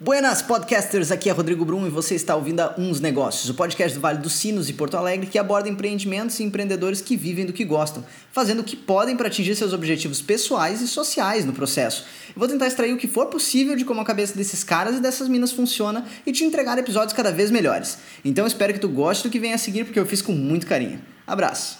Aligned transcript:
Buenas 0.00 0.40
podcasters, 0.42 1.10
aqui 1.10 1.28
é 1.28 1.32
Rodrigo 1.32 1.64
Brum 1.64 1.84
e 1.84 1.90
você 1.90 2.14
está 2.14 2.36
ouvindo 2.36 2.60
a 2.60 2.72
Uns 2.78 3.00
Negócios, 3.00 3.50
o 3.50 3.54
podcast 3.54 3.98
do 3.98 4.00
Vale 4.00 4.18
dos 4.18 4.32
Sinos 4.32 4.68
e 4.68 4.72
Porto 4.72 4.96
Alegre 4.96 5.26
que 5.26 5.36
aborda 5.36 5.68
empreendimentos 5.68 6.38
e 6.38 6.44
empreendedores 6.44 7.00
que 7.00 7.16
vivem 7.16 7.44
do 7.44 7.52
que 7.52 7.64
gostam, 7.64 8.06
fazendo 8.30 8.60
o 8.60 8.64
que 8.64 8.76
podem 8.76 9.16
para 9.16 9.26
atingir 9.26 9.56
seus 9.56 9.72
objetivos 9.72 10.22
pessoais 10.22 10.80
e 10.80 10.86
sociais 10.86 11.44
no 11.44 11.52
processo. 11.52 12.04
Eu 12.28 12.34
vou 12.36 12.46
tentar 12.46 12.68
extrair 12.68 12.92
o 12.92 12.96
que 12.96 13.08
for 13.08 13.26
possível 13.26 13.74
de 13.74 13.84
como 13.84 14.00
a 14.00 14.04
cabeça 14.04 14.36
desses 14.36 14.62
caras 14.62 14.98
e 14.98 15.00
dessas 15.00 15.26
minas 15.26 15.50
funciona 15.50 16.04
e 16.24 16.30
te 16.30 16.44
entregar 16.44 16.78
episódios 16.78 17.12
cada 17.12 17.32
vez 17.32 17.50
melhores. 17.50 17.98
Então 18.24 18.46
espero 18.46 18.72
que 18.72 18.78
tu 18.78 18.88
goste 18.88 19.26
do 19.26 19.32
que 19.32 19.40
vem 19.40 19.52
a 19.52 19.58
seguir 19.58 19.82
porque 19.82 19.98
eu 19.98 20.06
fiz 20.06 20.22
com 20.22 20.30
muito 20.30 20.64
carinho. 20.64 21.00
Abraço! 21.26 21.76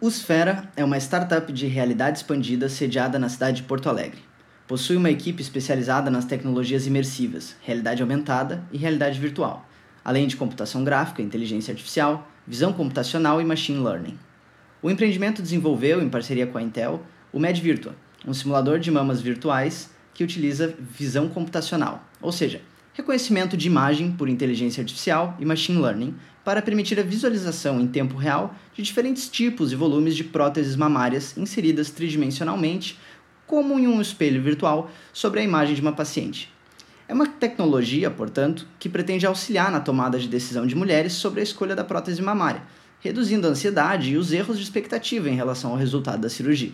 O 0.00 0.10
Sfera 0.10 0.68
é 0.76 0.84
uma 0.84 0.98
startup 0.98 1.52
de 1.52 1.68
realidade 1.68 2.18
expandida 2.18 2.68
sediada 2.68 3.20
na 3.20 3.28
cidade 3.28 3.58
de 3.58 3.62
Porto 3.62 3.88
Alegre. 3.88 4.29
Possui 4.70 4.96
uma 4.96 5.10
equipe 5.10 5.42
especializada 5.42 6.12
nas 6.12 6.24
tecnologias 6.24 6.86
imersivas, 6.86 7.56
realidade 7.60 8.02
aumentada 8.02 8.62
e 8.70 8.78
realidade 8.78 9.18
virtual, 9.18 9.68
além 10.04 10.28
de 10.28 10.36
computação 10.36 10.84
gráfica, 10.84 11.20
inteligência 11.20 11.72
artificial, 11.72 12.30
visão 12.46 12.72
computacional 12.72 13.40
e 13.40 13.44
machine 13.44 13.82
learning. 13.82 14.16
O 14.80 14.88
empreendimento 14.88 15.42
desenvolveu, 15.42 16.00
em 16.00 16.08
parceria 16.08 16.46
com 16.46 16.56
a 16.56 16.62
Intel, 16.62 17.02
o 17.32 17.40
MedVirtua, 17.40 17.96
um 18.24 18.32
simulador 18.32 18.78
de 18.78 18.92
mamas 18.92 19.20
virtuais 19.20 19.90
que 20.14 20.22
utiliza 20.22 20.72
visão 20.78 21.28
computacional, 21.28 22.08
ou 22.22 22.30
seja, 22.30 22.62
reconhecimento 22.92 23.56
de 23.56 23.66
imagem 23.66 24.12
por 24.12 24.28
inteligência 24.28 24.82
artificial 24.82 25.36
e 25.40 25.44
machine 25.44 25.80
learning 25.80 26.14
para 26.44 26.62
permitir 26.62 27.00
a 27.00 27.02
visualização 27.02 27.80
em 27.80 27.88
tempo 27.88 28.16
real 28.16 28.54
de 28.72 28.82
diferentes 28.82 29.28
tipos 29.28 29.72
e 29.72 29.74
volumes 29.74 30.14
de 30.14 30.22
próteses 30.22 30.76
mamárias 30.76 31.36
inseridas 31.36 31.90
tridimensionalmente 31.90 32.96
como 33.50 33.80
em 33.80 33.88
um 33.88 34.00
espelho 34.00 34.40
virtual 34.40 34.88
sobre 35.12 35.40
a 35.40 35.42
imagem 35.42 35.74
de 35.74 35.80
uma 35.80 35.92
paciente. 35.92 36.52
É 37.08 37.12
uma 37.12 37.26
tecnologia, 37.26 38.08
portanto, 38.08 38.64
que 38.78 38.88
pretende 38.88 39.26
auxiliar 39.26 39.72
na 39.72 39.80
tomada 39.80 40.20
de 40.20 40.28
decisão 40.28 40.64
de 40.64 40.76
mulheres 40.76 41.14
sobre 41.14 41.40
a 41.40 41.42
escolha 41.42 41.74
da 41.74 41.82
prótese 41.82 42.22
mamária, 42.22 42.62
reduzindo 43.00 43.48
a 43.48 43.50
ansiedade 43.50 44.12
e 44.12 44.16
os 44.16 44.32
erros 44.32 44.56
de 44.56 44.62
expectativa 44.62 45.28
em 45.28 45.34
relação 45.34 45.72
ao 45.72 45.76
resultado 45.76 46.20
da 46.20 46.28
cirurgia. 46.28 46.70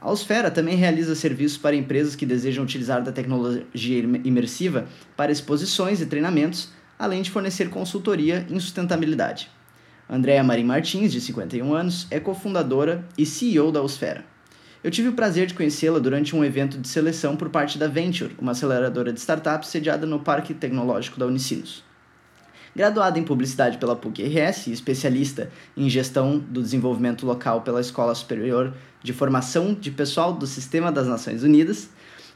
A 0.00 0.10
Osfera 0.10 0.50
também 0.50 0.74
realiza 0.74 1.14
serviços 1.14 1.56
para 1.56 1.76
empresas 1.76 2.16
que 2.16 2.26
desejam 2.26 2.64
utilizar 2.64 3.00
da 3.00 3.12
tecnologia 3.12 4.02
imersiva 4.24 4.88
para 5.16 5.30
exposições 5.30 6.00
e 6.00 6.06
treinamentos, 6.06 6.70
além 6.98 7.22
de 7.22 7.30
fornecer 7.30 7.70
consultoria 7.70 8.44
em 8.50 8.58
sustentabilidade. 8.58 9.48
Andréa 10.10 10.42
Marim 10.42 10.64
Martins, 10.64 11.12
de 11.12 11.20
51 11.20 11.72
anos, 11.72 12.08
é 12.10 12.18
cofundadora 12.18 13.06
e 13.16 13.24
CEO 13.24 13.70
da 13.70 13.80
Osfera. 13.80 14.31
Eu 14.84 14.90
tive 14.90 15.10
o 15.10 15.12
prazer 15.12 15.46
de 15.46 15.54
conhecê-la 15.54 16.00
durante 16.00 16.34
um 16.34 16.44
evento 16.44 16.76
de 16.76 16.88
seleção 16.88 17.36
por 17.36 17.48
parte 17.50 17.78
da 17.78 17.86
Venture, 17.86 18.34
uma 18.36 18.50
aceleradora 18.50 19.12
de 19.12 19.20
startups 19.20 19.68
sediada 19.68 20.04
no 20.06 20.18
Parque 20.18 20.52
Tecnológico 20.52 21.20
da 21.20 21.26
Unicinos. 21.26 21.84
Graduada 22.74 23.16
em 23.16 23.22
Publicidade 23.22 23.78
pela 23.78 23.94
PUC-RS 23.94 24.66
e 24.66 24.72
especialista 24.72 25.52
em 25.76 25.88
Gestão 25.88 26.36
do 26.36 26.60
Desenvolvimento 26.60 27.24
Local 27.24 27.60
pela 27.60 27.80
Escola 27.80 28.12
Superior 28.12 28.74
de 29.00 29.12
Formação 29.12 29.72
de 29.72 29.92
Pessoal 29.92 30.32
do 30.32 30.48
Sistema 30.48 30.90
das 30.90 31.06
Nações 31.06 31.44
Unidas, 31.44 31.88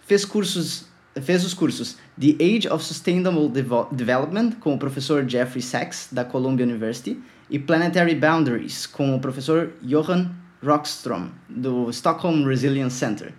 fez, 0.06 0.24
cursos, 0.24 0.84
fez 1.20 1.44
os 1.44 1.52
cursos 1.52 1.96
The 2.20 2.36
Age 2.40 2.68
of 2.68 2.84
Sustainable 2.84 3.48
Devo 3.48 3.88
Development 3.90 4.52
com 4.60 4.72
o 4.72 4.78
professor 4.78 5.28
Jeffrey 5.28 5.62
Sachs, 5.62 6.10
da 6.12 6.24
Columbia 6.24 6.64
University, 6.64 7.20
e 7.50 7.58
Planetary 7.58 8.14
Boundaries 8.14 8.86
com 8.86 9.16
o 9.16 9.20
professor 9.20 9.72
Johan 9.82 10.30
Rockstrom, 10.62 11.28
do 11.48 11.90
Stockholm 11.90 12.44
Resilience 12.44 12.96
Center. 12.96 13.32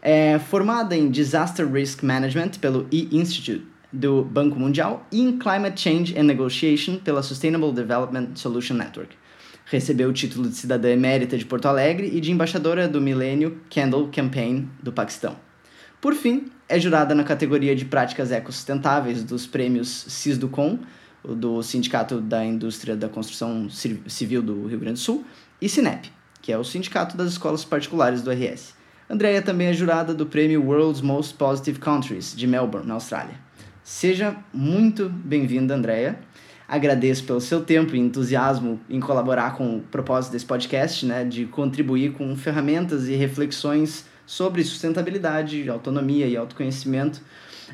É 0.00 0.38
formada 0.38 0.96
em 0.96 1.10
Disaster 1.10 1.70
Risk 1.70 2.02
Management 2.02 2.52
pelo 2.60 2.86
E-Institute 2.90 3.66
do 3.92 4.24
Banco 4.24 4.58
Mundial 4.58 5.06
e 5.10 5.20
em 5.20 5.38
Climate 5.38 5.80
Change 5.80 6.18
and 6.18 6.24
Negotiation 6.24 6.96
pela 6.98 7.22
Sustainable 7.22 7.72
Development 7.72 8.28
Solution 8.34 8.74
Network. 8.74 9.16
Recebeu 9.64 10.08
o 10.08 10.12
título 10.12 10.48
de 10.48 10.56
cidadã 10.56 10.90
emérita 10.90 11.36
de 11.36 11.44
Porto 11.44 11.66
Alegre 11.66 12.10
e 12.12 12.20
de 12.20 12.30
embaixadora 12.30 12.86
do 12.86 13.00
Milênio 13.00 13.60
Candle 13.68 14.08
Campaign 14.12 14.68
do 14.82 14.92
Paquistão. 14.92 15.36
Por 16.00 16.14
fim, 16.14 16.46
é 16.68 16.78
jurada 16.78 17.14
na 17.14 17.24
categoria 17.24 17.74
de 17.74 17.84
práticas 17.84 18.30
ecossustentáveis 18.30 19.24
dos 19.24 19.46
prêmios 19.46 19.88
CISDUCOM, 20.08 20.78
do 21.24 21.62
Sindicato 21.62 22.20
da 22.20 22.44
Indústria 22.44 22.94
da 22.94 23.08
Construção 23.08 23.68
Civil 23.68 24.42
do 24.42 24.66
Rio 24.66 24.78
Grande 24.78 24.94
do 24.94 24.98
Sul, 25.00 25.24
e 25.60 25.68
SINEP, 25.68 26.12
que 26.46 26.52
é 26.52 26.56
o 26.56 26.62
Sindicato 26.62 27.16
das 27.16 27.32
Escolas 27.32 27.64
Particulares 27.64 28.22
do 28.22 28.30
RS. 28.30 28.72
Andrea 29.10 29.42
também 29.42 29.66
é 29.66 29.72
jurada 29.72 30.14
do 30.14 30.24
prêmio 30.24 30.62
World's 30.62 31.00
Most 31.00 31.34
Positive 31.34 31.80
Countries 31.80 32.36
de 32.36 32.46
Melbourne, 32.46 32.86
na 32.86 32.94
Austrália. 32.94 33.34
Seja 33.82 34.36
muito 34.54 35.08
bem-vinda, 35.08 35.74
Andrea. 35.74 36.20
Agradeço 36.68 37.24
pelo 37.24 37.40
seu 37.40 37.64
tempo 37.64 37.96
e 37.96 37.98
entusiasmo 37.98 38.78
em 38.88 39.00
colaborar 39.00 39.56
com 39.56 39.78
o 39.78 39.80
propósito 39.80 40.30
desse 40.30 40.46
podcast, 40.46 41.04
né, 41.04 41.24
de 41.24 41.46
contribuir 41.46 42.12
com 42.12 42.36
ferramentas 42.36 43.08
e 43.08 43.16
reflexões 43.16 44.04
sobre 44.24 44.62
sustentabilidade, 44.62 45.68
autonomia 45.68 46.28
e 46.28 46.36
autoconhecimento 46.36 47.22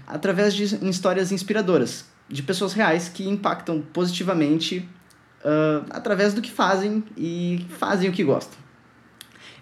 através 0.06 0.54
de 0.54 0.64
histórias 0.88 1.30
inspiradoras 1.30 2.06
de 2.26 2.42
pessoas 2.42 2.72
reais 2.72 3.10
que 3.10 3.28
impactam 3.28 3.82
positivamente 3.92 4.88
uh, 5.44 5.84
através 5.90 6.34
do 6.34 6.40
que 6.40 6.50
fazem 6.50 7.04
e 7.16 7.66
fazem 7.70 8.08
o 8.08 8.12
que 8.12 8.24
gostam. 8.24 8.58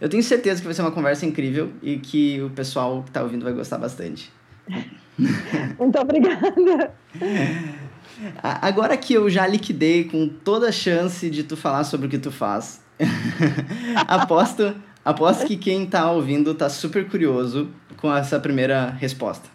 Eu 0.01 0.09
tenho 0.09 0.23
certeza 0.23 0.61
que 0.61 0.67
vai 0.67 0.75
ser 0.75 0.83
uma 0.83 0.93
conversa 0.93 1.27
incrível 1.27 1.71
e 1.83 1.99
que 1.99 2.41
o 2.41 2.51
pessoal 2.51 3.03
que 3.03 3.11
está 3.11 3.23
ouvindo 3.23 3.45
vai 3.45 3.53
gostar 3.53 3.79
bastante. 3.79 4.33
Muito 5.79 5.99
obrigada. 5.99 6.95
Agora 8.43 8.97
que 8.97 9.15
eu 9.15 9.29
já 9.29 9.47
liquidei 9.47 10.05
com 10.05 10.29
toda 10.29 10.69
a 10.69 10.73
chance 10.73 11.29
de 11.29 11.43
tu 11.43 11.57
falar 11.57 11.85
sobre 11.85 12.07
o 12.07 12.11
que 12.11 12.19
tu 12.19 12.31
faz, 12.31 12.83
aposto, 14.09 14.75
aposto 15.05 15.47
que 15.47 15.57
quem 15.57 15.85
está 15.85 16.11
ouvindo 16.11 16.53
está 16.53 16.69
super 16.69 17.09
curioso 17.09 17.69
com 17.97 18.15
essa 18.15 18.41
primeira 18.41 18.91
resposta, 18.91 19.49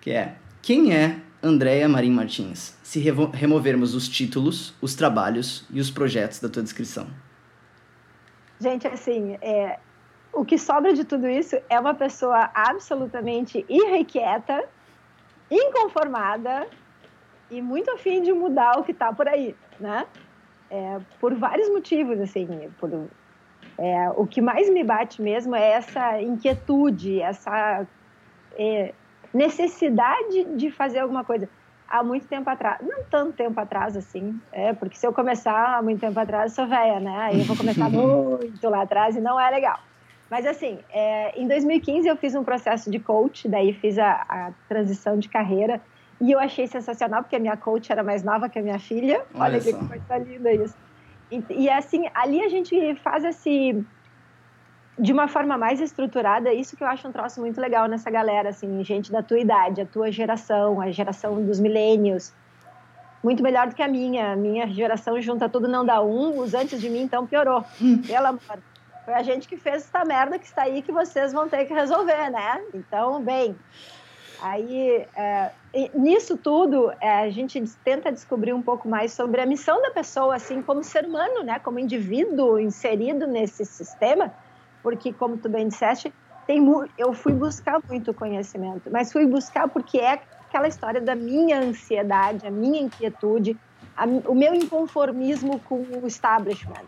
que 0.00 0.10
é 0.10 0.36
quem 0.62 0.92
é 0.92 1.16
Andréia 1.42 1.88
Marim 1.88 2.10
Martins, 2.10 2.76
se 2.82 3.00
removermos 3.00 3.94
os 3.94 4.08
títulos, 4.08 4.74
os 4.80 4.94
trabalhos 4.94 5.66
e 5.70 5.80
os 5.80 5.90
projetos 5.90 6.38
da 6.38 6.48
tua 6.48 6.62
descrição? 6.62 7.06
Gente, 8.60 8.86
assim, 8.86 9.38
é, 9.40 9.78
o 10.32 10.44
que 10.44 10.58
sobra 10.58 10.92
de 10.92 11.02
tudo 11.04 11.26
isso 11.26 11.56
é 11.70 11.80
uma 11.80 11.94
pessoa 11.94 12.50
absolutamente 12.54 13.64
irrequieta, 13.70 14.64
inconformada 15.50 16.68
e 17.50 17.62
muito 17.62 17.90
afim 17.90 18.20
de 18.20 18.32
mudar 18.32 18.78
o 18.78 18.84
que 18.84 18.92
está 18.92 19.12
por 19.12 19.26
aí, 19.26 19.56
né? 19.78 20.06
É, 20.70 21.00
por 21.18 21.34
vários 21.34 21.68
motivos, 21.70 22.20
assim, 22.20 22.46
por, 22.78 23.08
é, 23.78 24.10
o 24.10 24.26
que 24.26 24.42
mais 24.42 24.68
me 24.68 24.84
bate 24.84 25.22
mesmo 25.22 25.56
é 25.56 25.72
essa 25.72 26.20
inquietude, 26.20 27.20
essa 27.20 27.86
é, 28.58 28.94
necessidade 29.32 30.44
de 30.56 30.70
fazer 30.70 31.00
alguma 31.00 31.24
coisa. 31.24 31.48
Há 31.88 32.04
muito 32.04 32.26
tempo 32.28 32.48
atrás, 32.48 32.78
não 32.82 33.02
tanto 33.10 33.32
tempo 33.32 33.58
atrás 33.58 33.96
assim, 33.96 34.40
é, 34.52 34.72
porque 34.72 34.96
se 34.96 35.04
eu 35.04 35.12
começar 35.12 35.76
há 35.76 35.82
muito 35.82 36.00
tempo 36.00 36.18
atrás, 36.20 36.52
sou 36.52 36.66
velha, 36.66 37.00
né? 37.00 37.16
Aí 37.22 37.40
eu 37.40 37.44
vou 37.44 37.56
começar 37.56 37.90
muito 37.90 38.68
lá 38.68 38.82
atrás 38.82 39.16
e 39.16 39.20
não 39.20 39.40
é 39.40 39.50
legal. 39.50 39.80
Mas 40.30 40.46
assim, 40.46 40.78
é, 40.92 41.38
em 41.40 41.48
2015 41.48 42.06
eu 42.06 42.16
fiz 42.16 42.36
um 42.36 42.44
processo 42.44 42.88
de 42.88 43.00
coach, 43.00 43.48
daí 43.48 43.72
fiz 43.72 43.98
a, 43.98 44.24
a, 44.28 44.52
transição 44.68 45.18
de 45.18 45.28
carreira 45.28 45.80
e 46.20 46.30
eu 46.30 46.38
achei 46.38 46.68
sensacional 46.68 47.22
porque 47.22 47.34
a 47.34 47.40
minha 47.40 47.56
coach 47.56 47.90
era 47.90 48.04
mais 48.04 48.22
nova 48.22 48.48
que 48.48 48.58
a 48.58 48.62
minha 48.62 48.78
filha. 48.78 49.24
Olha, 49.34 49.58
Olha 49.58 49.60
que 49.60 49.72
coisa 49.72 50.18
linda 50.18 50.52
isso. 50.52 50.76
E, 51.32 51.42
e 51.50 51.68
assim, 51.68 52.08
ali 52.14 52.40
a 52.40 52.48
gente 52.48 52.94
faz 52.96 53.24
esse 53.24 53.84
de 55.00 55.12
uma 55.12 55.26
forma 55.26 55.56
mais 55.56 55.80
estruturada, 55.80 56.52
isso 56.52 56.76
que 56.76 56.84
eu 56.84 56.88
acho 56.88 57.08
um 57.08 57.12
troço 57.12 57.40
muito 57.40 57.58
legal 57.58 57.88
nessa 57.88 58.10
galera, 58.10 58.50
assim, 58.50 58.84
gente 58.84 59.10
da 59.10 59.22
tua 59.22 59.38
idade, 59.38 59.80
a 59.80 59.86
tua 59.86 60.12
geração, 60.12 60.78
a 60.80 60.90
geração 60.90 61.42
dos 61.42 61.58
milênios, 61.58 62.34
muito 63.22 63.42
melhor 63.42 63.68
do 63.68 63.74
que 63.74 63.82
a 63.82 63.88
minha. 63.88 64.32
A 64.32 64.36
minha 64.36 64.68
geração 64.68 65.20
junta 65.20 65.48
tudo 65.48 65.66
não 65.66 65.84
dá 65.84 66.02
um, 66.02 66.38
os 66.38 66.52
antes 66.52 66.80
de 66.80 66.90
mim 66.90 67.02
então 67.02 67.26
piorou. 67.26 67.64
Pelo 68.06 68.26
amor. 68.26 68.58
Foi 69.04 69.14
a 69.14 69.22
gente 69.22 69.48
que 69.48 69.56
fez 69.56 69.76
essa 69.76 70.04
merda 70.04 70.38
que 70.38 70.44
está 70.44 70.62
aí 70.62 70.82
que 70.82 70.92
vocês 70.92 71.32
vão 71.32 71.48
ter 71.48 71.64
que 71.64 71.72
resolver, 71.72 72.30
né? 72.30 72.62
Então, 72.74 73.22
bem. 73.22 73.56
Aí, 74.42 75.06
é, 75.16 75.50
nisso 75.94 76.36
tudo, 76.36 76.92
é, 77.00 77.20
a 77.20 77.30
gente 77.30 77.62
tenta 77.84 78.12
descobrir 78.12 78.52
um 78.52 78.62
pouco 78.62 78.88
mais 78.88 79.12
sobre 79.12 79.40
a 79.40 79.46
missão 79.46 79.80
da 79.82 79.90
pessoa, 79.90 80.34
assim, 80.34 80.62
como 80.62 80.84
ser 80.84 81.06
humano, 81.06 81.42
né? 81.42 81.58
Como 81.58 81.78
indivíduo 81.78 82.58
inserido 82.58 83.26
nesse 83.26 83.64
sistema 83.64 84.32
porque, 84.82 85.12
como 85.12 85.36
tu 85.36 85.48
bem 85.48 85.68
disseste, 85.68 86.12
tem 86.46 86.60
eu 86.98 87.12
fui 87.12 87.32
buscar 87.32 87.80
muito 87.88 88.12
conhecimento, 88.12 88.90
mas 88.90 89.12
fui 89.12 89.26
buscar 89.26 89.68
porque 89.68 89.98
é 89.98 90.20
aquela 90.48 90.66
história 90.66 91.00
da 91.00 91.14
minha 91.14 91.60
ansiedade, 91.60 92.46
a 92.46 92.50
minha 92.50 92.80
inquietude, 92.80 93.56
a, 93.96 94.04
o 94.04 94.34
meu 94.34 94.52
inconformismo 94.54 95.60
com 95.60 95.76
o 96.02 96.06
establishment. 96.06 96.86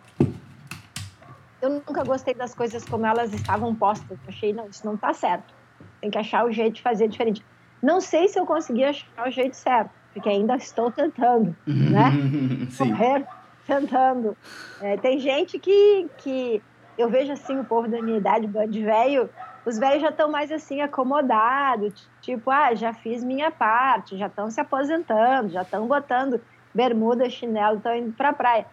Eu 1.61 1.71
nunca 1.71 2.03
gostei 2.03 2.35
das 2.35 2.55
coisas 2.55 2.85
como 2.85 3.07
elas 3.07 3.33
estavam 3.33 3.73
postas. 3.73 4.19
Eu 4.25 4.29
achei, 4.29 4.53
não, 4.53 4.67
isso 4.67 4.85
não 4.85 4.95
está 4.95 5.15
certo. 5.15 5.55
Tem 6.01 6.11
que 6.11 6.19
achar 6.19 6.45
o 6.45 6.51
jeito 6.51 6.75
de 6.75 6.83
fazer 6.83 7.07
diferente. 7.07 7.45
Não 7.81 8.01
sei 8.01 8.27
se 8.27 8.39
eu 8.39 8.45
consegui 8.45 8.83
achar 8.83 9.29
o 9.29 9.31
jeito 9.31 9.55
certo, 9.55 9.91
porque 10.13 10.29
ainda 10.29 10.57
estou 10.57 10.91
tentando, 10.91 11.55
né? 11.65 12.11
Sim. 12.69 12.89
Correr, 12.89 13.25
tentando. 13.65 14.37
É, 14.81 14.97
tem 14.97 15.21
gente 15.21 15.57
que, 15.61 16.09
que 16.19 16.61
eu 16.97 17.09
vejo 17.09 17.33
assim, 17.33 17.59
o 17.59 17.65
povo 17.65 17.89
da 17.89 18.01
minha 18.03 18.19
idade, 18.19 18.47
de 18.69 18.83
velho, 18.85 19.29
os 19.65 19.79
velhos 19.79 20.03
já 20.03 20.09
estão 20.11 20.31
mais 20.31 20.51
assim 20.51 20.81
acomodados, 20.81 22.09
tipo, 22.21 22.51
ah, 22.51 22.75
já 22.75 22.93
fiz 22.93 23.23
minha 23.23 23.51
parte, 23.51 24.17
já 24.17 24.27
estão 24.27 24.51
se 24.51 24.61
aposentando, 24.61 25.51
já 25.51 25.63
estão 25.63 25.87
botando 25.87 26.41
bermuda, 26.75 27.29
chinelo, 27.31 27.77
estão 27.77 27.95
indo 27.95 28.13
para 28.13 28.31
a 28.31 28.33
praia. 28.33 28.67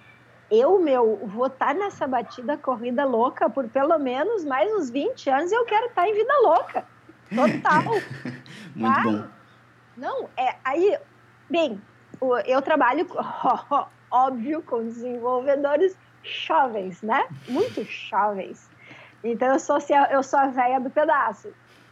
Eu, 0.50 0.80
meu, 0.80 1.28
vou 1.28 1.46
estar 1.46 1.68
tá 1.68 1.74
nessa 1.74 2.08
batida 2.08 2.58
corrida 2.58 3.06
louca 3.06 3.50
por 3.50 3.68
pelo 3.70 4.00
menos 4.00 4.44
mais 4.44 4.72
uns 4.74 4.90
20 4.90 5.30
anos 5.30 5.52
e 5.52 5.56
eu 5.56 5.66
quero 5.66 5.88
estar 5.88 6.02
tá 6.02 6.10
em 6.10 6.14
vida 6.14 6.34
louca. 6.42 6.86
Total. 7.30 7.84
Muito 8.76 8.96
tá? 8.96 9.04
bom. 9.04 9.24
Não, 9.96 10.30
é, 10.36 10.56
aí, 10.64 10.98
bem, 11.50 11.80
eu 12.46 12.62
trabalho, 12.62 13.06
óbvio, 14.10 14.64
com 14.64 14.84
desenvolvedores 14.84 15.96
jovens, 16.24 17.02
né? 17.02 17.26
Muito 17.48 17.84
jovens. 17.84 18.70
Então 19.24 19.50
eu 19.50 19.60
sou, 19.60 19.78
eu 20.12 20.24
sou 20.24 20.40
a 20.40 20.48
velha 20.48 20.80
do 20.80 20.90
pedaço. 20.90 21.50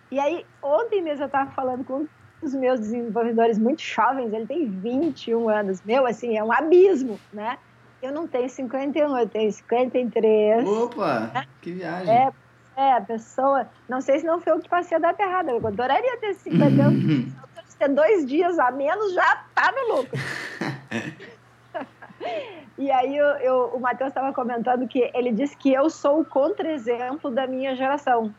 E 0.10 0.20
aí, 0.20 0.46
ontem 0.62 1.02
mesmo 1.02 1.24
eu 1.24 1.28
estava 1.28 1.52
falando 1.52 1.84
com 1.84 2.02
um 2.02 2.08
dos 2.42 2.54
meus 2.54 2.80
desenvolvedores 2.80 3.58
muito 3.58 3.82
jovens, 3.82 4.32
ele 4.32 4.46
tem 4.46 4.70
21 4.70 5.50
anos. 5.50 5.82
Meu, 5.84 6.06
assim, 6.06 6.38
é 6.38 6.44
um 6.44 6.52
abismo, 6.52 7.20
né? 7.34 7.58
Eu 8.02 8.14
não 8.14 8.28
tenho 8.28 8.50
51, 8.50 9.18
eu 9.18 9.28
tenho 9.28 9.52
53. 9.52 10.68
Opa, 10.68 11.32
né? 11.34 11.46
que 11.62 11.74
viagem. 11.74 12.14
É, 12.14 12.32
é, 12.78 12.94
a 12.94 13.02
pessoa. 13.02 13.68
Não 13.90 14.02
sei 14.02 14.20
se 14.20 14.26
não 14.26 14.40
foi 14.40 14.54
eu 14.54 14.60
que 14.60 14.70
passei 14.70 14.96
a 14.96 15.00
data 15.00 15.22
errada. 15.22 15.52
Eu 15.52 15.66
adoraria 15.66 16.18
ter 16.18 16.36
51. 16.36 17.32
ter 17.78 17.90
dois 17.90 18.26
dias 18.26 18.58
a 18.58 18.72
menos, 18.72 19.14
já 19.14 19.44
tá 19.54 19.72
no 19.72 19.98
lucro. 19.98 20.18
e 22.78 22.92
aí 22.92 23.18
eu, 23.18 23.26
eu, 23.38 23.72
o 23.74 23.80
Matheus 23.80 24.10
estava 24.10 24.32
comentando 24.34 24.88
que 24.88 25.10
ele 25.14 25.32
disse 25.32 25.58
que 25.58 25.74
eu 25.74 25.90
sou 25.90 26.22
o 26.22 26.26
contra-exemplo 26.26 27.32
da 27.32 27.48
minha 27.48 27.76
geração. 27.76 28.34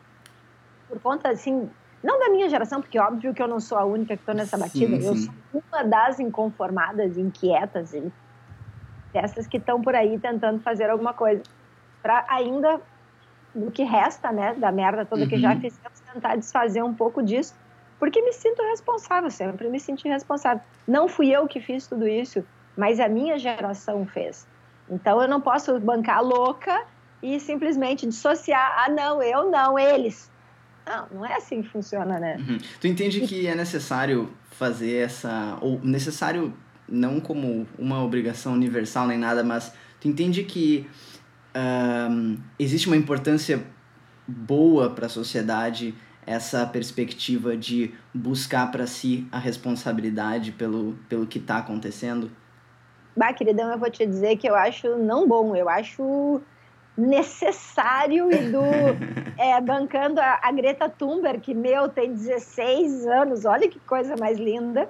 Por 0.87 0.99
conta, 0.99 1.29
assim, 1.29 1.69
não 2.03 2.19
da 2.19 2.29
minha 2.29 2.49
geração, 2.49 2.81
porque 2.81 2.99
óbvio 2.99 3.33
que 3.33 3.41
eu 3.41 3.47
não 3.47 3.59
sou 3.59 3.77
a 3.77 3.85
única 3.85 4.15
que 4.15 4.21
estou 4.21 4.33
nessa 4.33 4.57
batida. 4.57 4.95
Sim, 4.95 5.01
sim. 5.01 5.07
Eu 5.07 5.15
sou 5.15 5.63
uma 5.71 5.83
das 5.83 6.19
inconformadas, 6.19 7.17
inquietas, 7.17 7.93
dessas 9.11 9.45
que 9.45 9.57
estão 9.57 9.81
por 9.81 9.93
aí 9.93 10.17
tentando 10.17 10.61
fazer 10.61 10.89
alguma 10.89 11.13
coisa. 11.13 11.43
Para 12.01 12.25
ainda, 12.29 12.79
no 13.53 13.69
que 13.71 13.83
resta, 13.83 14.31
né, 14.31 14.53
da 14.53 14.71
merda 14.71 15.05
toda 15.05 15.23
uhum. 15.23 15.29
que 15.29 15.37
já 15.37 15.53
uhum. 15.53 15.59
fizemos, 15.59 15.99
tentar 16.13 16.37
desfazer 16.37 16.81
um 16.81 16.93
pouco 16.93 17.21
disso 17.21 17.53
porque 17.99 18.21
me 18.21 18.31
sinto 18.31 18.63
responsável, 18.63 19.29
sempre 19.29 19.67
me 19.67 19.79
senti 19.79 20.07
responsável. 20.07 20.63
Não 20.87 21.07
fui 21.07 21.29
eu 21.29 21.45
que 21.47 21.59
fiz 21.59 21.85
tudo 21.85 22.07
isso, 22.07 22.43
mas 22.79 22.97
a 23.01 23.09
minha 23.09 23.37
geração 23.37 24.05
fez. 24.05 24.47
Então 24.89 25.21
eu 25.21 25.27
não 25.27 25.41
posso 25.41 25.77
bancar 25.81 26.23
louca 26.23 26.85
e 27.21 27.37
simplesmente 27.37 28.07
dissociar, 28.07 28.85
ah, 28.85 28.89
não, 28.89 29.21
eu 29.21 29.51
não, 29.51 29.77
eles. 29.77 30.31
Não, 30.87 31.07
não 31.11 31.25
é 31.25 31.35
assim 31.35 31.61
que 31.61 31.67
funciona, 31.67 32.17
né? 32.17 32.37
Uhum. 32.37 32.57
Tu 32.79 32.87
entende 32.87 33.19
que 33.27 33.45
é 33.45 33.53
necessário 33.53 34.31
fazer 34.51 34.95
essa. 34.95 35.57
Ou 35.59 35.81
necessário 35.83 36.53
não 36.87 37.19
como 37.19 37.67
uma 37.77 38.01
obrigação 38.01 38.53
universal 38.53 39.05
nem 39.05 39.17
nada, 39.17 39.43
mas 39.43 39.73
tu 39.99 40.07
entende 40.07 40.43
que 40.43 40.89
um, 42.09 42.37
existe 42.57 42.87
uma 42.87 42.95
importância 42.95 43.61
boa 44.25 44.89
para 44.89 45.07
a 45.07 45.09
sociedade 45.09 45.93
essa 46.25 46.65
perspectiva 46.65 47.57
de 47.57 47.91
buscar 48.13 48.71
para 48.71 48.87
si 48.87 49.27
a 49.31 49.37
responsabilidade 49.37 50.53
pelo, 50.53 50.97
pelo 51.09 51.27
que 51.27 51.39
está 51.39 51.57
acontecendo? 51.57 52.31
Bah, 53.19 53.33
queridão, 53.33 53.69
eu 53.69 53.77
vou 53.77 53.89
te 53.91 54.05
dizer 54.05 54.37
que 54.37 54.49
eu 54.49 54.55
acho 54.55 54.95
não 54.95 55.27
bom, 55.27 55.53
eu 55.53 55.67
acho 55.67 56.41
necessário 56.97 58.31
e 58.31 58.49
do 58.49 58.63
é, 59.37 59.59
bancando 59.59 60.21
a, 60.21 60.39
a, 60.41 60.49
Greta 60.53 60.87
Thunberg, 60.87 61.41
que 61.41 61.53
meu 61.53 61.89
tem 61.89 62.13
16 62.13 63.05
anos, 63.07 63.43
olha 63.43 63.67
que 63.67 63.77
coisa 63.81 64.15
mais 64.17 64.37
linda. 64.37 64.87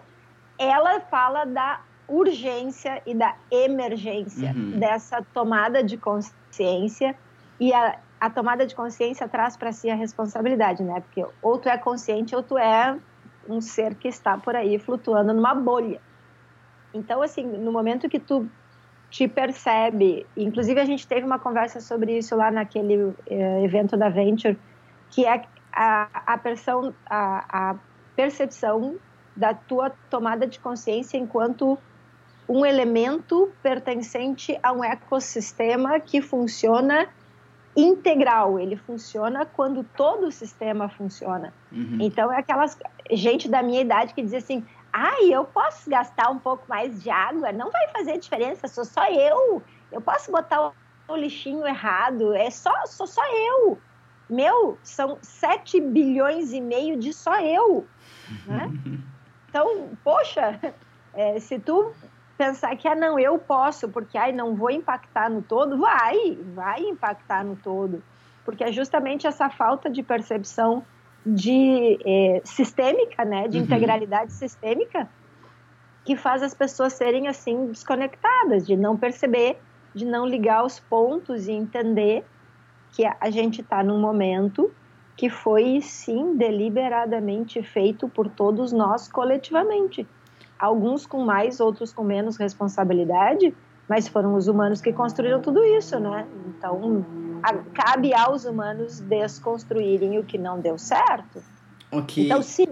Ela 0.60 1.00
fala 1.00 1.44
da 1.44 1.82
urgência 2.08 3.02
e 3.04 3.16
da 3.16 3.34
emergência 3.50 4.52
uhum. 4.56 4.78
dessa 4.78 5.26
tomada 5.34 5.84
de 5.84 5.98
consciência 5.98 7.16
e 7.60 7.74
a, 7.74 7.98
a 8.22 8.30
tomada 8.30 8.64
de 8.64 8.76
consciência 8.76 9.28
traz 9.28 9.58
para 9.58 9.72
si 9.72 9.90
a 9.90 9.96
responsabilidade, 9.96 10.84
né? 10.84 11.02
Porque 11.02 11.26
ou 11.42 11.58
tu 11.58 11.68
é 11.68 11.80
consciente 11.80 12.36
ou 12.36 12.44
tu 12.44 12.60
é 12.60 12.96
um 13.50 13.60
ser 13.60 13.96
que 13.96 14.08
está 14.08 14.38
por 14.38 14.56
aí 14.56 14.78
flutuando 14.78 15.34
numa 15.34 15.56
bolha. 15.56 16.00
Então, 16.94 17.22
assim, 17.22 17.44
no 17.44 17.72
momento 17.72 18.10
que 18.10 18.20
tu 18.20 18.48
te 19.10 19.28
percebe, 19.28 20.26
inclusive 20.38 20.80
a 20.80 20.86
gente 20.86 21.08
teve 21.08 21.26
uma 21.26 21.40
conversa 21.40 21.80
sobre 21.80 22.18
isso 22.18 22.36
lá 22.36 22.52
naquele 22.52 23.14
eh, 23.28 23.64
evento 23.64 23.98
da 23.98 24.10
Venture, 24.10 24.58
que 25.10 25.26
é 25.26 25.44
a, 25.74 26.08
a, 26.34 26.38
persão, 26.38 26.94
a, 27.06 27.72
a 27.72 27.76
percepção 28.16 28.98
da 29.36 29.54
tua 29.54 29.90
tomada 30.10 30.46
de 30.46 30.60
consciência 30.60 31.18
enquanto 31.18 31.78
um 32.48 32.66
elemento 32.66 33.52
pertencente 33.62 34.58
a 34.62 34.72
um 34.72 34.84
ecossistema 34.84 36.00
que 36.00 36.22
funciona 36.22 37.08
integral, 37.76 38.60
ele 38.60 38.76
funciona 38.76 39.46
quando 39.46 39.84
todo 39.84 40.28
o 40.28 40.32
sistema 40.32 40.90
funciona. 40.90 41.54
Uhum. 41.72 41.98
Então 42.02 42.32
é 42.32 42.40
aquelas 42.40 42.78
gente 43.12 43.48
da 43.48 43.62
minha 43.62 43.82
idade 43.82 44.14
que 44.14 44.22
diz 44.22 44.34
assim: 44.34 44.66
"Ai, 44.92 45.34
eu 45.34 45.46
posso 45.46 45.90
gastar 45.90 46.30
um 46.30 46.40
pouco 46.40 46.66
mais 46.68 47.02
de 47.02 47.10
água, 47.10 47.52
não 47.52 47.70
vai 47.72 47.88
fazer 47.90 48.18
diferença, 48.18 48.68
sou 48.68 48.86
só 48.86 49.06
eu. 49.10 49.62
Eu 49.92 50.02
posso 50.02 50.32
botar 50.32 50.72
o 51.08 51.16
lixinho 51.16 51.66
errado, 51.66 52.34
é 52.34 52.50
só 52.50 52.86
sou 52.86 53.08
só 53.08 53.22
eu. 53.26 53.78
Meu, 54.30 54.78
são 54.84 55.18
7 55.22 55.82
bilhões 55.82 56.54
e 56.54 56.62
meio 56.62 56.98
de 56.98 57.12
só 57.14 57.40
eu, 57.40 57.88
né? 58.46 58.70
Então, 59.50 59.98
poxa, 60.04 60.60
é, 61.12 61.40
se 61.40 61.58
tu 61.58 61.92
pensar 62.38 62.76
que, 62.76 62.88
ah, 62.88 62.96
não, 62.96 63.20
eu 63.20 63.40
posso, 63.40 63.90
porque, 63.90 64.16
ai, 64.16 64.32
não 64.32 64.56
vou 64.56 64.70
impactar 64.70 65.28
no 65.28 65.42
todo, 65.42 65.76
vai, 65.78 66.38
vai 66.54 66.82
impactar 66.82 67.44
no 67.44 67.56
todo. 67.56 68.04
Porque 68.46 68.64
é 68.64 68.72
justamente 68.72 69.26
essa 69.26 69.50
falta 69.50 69.90
de 69.90 70.04
percepção 70.04 70.86
de 71.26 72.00
é, 72.06 72.42
sistêmica, 72.44 73.26
né, 73.26 73.48
de 73.48 73.58
uhum. 73.58 73.64
integralidade 73.64 74.34
sistêmica, 74.34 75.10
que 76.06 76.16
faz 76.16 76.42
as 76.42 76.54
pessoas 76.54 76.94
serem, 76.94 77.28
assim, 77.28 77.68
desconectadas, 77.68 78.66
de 78.66 78.76
não 78.76 78.98
perceber, 78.98 79.58
de 79.94 80.06
não 80.06 80.26
ligar 80.26 80.66
os 80.66 80.80
pontos 80.80 81.48
e 81.48 81.52
entender 81.52 82.26
que 82.92 83.06
a 83.06 83.30
gente 83.30 83.62
está 83.62 83.84
num 83.84 84.00
momento 84.00 84.72
que 85.16 85.30
foi, 85.30 85.82
sim, 85.82 86.36
deliberadamente 86.38 87.62
feito 87.62 88.08
por 88.08 88.30
todos 88.30 88.72
nós 88.72 89.08
coletivamente 89.08 90.08
alguns 90.60 91.06
com 91.06 91.24
mais, 91.24 91.60
outros 91.60 91.94
com 91.94 92.04
menos 92.04 92.36
responsabilidade, 92.36 93.56
mas 93.90 94.08
foram 94.08 94.36
os 94.36 94.48
humanos 94.48 94.80
que 94.80 94.94
construíram 94.94 95.42
tudo 95.42 95.64
isso, 95.66 96.00
né? 96.00 96.28
Então, 96.48 97.04
a, 97.42 97.56
cabe 97.74 98.14
aos 98.14 98.46
humanos 98.46 99.00
desconstruírem 99.00 100.20
o 100.20 100.24
que 100.24 100.38
não 100.38 100.62
deu 100.62 100.78
certo. 100.78 101.42
Ok. 101.92 102.26
Então, 102.26 102.44
sim. 102.44 102.68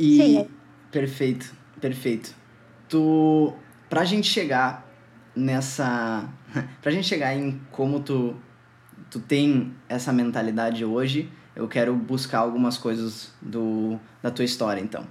E... 0.00 0.16
Sim, 0.16 0.38
é... 0.38 0.48
Perfeito, 0.90 1.54
perfeito. 1.80 2.34
Tu, 2.88 3.54
pra 3.88 4.04
gente 4.04 4.26
chegar 4.26 4.84
nessa... 5.34 6.28
pra 6.82 6.90
gente 6.90 7.06
chegar 7.06 7.34
em 7.34 7.60
como 7.70 8.00
tu, 8.00 8.34
tu 9.08 9.20
tem 9.20 9.72
essa 9.88 10.12
mentalidade 10.12 10.84
hoje, 10.84 11.30
eu 11.54 11.68
quero 11.68 11.94
buscar 11.94 12.40
algumas 12.40 12.76
coisas 12.76 13.32
do, 13.40 13.98
da 14.20 14.30
tua 14.30 14.44
história, 14.44 14.80
então. 14.80 15.06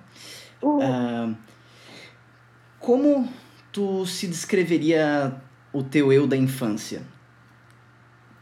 Uh, 0.62 1.34
como 2.80 3.32
tu 3.72 4.06
se 4.06 4.28
descreveria 4.28 5.36
o 5.74 5.84
teu 5.84 6.12
eu 6.12 6.28
da 6.28 6.36
infância? 6.36 7.02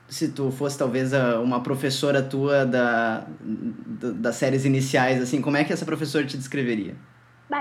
Se 0.08 0.32
tu 0.32 0.50
fosse 0.52 0.78
talvez 0.78 1.12
uma 1.44 1.62
professora 1.62 2.22
tua 2.22 2.66
da, 2.66 3.26
das 3.40 4.36
séries 4.38 4.66
iniciais, 4.66 5.22
assim, 5.22 5.40
como 5.42 5.58
é 5.58 5.64
que 5.64 5.72
essa 5.72 5.86
professora 5.86 6.26
te 6.26 6.36
descreveria? 6.36 6.96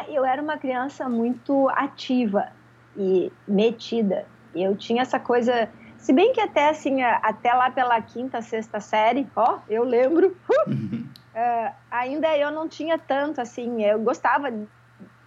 Eu 0.09 0.25
era 0.25 0.41
uma 0.41 0.57
criança 0.57 1.09
muito 1.09 1.69
ativa 1.71 2.49
e 2.97 3.31
metida. 3.47 4.27
Eu 4.55 4.75
tinha 4.77 5.03
essa 5.03 5.21
coisa, 5.21 5.69
se 5.99 6.13
bem 6.13 6.33
que 6.33 6.41
até 6.41 6.71
assim, 6.71 7.03
até 7.03 7.53
lá 7.53 7.71
pela 7.71 8.01
quinta, 8.01 8.41
sexta 8.41 8.81
série, 8.81 9.27
ó, 9.37 9.59
eu 9.69 9.85
lembro, 9.85 10.35
uh, 10.67 11.73
ainda 11.91 12.35
eu 12.37 12.51
não 12.51 12.67
tinha 12.67 12.99
tanto 12.99 13.43
assim, 13.43 13.83
eu 13.85 13.99
gostava 14.01 14.51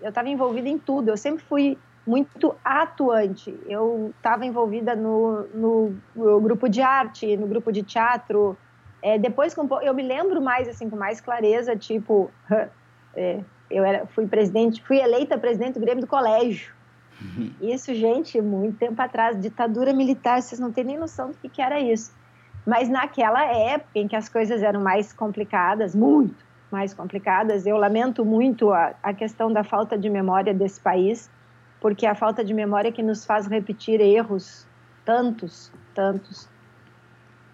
eu 0.01 0.09
estava 0.09 0.27
envolvida 0.29 0.67
em 0.67 0.77
tudo, 0.77 1.09
eu 1.09 1.17
sempre 1.17 1.43
fui 1.43 1.77
muito 2.11 2.53
atuante. 2.61 3.57
Eu 3.65 4.13
estava 4.17 4.45
envolvida 4.45 4.93
no, 4.97 5.47
no, 5.53 5.95
no, 6.13 6.41
grupo 6.41 6.67
de 6.67 6.81
arte, 6.81 7.37
no 7.37 7.47
grupo 7.47 7.71
de 7.71 7.83
teatro. 7.83 8.57
É, 9.01 9.17
depois, 9.17 9.55
eu 9.81 9.93
me 9.93 10.03
lembro 10.03 10.41
mais, 10.41 10.67
assim, 10.67 10.89
com 10.89 10.97
mais 10.97 11.21
clareza, 11.21 11.73
tipo, 11.73 12.29
é, 13.15 13.39
eu 13.69 13.85
era, 13.85 14.05
fui 14.07 14.27
presidente, 14.27 14.83
fui 14.83 14.99
eleita 14.99 15.37
presidente 15.37 15.75
do 15.75 15.79
Grêmio 15.79 16.01
do 16.01 16.07
Colégio. 16.07 16.73
Uhum. 17.21 17.53
Isso, 17.61 17.93
gente, 17.95 18.41
muito 18.41 18.77
tempo 18.77 19.01
atrás, 19.01 19.39
ditadura 19.39 19.93
militar, 19.93 20.41
vocês 20.41 20.59
não 20.59 20.71
têm 20.71 20.83
nem 20.83 20.97
noção 20.97 21.29
do 21.29 21.37
que, 21.37 21.47
que 21.47 21.61
era 21.61 21.79
isso. 21.79 22.11
Mas 22.67 22.89
naquela 22.89 23.45
época 23.45 23.99
em 23.99 24.07
que 24.07 24.17
as 24.17 24.27
coisas 24.27 24.61
eram 24.61 24.81
mais 24.81 25.13
complicadas, 25.13 25.95
muito 25.95 26.43
mais 26.69 26.93
complicadas, 26.93 27.65
eu 27.65 27.77
lamento 27.77 28.25
muito 28.25 28.71
a, 28.71 28.93
a 29.01 29.13
questão 29.13 29.51
da 29.51 29.63
falta 29.63 29.97
de 29.97 30.09
memória 30.09 30.53
desse 30.53 30.79
país, 30.79 31.29
porque 31.81 32.05
a 32.05 32.13
falta 32.13 32.45
de 32.45 32.53
memória 32.53 32.91
que 32.91 33.01
nos 33.01 33.25
faz 33.25 33.47
repetir 33.47 33.99
erros, 33.99 34.67
tantos, 35.03 35.73
tantos, 35.95 36.47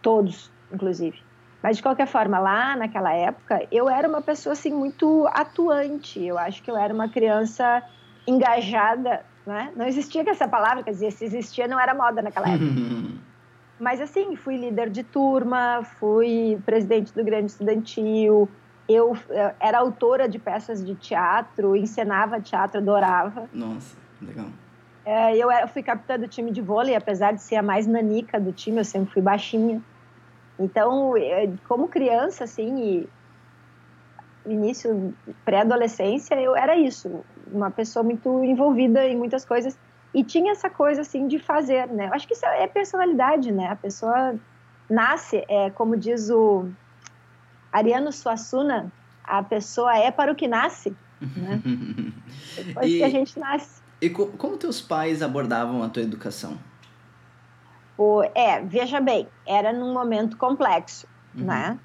todos, 0.01 0.51
inclusive. 0.71 1.17
Mas 1.63 1.77
de 1.77 1.83
qualquer 1.83 2.07
forma, 2.07 2.37
lá 2.37 2.75
naquela 2.75 3.13
época, 3.13 3.65
eu 3.71 3.89
era 3.89 4.07
uma 4.07 4.21
pessoa 4.21 4.53
assim 4.53 4.71
muito 4.71 5.25
atuante. 5.31 6.23
Eu 6.23 6.37
acho 6.37 6.61
que 6.61 6.69
eu 6.69 6.77
era 6.77 6.93
uma 6.93 7.09
criança 7.09 7.81
engajada, 8.27 9.25
né? 9.45 9.71
Não 9.75 9.87
existia 9.87 10.29
essa 10.29 10.47
palavra, 10.47 10.83
quer 10.83 10.91
dizer, 10.91 11.11
se 11.11 11.25
existia 11.25 11.67
não 11.67 11.79
era 11.79 11.93
moda 11.95 12.21
naquela 12.21 12.49
época. 12.49 12.69
Mas 13.79 14.01
assim, 14.01 14.35
fui 14.35 14.57
líder 14.57 14.89
de 14.89 15.03
turma, 15.03 15.83
fui 15.99 16.59
presidente 16.65 17.13
do 17.13 17.23
Grêmio 17.23 17.45
Estudantil, 17.45 18.49
eu, 18.89 19.15
eu 19.29 19.51
era 19.59 19.79
autora 19.79 20.27
de 20.27 20.39
peças 20.39 20.83
de 20.83 20.95
teatro, 20.95 21.75
encenava 21.75 22.41
teatro, 22.41 22.79
adorava. 22.79 23.47
Nossa, 23.53 23.95
legal. 24.21 24.47
É, 25.05 25.37
eu 25.37 25.49
era, 25.49 25.67
fui 25.67 25.81
capitã 25.81 26.19
do 26.19 26.27
time 26.27 26.51
de 26.51 26.61
vôlei, 26.61 26.95
apesar 26.95 27.33
de 27.33 27.41
ser 27.41 27.55
a 27.55 27.63
mais 27.63 27.87
nanica 27.87 28.39
do 28.39 28.51
time, 28.51 28.79
eu 28.79 28.85
sempre 28.85 29.13
fui 29.13 29.21
baixinha. 29.21 29.81
Então, 30.59 31.15
é, 31.15 31.49
como 31.67 31.87
criança, 31.87 32.43
assim, 32.43 33.07
início 34.45 35.13
pré-adolescência, 35.45 36.35
eu 36.35 36.55
era 36.55 36.75
isso, 36.75 37.23
uma 37.51 37.71
pessoa 37.71 38.03
muito 38.03 38.43
envolvida 38.43 39.05
em 39.07 39.15
muitas 39.15 39.45
coisas 39.45 39.77
e 40.13 40.23
tinha 40.23 40.51
essa 40.51 40.69
coisa 40.69 41.01
assim 41.01 41.27
de 41.27 41.37
fazer, 41.37 41.87
né? 41.87 42.07
Eu 42.07 42.13
acho 42.13 42.27
que 42.27 42.33
isso 42.33 42.45
é 42.45 42.65
personalidade, 42.67 43.51
né? 43.51 43.67
A 43.67 43.75
pessoa 43.75 44.35
nasce, 44.89 45.43
é, 45.47 45.69
como 45.71 45.95
diz 45.97 46.29
o 46.29 46.67
Ariano 47.71 48.11
Suassuna, 48.11 48.91
a 49.23 49.43
pessoa 49.43 49.95
é 49.97 50.09
para 50.09 50.31
o 50.31 50.35
que 50.35 50.47
nasce, 50.47 50.95
né? 51.21 51.61
Depois 52.55 52.91
e, 52.91 52.97
que 52.97 53.03
a 53.03 53.09
gente 53.09 53.37
nasce. 53.37 53.81
E 54.01 54.09
co 54.09 54.27
como 54.27 54.57
teus 54.57 54.79
pais 54.79 55.21
abordavam 55.21 55.83
a 55.83 55.89
tua 55.89 56.03
educação? 56.03 56.57
O, 57.97 58.21
é, 58.35 58.61
veja 58.61 58.99
bem, 59.01 59.27
era 59.45 59.73
num 59.73 59.91
momento 59.91 60.37
complexo, 60.37 61.07
uhum. 61.35 61.45
né? 61.45 61.79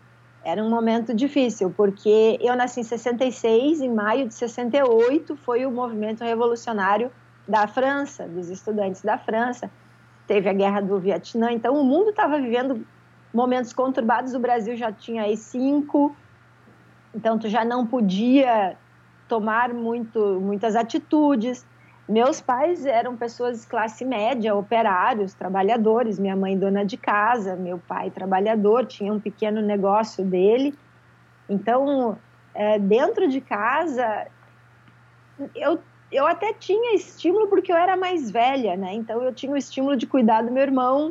Era 0.45 0.62
um 0.62 0.69
momento 0.69 1.14
difícil, 1.14 1.73
porque 1.75 2.38
eu 2.40 2.54
nasci 2.57 2.81
em 2.81 2.83
66, 2.83 3.81
em 3.81 3.88
maio 3.88 4.26
de 4.26 4.35
68 4.35 5.37
foi 5.37 5.64
o 5.64 5.71
movimento 5.71 6.23
revolucionário 6.23 7.11
da 7.47 7.66
França, 7.66 8.26
dos 8.26 8.50
estudantes 8.50 9.02
da 9.02 9.16
França. 9.16 9.71
Teve 10.26 10.49
a 10.49 10.52
guerra 10.52 10.81
do 10.81 10.99
Vietnã, 10.99 11.52
então 11.52 11.81
o 11.81 11.85
mundo 11.85 12.11
estava 12.11 12.38
vivendo 12.38 12.85
momentos 13.33 13.73
conturbados. 13.73 14.35
O 14.35 14.40
Brasil 14.40 14.76
já 14.76 14.92
tinha 14.92 15.23
aí 15.23 15.37
cinco, 15.37 16.14
então 17.14 17.38
tu 17.38 17.49
já 17.49 17.64
não 17.64 17.87
podia 17.87 18.76
tomar 19.28 19.73
muito, 19.73 20.40
muitas 20.40 20.76
atitudes. 20.76 21.64
Meus 22.09 22.41
pais 22.41 22.85
eram 22.85 23.17
pessoas 23.17 23.63
de 23.63 23.67
classe 23.67 24.05
média, 24.05 24.55
operários, 24.55 25.35
trabalhadores. 25.35 26.19
Minha 26.19 26.37
mãe 26.37 26.59
dona 26.59 26.85
de 26.85 26.97
casa, 26.97 27.55
meu 27.55 27.79
pai 27.79 28.11
trabalhador, 28.11 28.87
tinha 28.87 29.13
um 29.13 29.21
pequeno 29.21 29.63
negócio 29.63 30.25
dele. 30.25 30.77
Então, 31.49 32.19
é, 32.55 32.79
dentro 32.79 33.29
de 33.29 33.41
casa, 33.41 34.27
eu 35.55 35.79
eu 36.13 36.27
até 36.27 36.53
tinha 36.53 36.95
estímulo 36.95 37.49
porque 37.49 37.73
eu 37.73 37.77
era 37.77 37.97
mais 37.97 38.31
velha, 38.31 38.77
né? 38.77 38.93
Então 38.93 39.23
eu 39.23 39.33
tinha 39.33 39.51
o 39.51 39.57
estímulo 39.57 39.97
de 39.97 40.07
cuidar 40.07 40.43
do 40.43 40.53
meu 40.53 40.63
irmão 40.63 41.11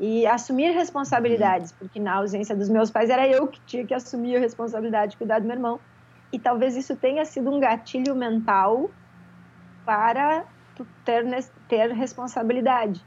e 0.00 0.26
assumir 0.26 0.70
responsabilidades, 0.70 1.72
porque 1.72 2.00
na 2.00 2.14
ausência 2.14 2.56
dos 2.56 2.70
meus 2.70 2.90
pais 2.90 3.10
era 3.10 3.28
eu 3.28 3.46
que 3.46 3.60
tinha 3.66 3.86
que 3.86 3.92
assumir 3.92 4.36
a 4.36 4.40
responsabilidade 4.40 5.12
de 5.12 5.18
cuidar 5.18 5.40
do 5.40 5.46
meu 5.46 5.56
irmão. 5.56 5.78
E 6.32 6.38
talvez 6.38 6.74
isso 6.74 6.96
tenha 6.96 7.22
sido 7.26 7.50
um 7.50 7.60
gatilho 7.60 8.16
mental 8.16 8.90
para 9.84 10.44
ter, 11.04 11.24
ter 11.68 11.92
responsabilidade. 11.92 13.04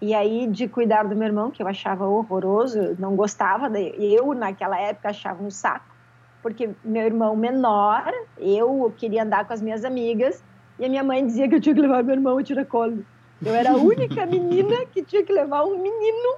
E 0.00 0.14
aí, 0.14 0.46
de 0.46 0.68
cuidar 0.68 1.04
do 1.04 1.16
meu 1.16 1.26
irmão, 1.26 1.50
que 1.50 1.62
eu 1.62 1.66
achava 1.66 2.06
horroroso, 2.06 2.96
não 2.98 3.16
gostava, 3.16 3.68
eu 3.80 4.32
naquela 4.32 4.78
época 4.78 5.08
achava 5.08 5.42
um 5.42 5.50
saco, 5.50 5.86
porque 6.40 6.70
meu 6.84 7.04
irmão 7.04 7.34
menor, 7.34 8.12
eu 8.38 8.94
queria 8.96 9.24
andar 9.24 9.44
com 9.44 9.52
as 9.52 9.60
minhas 9.60 9.84
amigas, 9.84 10.42
e 10.78 10.84
a 10.84 10.88
minha 10.88 11.02
mãe 11.02 11.26
dizia 11.26 11.48
que 11.48 11.56
eu 11.56 11.60
tinha 11.60 11.74
que 11.74 11.80
levar 11.80 12.04
meu 12.04 12.14
irmão 12.14 12.38
a 12.38 12.42
tiracolo. 12.44 13.04
Eu 13.44 13.54
era 13.54 13.72
a 13.72 13.76
única 13.76 14.24
menina 14.26 14.86
que 14.86 15.02
tinha 15.02 15.24
que 15.24 15.32
levar 15.32 15.64
um 15.64 15.76
menino. 15.82 16.36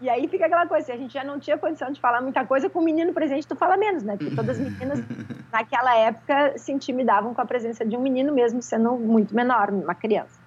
E 0.00 0.08
aí 0.08 0.28
fica 0.28 0.46
aquela 0.46 0.66
coisa, 0.66 0.86
se 0.86 0.92
a 0.92 0.96
gente 0.96 1.12
já 1.12 1.24
não 1.24 1.40
tinha 1.40 1.58
condição 1.58 1.90
de 1.90 2.00
falar 2.00 2.20
muita 2.20 2.44
coisa, 2.44 2.70
com 2.70 2.78
o 2.78 2.84
menino 2.84 3.12
presente 3.12 3.46
tu 3.46 3.56
fala 3.56 3.76
menos, 3.76 4.04
né? 4.04 4.16
Porque 4.16 4.34
todas 4.34 4.60
as 4.60 4.70
meninas 4.70 5.00
naquela 5.52 5.94
época 5.96 6.56
se 6.56 6.70
intimidavam 6.70 7.34
com 7.34 7.40
a 7.40 7.44
presença 7.44 7.84
de 7.84 7.96
um 7.96 8.00
menino 8.00 8.32
mesmo 8.32 8.62
sendo 8.62 8.92
muito 8.96 9.34
menor, 9.34 9.70
uma 9.70 9.94
criança. 9.94 10.38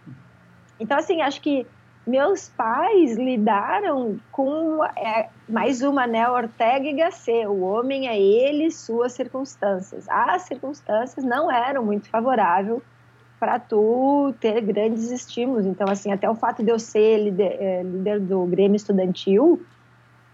Então, 0.79 0.97
assim, 0.97 1.21
acho 1.21 1.41
que 1.41 1.67
meus 2.07 2.49
pais 2.49 3.15
lidaram 3.17 4.19
com 4.31 4.83
é, 4.83 5.29
mais 5.47 5.81
uma, 5.81 6.07
né? 6.07 6.27
Ortega 6.29 6.87
e 6.87 6.93
Gasset. 6.93 7.45
O 7.45 7.61
homem 7.61 8.07
é 8.07 8.19
ele, 8.19 8.71
suas 8.71 9.13
circunstâncias. 9.13 10.07
As 10.09 10.43
circunstâncias 10.43 11.23
não 11.23 11.51
eram 11.51 11.83
muito 11.83 12.09
favoráveis 12.09 12.81
para 13.41 13.57
tu 13.57 14.35
ter 14.39 14.61
grandes 14.61 15.09
estímulos. 15.09 15.65
Então, 15.65 15.89
assim, 15.89 16.11
até 16.11 16.29
o 16.29 16.35
fato 16.35 16.61
de 16.63 16.69
eu 16.69 16.77
ser 16.77 17.17
líder, 17.17 17.57
é, 17.59 17.81
líder, 17.81 18.19
do 18.19 18.45
Grêmio 18.45 18.75
Estudantil 18.75 19.65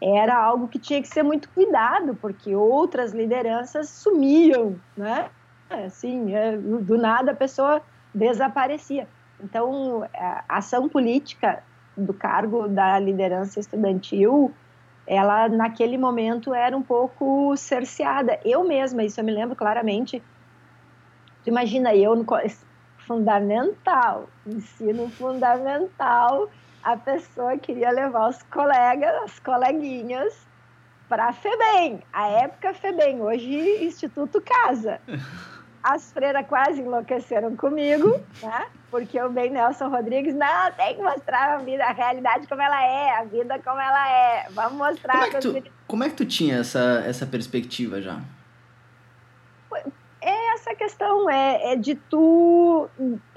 era 0.01 0.35
algo 0.35 0.67
que 0.67 0.77
tinha 0.77 1.01
que 1.01 1.07
ser 1.07 1.23
muito 1.23 1.49
cuidado, 1.51 2.15
porque 2.15 2.53
outras 2.53 3.13
lideranças 3.13 3.89
sumiam, 3.89 4.75
né? 4.95 5.29
Assim, 5.69 6.35
é, 6.35 6.57
do 6.57 6.97
nada 6.97 7.31
a 7.31 7.35
pessoa 7.35 7.81
desaparecia. 8.13 9.07
Então, 9.41 10.05
a 10.13 10.43
ação 10.49 10.89
política 10.89 11.63
do 11.95 12.13
cargo 12.13 12.67
da 12.67 12.99
liderança 12.99 13.57
estudantil, 13.57 14.51
ela 15.07 15.47
naquele 15.47 15.97
momento 15.97 16.53
era 16.53 16.75
um 16.75 16.83
pouco 16.83 17.55
cerceada. 17.55 18.37
Eu 18.43 18.67
mesma, 18.67 19.01
isso 19.01 19.17
eu 19.17 19.23
me 19.23 19.31
lembro 19.31 19.55
claramente. 19.55 20.21
Tu 21.45 21.49
imagina 21.49 21.95
eu 21.95 22.13
fundamental, 23.07 24.29
ensino 24.45 25.09
fundamental, 25.09 26.49
a 26.83 26.97
pessoa 26.97 27.57
queria 27.57 27.89
levar 27.89 28.29
os 28.29 28.43
colegas, 28.43 29.15
as 29.23 29.39
coleguinhas 29.39 30.45
para 31.07 31.29
a 31.29 31.33
FEBEM, 31.33 32.03
a 32.11 32.27
época 32.27 32.73
FEBEM, 32.73 33.21
hoje 33.21 33.85
Instituto 33.85 34.41
Casa. 34.41 34.99
As 35.81 36.11
freiras 36.11 36.45
quase 36.47 36.81
enlouqueceram 36.81 37.55
comigo, 37.55 38.09
né? 38.43 38.67
Porque 38.91 39.21
o 39.21 39.29
bem 39.29 39.51
Nelson 39.51 39.87
Rodrigues, 39.87 40.35
não, 40.35 40.71
tem 40.73 40.95
que 40.95 41.01
mostrar 41.01 41.53
a 41.53 41.57
vida, 41.59 41.85
a 41.85 41.93
realidade 41.93 42.45
como 42.45 42.61
ela 42.61 42.83
é, 42.83 43.19
a 43.19 43.23
vida 43.23 43.57
como 43.59 43.79
ela 43.79 44.09
é. 44.09 44.47
Vamos 44.49 44.73
mostrar. 44.73 45.13
Como 45.13 45.25
é 45.25 45.29
que 45.29 45.39
tu, 45.39 45.71
como 45.87 46.03
é 46.03 46.09
que 46.09 46.15
tu 46.15 46.25
tinha 46.25 46.57
essa, 46.57 47.03
essa 47.07 47.25
perspectiva 47.25 48.01
já? 48.01 48.19
É 50.27 50.53
essa 50.53 50.75
questão 50.75 51.29
é, 51.29 51.71
é, 51.71 51.75
de 51.77 51.95
tu 51.95 52.89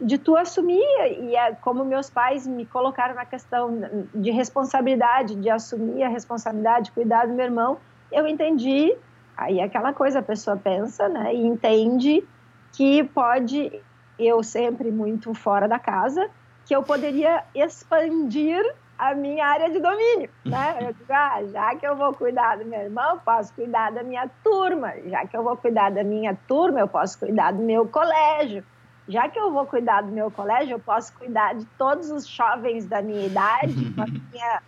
de 0.03 0.19
tu 0.19 0.37
assumir 0.37 0.83
e 1.21 1.37
é 1.37 1.55
como 1.55 1.85
meus 1.85 2.11
pais 2.11 2.47
me 2.47 2.67
colocaram 2.67 3.15
na 3.15 3.25
questão 3.25 3.81
de 4.13 4.33
responsabilidade 4.33 5.37
de 5.37 5.49
assumir 5.49 6.03
a 6.03 6.09
responsabilidade 6.09 6.87
de 6.87 6.93
cuidar 6.93 7.27
do 7.27 7.33
meu 7.33 7.45
irmão 7.45 7.79
eu 8.11 8.27
entendi 8.27 8.93
aí 9.37 9.61
é 9.61 9.65
aquela 9.65 9.93
coisa 9.93 10.19
a 10.19 10.23
pessoa 10.23 10.57
pensa 10.57 11.09
né 11.09 11.33
e 11.33 11.47
entende 11.47 12.27
que 12.73 13.05
pode 13.05 13.81
eu 14.19 14.43
sempre 14.43 14.91
muito 14.91 15.33
fora 15.33 15.69
da 15.69 15.79
casa 15.79 16.29
que 16.67 16.75
eu 16.75 16.83
poderia 16.83 17.45
expandir 17.55 18.63
a 19.01 19.15
minha 19.15 19.47
área 19.47 19.71
de 19.71 19.81
domínio, 19.81 20.29
né? 20.45 20.77
Eu 20.79 20.93
digo, 20.93 21.11
ah, 21.11 21.43
já 21.51 21.75
que 21.75 21.87
eu 21.87 21.97
vou 21.97 22.13
cuidar 22.13 22.59
do 22.59 22.67
meu 22.67 22.81
irmão, 22.81 23.19
posso 23.25 23.51
cuidar 23.55 23.91
da 23.91 24.03
minha 24.03 24.29
turma. 24.45 24.93
Já 25.07 25.27
que 25.27 25.35
eu 25.35 25.43
vou 25.43 25.57
cuidar 25.57 25.91
da 25.91 26.05
minha 26.05 26.37
turma, 26.47 26.81
eu 26.81 26.87
posso 26.87 27.19
cuidar 27.19 27.53
do 27.53 27.63
meu 27.63 27.89
colégio. 27.89 28.63
Já 29.09 29.27
que 29.27 29.41
eu 29.41 29.51
vou 29.51 29.65
cuidar 29.65 30.03
do 30.03 30.13
meu 30.13 30.31
colégio, 30.31 30.75
eu 30.75 30.79
posso 30.79 31.17
cuidar 31.17 31.55
de 31.55 31.65
todos 31.79 32.11
os 32.11 32.27
jovens 32.27 32.85
da 32.85 33.01
minha 33.01 33.25
idade, 33.25 33.73
com, 33.97 34.05
minha, 34.31 34.63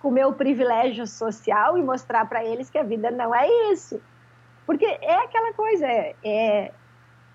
com 0.00 0.08
o 0.08 0.12
meu 0.12 0.34
privilégio 0.34 1.06
social 1.06 1.78
e 1.78 1.82
mostrar 1.82 2.28
para 2.28 2.44
eles 2.44 2.68
que 2.68 2.76
a 2.76 2.82
vida 2.82 3.10
não 3.10 3.34
é 3.34 3.48
isso. 3.72 3.98
Porque 4.66 4.84
é 4.84 5.14
aquela 5.14 5.54
coisa, 5.54 5.86
é, 5.86 6.14
é, 6.22 6.72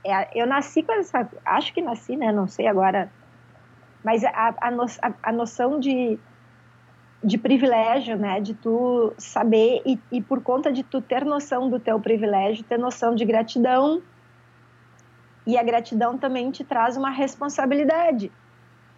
é 0.06 0.30
eu 0.36 0.46
nasci 0.46 0.84
com 0.84 0.94
essa, 0.94 1.28
acho 1.44 1.74
que 1.74 1.82
nasci, 1.82 2.16
né? 2.16 2.32
Não 2.32 2.48
sei 2.48 2.68
agora, 2.68 3.12
mas 4.04 4.24
a, 4.24 4.54
a, 4.62 4.70
no, 4.70 4.84
a, 4.84 5.14
a 5.24 5.32
noção 5.32 5.80
de 5.80 6.20
de 7.24 7.38
privilégio, 7.38 8.18
né? 8.18 8.42
De 8.42 8.54
tu 8.54 9.14
saber 9.18 9.82
e, 9.86 10.00
e, 10.12 10.22
por 10.22 10.42
conta 10.42 10.72
de 10.72 10.84
tu 10.84 11.02
ter 11.02 11.24
noção 11.24 11.70
do 11.70 11.80
teu 11.80 12.00
privilégio, 12.00 12.64
ter 12.64 12.78
noção 12.78 13.16
de 13.16 13.24
gratidão 13.24 14.02
E 15.48 15.58
a 15.58 15.64
gratidão 15.64 16.18
também 16.18 16.52
te 16.52 16.64
traz 16.64 16.98
uma 16.98 17.10
responsabilidade, 17.10 18.32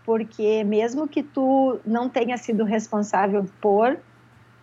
porque 0.05 0.63
mesmo 0.63 1.08
que 1.08 1.24
tu 1.24 1.79
não 1.86 2.10
tenha 2.10 2.38
sido 2.38 2.63
responsável 2.63 3.46
por 3.62 3.98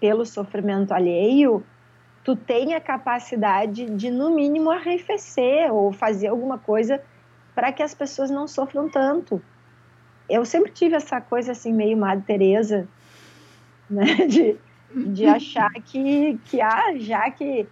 pelo 0.00 0.26
sofrimento 0.26 0.92
alheio, 0.92 1.64
tu 2.24 2.34
tem 2.34 2.74
a 2.74 2.80
capacidade 2.80 3.86
de 3.86 4.10
no 4.10 4.30
mínimo 4.30 4.70
arrefecer 4.70 5.72
ou 5.72 5.92
fazer 5.92 6.28
alguma 6.28 6.58
coisa 6.58 7.00
para 7.54 7.72
que 7.72 7.82
as 7.82 7.94
pessoas 7.94 8.30
não 8.30 8.48
sofram 8.48 8.88
tanto. 8.88 9.40
Eu 10.28 10.44
sempre 10.44 10.72
tive 10.72 10.96
essa 10.96 11.20
coisa 11.20 11.52
assim 11.52 11.72
meio 11.72 11.96
Madre 11.96 12.24
Teresa, 12.24 12.88
né, 13.92 14.04
de, 14.26 14.56
de 14.94 15.26
achar 15.26 15.72
que 15.84 16.38
que 16.44 16.60
ah, 16.60 16.94
já 16.96 17.30
que 17.30 17.66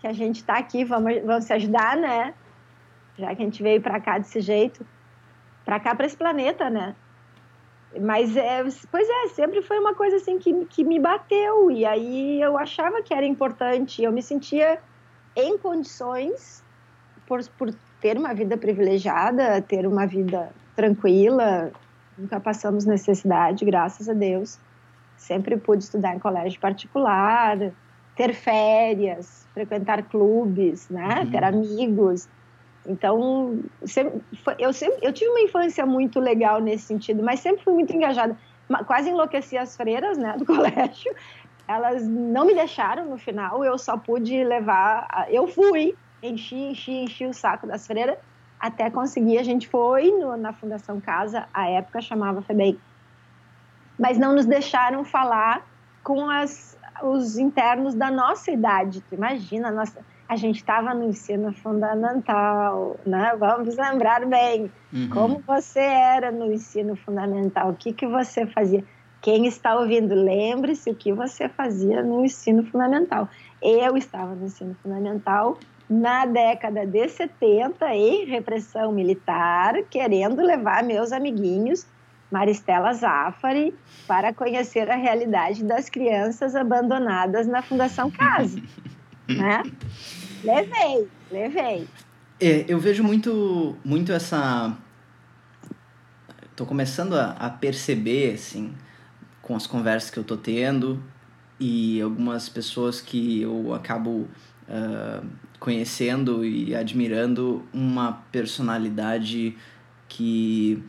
que 0.00 0.06
a 0.06 0.12
gente 0.12 0.36
está 0.36 0.58
aqui, 0.58 0.84
vamos 0.84 1.22
vamos 1.22 1.44
se 1.44 1.52
ajudar, 1.52 1.96
né? 1.96 2.34
já 3.16 3.34
que 3.34 3.42
a 3.42 3.44
gente 3.44 3.62
veio 3.62 3.80
para 3.80 4.00
cá 4.00 4.18
desse 4.18 4.40
jeito, 4.40 4.84
para 5.64 5.78
cá, 5.80 5.94
para 5.94 6.06
esse 6.06 6.16
planeta, 6.16 6.68
né? 6.68 6.94
Mas, 8.00 8.36
é, 8.36 8.62
pois 8.90 9.08
é, 9.08 9.28
sempre 9.28 9.62
foi 9.62 9.78
uma 9.78 9.94
coisa 9.94 10.16
assim 10.16 10.38
que, 10.38 10.64
que 10.66 10.84
me 10.84 10.98
bateu, 10.98 11.70
e 11.70 11.86
aí 11.86 12.42
eu 12.42 12.58
achava 12.58 13.02
que 13.02 13.14
era 13.14 13.24
importante, 13.24 14.02
eu 14.02 14.10
me 14.10 14.20
sentia 14.20 14.80
em 15.36 15.56
condições, 15.56 16.62
por, 17.26 17.40
por 17.50 17.72
ter 18.00 18.18
uma 18.18 18.34
vida 18.34 18.56
privilegiada, 18.56 19.62
ter 19.62 19.86
uma 19.86 20.06
vida 20.06 20.50
tranquila, 20.74 21.70
nunca 22.18 22.40
passamos 22.40 22.84
necessidade, 22.84 23.64
graças 23.64 24.08
a 24.08 24.12
Deus. 24.12 24.58
Sempre 25.16 25.56
pude 25.56 25.84
estudar 25.84 26.14
em 26.14 26.18
colégio 26.18 26.60
particular, 26.60 27.72
ter 28.16 28.34
férias, 28.34 29.46
frequentar 29.52 30.02
clubes, 30.04 30.88
né? 30.88 31.20
Uhum. 31.20 31.30
Ter 31.30 31.44
amigos. 31.44 32.28
Então, 32.86 33.60
eu 34.58 34.72
sempre 34.72 34.98
eu 35.00 35.12
tive 35.12 35.30
uma 35.30 35.40
infância 35.40 35.86
muito 35.86 36.20
legal 36.20 36.60
nesse 36.60 36.84
sentido, 36.84 37.22
mas 37.22 37.40
sempre 37.40 37.64
fui 37.64 37.72
muito 37.72 37.94
engajada. 37.94 38.36
Quase 38.86 39.10
enlouqueci 39.10 39.56
as 39.56 39.76
freiras, 39.76 40.18
né, 40.18 40.36
do 40.36 40.44
colégio. 40.46 41.14
Elas 41.66 42.06
não 42.06 42.44
me 42.44 42.54
deixaram 42.54 43.06
no 43.06 43.16
final, 43.16 43.64
eu 43.64 43.78
só 43.78 43.96
pude 43.96 44.44
levar, 44.44 45.26
eu 45.30 45.46
fui, 45.46 45.94
enchi, 46.22 46.56
enchi, 46.56 46.92
enchi 46.92 47.26
o 47.26 47.32
saco 47.32 47.66
das 47.66 47.86
freiras 47.86 48.18
até 48.60 48.90
conseguir. 48.90 49.38
A 49.38 49.42
gente 49.42 49.66
foi 49.66 50.10
no, 50.10 50.36
na 50.36 50.52
Fundação 50.52 51.00
Casa, 51.00 51.48
a 51.54 51.68
época 51.68 52.02
chamava 52.02 52.42
FEBEI, 52.42 52.78
mas 53.98 54.18
não 54.18 54.34
nos 54.34 54.46
deixaram 54.46 55.04
falar 55.04 55.66
com 56.02 56.28
as, 56.28 56.76
os 57.02 57.38
internos 57.38 57.94
da 57.94 58.10
nossa 58.10 58.50
idade. 58.50 59.00
Tu 59.02 59.14
imagina, 59.14 59.70
nossa, 59.70 60.00
a 60.28 60.36
gente 60.36 60.56
estava 60.56 60.94
no 60.94 61.04
ensino 61.04 61.52
fundamental, 61.52 62.96
né? 63.06 63.34
Vamos 63.38 63.76
lembrar 63.76 64.24
bem 64.26 64.70
uhum. 64.92 65.08
como 65.10 65.42
você 65.46 65.80
era 65.80 66.30
no 66.30 66.52
ensino 66.52 66.96
fundamental, 66.96 67.70
o 67.70 67.74
que 67.74 67.92
que 67.92 68.06
você 68.06 68.46
fazia. 68.46 68.84
Quem 69.20 69.46
está 69.46 69.74
ouvindo, 69.74 70.14
lembre-se 70.14 70.90
o 70.90 70.94
que 70.94 71.10
você 71.12 71.48
fazia 71.48 72.02
no 72.02 72.24
ensino 72.24 72.62
fundamental. 72.66 73.28
Eu 73.62 73.96
estava 73.96 74.34
no 74.34 74.44
ensino 74.44 74.76
fundamental 74.82 75.56
na 75.88 76.26
década 76.26 76.86
de 76.86 77.08
70 77.08 77.94
em 77.94 78.26
repressão 78.26 78.92
militar, 78.92 79.82
querendo 79.90 80.42
levar 80.42 80.82
meus 80.82 81.12
amiguinhos 81.12 81.86
Maristela 82.34 82.92
Zafari 82.92 83.72
para 84.08 84.34
conhecer 84.34 84.90
a 84.90 84.96
realidade 84.96 85.62
das 85.62 85.88
crianças 85.88 86.56
abandonadas 86.56 87.46
na 87.46 87.62
Fundação 87.62 88.10
Casa. 88.10 88.60
né? 89.28 89.62
Levei, 90.42 91.08
levei. 91.30 91.88
É, 92.40 92.64
eu 92.66 92.80
vejo 92.80 93.04
muito, 93.04 93.76
muito 93.84 94.10
essa. 94.10 94.76
Tô 96.56 96.66
começando 96.66 97.14
a, 97.14 97.30
a 97.38 97.50
perceber, 97.50 98.34
assim, 98.34 98.74
com 99.40 99.54
as 99.54 99.68
conversas 99.68 100.10
que 100.10 100.18
eu 100.18 100.24
tô 100.24 100.36
tendo 100.36 101.00
e 101.60 102.00
algumas 102.02 102.48
pessoas 102.48 103.00
que 103.00 103.42
eu 103.42 103.72
acabo 103.72 104.28
uh, 104.68 105.24
conhecendo 105.60 106.44
e 106.44 106.74
admirando 106.74 107.64
uma 107.72 108.24
personalidade 108.32 109.56
que 110.08 110.82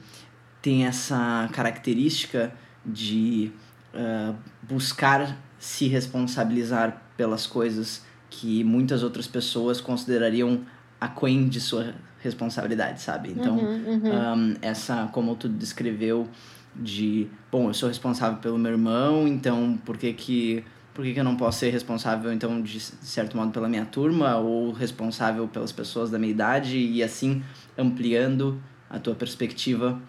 tem 0.65 0.87
essa 0.87 1.47
característica 1.53 2.51
de 2.83 3.51
uh, 3.93 4.35
buscar 4.63 5.37
se 5.59 5.87
responsabilizar 5.87 7.03
pelas 7.15 7.45
coisas 7.45 8.03
que 8.31 8.63
muitas 8.63 9.03
outras 9.03 9.27
pessoas 9.27 9.79
considerariam 9.79 10.61
aquém 10.99 11.47
de 11.47 11.61
sua 11.61 11.93
responsabilidade, 12.19 12.99
sabe? 12.99 13.29
Então, 13.29 13.59
uhum, 13.59 13.85
uhum. 13.85 14.37
Um, 14.37 14.55
essa, 14.59 15.07
como 15.13 15.35
tu 15.35 15.47
descreveu, 15.47 16.27
de, 16.75 17.27
bom, 17.51 17.67
eu 17.67 17.73
sou 17.75 17.87
responsável 17.87 18.39
pelo 18.39 18.57
meu 18.57 18.71
irmão, 18.71 19.27
então 19.27 19.77
por 19.85 19.99
que 19.99 20.13
que, 20.13 20.63
por 20.95 21.05
que, 21.05 21.13
que 21.13 21.19
eu 21.19 21.23
não 21.23 21.37
posso 21.37 21.59
ser 21.59 21.69
responsável, 21.69 22.33
então, 22.33 22.59
de 22.59 22.79
certo 22.79 23.37
modo, 23.37 23.51
pela 23.51 23.69
minha 23.69 23.85
turma, 23.85 24.37
ou 24.37 24.71
responsável 24.71 25.47
pelas 25.47 25.71
pessoas 25.71 26.09
da 26.09 26.17
minha 26.17 26.31
idade, 26.31 26.75
e 26.75 27.03
assim 27.03 27.43
ampliando 27.77 28.59
a 28.89 28.97
tua 28.97 29.13
perspectiva 29.13 30.01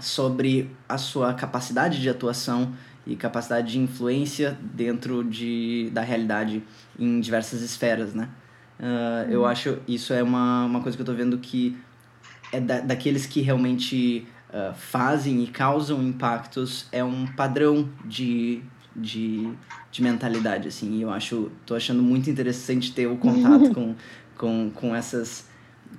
sobre 0.00 0.70
a 0.88 0.98
sua 0.98 1.34
capacidade 1.34 2.00
de 2.00 2.08
atuação 2.08 2.72
e 3.06 3.14
capacidade 3.14 3.72
de 3.72 3.78
influência 3.78 4.58
dentro 4.60 5.22
de, 5.22 5.90
da 5.92 6.02
realidade 6.02 6.62
em 6.98 7.20
diversas 7.20 7.62
esferas, 7.62 8.14
né? 8.14 8.28
Uh, 8.78 8.82
uhum. 8.82 9.30
Eu 9.30 9.46
acho 9.46 9.78
isso 9.86 10.12
é 10.12 10.22
uma, 10.22 10.64
uma 10.64 10.80
coisa 10.80 10.96
que 10.96 11.02
eu 11.02 11.06
tô 11.06 11.14
vendo 11.14 11.38
que 11.38 11.76
é 12.52 12.60
da, 12.60 12.80
daqueles 12.80 13.24
que 13.24 13.40
realmente 13.40 14.26
uh, 14.50 14.74
fazem 14.74 15.42
e 15.42 15.46
causam 15.46 16.02
impactos, 16.02 16.86
é 16.92 17.02
um 17.02 17.26
padrão 17.26 17.88
de, 18.04 18.62
de, 18.94 19.50
de 19.90 20.02
mentalidade, 20.02 20.68
assim. 20.68 20.96
E 20.96 21.02
eu 21.02 21.10
acho, 21.10 21.50
tô 21.64 21.74
achando 21.74 22.02
muito 22.02 22.28
interessante 22.28 22.92
ter 22.92 23.06
o 23.06 23.16
contato 23.16 23.70
com, 23.74 23.94
com, 24.36 24.70
com, 24.74 24.94
essas, 24.94 25.46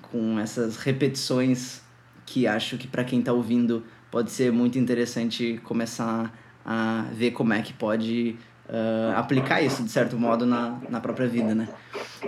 com 0.02 0.40
essas 0.40 0.78
repetições 0.78 1.82
que 2.28 2.46
acho 2.46 2.78
que 2.78 2.88
para 2.88 3.04
quem 3.04 3.22
tá 3.22 3.32
ouvindo 3.32 3.84
pode 4.12 4.32
ser 4.32 4.52
muito 4.52 4.78
interessante 4.78 5.60
começar 5.64 6.32
a 6.66 7.06
ver 7.14 7.32
como 7.32 7.54
é 7.54 7.62
que 7.62 7.72
pode 7.72 8.36
uh, 8.68 9.18
aplicar 9.18 9.62
isso 9.62 9.82
de 9.82 9.90
certo 9.90 10.18
modo 10.20 10.46
na, 10.46 10.78
na 10.90 11.00
própria 11.00 11.28
vida, 11.28 11.56
né? 11.56 11.70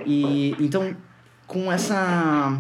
E 0.06 0.56
então 0.60 0.96
com 1.46 1.70
essa 1.72 2.58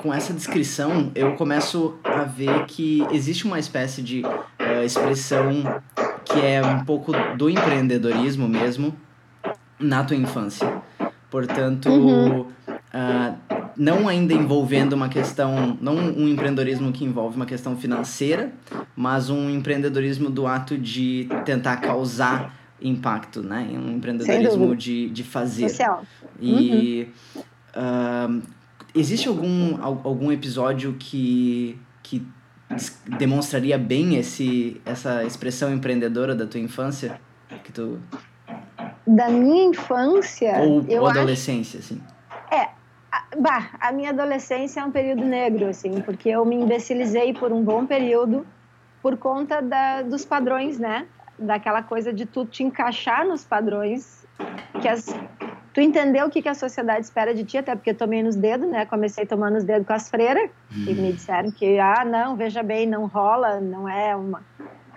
com 0.00 0.12
essa 0.12 0.32
descrição 0.32 1.12
eu 1.14 1.34
começo 1.34 1.98
a 2.02 2.24
ver 2.24 2.64
que 2.64 3.06
existe 3.12 3.44
uma 3.44 3.58
espécie 3.58 4.02
de 4.02 4.22
uh, 4.24 4.82
expressão 4.84 5.62
que 6.24 6.40
é 6.40 6.64
um 6.64 6.84
pouco 6.84 7.12
do 7.36 7.50
empreendedorismo 7.50 8.48
mesmo 8.48 8.96
na 9.78 10.02
tua 10.02 10.16
infância. 10.16 10.82
Portanto, 11.30 11.90
uhum. 11.90 12.40
uh, 12.40 13.65
não 13.76 14.08
ainda 14.08 14.32
envolvendo 14.32 14.94
uma 14.94 15.08
questão, 15.08 15.76
não 15.80 15.94
um 15.94 16.28
empreendedorismo 16.28 16.92
que 16.92 17.04
envolve 17.04 17.36
uma 17.36 17.46
questão 17.46 17.76
financeira, 17.76 18.52
mas 18.94 19.28
um 19.28 19.50
empreendedorismo 19.50 20.30
do 20.30 20.46
ato 20.46 20.78
de 20.78 21.28
tentar 21.44 21.76
causar 21.78 22.54
impacto, 22.80 23.42
né? 23.42 23.68
Um 23.72 23.96
empreendedorismo 23.96 24.74
de, 24.74 25.10
de 25.10 25.22
fazer. 25.22 25.68
Social. 25.68 26.02
E 26.40 27.08
uhum. 27.34 27.42
uh, 28.40 28.42
existe 28.94 29.28
algum, 29.28 29.82
algum 29.82 30.32
episódio 30.32 30.96
que, 30.98 31.78
que 32.02 32.26
demonstraria 33.18 33.78
bem 33.78 34.16
esse, 34.16 34.80
essa 34.84 35.24
expressão 35.24 35.72
empreendedora 35.72 36.34
da 36.34 36.46
tua 36.46 36.60
infância? 36.60 37.20
Que 37.62 37.72
tu... 37.72 37.98
Da 39.06 39.28
minha 39.28 39.66
infância? 39.66 40.58
Ou, 40.58 40.84
ou 40.98 41.06
adolescência, 41.06 41.78
acho... 41.78 41.94
assim. 41.94 42.15
Bah, 43.38 43.70
a 43.80 43.92
minha 43.92 44.10
adolescência 44.10 44.80
é 44.80 44.84
um 44.84 44.90
período 44.90 45.24
negro, 45.24 45.68
assim, 45.68 46.00
porque 46.00 46.28
eu 46.30 46.44
me 46.44 46.56
imbecilizei 46.56 47.34
por 47.34 47.52
um 47.52 47.62
bom 47.62 47.84
período 47.84 48.46
por 49.02 49.16
conta 49.16 49.60
da, 49.60 50.02
dos 50.02 50.24
padrões, 50.24 50.78
né? 50.78 51.06
Daquela 51.38 51.82
coisa 51.82 52.12
de 52.12 52.24
tu 52.24 52.46
te 52.46 52.64
encaixar 52.64 53.26
nos 53.26 53.44
padrões, 53.44 54.26
que 54.80 54.88
as, 54.88 55.06
tu 55.74 55.80
entendeu 55.82 56.26
o 56.26 56.30
que, 56.30 56.40
que 56.40 56.48
a 56.48 56.54
sociedade 56.54 57.04
espera 57.04 57.34
de 57.34 57.44
ti, 57.44 57.58
até 57.58 57.74
porque 57.74 57.90
eu 57.90 57.94
tomei 57.94 58.22
nos 58.22 58.36
dedos, 58.36 58.68
né? 58.70 58.86
Comecei 58.86 59.26
tomando 59.26 59.54
nos 59.54 59.64
dedos 59.64 59.86
com 59.86 59.92
as 59.92 60.08
freiras, 60.08 60.50
e 60.74 60.94
me 60.94 61.12
disseram 61.12 61.50
que, 61.50 61.78
ah, 61.78 62.04
não, 62.06 62.36
veja 62.36 62.62
bem, 62.62 62.86
não 62.86 63.06
rola, 63.06 63.60
não 63.60 63.86
é 63.86 64.16
uma... 64.16 64.42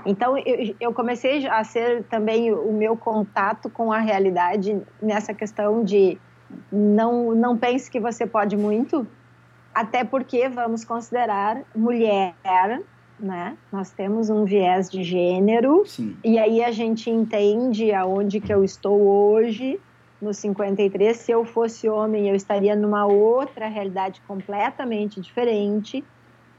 Então, 0.05 0.37
eu, 0.37 0.75
eu 0.79 0.93
comecei 0.93 1.45
a 1.45 1.61
ser 1.65 2.03
também 2.05 2.53
o 2.53 2.71
meu 2.71 2.95
contato 2.95 3.69
com 3.69 3.91
a 3.91 3.99
realidade 3.99 4.81
nessa 5.01 5.33
questão 5.33 5.83
de 5.83 6.17
não, 6.71 7.33
não 7.35 7.57
pense 7.57 7.89
que 7.89 7.99
você 7.99 8.25
pode 8.25 8.57
muito, 8.57 9.05
até 9.73 10.03
porque 10.03 10.49
vamos 10.49 10.83
considerar 10.83 11.63
mulher, 11.75 12.33
né? 13.19 13.57
Nós 13.71 13.91
temos 13.91 14.29
um 14.29 14.45
viés 14.45 14.89
de 14.89 15.03
gênero 15.03 15.83
Sim. 15.85 16.15
e 16.23 16.39
aí 16.39 16.63
a 16.63 16.71
gente 16.71 17.09
entende 17.09 17.91
aonde 17.91 18.39
que 18.39 18.53
eu 18.53 18.63
estou 18.63 18.99
hoje 18.99 19.79
no 20.21 20.33
53. 20.33 21.15
Se 21.15 21.31
eu 21.31 21.45
fosse 21.45 21.87
homem, 21.87 22.27
eu 22.27 22.35
estaria 22.35 22.75
numa 22.75 23.05
outra 23.05 23.67
realidade 23.67 24.21
completamente 24.27 25.19
diferente. 25.21 26.03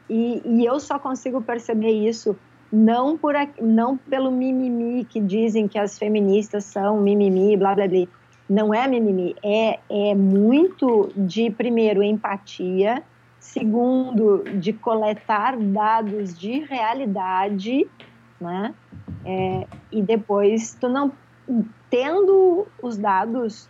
E, 0.09 0.42
e 0.44 0.64
eu 0.64 0.81
só 0.81 0.98
consigo 0.98 1.40
perceber 1.40 1.92
isso 1.92 2.37
não 2.72 3.18
por 3.18 3.35
não 3.61 3.96
pelo 3.96 4.31
mimimi 4.31 5.05
que 5.05 5.20
dizem 5.20 5.66
que 5.66 5.79
as 5.79 5.98
feministas 5.98 6.64
são 6.64 7.00
mimimi, 7.00 7.57
blá 7.57 7.74
blá 7.74 7.88
blá. 7.88 8.07
Não 8.50 8.74
é 8.74 8.88
mimimi, 8.88 9.36
é, 9.44 9.78
é 9.88 10.12
muito 10.12 11.12
de 11.14 11.52
primeiro 11.52 12.02
empatia, 12.02 13.00
segundo 13.38 14.42
de 14.58 14.72
coletar 14.72 15.56
dados 15.56 16.36
de 16.36 16.58
realidade, 16.58 17.88
né? 18.40 18.74
É, 19.24 19.68
e 19.92 20.02
depois 20.02 20.76
tu 20.80 20.88
não 20.88 21.12
tendo 21.88 22.66
os 22.82 22.98
dados, 22.98 23.68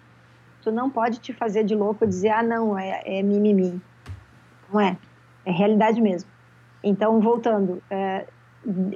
tu 0.63 0.73
não 0.73 0.89
pode 0.89 1.19
te 1.19 1.35
fazer 1.35 1.63
de 1.63 1.75
louco 1.75 2.05
e 2.05 2.09
dizer, 2.09 2.31
ah, 2.31 2.43
não, 2.43 2.79
é, 2.79 3.03
é 3.05 3.23
mimimi. 3.23 3.79
Não 4.73 4.81
é. 4.81 4.97
É 5.45 5.53
realidade 5.53 6.01
mesmo. 6.01 6.31
Então, 6.83 7.21
voltando, 7.21 7.83
é, 7.91 8.27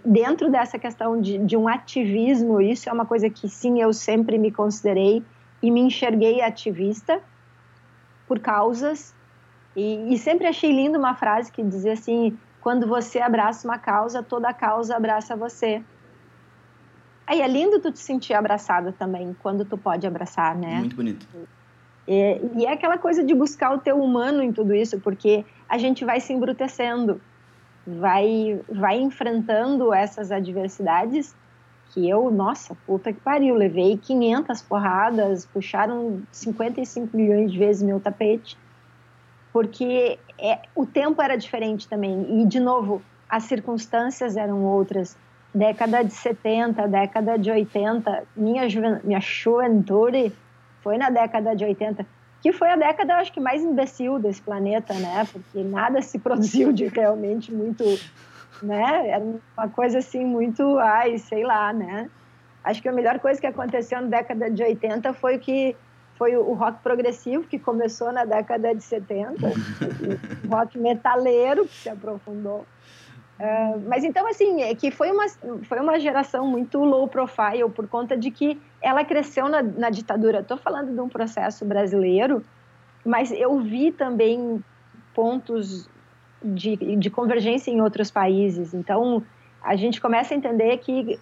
dentro 0.03 0.51
dessa 0.51 0.79
questão 0.79 1.21
de, 1.21 1.37
de 1.37 1.59
um 1.59 1.69
ativismo, 1.69 2.59
isso 2.59 2.89
é 2.89 2.93
uma 2.93 3.05
coisa 3.05 3.29
que 3.29 3.51
sim, 3.51 3.83
eu 3.83 3.93
sempre 3.93 4.39
me 4.39 4.51
considerei 4.51 5.23
e 5.65 5.71
me 5.71 5.81
enxerguei 5.81 6.43
ativista 6.43 7.23
por 8.29 8.39
causas. 8.39 9.15
E, 9.75 10.13
e 10.13 10.19
sempre 10.19 10.47
achei 10.47 10.71
lindo 10.71 10.99
uma 10.99 11.15
frase 11.15 11.51
que 11.51 11.63
dizia 11.63 11.95
assim: 11.95 12.39
quando 12.61 12.87
você 12.87 13.19
abraça 13.19 13.67
uma 13.67 13.79
causa, 13.79 14.23
toda 14.23 14.51
a 14.51 14.53
causa 14.53 14.95
abraça 14.95 15.35
você. 15.35 15.83
Aí 17.27 17.41
é 17.41 17.49
lindo 17.49 17.81
tu 17.81 17.91
te 17.91 17.99
sentir 17.99 18.35
abraçada 18.35 18.93
também, 18.93 19.35
quando 19.43 19.65
tu 19.65 19.79
pode 19.79 20.07
abraçar, 20.07 20.55
né? 20.55 20.81
Muito 20.81 20.97
bonito. 20.97 21.27
É, 22.07 22.39
e 22.55 22.67
é 22.67 22.73
aquela 22.75 22.99
coisa 22.99 23.25
de 23.25 23.35
buscar 23.35 23.73
o 23.73 23.79
teu 23.79 23.99
humano 23.99 24.43
em 24.43 24.53
tudo 24.53 24.75
isso, 24.75 25.01
porque 25.01 25.47
a 25.67 25.79
gente 25.79 26.05
vai 26.05 26.21
se 26.21 26.35
embrutecendo, 26.35 27.19
vai, 27.87 28.61
vai 28.69 29.01
enfrentando 29.01 29.95
essas 29.95 30.31
adversidades 30.31 31.35
que 31.95 32.11
eu, 32.11 32.29
nossa, 32.29 32.77
puta 32.87 33.13
que 33.13 33.21
pariu, 33.21 33.55
levei 33.55 33.97
500 33.97 34.61
porradas, 34.63 35.47
puxaram 35.47 36.23
55 36.33 37.17
milhões 37.17 37.53
de 37.53 37.59
vezes 37.59 37.83
meu 37.83 38.01
tapete, 38.01 38.59
porque 39.53 40.19
é, 40.37 40.59
o 40.75 40.85
tempo 40.85 41.23
era 41.23 41.37
diferente 41.37 41.89
também, 41.89 42.43
e 42.43 42.47
de 42.47 42.59
novo, 42.59 43.01
as 43.29 43.45
circunstâncias 43.45 44.37
eram 44.37 44.65
outras 44.65 45.17
década 45.55 46.03
de 46.03 46.13
70, 46.13 46.89
década 46.89 47.39
de 47.39 47.49
80, 47.49 48.25
minha, 48.37 48.63
minha 49.05 49.21
juventude 49.21 50.33
foi 50.83 50.99
na 50.99 51.11
década 51.11 51.55
de 51.55 51.65
80, 51.65 52.05
que 52.43 52.53
foi 52.53 52.69
a 52.69 52.77
década, 52.77 53.17
acho 53.17 53.33
que, 53.33 53.41
mais 53.41 53.63
imbecil 53.63 54.19
desse 54.19 54.43
planeta, 54.43 54.93
né? 54.95 55.27
Porque 55.33 55.63
nada 55.63 56.03
se 56.03 56.19
produziu 56.21 56.73
de 56.73 56.87
realmente 56.89 57.55
muito, 57.55 57.85
né? 58.63 59.09
Era 59.09 59.25
uma 59.25 59.69
coisa 59.69 59.99
assim 59.99 60.25
muito, 60.25 60.79
ai, 60.79 61.19
sei 61.19 61.45
lá, 61.45 61.73
né? 61.73 62.11
Acho 62.63 62.81
que 62.81 62.89
a 62.89 62.93
melhor 62.93 63.19
coisa 63.19 63.41
que 63.41 63.47
aconteceu 63.47 64.01
na 64.01 64.09
década 64.09 64.51
de 64.51 64.63
80 64.63 65.13
foi 65.15 65.39
que 65.39 65.77
foi 66.17 66.37
o 66.37 66.53
rock 66.55 66.81
progressivo 66.83 67.45
que 67.45 67.59
começou 67.59 68.13
na 68.13 68.25
década 68.25 68.75
de 68.75 68.83
70, 68.83 69.35
o 70.47 70.49
rock 70.49 70.79
metaleiro 70.79 71.67
que 71.67 71.75
se 71.75 71.89
aprofundou 71.89 72.65
Uh, 73.39 73.83
mas 73.89 74.05
então, 74.05 74.27
assim, 74.29 74.63
é 74.63 74.75
que 74.75 74.93
foi 74.93 75.11
uma, 75.11 75.25
foi 75.65 75.81
uma 75.81 75.99
geração 75.99 76.47
muito 76.47 76.79
low 76.79 77.09
profile 77.09 77.69
por 77.75 77.89
conta 77.89 78.17
de 78.17 78.31
que 78.31 78.61
ela 78.81 79.05
cresceu 79.05 79.49
na, 79.49 79.61
na 79.61 79.91
ditadura. 79.91 80.39
Estou 80.39 80.57
falando 80.57 80.95
de 80.95 81.01
um 81.01 81.09
processo 81.09 81.65
brasileiro, 81.65 82.45
mas 83.05 83.33
eu 83.33 83.59
vi 83.59 83.91
também 83.91 84.63
pontos 85.13 85.89
de, 86.45 86.77
de 86.97 87.11
convergência 87.11 87.71
em 87.71 87.81
outros 87.81 88.11
países. 88.11 88.75
Então, 88.75 89.23
a 89.63 89.75
gente 89.75 90.01
começa 90.01 90.35
a 90.35 90.37
entender 90.37 90.77
que 90.79 91.19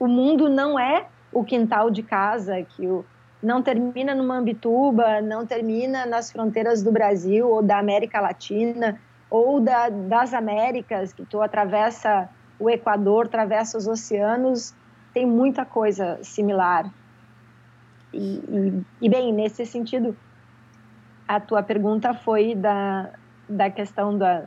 o 0.00 0.08
mundo 0.08 0.48
não 0.48 0.78
é 0.78 1.06
o 1.32 1.44
quintal 1.44 1.90
de 1.90 2.02
casa, 2.02 2.62
que 2.62 2.86
o, 2.86 3.04
não 3.40 3.62
termina 3.62 4.14
numa 4.14 4.36
Ambituba, 4.36 5.20
não 5.20 5.46
termina 5.46 6.04
nas 6.04 6.32
fronteiras 6.32 6.82
do 6.82 6.90
Brasil 6.90 7.48
ou 7.48 7.62
da 7.62 7.78
América 7.78 8.20
Latina 8.20 8.98
ou 9.30 9.60
da, 9.60 9.88
das 9.88 10.34
Américas, 10.34 11.12
que 11.12 11.24
tu 11.24 11.40
atravessa 11.40 12.28
o 12.58 12.68
Equador, 12.68 13.26
atravessa 13.26 13.76
os 13.76 13.86
oceanos, 13.86 14.74
tem 15.12 15.26
muita 15.26 15.64
coisa 15.64 16.18
similar. 16.22 16.90
E, 18.12 18.36
e, 18.36 18.82
e, 19.02 19.08
bem, 19.08 19.32
nesse 19.32 19.66
sentido, 19.66 20.16
a 21.26 21.40
tua 21.40 21.62
pergunta 21.62 22.14
foi 22.14 22.54
da, 22.54 23.10
da 23.48 23.70
questão 23.70 24.16
da, 24.16 24.44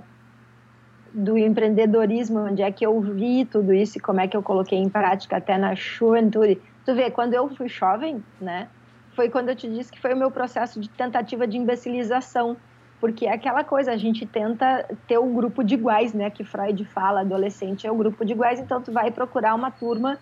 do 1.17 1.35
empreendedorismo, 1.35 2.41
onde 2.41 2.61
é 2.61 2.71
que 2.71 2.85
eu 2.85 3.01
vi 3.01 3.43
tudo 3.43 3.73
isso 3.73 3.97
e 3.97 4.01
como 4.01 4.21
é 4.21 4.27
que 4.27 4.37
eu 4.37 4.43
coloquei 4.43 4.77
em 4.77 4.87
prática 4.87 5.37
até 5.37 5.57
na 5.57 5.73
juventude. 5.73 6.61
Tu 6.85 6.93
vê, 6.93 7.09
quando 7.09 7.33
eu 7.33 7.49
fui 7.49 7.67
jovem, 7.67 8.23
né, 8.39 8.67
foi 9.15 9.27
quando 9.27 9.49
eu 9.49 9.55
te 9.55 9.67
disse 9.67 9.91
que 9.91 9.99
foi 9.99 10.13
o 10.13 10.17
meu 10.17 10.29
processo 10.29 10.79
de 10.79 10.87
tentativa 10.87 11.47
de 11.47 11.57
imbecilização, 11.57 12.55
porque 13.01 13.25
é 13.25 13.33
aquela 13.33 13.63
coisa, 13.63 13.91
a 13.91 13.97
gente 13.97 14.27
tenta 14.27 14.87
ter 15.07 15.17
um 15.17 15.33
grupo 15.33 15.63
de 15.63 15.73
iguais, 15.73 16.13
né, 16.13 16.29
que 16.29 16.43
Freud 16.43 16.85
fala, 16.85 17.21
adolescente 17.21 17.87
é 17.87 17.91
o 17.91 17.95
grupo 17.95 18.23
de 18.23 18.33
iguais, 18.33 18.59
então 18.59 18.79
tu 18.79 18.91
vai 18.91 19.09
procurar 19.09 19.55
uma 19.55 19.71
turma 19.71 20.19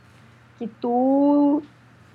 que 0.57 0.65
tu 0.65 1.61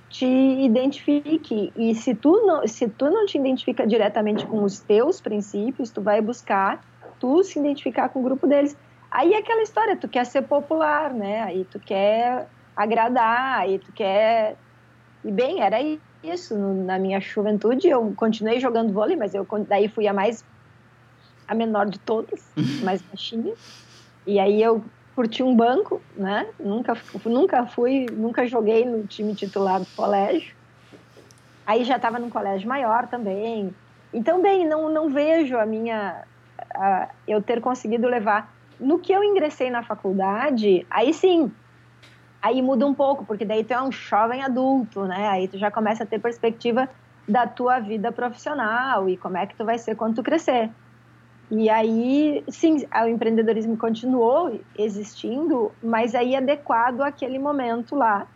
te 0.08 0.26
identifique 0.26 1.70
e 1.76 1.94
se 1.94 2.14
tu 2.14 2.46
não, 2.46 2.66
se 2.66 2.88
tu 2.88 3.10
não 3.10 3.26
te 3.26 3.36
identifica 3.36 3.86
diretamente 3.86 4.46
com 4.46 4.64
os 4.64 4.80
teus 4.80 5.20
princípios, 5.20 5.90
tu 5.90 6.00
vai 6.00 6.22
buscar 6.22 6.80
tu 7.20 7.44
se 7.44 7.58
identificar 7.58 8.08
com 8.08 8.20
o 8.20 8.22
grupo 8.22 8.46
deles. 8.46 8.76
Aí 9.10 9.34
é 9.34 9.38
aquela 9.38 9.62
história, 9.62 9.96
tu 9.96 10.08
quer 10.08 10.24
ser 10.24 10.42
popular, 10.42 11.12
né? 11.12 11.42
Aí 11.42 11.64
tu 11.64 11.78
quer 11.78 12.48
agradar, 12.76 13.60
aí 13.60 13.78
tu 13.78 13.92
quer 13.92 14.56
e 15.24 15.30
bem, 15.30 15.60
era 15.62 15.78
isso. 16.22 16.56
Na 16.56 16.98
minha 16.98 17.20
juventude, 17.20 17.88
eu 17.88 18.12
continuei 18.16 18.58
jogando 18.58 18.92
vôlei, 18.92 19.16
mas 19.16 19.34
eu 19.34 19.46
daí 19.68 19.88
fui 19.88 20.06
a 20.06 20.12
mais 20.12 20.44
a 21.46 21.54
menor 21.54 21.86
de 21.86 21.98
todas, 21.98 22.40
mais 22.82 23.02
baixinha. 23.02 23.54
E 24.26 24.38
aí 24.38 24.62
eu 24.62 24.82
curti 25.14 25.42
um 25.42 25.54
banco, 25.54 26.00
né? 26.16 26.46
Nunca, 26.58 26.96
nunca 27.24 27.66
fui, 27.66 28.06
nunca 28.12 28.46
joguei 28.46 28.84
no 28.84 29.06
time 29.06 29.34
titular 29.34 29.80
do 29.80 29.86
colégio. 29.96 30.54
Aí 31.66 31.84
já 31.84 31.96
estava 31.96 32.18
num 32.18 32.30
colégio 32.30 32.68
maior 32.68 33.06
também. 33.08 33.74
Então, 34.12 34.42
bem, 34.42 34.66
não, 34.66 34.88
não 34.88 35.08
vejo 35.08 35.56
a 35.56 35.66
minha. 35.66 36.24
A, 36.74 37.08
eu 37.26 37.42
ter 37.42 37.60
conseguido 37.60 38.06
levar. 38.08 38.54
No 38.78 38.98
que 38.98 39.12
eu 39.12 39.22
ingressei 39.22 39.70
na 39.70 39.82
faculdade, 39.82 40.86
aí 40.90 41.12
sim, 41.12 41.52
aí 42.40 42.62
muda 42.62 42.86
um 42.86 42.94
pouco, 42.94 43.24
porque 43.24 43.44
daí 43.44 43.62
tu 43.62 43.72
é 43.72 43.82
um 43.82 43.92
jovem 43.92 44.42
adulto, 44.42 45.04
né? 45.04 45.28
Aí 45.28 45.48
tu 45.48 45.58
já 45.58 45.70
começa 45.70 46.04
a 46.04 46.06
ter 46.06 46.18
perspectiva 46.18 46.88
da 47.28 47.46
tua 47.46 47.78
vida 47.78 48.10
profissional 48.10 49.08
e 49.08 49.16
como 49.16 49.36
é 49.36 49.46
que 49.46 49.54
tu 49.54 49.64
vai 49.64 49.78
ser 49.78 49.94
quando 49.94 50.16
tu 50.16 50.22
crescer. 50.22 50.70
E 51.50 51.68
aí, 51.68 52.44
sim, 52.48 52.86
o 52.94 53.06
empreendedorismo 53.08 53.76
continuou 53.76 54.60
existindo, 54.78 55.72
mas 55.82 56.14
aí 56.14 56.36
adequado 56.36 57.00
àquele 57.02 57.38
momento 57.38 57.96
lá 57.96 58.26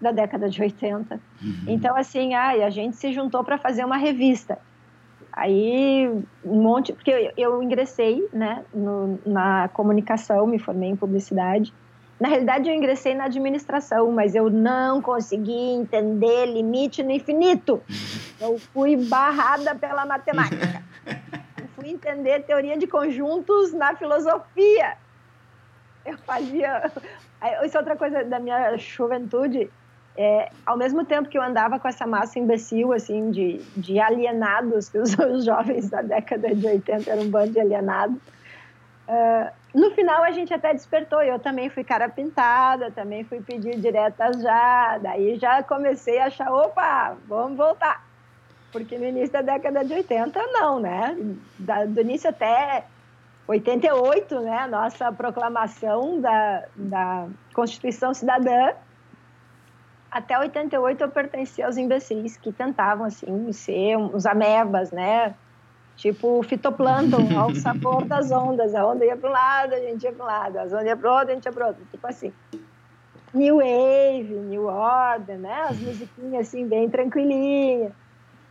da 0.00 0.10
década 0.10 0.48
de 0.48 0.60
80. 0.60 1.14
Uhum. 1.14 1.54
Então, 1.66 1.94
assim, 1.94 2.34
ai, 2.34 2.62
a 2.62 2.70
gente 2.70 2.96
se 2.96 3.12
juntou 3.12 3.44
para 3.44 3.58
fazer 3.58 3.84
uma 3.84 3.96
revista. 3.96 4.58
Aí, 5.36 6.08
um 6.44 6.62
monte, 6.62 6.92
porque 6.92 7.10
eu, 7.10 7.32
eu 7.36 7.62
ingressei 7.62 8.28
né, 8.32 8.64
no, 8.72 9.18
na 9.26 9.68
comunicação, 9.68 10.46
me 10.46 10.60
formei 10.60 10.90
em 10.90 10.96
publicidade. 10.96 11.74
Na 12.20 12.28
realidade, 12.28 12.68
eu 12.68 12.74
ingressei 12.74 13.14
na 13.14 13.24
administração, 13.24 14.12
mas 14.12 14.36
eu 14.36 14.48
não 14.48 15.02
consegui 15.02 15.52
entender 15.52 16.46
limite 16.46 17.02
no 17.02 17.10
infinito. 17.10 17.82
Eu 18.40 18.58
fui 18.72 18.96
barrada 18.96 19.74
pela 19.74 20.06
matemática. 20.06 20.84
fui 21.74 21.88
entender 21.88 22.44
teoria 22.44 22.78
de 22.78 22.86
conjuntos 22.86 23.72
na 23.72 23.96
filosofia. 23.96 24.96
Eu 26.06 26.16
fazia. 26.18 26.92
Isso 27.64 27.76
é 27.76 27.80
outra 27.80 27.96
coisa 27.96 28.22
da 28.22 28.38
minha 28.38 28.76
juventude. 28.76 29.68
É, 30.16 30.50
ao 30.64 30.76
mesmo 30.76 31.04
tempo 31.04 31.28
que 31.28 31.36
eu 31.36 31.42
andava 31.42 31.78
com 31.80 31.88
essa 31.88 32.06
massa 32.06 32.38
imbecil, 32.38 32.92
assim, 32.92 33.30
de, 33.30 33.58
de 33.76 33.98
alienados, 33.98 34.88
que 34.88 34.98
os, 34.98 35.12
os 35.18 35.44
jovens 35.44 35.90
da 35.90 36.02
década 36.02 36.54
de 36.54 36.66
80 36.66 37.10
eram 37.10 37.22
um 37.22 37.30
bando 37.30 37.52
de 37.52 37.60
alienados, 37.60 38.16
uh, 38.16 39.50
no 39.74 39.90
final 39.90 40.22
a 40.22 40.30
gente 40.30 40.54
até 40.54 40.72
despertou. 40.72 41.20
Eu 41.20 41.38
também 41.38 41.68
fui 41.68 41.82
cara 41.82 42.08
pintada, 42.08 42.92
também 42.92 43.24
fui 43.24 43.40
pedir 43.40 43.78
diretas 43.80 44.40
já. 44.40 44.98
Daí 44.98 45.36
já 45.36 45.62
comecei 45.64 46.20
a 46.20 46.26
achar: 46.26 46.52
opa, 46.52 47.16
vamos 47.26 47.56
voltar 47.56 48.04
porque 48.74 48.98
no 48.98 49.04
início 49.04 49.32
da 49.32 49.40
década 49.40 49.84
de 49.84 49.94
80 49.94 50.46
não, 50.48 50.80
né? 50.80 51.16
Da, 51.56 51.84
do 51.84 52.00
início 52.00 52.28
até 52.28 52.84
88, 53.46 54.40
né? 54.40 54.66
Nossa 54.66 55.12
proclamação 55.12 56.20
da, 56.20 56.64
da 56.74 57.28
Constituição 57.54 58.12
Cidadã, 58.12 58.72
até 60.14 60.38
88 60.38 61.02
eu 61.02 61.08
pertencia 61.08 61.66
aos 61.66 61.76
imbecis 61.76 62.36
que 62.36 62.52
tentavam, 62.52 63.04
assim, 63.04 63.50
ser 63.52 63.96
uns 63.96 64.24
amebas, 64.24 64.92
né? 64.92 65.34
Tipo 65.96 66.40
fitoplâncton, 66.44 67.26
ao 67.36 67.52
sabor 67.56 68.04
das 68.04 68.30
ondas. 68.30 68.76
A 68.76 68.86
onda 68.86 69.04
ia 69.04 69.16
para 69.16 69.28
um 69.28 69.32
lado, 69.32 69.74
a 69.74 69.80
gente 69.80 70.04
ia 70.04 70.12
para 70.12 70.24
um 70.24 70.28
lado. 70.28 70.58
As 70.58 70.72
ondas 70.72 70.86
iam 70.86 70.96
para 70.96 71.12
outro, 71.12 71.30
a 71.30 71.34
gente 71.34 71.44
ia 71.46 71.52
para 71.52 71.66
outro. 71.66 71.84
Tipo 71.90 72.06
assim. 72.06 72.32
New 73.34 73.56
Wave, 73.56 74.32
New 74.32 74.66
Order, 74.66 75.36
né? 75.36 75.66
As 75.68 75.80
musiquinhas 75.80 76.46
assim, 76.46 76.64
bem 76.64 76.88
tranquilinhas. 76.88 77.90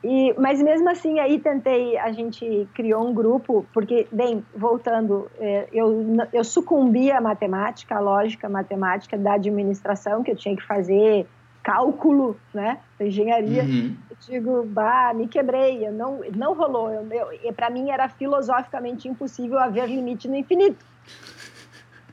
E, 0.04 0.36
mas 0.38 0.62
mesmo 0.62 0.90
assim, 0.90 1.18
aí 1.22 1.40
tentei, 1.40 1.98
a 1.98 2.12
gente 2.12 2.68
criou 2.74 3.08
um 3.08 3.14
grupo, 3.14 3.66
porque, 3.74 4.06
bem, 4.12 4.46
voltando, 4.54 5.32
é, 5.40 5.70
eu, 5.72 6.06
eu 6.34 6.44
sucumbi 6.44 7.10
à 7.10 7.22
matemática, 7.22 7.96
à 7.96 8.02
lógica 8.02 8.50
matemática 8.50 9.18
da 9.18 9.36
administração, 9.36 10.22
que 10.22 10.30
eu 10.30 10.36
tinha 10.36 10.58
que 10.58 10.64
fazer 10.68 11.26
cálculo, 11.64 12.40
né, 12.54 12.78
engenharia. 13.00 13.64
Uhum. 13.64 13.96
Eu 14.10 14.18
digo, 14.20 14.64
bah, 14.66 15.14
me 15.14 15.28
quebrei, 15.28 15.90
não, 15.90 16.20
não 16.36 16.54
rolou. 16.54 16.92
Eu, 16.92 17.32
eu, 17.42 17.54
Para 17.54 17.70
mim 17.70 17.90
era 17.90 18.10
filosoficamente 18.10 19.08
impossível 19.08 19.58
haver 19.58 19.88
limite 19.88 20.28
no 20.28 20.36
infinito. 20.36 20.86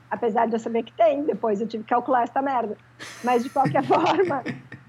Apesar 0.09 0.47
de 0.47 0.55
eu 0.55 0.59
saber 0.59 0.83
que 0.83 0.93
tem, 0.93 1.23
depois 1.23 1.61
eu 1.61 1.67
tive 1.67 1.83
que 1.83 1.89
calcular 1.89 2.23
essa 2.23 2.41
merda. 2.41 2.77
Mas, 3.23 3.43
de 3.43 3.49
qualquer 3.49 3.83
forma, 3.85 4.43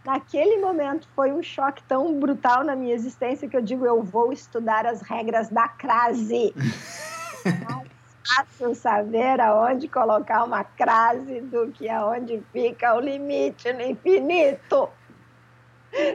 naquele 0.05 0.59
momento 0.59 1.09
foi 1.15 1.33
um 1.33 1.43
choque 1.43 1.83
tão 1.85 2.19
brutal 2.19 2.65
na 2.65 2.75
minha 2.75 2.95
existência 2.95 3.49
que 3.49 3.57
eu 3.57 3.63
digo, 3.63 3.85
eu 3.85 4.03
vou 4.03 4.33
estudar 4.33 4.87
as 4.87 5.03
regras 5.03 5.49
da 5.49 5.69
crase. 5.69 6.55
Fácil 8.35 8.75
saber 8.75 9.41
aonde 9.41 9.89
colocar 9.89 10.45
uma 10.45 10.65
crase 10.65 11.41
do 11.41 11.71
que 11.73 11.89
aonde 11.89 12.43
fica 12.53 12.95
o 12.95 13.01
limite 13.01 13.73
no 13.73 13.83
infinito. 13.83 14.89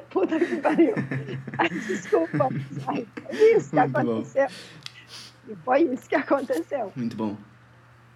Puta 0.09 0.39
que 0.39 0.55
pariu. 0.57 0.95
Ai, 1.57 1.69
desculpa. 1.87 2.49
Ai, 2.87 3.07
foi 3.23 3.55
isso 3.55 3.69
que 3.69 3.75
Muito 3.75 3.97
aconteceu. 3.97 4.47
Bom. 4.47 5.51
E 5.51 5.55
foi 5.55 5.81
isso 5.81 6.09
que 6.09 6.15
aconteceu. 6.15 6.91
Muito 6.95 7.15
bom. 7.15 7.37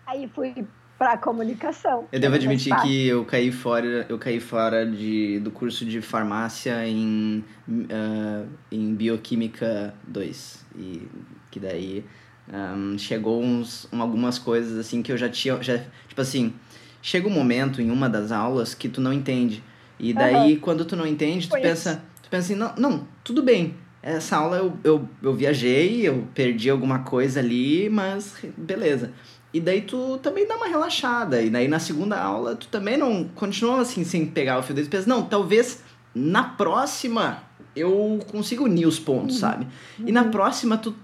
Aí 0.08 0.28
fui 0.34 0.66
para 0.98 1.18
comunicação. 1.18 2.08
Eu 2.12 2.20
devo 2.20 2.36
admitir 2.36 2.76
que 2.82 3.08
eu 3.08 3.26
caí 3.26 3.52
fora, 3.52 4.06
eu 4.08 4.20
caí 4.20 4.40
fora 4.40 4.86
de, 4.86 5.40
do 5.40 5.50
curso 5.50 5.84
de 5.84 6.00
farmácia 6.02 6.88
em, 6.88 7.44
uh, 7.68 8.48
em 8.72 8.94
bioquímica 8.94 9.96
2 10.08 10.66
e 10.76 11.08
que 11.50 11.60
daí 11.60 12.06
um, 12.52 12.98
chegou 12.98 13.42
uns 13.42 13.88
um, 13.92 14.02
algumas 14.02 14.38
coisas 14.38 14.78
assim 14.78 15.02
que 15.02 15.12
eu 15.12 15.18
já 15.18 15.30
tinha 15.30 15.62
já 15.62 15.80
tipo 16.08 16.20
assim 16.20 16.54
chega 17.02 17.28
um 17.28 17.32
momento 17.32 17.82
em 17.82 17.90
uma 17.90 18.10
das 18.10 18.32
aulas 18.32 18.74
que 18.74 18.90
tu 18.90 19.00
não 19.02 19.14
entende 19.14 19.64
e 20.00 20.14
daí 20.14 20.54
uhum. 20.54 20.60
quando 20.60 20.86
tu 20.86 20.96
não 20.96 21.08
entende 21.08 21.48
tu 21.48 21.52
Foi 21.52 21.62
pensa 21.62 21.92
isso. 21.92 22.02
tu 22.24 22.30
pensa 22.30 22.54
assim 22.54 22.56
não 22.56 22.74
não 22.78 23.08
tudo 23.24 23.42
bem 23.42 23.76
essa 24.04 24.36
aula 24.38 24.58
eu, 24.58 24.74
eu, 24.84 25.10
eu 25.22 25.34
viajei 25.34 26.02
eu 26.08 26.28
perdi 26.34 26.70
alguma 26.70 27.00
coisa 27.00 27.40
ali 27.40 27.90
mas 27.90 28.36
beleza 28.58 29.12
e 29.54 29.60
daí 29.60 29.82
tu 29.82 30.18
também 30.20 30.48
dá 30.48 30.56
uma 30.56 30.68
relaxada. 30.68 31.42
E 31.42 31.50
daí 31.50 31.68
na 31.68 31.80
segunda 31.80 32.20
aula 32.20 32.56
tu 32.56 32.68
também 32.68 32.98
não 32.98 33.26
continua 33.36 33.82
assim 33.82 34.04
sem 34.04 34.26
pegar 34.26 34.60
o 34.60 34.64
fio 34.64 34.74
da 34.74 34.82
espécie. 34.82 35.08
Não, 35.08 35.24
talvez 35.24 35.84
na 36.16 36.44
próxima 36.44 37.44
eu 37.76 38.20
consiga 38.32 38.64
unir 38.64 38.86
os 38.86 39.00
pontos, 39.00 39.36
uhum. 39.36 39.42
sabe? 39.42 39.68
Uhum. 40.00 40.08
E 40.08 40.12
na 40.12 40.24
uhum. 40.24 40.32
próxima 40.32 40.78
tu 40.78 40.96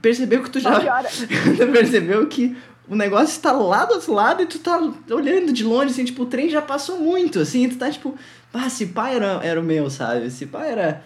percebeu 0.00 0.42
que 0.42 0.50
tu 0.50 0.60
já. 0.60 0.80
percebeu 1.72 2.26
que 2.26 2.56
o 2.88 2.96
negócio 2.96 3.32
está 3.32 3.52
lá 3.52 3.84
do 3.84 3.94
outro 3.94 4.12
lado 4.12 4.42
e 4.42 4.46
tu 4.46 4.58
tá 4.58 4.78
olhando 5.10 5.52
de 5.52 5.62
longe, 5.62 5.90
assim, 5.90 6.04
tipo, 6.04 6.22
o 6.22 6.26
trem 6.26 6.48
já 6.48 6.62
passou 6.62 6.98
muito, 6.98 7.38
assim, 7.38 7.68
tu 7.68 7.76
tá 7.76 7.90
tipo, 7.90 8.16
ah, 8.52 8.68
se 8.70 8.86
pai 8.86 9.16
era, 9.16 9.40
era 9.42 9.60
o 9.60 9.62
meu, 9.62 9.90
sabe? 9.90 10.30
Se 10.30 10.46
pai 10.46 10.72
era. 10.72 11.02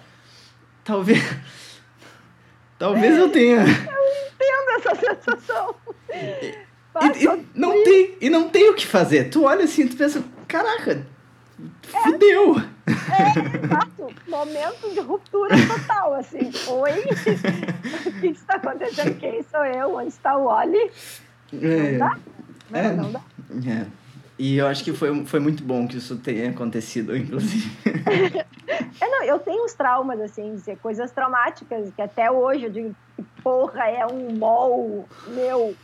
Talvez. 0.85 1.21
Talvez 2.79 3.17
eu 3.17 3.29
tenha. 3.29 3.59
Eu 3.59 3.65
entendo 3.65 4.71
essa 4.77 4.95
sensação. 4.95 5.75
E, 6.11 7.25
e, 7.25 7.47
não 7.55 7.85
tem, 7.85 8.15
e 8.21 8.31
não 8.31 8.49
tem 8.49 8.71
o 8.71 8.75
que 8.75 8.87
fazer. 8.87 9.31
Tu 9.31 9.45
olha 9.45 9.65
assim, 9.65 9.87
tu 9.87 9.97
pensa, 9.97 10.23
caraca, 10.49 11.07
é. 11.93 12.03
fudeu. 12.03 12.57
É, 12.87 13.65
exato. 13.65 14.15
Momento 14.29 14.91
de 14.93 15.01
ruptura 15.01 15.55
total, 15.67 16.15
assim. 16.15 16.51
Oi? 16.69 17.05
o 18.07 18.21
que 18.21 18.27
está 18.29 18.55
acontecendo? 18.55 19.19
Quem 19.19 19.43
sou 19.45 19.65
eu? 19.65 19.97
Onde 19.97 20.09
está 20.09 20.37
o 20.37 20.47
Oli? 20.47 20.91
É. 21.61 21.93
Não 21.93 21.99
dá? 21.99 22.19
Não, 22.71 22.81
é. 22.81 22.93
não 22.93 23.13
dá. 23.13 23.21
É. 23.67 23.87
E 24.39 24.57
eu 24.57 24.67
acho 24.67 24.83
que 24.83 24.93
foi, 24.93 25.25
foi 25.25 25.39
muito 25.39 25.63
bom 25.63 25.87
que 25.87 25.99
isso 25.99 26.17
tenha 26.17 26.51
acontecido, 26.51 27.17
inclusive. 27.17 27.71
é, 29.01 29.09
não, 29.09 29.23
eu 29.23 29.39
tenho 29.39 29.65
uns 29.65 29.75
traumas, 29.75 30.21
assim, 30.21 30.57
de 30.57 30.75
coisas 30.77 31.13
traumáticas, 31.13 31.93
que 31.95 32.03
até 32.03 32.31
hoje 32.31 32.65
eu 32.65 32.71
digo, 32.71 32.97
porra, 33.43 33.89
é 33.89 34.07
um 34.07 34.35
mol 34.35 35.09
meu 35.29 35.77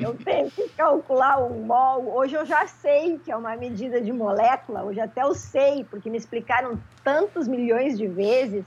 eu 0.00 0.14
tenho 0.14 0.50
que 0.50 0.68
calcular 0.70 1.38
o 1.38 1.54
mol. 1.54 2.14
Hoje 2.16 2.34
eu 2.34 2.44
já 2.44 2.66
sei 2.66 3.18
que 3.18 3.30
é 3.30 3.36
uma 3.36 3.56
medida 3.56 4.00
de 4.00 4.12
molécula, 4.12 4.82
hoje 4.82 5.00
até 5.00 5.22
eu 5.22 5.34
sei, 5.34 5.84
porque 5.84 6.10
me 6.10 6.18
explicaram 6.18 6.78
tantos 7.02 7.46
milhões 7.46 7.96
de 7.96 8.06
vezes. 8.06 8.64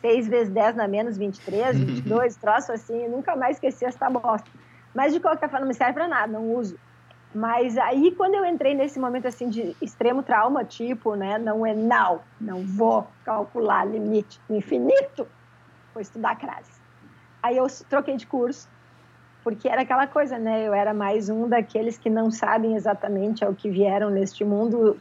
6 0.00 0.28
vezes 0.28 0.48
10 0.54 0.76
na 0.76 0.88
menos 0.88 1.18
23, 1.18 1.78
22, 1.78 2.36
troço 2.40 2.72
assim, 2.72 3.04
eu 3.04 3.10
nunca 3.10 3.36
mais 3.36 3.56
esqueci 3.56 3.84
essa 3.84 4.08
bosta. 4.08 4.48
Mas 4.94 5.12
de 5.12 5.20
qualquer 5.20 5.50
forma, 5.50 5.60
não 5.60 5.68
me 5.68 5.74
serve 5.74 5.92
para 5.92 6.08
nada, 6.08 6.32
não 6.32 6.54
uso. 6.54 6.78
Mas 7.34 7.76
aí, 7.76 8.10
quando 8.16 8.34
eu 8.34 8.44
entrei 8.44 8.74
nesse 8.74 8.98
momento 8.98 9.28
assim 9.28 9.48
de 9.48 9.76
extremo 9.80 10.22
trauma, 10.22 10.64
tipo, 10.64 11.14
né, 11.14 11.38
não 11.38 11.66
é 11.66 11.74
não, 11.74 12.20
não 12.40 12.64
vou 12.64 13.06
calcular 13.24 13.84
limite 13.84 14.40
infinito, 14.48 15.28
vou 15.92 16.00
estudar 16.00 16.34
crase. 16.36 16.80
Aí 17.42 17.56
eu 17.56 17.66
troquei 17.88 18.16
de 18.16 18.26
curso, 18.26 18.68
porque 19.42 19.68
era 19.68 19.82
aquela 19.82 20.06
coisa, 20.06 20.38
né? 20.38 20.66
Eu 20.66 20.74
era 20.74 20.92
mais 20.92 21.28
um 21.28 21.48
daqueles 21.48 21.96
que 21.96 22.10
não 22.10 22.30
sabem 22.30 22.74
exatamente 22.74 23.44
ao 23.44 23.54
que 23.54 23.70
vieram 23.70 24.10
neste 24.10 24.44
mundo. 24.44 24.96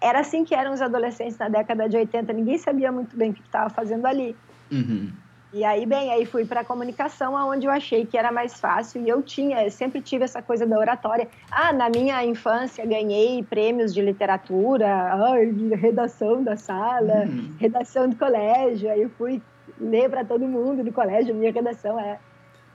Era 0.00 0.20
assim 0.20 0.44
que 0.44 0.54
eram 0.54 0.72
os 0.72 0.82
adolescentes 0.82 1.38
na 1.38 1.48
década 1.48 1.88
de 1.88 1.96
80, 1.96 2.32
ninguém 2.32 2.58
sabia 2.58 2.90
muito 2.90 3.16
bem 3.16 3.30
o 3.30 3.34
que 3.34 3.40
estava 3.40 3.70
fazendo 3.70 4.06
ali. 4.06 4.36
Uhum. 4.70 5.10
E 5.54 5.64
aí, 5.64 5.84
bem, 5.84 6.10
aí 6.10 6.24
fui 6.24 6.46
para 6.46 6.62
a 6.62 6.64
comunicação, 6.64 7.36
aonde 7.36 7.66
eu 7.66 7.70
achei 7.70 8.06
que 8.06 8.16
era 8.16 8.32
mais 8.32 8.58
fácil. 8.58 9.02
E 9.02 9.08
eu 9.08 9.22
tinha, 9.22 9.62
eu 9.62 9.70
sempre 9.70 10.00
tive 10.00 10.24
essa 10.24 10.40
coisa 10.40 10.66
da 10.66 10.78
oratória. 10.78 11.28
Ah, 11.50 11.74
na 11.74 11.90
minha 11.90 12.24
infância 12.24 12.86
ganhei 12.86 13.42
prêmios 13.42 13.92
de 13.92 14.00
literatura, 14.00 14.88
ai, 15.12 15.52
redação 15.76 16.42
da 16.42 16.56
sala, 16.56 17.26
uhum. 17.26 17.52
redação 17.60 18.08
do 18.08 18.16
colégio. 18.16 18.90
Aí 18.90 19.02
eu 19.02 19.10
fui 19.10 19.42
ler 19.78 20.08
para 20.08 20.24
todo 20.24 20.48
mundo 20.48 20.82
do 20.82 20.90
colégio, 20.90 21.34
minha 21.34 21.52
redação 21.52 22.00
é, 22.00 22.18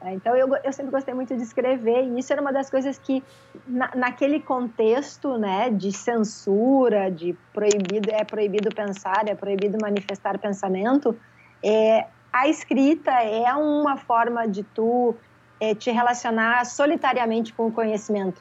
então, 0.05 0.36
eu, 0.36 0.47
eu 0.63 0.71
sempre 0.71 0.91
gostei 0.91 1.13
muito 1.13 1.36
de 1.36 1.41
escrever, 1.41 2.03
e 2.03 2.19
isso 2.19 2.31
era 2.31 2.41
uma 2.41 2.53
das 2.53 2.69
coisas 2.69 2.97
que, 2.97 3.23
na, 3.67 3.89
naquele 3.95 4.39
contexto 4.39 5.38
né, 5.38 5.69
de 5.69 5.91
censura, 5.91 7.10
de 7.10 7.36
proibido, 7.51 8.12
é 8.12 8.23
proibido 8.23 8.73
pensar, 8.73 9.27
é 9.27 9.33
proibido 9.33 9.77
manifestar 9.81 10.38
pensamento, 10.38 11.17
é, 11.63 12.05
a 12.31 12.47
escrita 12.47 13.12
é 13.12 13.51
uma 13.55 13.97
forma 13.97 14.47
de 14.47 14.63
tu 14.63 15.15
é, 15.60 15.73
te 15.73 15.89
relacionar 15.89 16.65
solitariamente 16.65 17.51
com 17.53 17.67
o 17.67 17.71
conhecimento. 17.71 18.39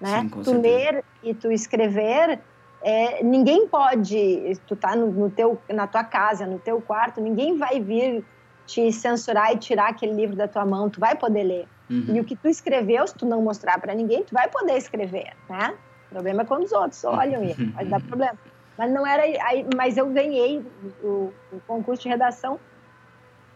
Né? 0.00 0.20
Sim, 0.20 0.28
tu 0.28 0.52
ler 0.60 1.04
e 1.22 1.34
tu 1.34 1.50
escrever, 1.50 2.40
é, 2.82 3.22
ninguém 3.22 3.66
pode, 3.66 4.58
tu 4.66 4.76
tá 4.76 4.94
no, 4.94 5.10
no, 5.10 5.30
teu, 5.30 5.60
na 5.68 5.86
tua 5.86 6.04
casa, 6.04 6.46
no 6.46 6.58
teu 6.58 6.80
quarto, 6.80 7.20
ninguém 7.20 7.56
vai 7.56 7.80
vir 7.80 8.24
te 8.66 8.92
censurar 8.92 9.52
e 9.52 9.58
tirar 9.58 9.90
aquele 9.90 10.12
livro 10.12 10.36
da 10.36 10.48
tua 10.48 10.64
mão, 10.64 10.88
tu 10.88 11.00
vai 11.00 11.16
poder 11.16 11.42
ler. 11.42 11.68
Uhum. 11.90 12.16
E 12.16 12.20
o 12.20 12.24
que 12.24 12.36
tu 12.36 12.48
escreveu, 12.48 13.06
se 13.06 13.14
tu 13.14 13.26
não 13.26 13.42
mostrar 13.42 13.80
para 13.80 13.94
ninguém, 13.94 14.22
tu 14.22 14.32
vai 14.32 14.48
poder 14.48 14.76
escrever, 14.76 15.32
né? 15.48 15.74
O 16.06 16.14
problema 16.14 16.42
é 16.42 16.44
quando 16.44 16.64
os 16.64 16.72
outros 16.72 17.02
olham 17.04 17.42
e 17.42 17.54
pode 17.72 17.88
dar 17.88 18.00
problema. 18.00 18.38
Mas 18.78 18.92
não 18.92 19.06
era 19.06 19.22
aí, 19.22 19.66
mas 19.76 19.96
eu 19.96 20.06
ganhei 20.10 20.64
o, 21.02 21.32
o 21.52 21.60
concurso 21.66 22.02
de 22.02 22.08
redação. 22.08 22.58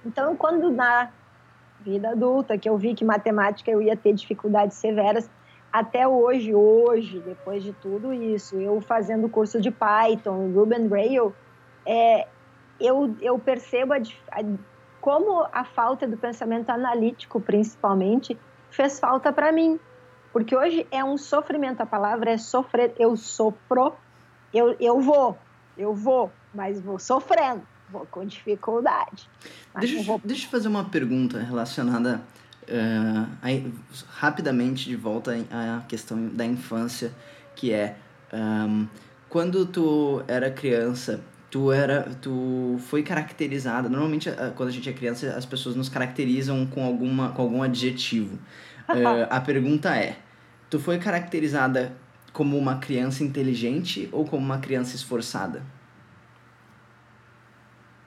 Então, 0.05 0.37
quando 0.37 0.71
na 0.71 1.11
vida 1.81 2.11
adulta 2.11 2.59
que 2.59 2.69
eu 2.69 2.77
vi 2.77 2.95
que 2.95 3.05
matemática 3.05 3.71
eu 3.71 3.81
ia 3.81 3.97
ter 3.97 4.13
dificuldades 4.13 4.77
severas, 4.77 5.29
até 5.73 6.07
hoje, 6.07 6.55
hoje, 6.55 7.21
depois 7.21 7.63
de 7.63 7.73
tudo 7.73 8.13
isso, 8.13 8.57
eu 8.57 8.81
fazendo 8.81 9.29
curso 9.29 9.61
de 9.61 9.71
Python, 9.71 10.53
Ruben 10.55 10.89
Rail, 10.89 11.35
é, 11.85 12.27
eu, 12.81 13.15
eu 13.21 13.39
percebo 13.39 13.93
a, 13.93 13.97
a 13.97 14.43
como 15.07 15.47
a 15.53 15.63
falta 15.63 16.05
do 16.05 16.17
pensamento 16.17 16.69
analítico, 16.71 17.41
principalmente, 17.41 18.37
fez 18.73 18.99
falta 18.99 19.33
para 19.33 19.53
mim. 19.53 19.79
Porque 20.33 20.57
hoje 20.57 20.85
é 20.91 21.05
um 21.05 21.17
sofrimento, 21.17 21.81
a 21.81 21.87
palavra 21.87 22.33
é 22.33 22.37
sofrer. 22.37 22.93
Eu 22.99 23.17
sofro, 23.17 23.93
eu, 24.53 24.75
eu 24.81 25.01
vou, 25.01 25.39
eu 25.79 25.95
vou, 25.95 26.33
mas 26.53 26.81
vou 26.81 26.99
sofrendo, 26.99 27.63
vou 27.89 28.05
com 28.11 28.27
dificuldade. 28.27 29.31
Deixa, 29.79 30.03
vou... 30.03 30.21
deixa 30.25 30.49
eu 30.49 30.51
fazer 30.51 30.67
uma 30.67 30.83
pergunta 30.87 31.39
relacionada 31.39 32.21
uh, 32.65 33.31
aí, 33.41 33.73
rapidamente 34.09 34.87
de 34.87 34.97
volta 34.97 35.37
à 35.53 35.83
questão 35.87 36.27
da 36.31 36.45
infância, 36.45 37.13
que 37.55 37.73
é 37.73 37.97
um, 38.33 38.89
quando 39.29 39.67
tu 39.67 40.21
era 40.27 40.51
criança, 40.51 41.21
tu 41.51 41.73
era 41.73 42.03
tu 42.21 42.77
foi 42.81 43.03
caracterizada 43.03 43.89
normalmente 43.89 44.31
quando 44.57 44.69
a 44.69 44.73
gente 44.73 44.89
é 44.89 44.93
criança 44.93 45.35
as 45.37 45.47
pessoas 45.47 45.77
nos 45.77 45.89
caracterizam 45.89 46.67
com 46.67 46.85
alguma 46.85 47.31
com 47.31 47.43
algum 47.43 47.63
adjetivo. 47.63 48.37
Uh, 48.89 49.27
a 49.31 49.41
pergunta 49.41 49.97
é 49.97 50.17
tu 50.69 50.79
foi 50.79 50.99
caracterizada 50.99 51.93
como 52.33 52.59
uma 52.59 52.77
criança 52.77 53.25
inteligente 53.25 54.09
ou 54.13 54.25
como 54.25 54.45
uma 54.45 54.59
criança 54.59 54.95
esforçada? 54.95 55.63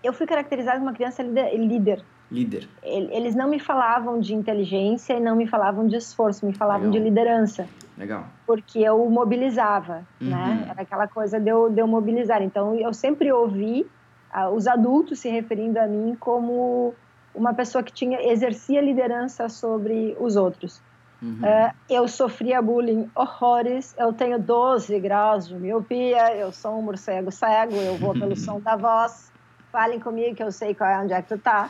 Eu 0.03 0.13
fui 0.13 0.27
caracterizada 0.27 0.77
como 0.77 0.89
uma 0.89 0.95
criança 0.95 1.23
líder. 1.23 2.03
Líder. 2.31 2.69
Eles 2.83 3.33
não 3.35 3.49
me 3.49 3.59
falavam 3.59 4.19
de 4.19 4.35
inteligência 4.35 5.13
e 5.13 5.19
não 5.19 5.35
me 5.35 5.47
falavam 5.47 5.87
de 5.87 5.95
esforço 5.95 6.45
me 6.45 6.53
falavam 6.53 6.87
Legal. 6.87 7.01
de 7.01 7.09
liderança 7.09 7.67
Legal. 7.99 8.25
Porque 8.47 8.79
eu 8.79 9.07
mobilizava, 9.09 10.05
né? 10.21 10.37
uhum. 10.37 10.55
né? 10.55 10.67
Era 10.69 10.81
aquela 10.83 11.07
coisa 11.07 11.37
de 11.37 11.49
eu, 11.49 11.69
de 11.69 11.81
eu 11.81 11.87
mobilizar. 11.87 12.41
Então, 12.41 12.73
eu 12.75 12.93
sempre 12.93 13.29
ouvi 13.29 13.85
uh, 14.33 14.47
os 14.55 14.67
adultos 14.67 15.19
se 15.19 15.29
referindo 15.29 15.77
a 15.77 15.85
mim 15.85 16.15
como 16.17 16.95
uma 17.35 17.53
pessoa 17.53 17.83
que 17.83 17.91
tinha 17.91 18.21
exercia 18.31 18.79
liderança 18.81 19.49
sobre 19.49 20.15
os 20.17 20.37
outros. 20.37 20.81
Uhum. 21.21 21.39
Uh, 21.43 21.73
eu 21.89 22.07
sofria 22.07 22.61
bullying 22.61 23.11
horrores, 23.13 23.93
eu 23.97 24.13
tenho 24.13 24.39
12 24.39 24.97
graus 25.01 25.49
de 25.49 25.55
miopia, 25.55 26.33
eu 26.35 26.53
sou 26.53 26.79
um 26.79 26.81
morcego 26.81 27.29
cego, 27.29 27.75
eu 27.75 27.97
vou 27.97 28.13
pelo 28.13 28.35
som 28.39 28.61
da 28.61 28.77
voz. 28.77 29.29
Falem 29.73 29.99
comigo 29.99 30.35
que 30.35 30.41
eu 30.41 30.51
sei 30.51 30.73
qual 30.73 30.89
é 30.89 30.97
onde 30.97 31.13
é 31.13 31.21
que 31.21 31.27
tu 31.27 31.37
tá, 31.37 31.69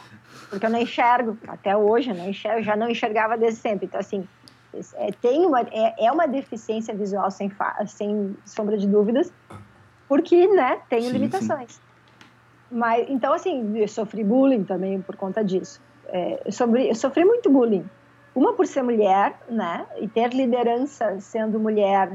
porque 0.50 0.66
eu 0.66 0.70
não 0.70 0.80
enxergo, 0.80 1.38
até 1.48 1.76
hoje 1.76 2.12
eu 2.12 2.16
não 2.16 2.30
enxergo, 2.30 2.62
já 2.62 2.76
não 2.76 2.90
enxergava 2.90 3.36
desde 3.36 3.60
sempre. 3.60 3.88
Então, 3.88 4.00
assim, 4.00 4.26
é, 4.96 5.12
tem 5.12 5.46
uma, 5.46 5.62
é, 5.62 6.06
é 6.06 6.12
uma 6.12 6.28
deficiência 6.28 6.94
visual 6.94 7.30
sem, 7.32 7.52
sem 7.88 8.38
sombra 8.46 8.78
de 8.78 8.88
dúvidas, 8.88 9.32
porque, 10.08 10.48
né, 10.48 10.80
tem 10.90 11.02
sim, 11.02 11.12
limitações. 11.12 11.74
Sim. 11.74 11.82
Mas, 12.72 13.10
então, 13.10 13.34
assim, 13.34 13.78
eu 13.78 13.88
sofri 13.88 14.24
bullying 14.24 14.64
também 14.64 15.02
por 15.02 15.16
conta 15.16 15.44
disso. 15.44 15.82
É, 16.08 16.42
eu, 16.46 16.52
sofri, 16.52 16.88
eu 16.90 16.96
sofri 16.96 17.26
muito 17.26 17.50
bullying. 17.50 17.86
Uma 18.36 18.54
por 18.54 18.68
ser 18.68 18.84
mulher, 18.84 19.40
né, 19.50 19.86
e 20.00 20.08
ter 20.08 20.30
liderança 20.34 21.20
sendo 21.20 21.60
mulher, 21.60 22.12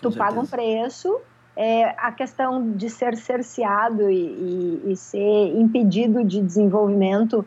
tu 0.00 0.10
paga 0.10 0.40
um 0.40 0.46
preço. 0.46 1.20
É, 1.54 1.86
a 1.98 2.12
questão 2.12 2.70
de 2.72 2.88
ser 2.88 3.16
cerceado 3.16 4.08
e, 4.08 4.14
e, 4.14 4.92
e 4.92 4.96
ser 4.96 5.58
impedido 5.58 6.22
de 6.22 6.40
desenvolvimento 6.40 7.44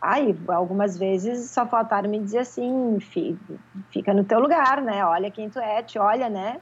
Aí, 0.00 0.34
algumas 0.48 0.96
vezes 0.96 1.50
só 1.50 1.66
faltaram 1.66 2.08
me 2.08 2.18
dizer 2.18 2.38
assim, 2.38 2.98
fica 3.90 4.14
no 4.14 4.24
teu 4.24 4.40
lugar, 4.40 4.80
né? 4.80 5.04
Olha 5.04 5.30
quem 5.30 5.50
tu 5.50 5.58
é, 5.58 5.82
te 5.82 5.98
olha, 5.98 6.28
né? 6.28 6.58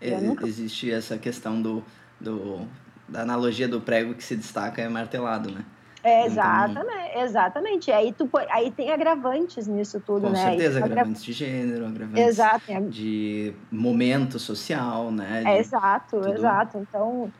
É, 0.00 0.20
nunca... 0.20 0.46
Existe 0.46 0.90
essa 0.90 1.16
questão 1.16 1.62
do, 1.62 1.84
do, 2.20 2.66
da 3.08 3.22
analogia 3.22 3.68
do 3.68 3.80
prego 3.80 4.14
que 4.14 4.24
se 4.24 4.34
destaca 4.34 4.82
é 4.82 4.88
martelado, 4.88 5.52
né? 5.52 5.64
É, 6.02 6.26
exatamente, 6.26 6.78
então, 6.78 7.22
exatamente. 7.22 7.92
Aí, 7.92 8.12
tu, 8.12 8.28
aí 8.50 8.70
tem 8.70 8.92
agravantes 8.92 9.66
nisso 9.66 9.98
tudo, 10.00 10.26
com 10.26 10.30
né? 10.32 10.42
Com 10.42 10.50
certeza, 10.50 10.84
agravantes 10.84 11.24
de 11.24 11.32
gênero, 11.32 11.86
agravantes 11.86 12.22
exato, 12.22 12.82
de 12.90 13.54
momento 13.70 14.38
social, 14.38 15.10
né? 15.10 15.40
De 15.42 15.48
é, 15.48 15.58
exato, 15.58 16.20
tudo. 16.20 16.34
exato. 16.34 16.76
Então, 16.76 17.32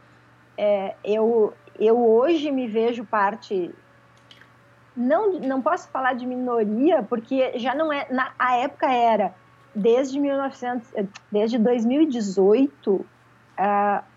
é, 0.57 0.95
eu, 1.05 1.53
eu 1.79 1.99
hoje 1.99 2.51
me 2.51 2.67
vejo 2.67 3.05
parte 3.05 3.71
não, 4.97 5.39
não 5.41 5.61
posso 5.61 5.89
falar 5.89 6.15
de 6.15 6.27
minoria, 6.27 7.03
porque 7.03 7.59
já 7.59 7.75
não 7.75 7.93
é. 7.93 8.07
Na 8.11 8.33
a 8.39 8.57
época 8.57 8.91
era, 8.91 9.35
desde, 9.75 10.21
1900, 10.21 10.93
desde 11.31 11.59
2018, 11.59 12.93
uh, 12.95 13.07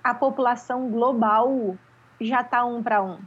a 0.03 0.13
população 0.13 0.89
global 0.89 1.75
já 2.21 2.41
está 2.41 2.63
um 2.63 2.83
para 2.83 3.01
um. 3.01 3.17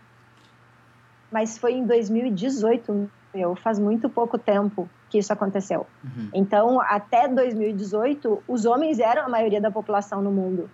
Mas 1.31 1.59
foi 1.59 1.75
em 1.75 1.87
2018, 1.87 3.11
meu, 3.35 3.57
faz 3.57 3.79
muito 3.79 4.09
pouco 4.09 4.39
tempo 4.39 4.89
que 5.09 5.19
isso 5.19 5.33
aconteceu. 5.33 5.87
Uhum. 6.05 6.29
Então, 6.33 6.81
até 6.81 7.27
2018, 7.29 8.43
os 8.47 8.65
homens 8.65 8.99
eram 8.99 9.25
a 9.27 9.29
maioria 9.29 9.61
da 9.61 9.71
população 9.71 10.23
no 10.23 10.31
mundo. 10.31 10.71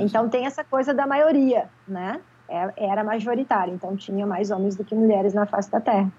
Então, 0.00 0.30
tem 0.30 0.46
essa 0.46 0.64
coisa 0.64 0.94
da 0.94 1.06
maioria, 1.06 1.68
né? 1.86 2.20
É, 2.48 2.72
era 2.76 3.02
majoritário, 3.02 3.74
então 3.74 3.96
tinha 3.96 4.26
mais 4.26 4.50
homens 4.50 4.76
do 4.76 4.84
que 4.84 4.94
mulheres 4.94 5.32
na 5.32 5.46
face 5.46 5.70
da 5.70 5.80
Terra. 5.80 6.12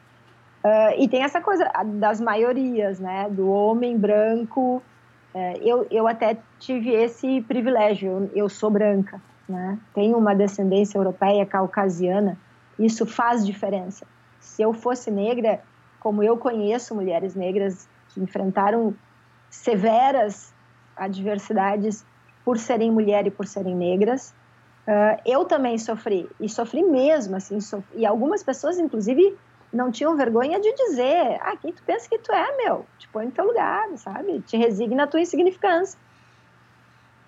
Uh, 0.63 0.99
e 0.99 1.07
tem 1.07 1.21
essa 1.21 1.39
coisa 1.39 1.69
das 1.99 2.19
maiorias, 2.19 2.99
né? 2.99 3.29
Do 3.29 3.51
homem 3.51 3.95
branco. 3.95 4.81
Uh, 5.33 5.57
eu, 5.61 5.87
eu 5.91 6.07
até 6.07 6.37
tive 6.59 6.89
esse 6.89 7.41
privilégio, 7.41 8.09
eu, 8.09 8.31
eu 8.33 8.49
sou 8.49 8.71
branca, 8.71 9.21
né? 9.47 9.77
Tenho 9.93 10.17
uma 10.17 10.33
descendência 10.33 10.97
europeia, 10.97 11.45
caucasiana, 11.45 12.35
isso 12.79 13.05
faz 13.05 13.45
diferença. 13.45 14.07
Se 14.39 14.63
eu 14.63 14.73
fosse 14.73 15.11
negra, 15.11 15.61
como 15.99 16.23
eu 16.23 16.35
conheço 16.35 16.95
mulheres 16.95 17.35
negras 17.35 17.87
que 18.09 18.19
enfrentaram 18.19 18.95
severas 19.49 20.51
adversidades 20.95 22.03
por 22.43 22.57
serem 22.57 22.91
mulher 22.91 23.27
e 23.27 23.31
por 23.31 23.45
serem 23.45 23.75
negras, 23.75 24.33
Uh, 24.87 25.19
eu 25.25 25.45
também 25.45 25.77
sofri, 25.79 26.29
e 26.39 26.47
sofri 26.47 26.83
mesmo, 26.83 27.35
assim, 27.35 27.57
e 27.95 28.05
algumas 28.05 28.43
pessoas, 28.43 28.77
inclusive, 28.77 29.35
não 29.73 29.91
tinham 29.91 30.15
vergonha 30.15 30.59
de 30.59 30.71
dizer, 30.73 31.39
ah, 31.41 31.57
quem 31.57 31.73
tu 31.73 31.81
pensa 31.83 32.07
que 32.07 32.19
tu 32.19 32.31
é, 32.31 32.55
meu? 32.57 32.85
Te 32.99 33.07
põe 33.09 33.25
no 33.25 33.31
teu 33.31 33.45
lugar, 33.45 33.87
sabe? 33.97 34.41
Te 34.41 34.55
resigna 34.57 35.03
a 35.03 35.07
tua 35.07 35.21
insignificância. 35.21 35.99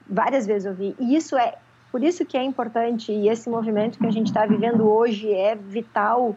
Várias 0.07 0.45
vezes 0.45 0.65
eu 0.65 0.73
vi, 0.73 0.95
e 0.99 1.15
isso 1.15 1.35
é, 1.35 1.55
por 1.91 2.03
isso 2.03 2.23
que 2.25 2.37
é 2.37 2.43
importante, 2.43 3.11
e 3.11 3.27
esse 3.27 3.49
movimento 3.49 3.97
que 3.97 4.05
a 4.05 4.11
gente 4.11 4.27
está 4.27 4.45
vivendo 4.45 4.87
hoje 4.87 5.33
é 5.33 5.55
vital, 5.55 6.35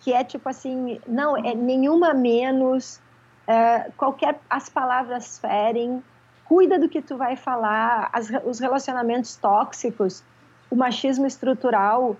que 0.00 0.12
é 0.12 0.22
tipo 0.22 0.48
assim, 0.48 1.00
não, 1.06 1.36
é 1.36 1.54
nenhuma 1.54 2.14
menos, 2.14 3.00
uh, 3.48 3.92
qualquer, 3.96 4.40
as 4.48 4.68
palavras 4.68 5.38
ferem, 5.38 6.02
cuida 6.44 6.78
do 6.78 6.88
que 6.88 7.02
tu 7.02 7.16
vai 7.16 7.36
falar, 7.36 8.08
as, 8.12 8.30
os 8.44 8.58
relacionamentos 8.60 9.36
tóxicos, 9.36 10.24
o 10.72 10.74
machismo 10.74 11.26
estrutural, 11.26 12.16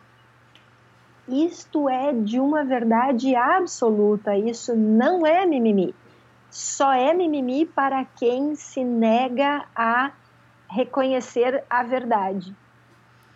isto 1.27 1.89
é 1.89 2.13
de 2.13 2.39
uma 2.39 2.63
verdade 2.63 3.35
absoluta, 3.35 4.37
isso 4.37 4.77
não 4.77 5.27
é 5.27 5.47
mimimi. 5.47 5.95
Só 6.51 6.93
é 6.93 7.15
mimimi 7.15 7.65
para 7.65 8.05
quem 8.05 8.55
se 8.55 8.85
nega 8.85 9.65
a 9.75 10.11
reconhecer 10.69 11.65
a 11.71 11.83
verdade. 11.83 12.55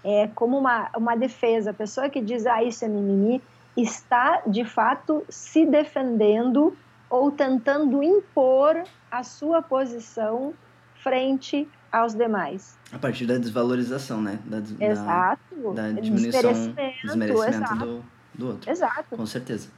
É 0.04 0.28
como 0.34 0.58
uma, 0.58 0.90
uma 0.94 1.16
defesa. 1.16 1.70
A 1.70 1.74
pessoa 1.74 2.10
que 2.10 2.20
diz, 2.20 2.44
ah, 2.44 2.62
isso 2.62 2.84
é 2.84 2.88
mimimi, 2.88 3.42
está 3.74 4.42
de 4.46 4.66
fato 4.66 5.24
se 5.30 5.64
defendendo 5.64 6.76
ou 7.08 7.30
tentando 7.30 8.02
impor 8.02 8.84
a 9.10 9.22
sua 9.22 9.62
posição 9.62 10.52
frente 10.96 11.66
aos 11.96 12.14
demais. 12.14 12.76
A 12.92 12.98
partir 12.98 13.26
da 13.26 13.38
desvalorização, 13.38 14.20
né? 14.20 14.38
Da, 14.44 14.58
exato. 14.84 15.72
Da, 15.74 15.90
da 15.90 16.00
diminuição, 16.00 16.52
desmerecimento 17.02 17.74
do, 17.76 18.04
do 18.34 18.46
outro. 18.48 18.70
Exato. 18.70 19.16
Com 19.16 19.26
certeza. 19.26 19.68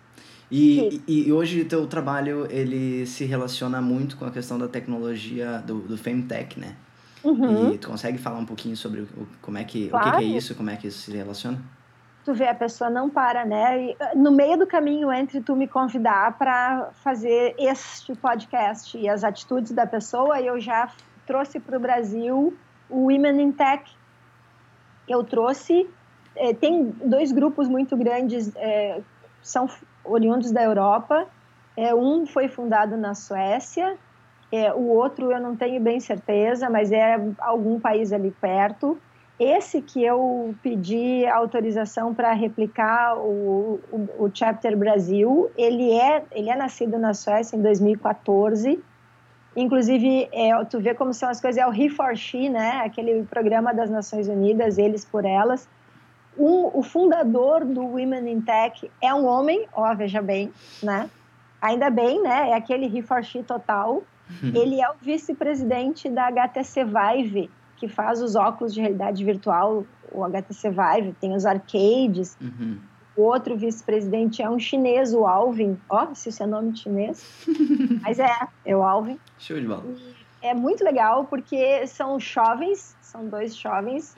E, 0.51 1.03
e, 1.07 1.31
hoje 1.31 1.61
o 1.61 1.65
teu 1.67 1.87
trabalho, 1.87 2.47
ele 2.51 3.07
se 3.07 3.25
relaciona 3.25 3.83
muito 3.83 4.17
com 4.17 4.25
a 4.25 4.31
questão 4.31 4.59
da 4.59 4.67
tecnologia, 4.67 5.63
do, 5.67 5.81
do 5.81 5.99
Femtech, 5.99 6.59
né? 6.59 6.75
Uhum. 7.23 7.75
E 7.75 7.79
tu 7.79 7.89
consegue 7.89 8.17
falar 8.17 8.39
um 8.39 8.47
pouquinho 8.47 8.77
sobre 8.77 9.03
o, 9.03 9.29
como 9.43 9.59
é 9.59 9.65
que, 9.65 9.89
claro. 9.89 10.09
o 10.09 10.11
que, 10.13 10.19
que 10.19 10.25
é 10.25 10.37
isso, 10.37 10.55
como 10.55 10.71
é 10.71 10.77
que 10.77 10.87
isso 10.87 11.03
se 11.03 11.17
relaciona? 11.17 11.59
tu 12.29 12.35
vê, 12.35 12.47
a 12.47 12.55
pessoa 12.55 12.91
não 12.91 13.09
para, 13.09 13.47
né? 13.47 13.83
E, 13.83 13.97
no 14.15 14.31
meio 14.31 14.59
do 14.59 14.67
caminho 14.67 15.11
entre 15.11 15.41
tu 15.41 15.57
me 15.57 15.67
convidar 15.67 16.37
para 16.37 16.91
fazer 17.03 17.55
este 17.59 18.15
podcast 18.15 18.99
e 18.99 19.09
as 19.09 19.25
atitudes 19.25 19.73
da 19.73 19.87
pessoa, 19.87 20.39
eu 20.39 20.61
já 20.61 20.91
trouxe 21.29 21.61
para 21.61 21.77
o 21.77 21.81
Brasil 21.81 22.57
o 22.89 23.03
Women 23.03 23.43
in 23.43 23.53
Tech. 23.53 23.85
Eu 25.07 25.23
trouxe, 25.23 25.89
é, 26.35 26.55
tem 26.55 26.87
dois 27.05 27.31
grupos 27.31 27.69
muito 27.69 27.95
grandes, 27.97 28.51
é, 28.57 29.01
são 29.43 29.69
oriundos 30.03 30.51
da 30.51 30.63
Europa. 30.63 31.27
É, 31.77 31.95
um 31.95 32.27
foi 32.27 32.49
fundado 32.49 32.97
na 32.97 33.15
Suécia, 33.15 33.97
é, 34.51 34.73
o 34.73 34.89
outro 34.89 35.31
eu 35.31 35.41
não 35.41 35.55
tenho 35.55 35.81
bem 35.81 36.01
certeza, 36.01 36.71
mas 36.71 36.91
é 36.91 37.21
algum 37.39 37.79
país 37.79 38.11
ali 38.13 38.31
perto. 38.31 38.99
Esse 39.39 39.81
que 39.83 40.03
eu 40.03 40.55
pedi 40.63 41.25
autorização 41.27 42.13
para 42.13 42.33
replicar 42.33 43.17
o, 43.19 43.79
o, 43.93 44.25
o, 44.25 44.31
Chapter 44.35 44.77
Brasil, 44.77 45.51
ele 45.57 45.93
é, 45.93 46.25
ele 46.33 46.51
é 46.51 46.57
nascido 46.57 46.99
na 46.99 47.15
Suécia 47.15 47.57
em 47.57 47.63
2014 47.63 48.83
Inclusive, 49.57 50.29
é, 50.33 50.65
tu 50.65 50.79
vê 50.79 50.95
como 50.95 51.13
são 51.13 51.29
as 51.29 51.41
coisas, 51.41 51.61
é 51.61 51.67
o 51.67 51.73
He 51.73 51.89
for 51.89 52.17
She, 52.17 52.49
né? 52.49 52.83
Aquele 52.85 53.25
programa 53.25 53.75
das 53.75 53.91
Nações 53.91 54.29
Unidas, 54.29 54.79
Eles 54.79 55.05
por 55.05 55.25
Elas. 55.25 55.69
Um, 56.39 56.71
o 56.73 56.83
fundador 56.83 57.65
do 57.65 57.83
Women 57.83 58.31
in 58.31 58.41
Tech 58.41 58.89
é 59.03 59.13
um 59.13 59.27
homem, 59.27 59.67
ó, 59.73 59.93
veja 59.95 60.23
bem, 60.23 60.53
né? 60.83 61.11
Ainda 61.61 61.91
bem, 61.91 62.23
né? 62.23 62.51
É 62.51 62.55
aquele 62.55 62.87
He 62.87 63.03
for 63.03 63.25
She 63.25 63.43
total. 63.43 64.03
Ele 64.43 64.81
é 64.81 64.89
o 64.91 64.95
vice-presidente 65.01 66.09
da 66.09 66.27
HTC 66.27 66.85
Vive, 66.85 67.51
que 67.77 67.89
faz 67.89 68.21
os 68.21 68.37
óculos 68.37 68.75
de 68.75 68.81
realidade 68.81 69.25
virtual, 69.25 69.85
o 70.13 70.25
HTC 70.25 70.71
Vive, 70.71 71.13
tem 71.15 71.35
os 71.35 71.47
arcades. 71.47 72.37
Uhum. 72.41 72.79
O 73.19 73.23
outro 73.23 73.57
vice-presidente 73.57 74.41
é 74.41 74.49
um 74.49 74.61
chinês, 74.61 75.13
o 75.13 75.27
Alvin. 75.27 75.77
Ó, 75.91 76.07
oh, 76.09 76.15
se 76.15 76.29
isso 76.29 76.41
é 76.41 76.47
nome 76.47 76.77
chinês. 76.77 77.29
Mas 78.01 78.21
é, 78.21 78.31
é 78.65 78.77
o 78.77 78.85
Alvin. 78.85 79.19
Show 79.41 79.59
de 79.59 79.67
bola. 79.67 79.83
é 80.41 80.55
muito 80.55 80.85
legal 80.85 81.25
porque 81.25 81.85
são 81.89 82.21
jovens, 82.21 82.97
são 83.03 83.27
dois 83.27 83.57
jovens. 83.57 84.17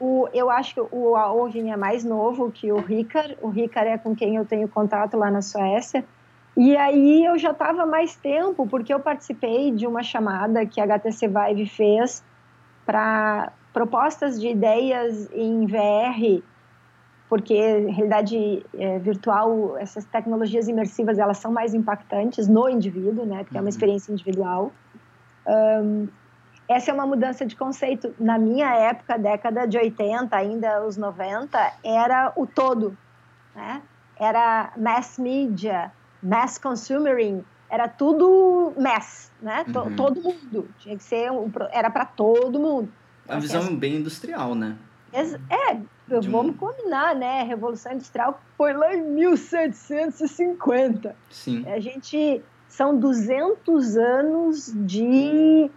O, 0.00 0.28
eu 0.34 0.50
acho 0.50 0.74
que 0.74 0.80
o 0.80 1.14
Alvin 1.14 1.70
é 1.70 1.76
mais 1.76 2.02
novo 2.02 2.50
que 2.50 2.72
o 2.72 2.78
Ricard. 2.78 3.38
O 3.40 3.50
Ricard 3.50 3.88
é 3.88 3.98
com 3.98 4.16
quem 4.16 4.34
eu 4.34 4.44
tenho 4.44 4.66
contato 4.66 5.16
lá 5.16 5.30
na 5.30 5.40
Suécia. 5.40 6.04
E 6.56 6.76
aí 6.76 7.24
eu 7.24 7.38
já 7.38 7.52
estava 7.52 7.86
mais 7.86 8.16
tempo, 8.16 8.66
porque 8.66 8.92
eu 8.92 8.98
participei 8.98 9.70
de 9.70 9.86
uma 9.86 10.02
chamada 10.02 10.66
que 10.66 10.80
a 10.80 10.84
HTC 10.84 11.28
Vive 11.28 11.66
fez 11.66 12.24
para 12.84 13.52
propostas 13.72 14.40
de 14.40 14.48
ideias 14.48 15.30
em 15.32 15.66
VR 15.66 16.42
porque 17.34 17.52
realidade 17.88 18.64
é, 18.74 18.96
virtual, 19.00 19.76
essas 19.76 20.04
tecnologias 20.04 20.68
imersivas, 20.68 21.18
elas 21.18 21.38
são 21.38 21.50
mais 21.50 21.74
impactantes 21.74 22.46
no 22.46 22.68
indivíduo, 22.68 23.26
né? 23.26 23.42
Porque 23.42 23.56
é 23.56 23.60
uma 23.60 23.64
uhum. 23.64 23.68
experiência 23.70 24.12
individual. 24.12 24.72
Um, 25.44 26.06
essa 26.68 26.92
é 26.92 26.94
uma 26.94 27.04
mudança 27.04 27.44
de 27.44 27.56
conceito. 27.56 28.14
Na 28.20 28.38
minha 28.38 28.72
época, 28.72 29.18
década 29.18 29.66
de 29.66 29.76
80, 29.76 30.36
ainda 30.36 30.86
os 30.86 30.96
90, 30.96 31.58
era 31.82 32.32
o 32.36 32.46
todo, 32.46 32.96
né? 33.52 33.82
Era 34.16 34.72
mass 34.76 35.18
media, 35.18 35.90
mass 36.22 36.56
consumering, 36.56 37.44
era 37.68 37.88
tudo 37.88 38.74
mass, 38.78 39.32
né? 39.42 39.64
Uhum. 39.74 39.96
Todo 39.96 40.22
mundo. 40.22 40.68
Tinha 40.78 40.96
que 40.96 41.02
ser, 41.02 41.32
um, 41.32 41.50
era 41.72 41.90
para 41.90 42.04
todo 42.04 42.60
mundo. 42.60 42.88
Uma 43.28 43.40
visão 43.40 43.74
bem 43.74 43.96
industrial, 43.96 44.54
né? 44.54 44.76
É, 45.14 45.78
vamos 46.08 46.56
combinar, 46.56 47.14
né? 47.14 47.42
A 47.42 47.44
Revolução 47.44 47.92
Industrial 47.92 48.42
foi 48.56 48.72
lá 48.72 48.92
em 48.94 49.02
1750. 49.02 51.14
Sim. 51.30 51.64
A 51.68 51.78
gente 51.78 52.42
são 52.68 52.98
200 52.98 53.96
anos 53.96 54.72
de 54.74 55.70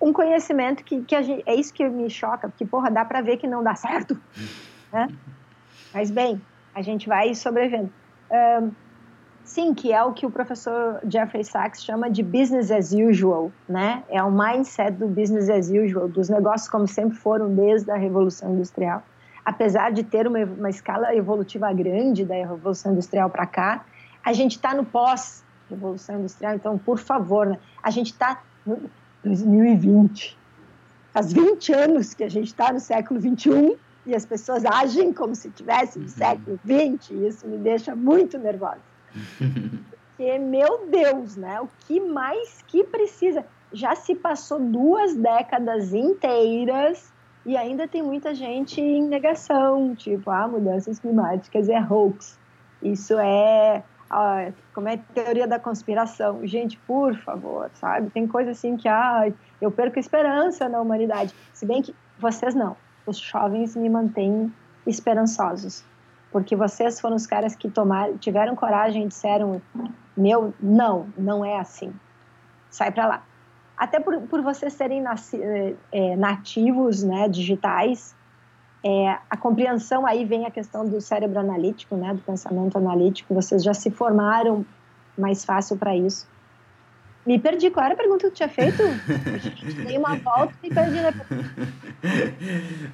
um 0.00 0.10
conhecimento 0.12 0.82
que, 0.82 1.02
que 1.02 1.14
a 1.14 1.22
gente, 1.22 1.44
é 1.46 1.54
isso 1.54 1.72
que 1.72 1.88
me 1.88 2.10
choca, 2.10 2.48
porque 2.48 2.64
porra, 2.64 2.90
dá 2.90 3.04
para 3.04 3.20
ver 3.20 3.36
que 3.36 3.46
não 3.46 3.62
dá 3.62 3.76
certo, 3.76 4.20
né? 4.92 5.08
Mas 5.94 6.10
bem, 6.10 6.42
a 6.74 6.82
gente 6.82 7.06
vai 7.06 7.32
sobrevivendo. 7.34 7.92
Um, 8.30 8.72
Sim, 9.44 9.74
que 9.74 9.92
é 9.92 10.02
o 10.02 10.12
que 10.12 10.24
o 10.24 10.30
professor 10.30 11.00
Jeffrey 11.08 11.44
Sachs 11.44 11.84
chama 11.84 12.08
de 12.08 12.22
business 12.22 12.70
as 12.70 12.92
usual, 12.92 13.50
né? 13.68 14.02
É 14.08 14.22
o 14.22 14.30
mindset 14.30 14.92
do 14.92 15.08
business 15.08 15.50
as 15.50 15.68
usual, 15.68 16.08
dos 16.08 16.28
negócios 16.28 16.70
como 16.70 16.86
sempre 16.86 17.16
foram 17.18 17.54
desde 17.54 17.90
a 17.90 17.96
Revolução 17.96 18.54
Industrial. 18.54 19.02
Apesar 19.44 19.90
de 19.90 20.04
ter 20.04 20.26
uma, 20.28 20.44
uma 20.44 20.70
escala 20.70 21.14
evolutiva 21.14 21.72
grande 21.72 22.24
da 22.24 22.34
Revolução 22.34 22.92
Industrial 22.92 23.28
para 23.28 23.46
cá, 23.46 23.84
a 24.24 24.32
gente 24.32 24.52
está 24.52 24.74
no 24.74 24.84
pós-Revolução 24.84 26.20
Industrial, 26.20 26.54
então, 26.54 26.78
por 26.78 26.98
favor, 26.98 27.46
né? 27.46 27.58
a 27.82 27.90
gente 27.90 28.12
está 28.12 28.40
no 28.64 28.78
2020. 29.24 30.38
Faz 31.12 31.32
20 31.32 31.72
anos 31.72 32.14
que 32.14 32.24
a 32.24 32.30
gente 32.30 32.46
está 32.46 32.72
no 32.72 32.80
século 32.80 33.20
21 33.20 33.76
e 34.06 34.14
as 34.14 34.24
pessoas 34.24 34.64
agem 34.64 35.12
como 35.12 35.34
se 35.34 35.48
estivesse 35.48 35.98
no 35.98 36.04
uhum. 36.04 36.10
século 36.10 36.60
20, 36.64 37.10
e 37.10 37.26
isso 37.26 37.46
me 37.46 37.58
deixa 37.58 37.94
muito 37.94 38.38
nervosa. 38.38 38.91
Porque, 40.22 40.38
meu 40.38 40.86
Deus, 40.88 41.36
né? 41.36 41.60
O 41.60 41.68
que 41.86 42.00
mais 42.00 42.62
que 42.68 42.84
precisa? 42.84 43.44
Já 43.72 43.94
se 43.94 44.14
passou 44.14 44.60
duas 44.60 45.14
décadas 45.14 45.92
inteiras 45.92 47.12
e 47.44 47.56
ainda 47.56 47.88
tem 47.88 48.02
muita 48.02 48.34
gente 48.34 48.80
em 48.80 49.02
negação, 49.02 49.94
tipo, 49.94 50.30
ah, 50.30 50.46
mudanças 50.46 50.98
climáticas 50.98 51.68
é 51.68 51.80
hoax. 51.80 52.38
Isso 52.82 53.18
é, 53.18 53.82
ah, 54.10 54.52
como 54.74 54.88
é 54.88 54.96
teoria 54.96 55.46
da 55.46 55.58
conspiração. 55.58 56.46
Gente, 56.46 56.78
por 56.86 57.16
favor, 57.16 57.70
sabe? 57.74 58.10
Tem 58.10 58.26
coisa 58.26 58.52
assim 58.52 58.76
que, 58.76 58.88
ah, 58.88 59.32
eu 59.60 59.70
perco 59.70 59.98
esperança 59.98 60.68
na 60.68 60.80
humanidade. 60.80 61.34
Se 61.52 61.66
bem 61.66 61.82
que 61.82 61.94
vocês 62.18 62.54
não. 62.54 62.76
Os 63.06 63.18
jovens 63.18 63.74
me 63.74 63.88
mantêm 63.88 64.52
esperançosos 64.86 65.84
porque 66.32 66.56
vocês 66.56 66.98
foram 66.98 67.14
os 67.14 67.26
caras 67.26 67.54
que 67.54 67.70
tomaram, 67.70 68.16
tiveram 68.16 68.56
coragem 68.56 69.04
e 69.04 69.08
disseram: 69.08 69.60
meu, 70.16 70.54
não, 70.60 71.06
não 71.16 71.44
é 71.44 71.58
assim. 71.58 71.92
Sai 72.70 72.90
para 72.90 73.06
lá. 73.06 73.22
Até 73.76 74.00
por, 74.00 74.20
por 74.22 74.42
vocês 74.42 74.72
serem 74.72 75.04
é, 75.92 76.16
nativos, 76.16 77.02
né, 77.02 77.28
digitais, 77.28 78.14
é, 78.84 79.18
a 79.28 79.36
compreensão 79.36 80.06
aí 80.06 80.24
vem 80.24 80.46
a 80.46 80.50
questão 80.50 80.88
do 80.88 81.00
cérebro 81.00 81.38
analítico, 81.38 81.96
né, 81.96 82.14
do 82.14 82.20
pensamento 82.20 82.78
analítico. 82.78 83.34
Vocês 83.34 83.62
já 83.62 83.74
se 83.74 83.90
formaram 83.90 84.64
mais 85.18 85.44
fácil 85.44 85.76
para 85.76 85.94
isso. 85.94 86.28
Me 87.24 87.38
perdi. 87.38 87.70
Qual 87.70 87.84
era 87.84 87.94
a 87.94 87.96
pergunta 87.96 88.24
que 88.24 88.30
tu 88.30 88.34
tinha 88.34 88.48
feito? 88.48 88.82
Dei 89.86 89.96
uma 89.96 90.16
volta 90.16 90.52
e 90.62 90.68
me 90.68 90.74
perdi. 90.74 91.00
Né? 91.00 91.12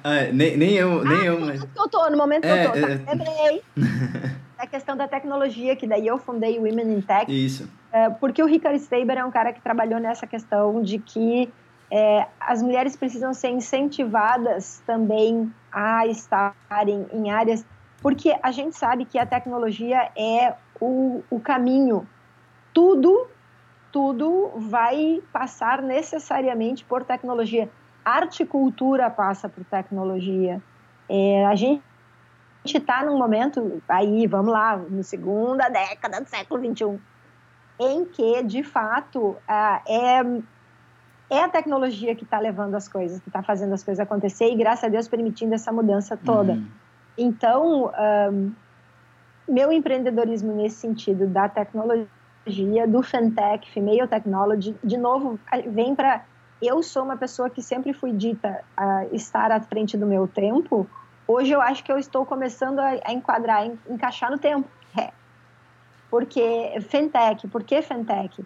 Ah, 0.03 0.31
nem, 0.31 0.55
nem 0.55 0.73
eu, 0.73 1.03
nem 1.03 1.17
ah, 1.17 1.25
eu. 1.25 1.39
Mas... 1.39 1.63
que 1.63 1.79
eu 1.79 1.89
tô, 1.89 2.09
no 2.09 2.17
momento 2.17 2.43
que 2.43 2.47
é, 2.47 2.65
eu 2.65 2.71
tô. 2.71 2.79
Tá? 2.79 2.89
É... 2.89 2.95
Lembrei. 3.15 3.63
a 4.59 4.67
questão 4.67 4.95
da 4.95 5.07
tecnologia, 5.07 5.75
que 5.75 5.87
daí 5.87 6.05
eu 6.05 6.19
fundei 6.19 6.59
o 6.59 6.63
Women 6.63 6.97
in 6.97 7.01
Tech. 7.01 7.25
Isso. 7.27 7.67
É, 7.91 8.09
porque 8.09 8.43
o 8.43 8.45
Ricardo 8.45 8.75
Staber 8.75 9.17
é 9.17 9.25
um 9.25 9.31
cara 9.31 9.53
que 9.53 9.61
trabalhou 9.61 9.99
nessa 9.99 10.27
questão 10.27 10.81
de 10.81 10.99
que 10.99 11.51
é, 11.89 12.27
as 12.39 12.61
mulheres 12.61 12.95
precisam 12.95 13.33
ser 13.33 13.49
incentivadas 13.49 14.83
também 14.85 15.51
a 15.71 16.05
estarem 16.05 17.07
em 17.13 17.31
áreas. 17.31 17.65
Porque 18.01 18.37
a 18.43 18.51
gente 18.51 18.75
sabe 18.75 19.05
que 19.05 19.17
a 19.17 19.25
tecnologia 19.25 20.11
é 20.15 20.53
o, 20.79 21.23
o 21.29 21.39
caminho. 21.39 22.07
Tudo 22.73 23.27
tudo 23.91 24.51
vai 24.55 25.21
passar 25.31 25.81
necessariamente 25.81 26.83
por 26.85 27.03
tecnologia. 27.03 27.69
Arte 28.03 28.43
e 28.43 28.45
cultura 28.45 29.09
passa 29.09 29.49
por 29.49 29.63
tecnologia. 29.65 30.61
É, 31.07 31.45
a 31.45 31.55
gente 31.55 31.81
está 32.65 33.03
num 33.03 33.17
momento, 33.17 33.81
aí, 33.87 34.27
vamos 34.27 34.51
lá, 34.51 34.77
na 34.77 35.03
segunda 35.03 35.69
década 35.69 36.21
do 36.21 36.27
século 36.27 36.63
XXI, 36.63 36.99
em 37.79 38.05
que, 38.05 38.43
de 38.43 38.63
fato, 38.63 39.35
é, 39.47 40.21
é 41.29 41.43
a 41.43 41.49
tecnologia 41.49 42.15
que 42.15 42.23
está 42.23 42.39
levando 42.39 42.75
as 42.75 42.87
coisas, 42.87 43.19
que 43.19 43.29
está 43.29 43.43
fazendo 43.43 43.73
as 43.73 43.83
coisas 43.83 43.99
acontecer 43.99 44.51
e, 44.51 44.55
graças 44.55 44.85
a 44.85 44.87
Deus, 44.87 45.07
permitindo 45.07 45.53
essa 45.53 45.71
mudança 45.71 46.17
toda. 46.17 46.53
Uhum. 46.53 46.67
Então, 47.17 47.91
um, 48.31 48.51
meu 49.47 49.71
empreendedorismo 49.71 50.53
nesse 50.53 50.77
sentido 50.77 51.27
da 51.27 51.49
tecnologia 51.49 52.07
tecnologia, 52.45 52.87
do 52.87 53.01
Fintech, 53.03 53.71
Female 53.71 54.07
Technology, 54.07 54.75
de 54.83 54.97
novo, 54.97 55.39
vem 55.67 55.95
para. 55.95 56.23
Eu 56.61 56.83
sou 56.83 57.03
uma 57.03 57.15
pessoa 57.15 57.49
que 57.49 57.61
sempre 57.61 57.93
fui 57.93 58.11
dita 58.11 58.63
a 58.75 59.05
estar 59.13 59.51
à 59.51 59.61
frente 59.61 59.97
do 59.97 60.05
meu 60.05 60.27
tempo. 60.27 60.87
Hoje 61.25 61.51
eu 61.51 61.61
acho 61.61 61.83
que 61.83 61.91
eu 61.91 61.97
estou 61.97 62.25
começando 62.25 62.79
a, 62.79 63.13
enquadrar, 63.13 63.61
a 63.61 63.65
encaixar 63.93 64.29
no 64.29 64.37
tempo. 64.37 64.69
É. 64.97 65.11
Porque 66.09 66.75
Fintech, 66.89 67.47
por 67.47 67.63
que 67.63 67.81
Fintech? 67.81 68.43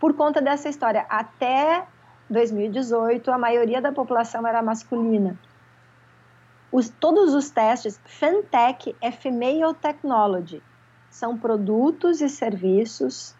Por 0.00 0.14
conta 0.14 0.40
dessa 0.40 0.70
história. 0.70 1.04
Até 1.08 1.84
2018, 2.30 3.30
a 3.30 3.36
maioria 3.36 3.82
da 3.82 3.92
população 3.92 4.46
era 4.46 4.62
masculina. 4.62 5.38
Os, 6.72 6.88
todos 6.88 7.34
os 7.34 7.50
testes, 7.50 8.00
Fintech 8.06 8.96
é 9.02 9.10
Female 9.10 9.74
Technology 9.74 10.62
são 11.14 11.38
produtos 11.38 12.20
e 12.20 12.28
serviços 12.28 13.36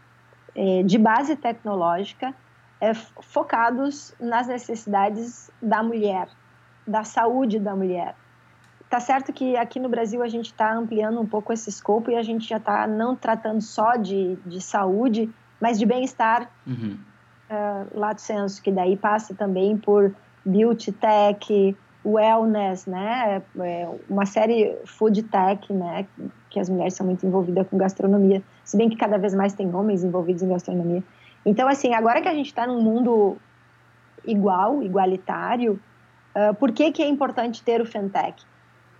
é, 0.55 0.85
de 0.85 0.97
base 0.97 1.35
tecnológica 1.35 2.33
é, 2.81 2.95
focados 2.95 4.15
nas 4.21 4.47
necessidades 4.47 5.51
da 5.61 5.83
mulher, 5.83 6.29
da 6.87 7.03
saúde 7.03 7.59
da 7.59 7.75
mulher. 7.75 8.15
Tá 8.89 9.01
certo 9.01 9.33
que 9.33 9.57
aqui 9.57 9.81
no 9.81 9.89
Brasil 9.89 10.23
a 10.23 10.29
gente 10.29 10.47
está 10.47 10.73
ampliando 10.73 11.21
um 11.21 11.27
pouco 11.27 11.53
esse 11.53 11.69
escopo 11.69 12.13
e 12.13 12.17
a 12.17 12.23
gente 12.23 12.49
já 12.49 12.59
está 12.59 12.87
não 12.87 13.17
tratando 13.17 13.61
só 13.61 13.97
de, 13.97 14.37
de 14.47 14.61
saúde, 14.61 15.29
mas 15.61 15.77
de 15.77 15.85
bem-estar 15.85 16.49
uhum. 16.65 16.97
uh, 17.51 17.99
lato 17.99 18.21
senso, 18.21 18.63
que 18.63 18.71
daí 18.71 18.97
passa 18.97 19.35
também 19.35 19.77
por 19.77 20.15
beauty 20.47 20.93
tech, 20.93 21.77
wellness, 22.05 22.87
né? 22.87 23.43
É 23.61 23.89
uma 24.09 24.27
série 24.27 24.77
food 24.85 25.23
tech, 25.25 25.73
né? 25.73 26.07
Que 26.51 26.61
as 26.61 26.69
mulheres 26.69 26.95
são 26.95 27.07
muito 27.07 27.27
envolvidas 27.27 27.67
com 27.69 27.79
gastronomia, 27.79 28.43
se 28.65 28.77
bem 28.77 28.89
que 28.89 28.97
cada 28.97 29.19
vez 29.19 29.35
mais 29.35 29.53
tem 29.53 29.75
homens 29.75 30.05
envolvidos 30.05 30.43
em 30.43 30.49
gastronomia. 30.49 31.03
Então, 31.45 31.69
assim, 31.69 31.95
agora 31.95 32.21
que 32.21 32.29
a 32.29 32.35
gente 32.35 32.47
está 32.47 32.67
num 32.67 32.81
mundo 32.83 33.37
igual, 34.25 34.83
igualitário, 34.83 35.81
uh, 36.35 36.55
por 36.55 36.73
que, 36.73 36.91
que 36.93 37.03
é 37.03 37.09
importante 37.09 37.63
ter 37.63 37.81
o 37.81 37.87
Fentech? 37.87 38.43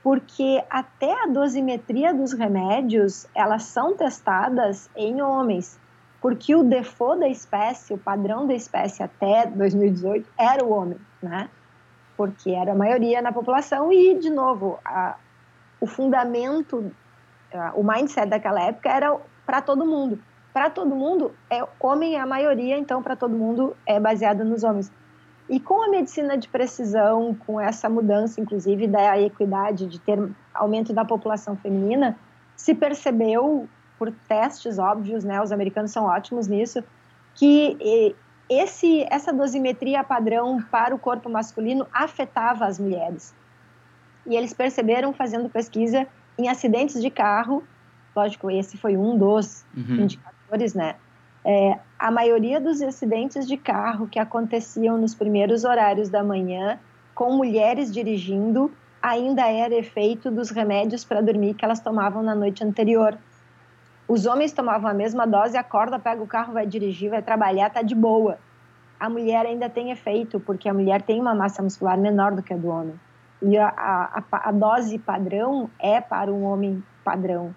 Porque 0.03 0.63
até 0.69 1.25
a 1.25 1.27
dosimetria 1.27 2.13
dos 2.13 2.33
remédios, 2.33 3.27
elas 3.35 3.63
são 3.63 3.97
testadas 3.97 4.91
em 4.95 5.23
homens. 5.23 5.79
porque 6.21 6.55
o 6.55 6.65
default 6.65 7.21
da 7.21 7.29
espécie, 7.29 7.93
o 7.93 7.99
padrão 7.99 8.47
da 8.47 8.55
espécie 8.55 9.03
até 9.03 9.45
2018 9.47 10.27
era 10.39 10.65
o 10.65 10.71
homem, 10.73 10.99
né? 11.23 11.51
Porque 12.17 12.51
era 12.51 12.73
a 12.73 12.75
maioria 12.75 13.21
na 13.21 13.33
população 13.33 13.93
e, 13.93 14.19
de 14.19 14.31
novo, 14.31 14.79
a, 14.85 15.17
o 15.81 15.87
fundamento, 15.87 16.93
a, 17.53 17.73
o 17.75 17.83
mindset 17.83 18.29
daquela 18.29 18.63
época 18.63 18.89
era 18.89 19.17
para 19.45 19.61
todo 19.61 19.85
mundo. 19.85 20.19
Para 20.53 20.71
todo 20.71 20.95
mundo, 20.95 21.33
é 21.51 21.67
homem 21.81 22.15
é 22.15 22.21
a 22.21 22.27
maioria, 22.27 22.79
então 22.79 23.03
para 23.03 23.17
todo 23.17 23.35
mundo 23.35 23.77
é 23.85 23.99
baseado 23.99 24.45
nos 24.45 24.63
homens. 24.63 24.91
E 25.49 25.61
com 25.61 25.83
a 25.83 25.89
medicina 25.89 26.39
de 26.39 26.49
precisão, 26.49 27.37
com 27.47 27.61
essa 27.61 27.89
mudança, 27.89 28.41
inclusive, 28.41 28.87
da 28.87 29.21
equidade, 29.21 29.87
de 29.87 29.99
ter 29.99 30.19
aumento 30.55 30.93
da 30.93 31.05
população 31.05 31.57
feminina, 31.57 32.17
se 32.57 32.75
percebeu 32.75 33.69
por 33.99 34.11
testes 34.29 34.79
óbvios, 34.79 35.23
né, 35.25 35.43
os 35.43 35.53
americanos 35.53 35.91
são 35.91 36.05
ótimos 36.05 36.49
nisso, 36.49 36.83
que 37.35 38.15
esse, 38.49 39.07
essa 39.11 39.33
dosimetria 39.33 40.05
padrão 40.05 40.63
para 40.71 40.95
o 40.95 40.99
corpo 40.99 41.29
masculino 41.29 41.87
afetava 41.93 42.67
as 42.67 42.79
mulheres. 42.79 43.35
E 44.27 44.37
eles 44.37 44.53
perceberam 44.53 45.13
fazendo 45.13 45.49
pesquisa 45.49 46.07
em 46.39 46.49
acidentes 46.49 47.01
de 47.01 47.11
carro, 47.11 47.63
lógico, 48.15 48.51
esse 48.51 48.77
foi 48.77 48.97
um 48.97 49.17
dos 49.17 49.65
uhum. 49.77 50.03
indicadores, 50.03 50.75
né? 50.75 50.97
É, 51.45 51.79
a 51.99 52.11
maioria 52.11 52.59
dos 52.59 52.81
acidentes 52.81 53.47
de 53.47 53.57
carro 53.57 54.09
que 54.09 54.19
aconteciam 54.19 54.97
nos 54.97 55.15
primeiros 55.15 55.65
horários 55.65 56.09
da 56.09 56.25
manhã, 56.25 56.79
com 57.15 57.37
mulheres 57.37 57.93
dirigindo, 57.93 58.73
ainda 59.03 59.47
era 59.47 59.75
efeito 59.75 60.31
dos 60.31 60.49
remédios 60.49 61.05
para 61.05 61.21
dormir 61.21 61.55
que 61.55 61.65
elas 61.65 61.81
tomavam 61.81 62.23
na 62.23 62.35
noite 62.35 62.65
anterior. 62.65 63.19
Os 64.07 64.27
homens 64.27 64.53
tomavam 64.53 64.91
a 64.91 64.95
mesma 64.95 65.27
dose, 65.27 65.57
acorda, 65.57 65.99
pega 65.99 66.23
o 66.23 66.27
carro, 66.27 66.53
vai 66.53 66.67
dirigir, 66.67 67.11
vai 67.11 67.23
trabalhar, 67.23 67.71
tá 67.71 67.83
de 67.83 67.95
boa. 67.95 68.39
A 69.01 69.09
mulher 69.09 69.47
ainda 69.47 69.69
tem 69.69 69.91
efeito, 69.91 70.39
porque 70.39 70.69
a 70.69 70.75
mulher 70.75 71.03
tem 71.03 71.21
uma 71.21 71.35
massa 71.35 71.63
muscular 71.63 71.99
menor 71.99 72.33
do 72.33 72.43
que 72.43 72.53
a 72.53 72.57
do 72.57 72.69
homem. 72.69 72.99
E 73.43 73.57
a, 73.59 73.69
a, 73.69 74.49
a 74.49 74.53
dose 74.53 74.99
padrão 74.99 75.71
é 75.79 76.01
para 76.01 76.31
um 76.31 76.45
homem 76.45 76.83
padrão. 77.03 77.55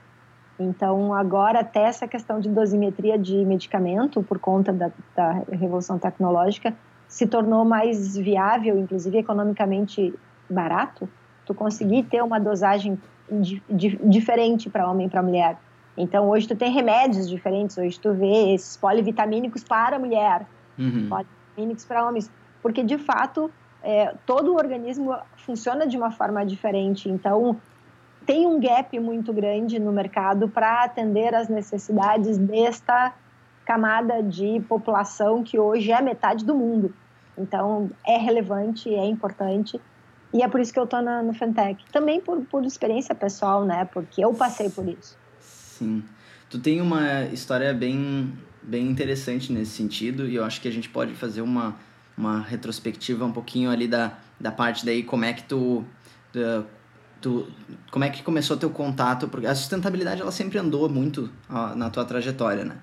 Então, 0.59 1.13
agora, 1.13 1.59
até 1.59 1.83
essa 1.83 2.07
questão 2.07 2.39
de 2.39 2.49
dosimetria 2.49 3.17
de 3.17 3.45
medicamento, 3.45 4.23
por 4.23 4.39
conta 4.39 4.73
da, 4.73 4.91
da 5.15 5.31
revolução 5.51 5.99
tecnológica, 5.99 6.73
se 7.07 7.27
tornou 7.27 7.63
mais 7.63 8.17
viável, 8.17 8.77
inclusive 8.77 9.17
economicamente 9.19 10.13
barato, 10.49 11.07
tu 11.45 11.53
conseguir 11.53 12.03
ter 12.03 12.21
uma 12.23 12.39
dosagem 12.39 12.99
di, 13.31 13.61
di, 13.69 13.97
diferente 14.03 14.69
para 14.69 14.89
homem 14.89 15.07
e 15.07 15.09
para 15.09 15.21
mulher. 15.21 15.57
Então, 15.97 16.29
hoje 16.29 16.47
tu 16.47 16.55
tem 16.55 16.71
remédios 16.71 17.27
diferentes, 17.27 17.77
hoje 17.77 17.99
tu 17.99 18.13
vê 18.13 18.53
esses 18.53 18.77
polivitamínicos 18.77 19.63
para 19.63 19.97
mulher, 19.97 20.45
uhum. 20.77 21.09
polivitamínicos 21.09 21.85
para 21.85 22.07
homens, 22.07 22.31
porque 22.61 22.83
de 22.83 22.99
fato 22.99 23.51
é, 23.81 24.13
todo 24.25 24.53
o 24.53 24.55
organismo 24.55 25.17
funciona 25.37 25.87
de 25.87 25.97
uma 25.97 26.11
forma 26.11 26.45
diferente. 26.45 27.09
Então, 27.09 27.57
tem 28.27 28.45
um 28.45 28.59
gap 28.59 28.99
muito 28.99 29.33
grande 29.33 29.79
no 29.79 29.91
mercado 29.91 30.47
para 30.47 30.83
atender 30.83 31.33
às 31.33 31.47
necessidades 31.47 32.37
desta 32.37 33.13
camada 33.65 34.21
de 34.21 34.61
população 34.67 35.43
que 35.43 35.57
hoje 35.57 35.91
é 35.91 36.01
metade 36.01 36.45
do 36.45 36.53
mundo. 36.53 36.93
Então, 37.37 37.89
é 38.05 38.17
relevante, 38.17 38.93
é 38.93 39.05
importante. 39.05 39.79
E 40.33 40.41
é 40.43 40.47
por 40.47 40.59
isso 40.59 40.73
que 40.73 40.79
eu 40.79 40.83
estou 40.83 41.01
no 41.01 41.33
Fentech. 41.33 41.83
Também 41.91 42.19
por, 42.19 42.41
por 42.45 42.65
experiência 42.65 43.15
pessoal, 43.15 43.63
né? 43.63 43.85
Porque 43.85 44.23
eu 44.23 44.33
passei 44.33 44.69
por 44.69 44.87
isso. 44.87 45.17
Sim. 45.77 46.03
Tu 46.49 46.59
tem 46.59 46.81
uma 46.81 47.25
história 47.25 47.73
bem, 47.73 48.33
bem 48.63 48.87
interessante 48.87 49.51
nesse 49.51 49.71
sentido 49.71 50.27
e 50.27 50.35
eu 50.35 50.43
acho 50.43 50.61
que 50.61 50.67
a 50.67 50.71
gente 50.71 50.89
pode 50.89 51.13
fazer 51.13 51.41
uma, 51.41 51.75
uma 52.17 52.41
retrospectiva 52.41 53.25
um 53.25 53.31
pouquinho 53.31 53.69
ali 53.69 53.87
da, 53.87 54.17
da 54.39 54.51
parte 54.51 54.85
daí, 54.85 55.03
como 55.03 55.25
é 55.25 55.33
que 55.33 55.43
tu, 55.43 55.83
tu, 56.31 56.65
tu 57.21 57.47
como 57.91 58.05
é 58.05 58.09
que 58.09 58.23
começou 58.23 58.57
teu 58.57 58.69
contato, 58.69 59.27
porque 59.27 59.45
a 59.45 59.53
sustentabilidade 59.53 60.21
ela 60.21 60.31
sempre 60.31 60.57
andou 60.57 60.89
muito 60.89 61.29
uh, 61.49 61.75
na 61.75 61.89
tua 61.89 62.05
trajetória, 62.05 62.63
né? 62.63 62.77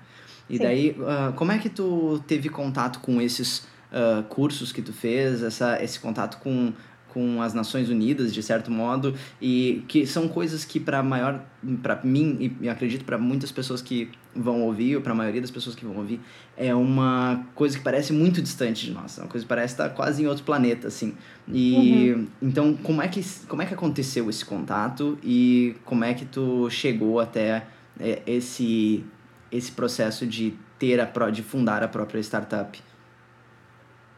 E 0.49 0.57
Sim. 0.57 0.63
daí, 0.63 0.91
uh, 0.91 1.33
como 1.33 1.51
é 1.51 1.57
que 1.57 1.69
tu 1.69 2.23
teve 2.27 2.49
contato 2.49 2.99
com 2.99 3.19
esses 3.19 3.67
uh, 3.91 4.23
cursos 4.29 4.71
que 4.71 4.81
tu 4.81 4.93
fez, 4.93 5.41
essa, 5.41 5.81
esse 5.83 5.99
contato 5.99 6.37
com 6.37 6.71
com 7.15 7.41
as 7.41 7.53
Nações 7.53 7.87
Unidas, 7.87 8.33
de 8.33 8.43
certo 8.43 8.69
modo, 8.69 9.15
e 9.41 9.85
que 9.87 10.05
são 10.05 10.27
coisas 10.27 10.65
que 10.65 10.81
para 10.81 11.01
maior, 11.01 11.41
para 11.81 12.01
mim 12.03 12.57
e 12.59 12.67
acredito 12.67 13.05
para 13.05 13.17
muitas 13.17 13.53
pessoas 13.53 13.81
que 13.81 14.11
vão 14.35 14.63
ouvir, 14.63 14.97
ou 14.97 15.01
para 15.01 15.13
a 15.13 15.15
maioria 15.15 15.39
das 15.39 15.49
pessoas 15.49 15.77
que 15.77 15.85
vão 15.85 15.95
ouvir, 15.95 16.19
é 16.57 16.75
uma 16.75 17.47
coisa 17.55 17.77
que 17.77 17.83
parece 17.85 18.11
muito 18.11 18.41
distante 18.41 18.87
de 18.87 18.91
nós, 18.91 19.17
é 19.17 19.21
uma 19.21 19.29
coisa 19.29 19.45
que 19.45 19.47
parece 19.47 19.75
estar 19.75 19.89
quase 19.91 20.23
em 20.23 20.27
outro 20.27 20.43
planeta, 20.43 20.89
assim. 20.89 21.13
E 21.47 22.11
uhum. 22.11 22.27
então, 22.41 22.73
como 22.75 23.01
é 23.01 23.07
que 23.07 23.23
como 23.47 23.61
é 23.61 23.65
que 23.65 23.73
aconteceu 23.73 24.29
esse 24.29 24.43
contato 24.43 25.17
e 25.23 25.77
como 25.85 26.03
é 26.03 26.13
que 26.13 26.25
tu 26.25 26.69
chegou 26.69 27.21
até 27.21 27.65
é, 27.97 28.21
esse 28.27 29.05
esse 29.49 29.71
processo 29.71 30.27
de 30.27 30.53
ter 30.77 30.99
a 30.99 31.29
de 31.29 31.41
fundar 31.41 31.81
a 31.81 31.87
própria 31.87 32.19
startup? 32.19 32.77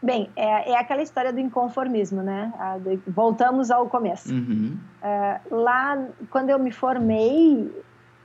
Bem, 0.00 0.30
é, 0.36 0.70
é 0.70 0.78
aquela 0.78 1.02
história 1.02 1.32
do 1.32 1.40
inconformismo, 1.40 2.22
né? 2.22 2.52
voltamos 3.06 3.70
ao 3.70 3.88
começo. 3.88 4.32
Uhum. 4.32 4.76
É, 5.02 5.40
lá, 5.50 6.06
quando 6.30 6.50
eu 6.50 6.58
me 6.58 6.70
formei, 6.70 7.68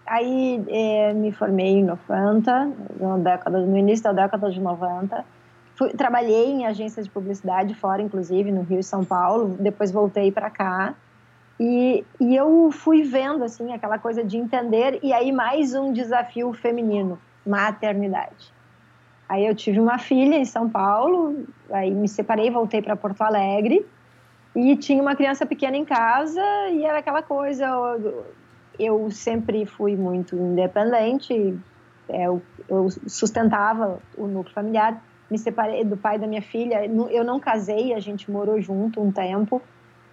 aí 0.05 0.63
é, 0.67 1.13
me 1.13 1.31
formei 1.31 1.79
em 1.79 1.83
90, 1.83 2.71
no, 2.99 3.17
década, 3.17 3.59
no 3.59 3.75
início 3.75 4.03
da 4.03 4.13
década 4.13 4.51
de 4.51 4.61
90. 4.61 5.25
Fui, 5.75 5.89
trabalhei 5.89 6.51
em 6.51 6.65
agências 6.67 7.07
de 7.07 7.11
publicidade 7.11 7.73
fora, 7.73 8.03
inclusive, 8.03 8.51
no 8.51 8.61
Rio 8.61 8.79
e 8.79 8.83
São 8.83 9.03
Paulo. 9.03 9.57
Depois 9.59 9.91
voltei 9.91 10.31
para 10.31 10.51
cá. 10.51 10.93
E, 11.59 12.05
e 12.19 12.35
eu 12.35 12.69
fui 12.71 13.01
vendo, 13.01 13.43
assim, 13.43 13.73
aquela 13.73 13.97
coisa 13.97 14.23
de 14.23 14.37
entender. 14.37 14.99
E 15.01 15.11
aí, 15.11 15.31
mais 15.31 15.73
um 15.73 15.91
desafio 15.91 16.53
feminino, 16.53 17.17
maternidade. 17.43 18.52
Aí 19.33 19.47
eu 19.47 19.55
tive 19.55 19.79
uma 19.79 19.97
filha 19.97 20.35
em 20.35 20.45
São 20.45 20.69
Paulo, 20.69 21.43
aí 21.71 21.89
me 21.89 22.07
separei, 22.07 22.51
voltei 22.51 22.83
para 22.83 22.95
Porto 22.95 23.19
Alegre 23.23 23.83
e 24.55 24.75
tinha 24.75 25.01
uma 25.01 25.15
criança 25.15 25.43
pequena 25.43 25.75
em 25.75 25.83
casa 25.83 26.39
e 26.69 26.85
era 26.85 26.99
aquela 26.99 27.23
coisa. 27.23 27.65
Eu, 27.65 28.25
eu 28.77 29.09
sempre 29.09 29.65
fui 29.65 29.95
muito 29.95 30.35
independente, 30.35 31.57
é, 32.07 32.27
eu, 32.27 32.43
eu 32.69 32.87
sustentava 33.07 33.97
o 34.15 34.27
núcleo 34.27 34.53
familiar. 34.53 35.03
Me 35.31 35.39
separei 35.39 35.83
do 35.83 35.97
pai 35.97 36.19
da 36.19 36.27
minha 36.27 36.43
filha. 36.43 36.85
Eu 36.85 37.23
não 37.23 37.39
casei, 37.39 37.91
a 37.91 37.99
gente 37.99 38.29
morou 38.29 38.61
junto 38.61 39.01
um 39.01 39.11
tempo. 39.11 39.59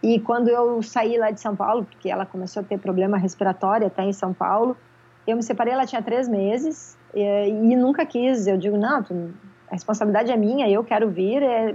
E 0.02 0.18
quando 0.18 0.48
eu 0.48 0.82
saí 0.82 1.18
lá 1.18 1.30
de 1.30 1.42
São 1.42 1.54
Paulo, 1.54 1.84
porque 1.84 2.08
ela 2.08 2.24
começou 2.24 2.62
a 2.62 2.64
ter 2.64 2.78
problema 2.78 3.18
respiratório 3.18 3.86
até 3.86 4.02
em 4.02 4.14
São 4.14 4.32
Paulo, 4.32 4.78
eu 5.26 5.36
me 5.36 5.42
separei, 5.42 5.74
ela 5.74 5.84
tinha 5.84 6.00
três 6.00 6.26
meses. 6.26 6.98
E, 7.14 7.22
e 7.22 7.76
nunca 7.76 8.06
quis, 8.06 8.46
eu 8.46 8.56
digo, 8.56 8.76
não, 8.76 9.02
tu, 9.02 9.32
a 9.68 9.74
responsabilidade 9.74 10.30
é 10.30 10.36
minha, 10.36 10.68
eu 10.68 10.84
quero 10.84 11.08
vir, 11.10 11.42
é, 11.42 11.74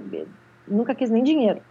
nunca 0.68 0.94
quis 0.94 1.10
nem 1.10 1.24
dinheiro. 1.24 1.62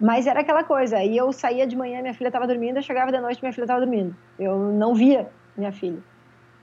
Mas 0.00 0.26
era 0.26 0.40
aquela 0.40 0.62
coisa, 0.62 1.02
e 1.02 1.16
eu 1.16 1.32
saía 1.32 1.66
de 1.66 1.76
manhã, 1.76 2.00
minha 2.00 2.14
filha 2.14 2.28
estava 2.28 2.46
dormindo, 2.46 2.76
eu 2.76 2.82
chegava 2.82 3.10
de 3.10 3.20
noite, 3.20 3.42
minha 3.42 3.52
filha 3.52 3.64
estava 3.64 3.80
dormindo. 3.80 4.14
Eu 4.38 4.56
não 4.72 4.94
via 4.94 5.28
minha 5.56 5.72
filha. 5.72 5.98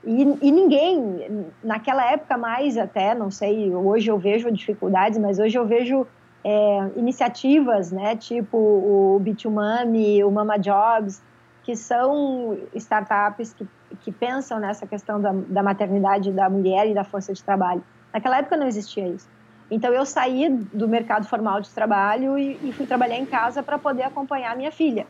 E, 0.05 0.21
e, 0.41 0.51
ninguém, 0.51 1.47
naquela 1.63 2.09
época 2.11 2.37
mais 2.37 2.77
até, 2.77 3.15
não 3.15 3.31
sei, 3.31 3.73
hoje 3.73 4.09
eu 4.09 4.17
vejo 4.19 4.51
dificuldades, 4.51 5.17
mas 5.17 5.39
hoje 5.39 5.57
eu 5.57 5.65
vejo 5.65 6.05
é, 6.43 6.91
iniciativas, 6.95 7.91
né, 7.91 8.15
tipo 8.15 8.55
o 8.55 9.19
B2Mami, 9.23 10.23
o 10.23 10.29
Mama 10.29 10.57
Jobs, 10.57 11.21
que 11.65 11.75
são 11.75 12.57
startups 12.73 13.53
que 13.53 13.67
que 13.95 14.11
pensam 14.11 14.59
nessa 14.59 14.85
questão 14.85 15.19
da, 15.21 15.31
da 15.31 15.63
maternidade 15.63 16.31
da 16.31 16.49
mulher 16.49 16.87
e 16.87 16.93
da 16.93 17.03
força 17.03 17.33
de 17.33 17.43
trabalho. 17.43 17.83
Naquela 18.13 18.37
época 18.37 18.57
não 18.57 18.67
existia 18.67 19.07
isso. 19.07 19.27
Então 19.69 19.91
eu 19.91 20.05
saí 20.05 20.49
do 20.49 20.87
mercado 20.87 21.27
formal 21.27 21.59
de 21.59 21.69
trabalho 21.69 22.37
e, 22.37 22.59
e 22.63 22.71
fui 22.71 22.85
trabalhar 22.85 23.17
em 23.17 23.25
casa 23.25 23.63
para 23.63 23.79
poder 23.79 24.03
acompanhar 24.03 24.53
a 24.53 24.55
minha 24.55 24.71
filha. 24.71 25.07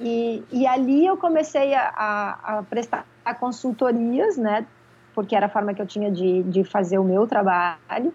E, 0.00 0.42
e 0.50 0.66
ali 0.66 1.06
eu 1.06 1.16
comecei 1.16 1.74
a, 1.74 1.92
a, 1.94 2.58
a, 2.58 2.62
prestar 2.62 3.04
consultorias, 3.38 4.36
né? 4.36 4.66
Porque 5.14 5.36
era 5.36 5.46
a 5.46 5.48
forma 5.48 5.74
que 5.74 5.82
eu 5.82 5.86
tinha 5.86 6.10
de, 6.10 6.42
de 6.44 6.64
fazer 6.64 6.98
o 6.98 7.04
meu 7.04 7.26
trabalho. 7.26 8.14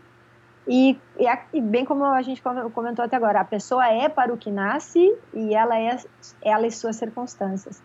E, 0.67 0.97
e, 1.19 1.25
e, 1.53 1.61
bem 1.61 1.85
como 1.85 2.03
a 2.05 2.21
gente 2.21 2.41
comentou 2.73 3.05
até 3.05 3.15
agora, 3.15 3.41
a 3.41 3.45
pessoa 3.45 3.87
é 3.87 4.09
para 4.09 4.33
o 4.33 4.37
que 4.37 4.49
nasce 4.49 5.15
e 5.33 5.53
ela 5.53 5.79
é 5.79 5.97
ela 6.41 6.65
e 6.65 6.71
suas 6.71 6.95
circunstâncias. 6.95 7.81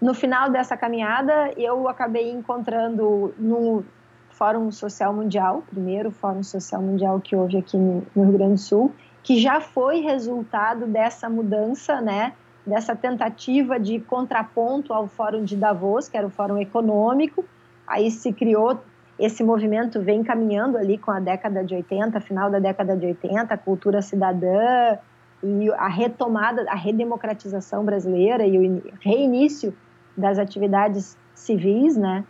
No 0.00 0.14
final 0.14 0.50
dessa 0.50 0.76
caminhada, 0.76 1.52
eu 1.56 1.88
acabei 1.88 2.30
encontrando 2.30 3.34
no 3.38 3.84
Fórum 4.30 4.70
Social 4.70 5.12
Mundial, 5.12 5.62
primeiro 5.68 6.10
Fórum 6.10 6.42
Social 6.42 6.80
Mundial 6.80 7.20
que 7.20 7.36
houve 7.36 7.58
aqui 7.58 7.76
no, 7.76 8.04
no 8.14 8.24
Rio 8.24 8.32
Grande 8.32 8.54
do 8.54 8.60
Sul, 8.60 8.92
que 9.22 9.40
já 9.40 9.60
foi 9.60 10.00
resultado 10.00 10.86
dessa 10.86 11.28
mudança, 11.28 12.00
né, 12.00 12.32
dessa 12.66 12.94
tentativa 12.96 13.78
de 13.78 14.00
contraponto 14.00 14.92
ao 14.92 15.06
Fórum 15.06 15.44
de 15.44 15.56
Davos, 15.56 16.08
que 16.08 16.16
era 16.16 16.26
o 16.26 16.30
Fórum 16.30 16.58
Econômico. 16.58 17.44
Aí 17.86 18.10
se 18.10 18.32
criou 18.32 18.80
esse 19.24 19.44
movimento 19.44 20.00
vem 20.02 20.24
caminhando 20.24 20.76
ali 20.76 20.98
com 20.98 21.12
a 21.12 21.20
década 21.20 21.64
de 21.64 21.76
80, 21.76 22.20
final 22.20 22.50
da 22.50 22.58
década 22.58 22.96
de 22.96 23.06
80, 23.06 23.54
a 23.54 23.56
cultura 23.56 24.02
cidadã 24.02 24.98
e 25.40 25.70
a 25.74 25.86
retomada, 25.86 26.66
a 26.68 26.74
redemocratização 26.74 27.84
brasileira 27.84 28.44
e 28.44 28.58
o 28.58 28.82
reinício 29.00 29.72
das 30.16 30.40
atividades 30.40 31.16
civis, 31.36 31.96
né? 31.96 32.24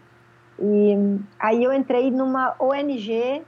E 0.61 1.19
aí 1.39 1.65
eu 1.65 1.73
entrei 1.73 2.11
numa 2.11 2.55
ONG 2.61 3.43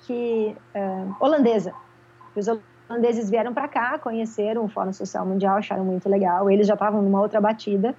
que 0.00 0.56
uh, 0.74 1.16
holandesa. 1.20 1.72
Os 2.34 2.48
holandeses 2.90 3.30
vieram 3.30 3.54
para 3.54 3.68
cá, 3.68 4.00
conheceram 4.00 4.64
o 4.64 4.68
Fórum 4.68 4.92
Social 4.92 5.24
Mundial, 5.24 5.58
acharam 5.58 5.84
muito 5.84 6.08
legal. 6.08 6.50
Eles 6.50 6.66
já 6.66 6.74
estavam 6.74 7.00
numa 7.00 7.20
outra 7.20 7.40
batida 7.40 7.94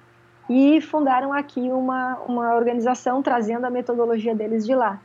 e 0.48 0.80
fundaram 0.80 1.32
aqui 1.32 1.70
uma, 1.70 2.18
uma 2.20 2.54
organização 2.54 3.22
trazendo 3.22 3.64
a 3.64 3.70
metodologia 3.70 4.34
deles 4.34 4.64
de 4.64 4.74
lá. 4.74 5.00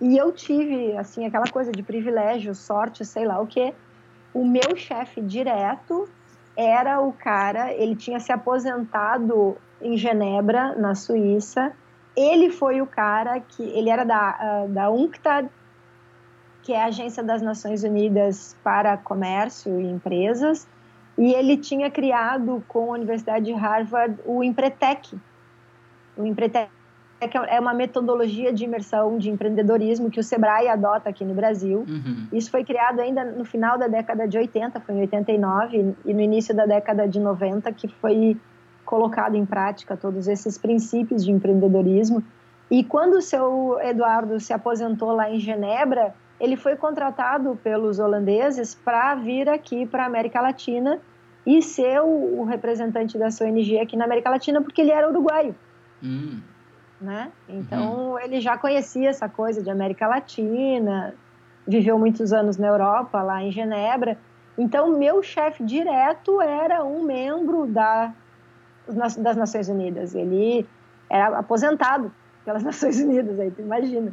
E 0.00 0.16
eu 0.16 0.32
tive, 0.32 0.96
assim, 0.96 1.24
aquela 1.24 1.46
coisa 1.46 1.70
de 1.70 1.82
privilégio, 1.82 2.54
sorte, 2.54 3.04
sei 3.04 3.24
lá 3.24 3.40
o 3.40 3.46
quê. 3.46 3.72
O 4.34 4.44
meu 4.44 4.76
chefe 4.76 5.20
direto 5.20 6.08
era 6.56 7.00
o 7.00 7.12
cara, 7.12 7.72
ele 7.72 7.96
tinha 7.96 8.18
se 8.20 8.32
aposentado 8.32 9.56
em 9.80 9.96
Genebra, 9.96 10.74
na 10.74 10.94
Suíça. 10.94 11.72
Ele 12.16 12.50
foi 12.50 12.82
o 12.82 12.86
cara 12.86 13.40
que, 13.40 13.62
ele 13.62 13.88
era 13.88 14.04
da, 14.04 14.66
da 14.66 14.90
UNCTAD, 14.90 15.48
que 16.62 16.72
é 16.72 16.82
a 16.82 16.86
Agência 16.86 17.22
das 17.22 17.40
Nações 17.40 17.82
Unidas 17.82 18.56
para 18.62 18.96
Comércio 18.96 19.80
e 19.80 19.86
Empresas, 19.86 20.68
e 21.16 21.32
ele 21.32 21.56
tinha 21.56 21.90
criado 21.90 22.62
com 22.68 22.90
a 22.90 22.94
Universidade 22.94 23.46
de 23.46 23.52
Harvard 23.52 24.18
o 24.24 24.42
Empretec. 24.42 25.18
O 26.16 26.24
Empretec 26.24 26.70
é 27.48 27.60
uma 27.60 27.72
metodologia 27.72 28.52
de 28.52 28.64
imersão 28.64 29.16
de 29.18 29.30
empreendedorismo 29.30 30.10
que 30.10 30.18
o 30.18 30.22
Sebrae 30.22 30.68
adota 30.68 31.10
aqui 31.10 31.24
no 31.24 31.34
Brasil. 31.34 31.84
Uhum. 31.88 32.26
Isso 32.32 32.50
foi 32.50 32.64
criado 32.64 33.00
ainda 33.00 33.24
no 33.24 33.44
final 33.44 33.78
da 33.78 33.86
década 33.86 34.26
de 34.26 34.36
80, 34.36 34.80
foi 34.80 34.94
em 34.96 35.00
89, 35.02 35.94
e 36.04 36.14
no 36.14 36.20
início 36.20 36.54
da 36.54 36.66
década 36.66 37.06
de 37.06 37.20
90 37.20 37.72
que 37.72 37.86
foi 37.86 38.36
colocado 38.84 39.36
em 39.36 39.46
prática 39.46 39.96
todos 39.96 40.26
esses 40.26 40.58
princípios 40.58 41.24
de 41.24 41.30
empreendedorismo. 41.30 42.22
E 42.70 42.82
quando 42.82 43.14
o 43.14 43.22
seu 43.22 43.78
Eduardo 43.82 44.40
se 44.40 44.52
aposentou 44.52 45.12
lá 45.12 45.30
em 45.30 45.38
Genebra, 45.38 46.14
ele 46.42 46.56
foi 46.56 46.74
contratado 46.74 47.56
pelos 47.62 48.00
holandeses 48.00 48.74
para 48.74 49.14
vir 49.14 49.48
aqui 49.48 49.86
para 49.86 50.02
a 50.02 50.06
América 50.06 50.40
Latina 50.40 51.00
e 51.46 51.62
ser 51.62 52.00
o, 52.00 52.40
o, 52.40 52.44
representante 52.44 53.16
da 53.16 53.30
sua 53.30 53.46
ONG 53.46 53.78
aqui 53.78 53.96
na 53.96 54.06
América 54.06 54.28
Latina, 54.28 54.60
porque 54.60 54.80
ele 54.80 54.90
era 54.90 55.08
uruguaio. 55.08 55.54
Hum. 56.02 56.40
Né? 57.00 57.30
Então, 57.48 58.10
uhum. 58.10 58.18
ele 58.18 58.40
já 58.40 58.58
conhecia 58.58 59.08
essa 59.08 59.28
coisa 59.28 59.62
de 59.62 59.70
América 59.70 60.08
Latina, 60.08 61.14
viveu 61.64 61.96
muitos 61.96 62.32
anos 62.32 62.56
na 62.56 62.66
Europa, 62.66 63.22
lá 63.22 63.40
em 63.40 63.52
Genebra. 63.52 64.18
Então, 64.58 64.98
meu 64.98 65.22
chefe 65.22 65.62
direto 65.62 66.40
era 66.40 66.82
um 66.82 67.04
membro 67.04 67.68
da, 67.68 68.12
das 68.88 69.36
Nações 69.36 69.68
Unidas. 69.68 70.12
Ele 70.12 70.66
era 71.08 71.38
aposentado 71.38 72.12
pelas 72.44 72.62
Nações 72.66 72.98
Unidas, 72.98 73.38
aí 73.38 73.52
tu 73.52 73.62
imagina. 73.62 74.12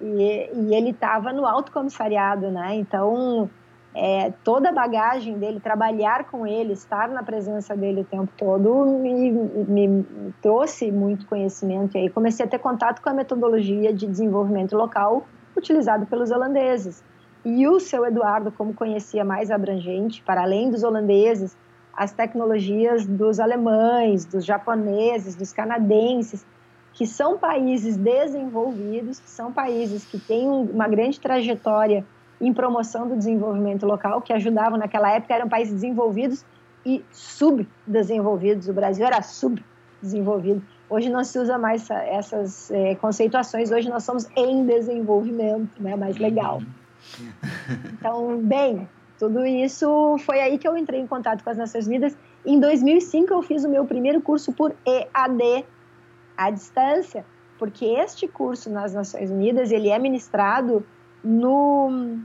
E, 0.00 0.50
e 0.54 0.74
ele 0.74 0.90
estava 0.90 1.32
no 1.32 1.46
alto 1.46 1.70
comissariado, 1.72 2.50
né? 2.50 2.74
Então, 2.74 3.50
é, 3.94 4.32
toda 4.44 4.68
a 4.68 4.72
bagagem 4.72 5.38
dele, 5.38 5.58
trabalhar 5.58 6.24
com 6.30 6.46
ele, 6.46 6.72
estar 6.72 7.08
na 7.08 7.22
presença 7.22 7.76
dele 7.76 8.02
o 8.02 8.04
tempo 8.04 8.30
todo, 8.36 8.86
me, 8.86 9.32
me, 9.32 10.06
trouxe 10.40 10.92
muito 10.92 11.26
conhecimento. 11.26 11.96
E 11.96 12.02
aí 12.02 12.10
comecei 12.10 12.46
a 12.46 12.48
ter 12.48 12.58
contato 12.58 13.02
com 13.02 13.08
a 13.08 13.14
metodologia 13.14 13.92
de 13.92 14.06
desenvolvimento 14.06 14.76
local 14.76 15.26
utilizado 15.56 16.06
pelos 16.06 16.30
holandeses. 16.30 17.02
E 17.44 17.66
o 17.66 17.80
seu 17.80 18.04
Eduardo, 18.06 18.52
como 18.52 18.74
conhecia 18.74 19.24
mais 19.24 19.50
abrangente, 19.50 20.22
para 20.22 20.42
além 20.42 20.70
dos 20.70 20.84
holandeses, 20.84 21.56
as 21.92 22.12
tecnologias 22.12 23.04
dos 23.04 23.40
alemães, 23.40 24.24
dos 24.24 24.44
japoneses, 24.44 25.34
dos 25.34 25.52
canadenses, 25.52 26.46
que 27.00 27.06
são 27.06 27.38
países 27.38 27.96
desenvolvidos, 27.96 29.18
que 29.18 29.30
são 29.30 29.50
países 29.50 30.04
que 30.04 30.18
têm 30.18 30.46
uma 30.46 30.86
grande 30.86 31.18
trajetória 31.18 32.04
em 32.38 32.52
promoção 32.52 33.08
do 33.08 33.16
desenvolvimento 33.16 33.86
local, 33.86 34.20
que 34.20 34.34
ajudavam 34.34 34.78
naquela 34.78 35.10
época, 35.10 35.32
eram 35.32 35.48
países 35.48 35.72
desenvolvidos 35.72 36.44
e 36.84 37.02
subdesenvolvidos. 37.10 38.68
O 38.68 38.74
Brasil 38.74 39.06
era 39.06 39.22
subdesenvolvido. 39.22 40.62
Hoje 40.90 41.08
não 41.08 41.24
se 41.24 41.38
usa 41.38 41.56
mais 41.56 41.88
essas 41.88 42.70
é, 42.70 42.94
conceituações, 42.96 43.70
hoje 43.70 43.88
nós 43.88 44.04
somos 44.04 44.28
em 44.36 44.66
desenvolvimento, 44.66 45.82
né? 45.82 45.96
mais 45.96 46.18
legal. 46.18 46.60
Então, 47.94 48.36
bem, 48.42 48.86
tudo 49.18 49.46
isso 49.46 50.18
foi 50.18 50.38
aí 50.38 50.58
que 50.58 50.68
eu 50.68 50.76
entrei 50.76 51.00
em 51.00 51.06
contato 51.06 51.42
com 51.42 51.48
as 51.48 51.56
Nações 51.56 51.86
Unidas. 51.86 52.14
Em 52.44 52.60
2005, 52.60 53.32
eu 53.32 53.40
fiz 53.40 53.64
o 53.64 53.70
meu 53.70 53.86
primeiro 53.86 54.20
curso 54.20 54.52
por 54.52 54.74
EAD, 54.86 55.64
à 56.40 56.50
distância, 56.50 57.24
porque 57.58 57.84
este 57.84 58.26
curso 58.26 58.70
nas 58.70 58.94
Nações 58.94 59.30
Unidas 59.30 59.70
ele 59.70 59.90
é 59.90 59.98
ministrado 59.98 60.84
no, 61.22 62.18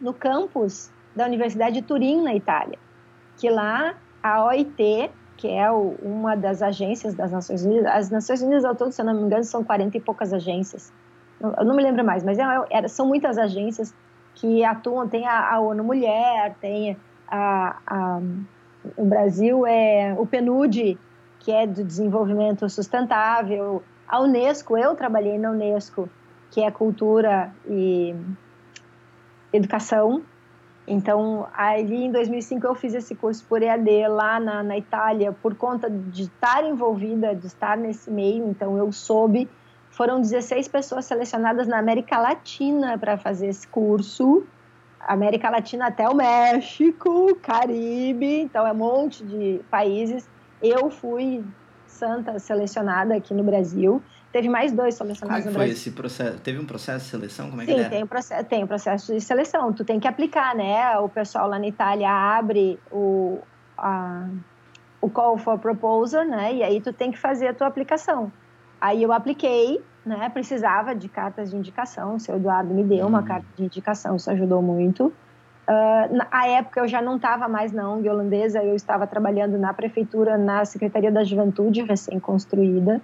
no 0.00 0.12
campus 0.12 0.90
da 1.14 1.24
Universidade 1.24 1.76
de 1.76 1.82
Turim, 1.82 2.20
na 2.20 2.34
Itália, 2.34 2.76
que 3.36 3.48
lá 3.48 3.94
a 4.20 4.44
OIT, 4.46 5.12
que 5.36 5.46
é 5.46 5.70
o, 5.70 5.94
uma 6.02 6.36
das 6.36 6.60
agências 6.60 7.14
das 7.14 7.30
Nações 7.30 7.64
Unidas, 7.64 7.86
as 7.86 8.10
Nações 8.10 8.42
Unidas 8.42 8.64
ao 8.64 8.74
todo, 8.74 8.90
se 8.90 9.00
eu 9.00 9.06
não 9.06 9.14
me 9.14 9.22
engano, 9.22 9.44
são 9.44 9.62
40 9.62 9.96
e 9.96 10.00
poucas 10.00 10.32
agências, 10.32 10.92
eu 11.40 11.64
não 11.64 11.76
me 11.76 11.82
lembro 11.84 12.04
mais, 12.04 12.24
mas 12.24 12.36
é, 12.40 12.44
é, 12.70 12.88
são 12.88 13.06
muitas 13.06 13.38
agências 13.38 13.94
que 14.34 14.64
atuam, 14.64 15.06
tem 15.08 15.28
a, 15.28 15.54
a 15.54 15.60
ONU 15.60 15.84
Mulher, 15.84 16.56
tem 16.60 16.96
a, 17.28 17.76
a, 17.86 18.20
o 18.96 19.04
Brasil 19.04 19.64
é 19.64 20.16
o 20.18 20.26
PNUD, 20.26 20.98
que 21.48 21.52
é 21.52 21.66
do 21.66 21.82
desenvolvimento 21.82 22.68
sustentável. 22.68 23.82
A 24.06 24.20
Unesco, 24.20 24.76
eu 24.76 24.94
trabalhei 24.94 25.38
na 25.38 25.50
Unesco, 25.50 26.06
que 26.50 26.60
é 26.60 26.70
cultura 26.70 27.50
e 27.66 28.14
educação. 29.50 30.22
Então, 30.86 31.48
ali 31.56 32.04
em 32.04 32.12
2005 32.12 32.66
eu 32.66 32.74
fiz 32.74 32.92
esse 32.92 33.14
curso 33.14 33.46
por 33.48 33.62
EAD 33.62 34.08
lá 34.08 34.38
na, 34.38 34.62
na 34.62 34.76
Itália, 34.76 35.32
por 35.32 35.54
conta 35.54 35.88
de 35.88 36.24
estar 36.24 36.62
envolvida, 36.66 37.34
de 37.34 37.46
estar 37.46 37.78
nesse 37.78 38.10
meio. 38.10 38.46
Então, 38.46 38.76
eu 38.76 38.92
soube. 38.92 39.48
Foram 39.88 40.20
16 40.20 40.68
pessoas 40.68 41.06
selecionadas 41.06 41.66
na 41.66 41.78
América 41.78 42.18
Latina 42.18 42.98
para 42.98 43.16
fazer 43.16 43.46
esse 43.46 43.66
curso. 43.66 44.46
América 45.00 45.48
Latina 45.48 45.86
até 45.86 46.06
o 46.06 46.14
México, 46.14 47.34
Caribe, 47.36 48.42
então 48.42 48.66
é 48.66 48.72
um 48.72 48.76
monte 48.76 49.24
de 49.24 49.62
países. 49.70 50.28
Eu 50.62 50.90
fui 50.90 51.44
santa 51.86 52.38
selecionada 52.38 53.14
aqui 53.14 53.34
no 53.34 53.42
Brasil. 53.42 54.02
Teve 54.30 54.48
mais 54.48 54.72
dois 54.72 54.94
selecionados 54.94 55.44
Como 55.44 55.48
é 55.48 55.52
no 55.52 55.58
Brasil. 55.58 55.74
foi 55.74 55.80
esse 55.80 55.90
processo? 55.90 56.38
Teve 56.40 56.58
um 56.58 56.66
processo 56.66 57.04
de 57.04 57.10
seleção? 57.10 57.50
Como 57.50 57.62
é 57.62 57.66
Sim, 57.66 57.74
que 57.74 57.80
é? 57.80 57.88
tem 57.88 58.04
um 58.04 58.06
processo, 58.06 58.44
tem 58.44 58.64
um 58.64 58.66
processo 58.66 59.14
de 59.14 59.20
seleção. 59.20 59.72
Tu 59.72 59.84
tem 59.84 59.98
que 59.98 60.06
aplicar, 60.06 60.54
né? 60.54 60.98
O 60.98 61.08
pessoal 61.08 61.48
lá 61.48 61.58
na 61.58 61.66
Itália 61.66 62.10
abre 62.10 62.78
o, 62.92 63.38
a, 63.76 64.28
o 65.00 65.08
call 65.08 65.38
for 65.38 65.58
proposal, 65.58 66.24
né? 66.24 66.54
E 66.54 66.62
aí 66.62 66.80
tu 66.80 66.92
tem 66.92 67.10
que 67.10 67.18
fazer 67.18 67.48
a 67.48 67.54
tua 67.54 67.66
aplicação. 67.66 68.30
Aí 68.80 69.02
eu 69.02 69.12
apliquei, 69.12 69.82
né? 70.04 70.28
Precisava 70.28 70.94
de 70.94 71.08
cartas 71.08 71.50
de 71.50 71.56
indicação. 71.56 72.16
O 72.16 72.20
seu 72.20 72.36
Eduardo 72.36 72.72
me 72.72 72.84
deu 72.84 73.06
uma 73.06 73.20
uhum. 73.20 73.24
carta 73.24 73.46
de 73.56 73.64
indicação, 73.64 74.14
isso 74.14 74.30
ajudou 74.30 74.60
muito. 74.60 75.12
Uh, 75.68 76.16
na 76.16 76.46
época 76.46 76.80
eu 76.80 76.88
já 76.88 77.02
não 77.02 77.16
estava 77.16 77.46
mais 77.46 77.72
na 77.72 77.90
ONG 77.90 78.08
holandesa, 78.08 78.64
eu 78.64 78.74
estava 78.74 79.06
trabalhando 79.06 79.58
na 79.58 79.74
prefeitura, 79.74 80.38
na 80.38 80.64
Secretaria 80.64 81.12
da 81.12 81.22
Juventude, 81.22 81.82
recém-construída, 81.82 83.02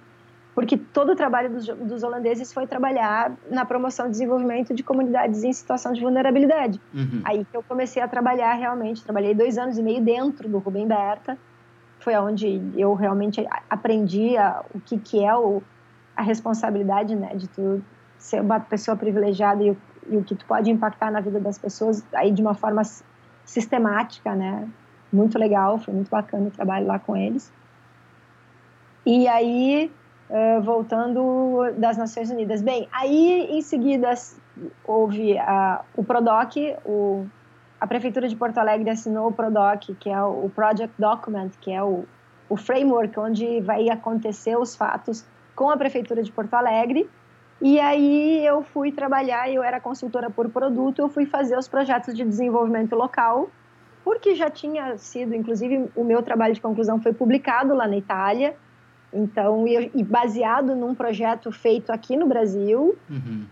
porque 0.55 0.75
todo 0.75 1.11
o 1.11 1.15
trabalho 1.15 1.51
dos, 1.51 1.67
dos, 1.67 2.01
holandeses 2.01 2.51
foi 2.51 2.65
trabalhar 2.65 3.31
na 3.51 3.65
promoção 3.65 4.07
e 4.07 4.09
desenvolvimento 4.09 4.73
de 4.73 4.81
comunidades 4.81 5.43
em 5.43 5.53
situação 5.53 5.93
de 5.93 6.01
vulnerabilidade. 6.01 6.81
Uhum. 6.91 7.21
Aí 7.23 7.45
que 7.45 7.55
eu 7.55 7.61
comecei 7.61 8.01
a 8.01 8.07
trabalhar 8.07 8.53
realmente, 8.53 9.03
trabalhei 9.03 9.35
dois 9.35 9.59
anos 9.59 9.77
e 9.77 9.83
meio 9.83 10.01
dentro 10.01 10.49
do 10.49 10.57
Rubem 10.57 10.87
Berta, 10.87 11.37
foi 11.99 12.15
onde 12.15 12.61
eu 12.75 12.95
realmente 12.95 13.45
aprendi 13.69 14.37
a, 14.37 14.63
o 14.73 14.79
que, 14.79 14.97
que 14.97 15.23
é 15.23 15.35
o, 15.35 15.61
a 16.15 16.23
responsabilidade 16.23 17.15
né, 17.15 17.35
de 17.35 17.47
tu 17.47 17.83
ser 18.17 18.41
uma 18.41 18.59
pessoa 18.59 18.97
privilegiada 18.97 19.63
e 19.63 19.69
o 19.69 19.77
e 20.07 20.17
o 20.17 20.23
que 20.23 20.35
tu 20.35 20.45
pode 20.45 20.69
impactar 20.69 21.11
na 21.11 21.19
vida 21.19 21.39
das 21.39 21.57
pessoas 21.57 22.05
aí 22.13 22.31
de 22.31 22.41
uma 22.41 22.53
forma 22.53 22.81
sistemática, 23.43 24.33
né? 24.35 24.67
Muito 25.11 25.37
legal, 25.37 25.77
foi 25.77 25.93
muito 25.93 26.09
bacana 26.09 26.47
o 26.47 26.51
trabalho 26.51 26.87
lá 26.87 26.99
com 26.99 27.15
eles. 27.15 27.51
E 29.05 29.27
aí, 29.27 29.91
voltando 30.63 31.71
das 31.77 31.97
Nações 31.97 32.29
Unidas. 32.29 32.61
Bem, 32.61 32.87
aí 32.91 33.47
em 33.51 33.61
seguida 33.61 34.13
houve 34.85 35.37
a, 35.37 35.83
o 35.95 36.03
PRODOC, 36.03 36.75
o, 36.85 37.25
a 37.79 37.87
Prefeitura 37.87 38.27
de 38.27 38.35
Porto 38.35 38.57
Alegre 38.57 38.89
assinou 38.89 39.27
o 39.27 39.31
PRODOC, 39.31 39.95
que 39.99 40.09
é 40.09 40.21
o 40.21 40.49
Project 40.49 40.93
Document, 40.97 41.51
que 41.61 41.71
é 41.71 41.83
o, 41.83 42.05
o 42.49 42.57
framework 42.57 43.19
onde 43.19 43.61
vai 43.61 43.89
acontecer 43.89 44.57
os 44.57 44.75
fatos 44.75 45.25
com 45.55 45.69
a 45.69 45.77
Prefeitura 45.77 46.23
de 46.23 46.31
Porto 46.31 46.53
Alegre 46.53 47.09
E 47.61 47.79
aí 47.79 48.45
eu 48.45 48.63
fui 48.63 48.91
trabalhar, 48.91 49.49
eu 49.51 49.63
era 49.63 49.79
consultora 49.79 50.29
por 50.29 50.49
produto, 50.49 50.99
eu 50.99 51.09
fui 51.09 51.25
fazer 51.25 51.57
os 51.57 51.67
projetos 51.67 52.15
de 52.15 52.23
desenvolvimento 52.23 52.95
local, 52.95 53.49
porque 54.03 54.35
já 54.35 54.49
tinha 54.49 54.97
sido, 54.97 55.33
inclusive 55.33 55.89
o 55.95 56.03
meu 56.03 56.21
trabalho 56.21 56.53
de 56.53 56.61
conclusão 56.61 57.01
foi 57.01 57.13
publicado 57.13 57.73
lá 57.73 57.87
na 57.87 57.95
Itália, 57.95 58.55
então 59.13 59.65
e, 59.67 59.89
e 59.95 60.03
baseado 60.03 60.75
num 60.75 60.93
projeto 60.93 61.51
feito 61.51 61.91
aqui 61.91 62.17
no 62.17 62.27
Brasil. 62.27 62.95
Uhum. 63.09 63.45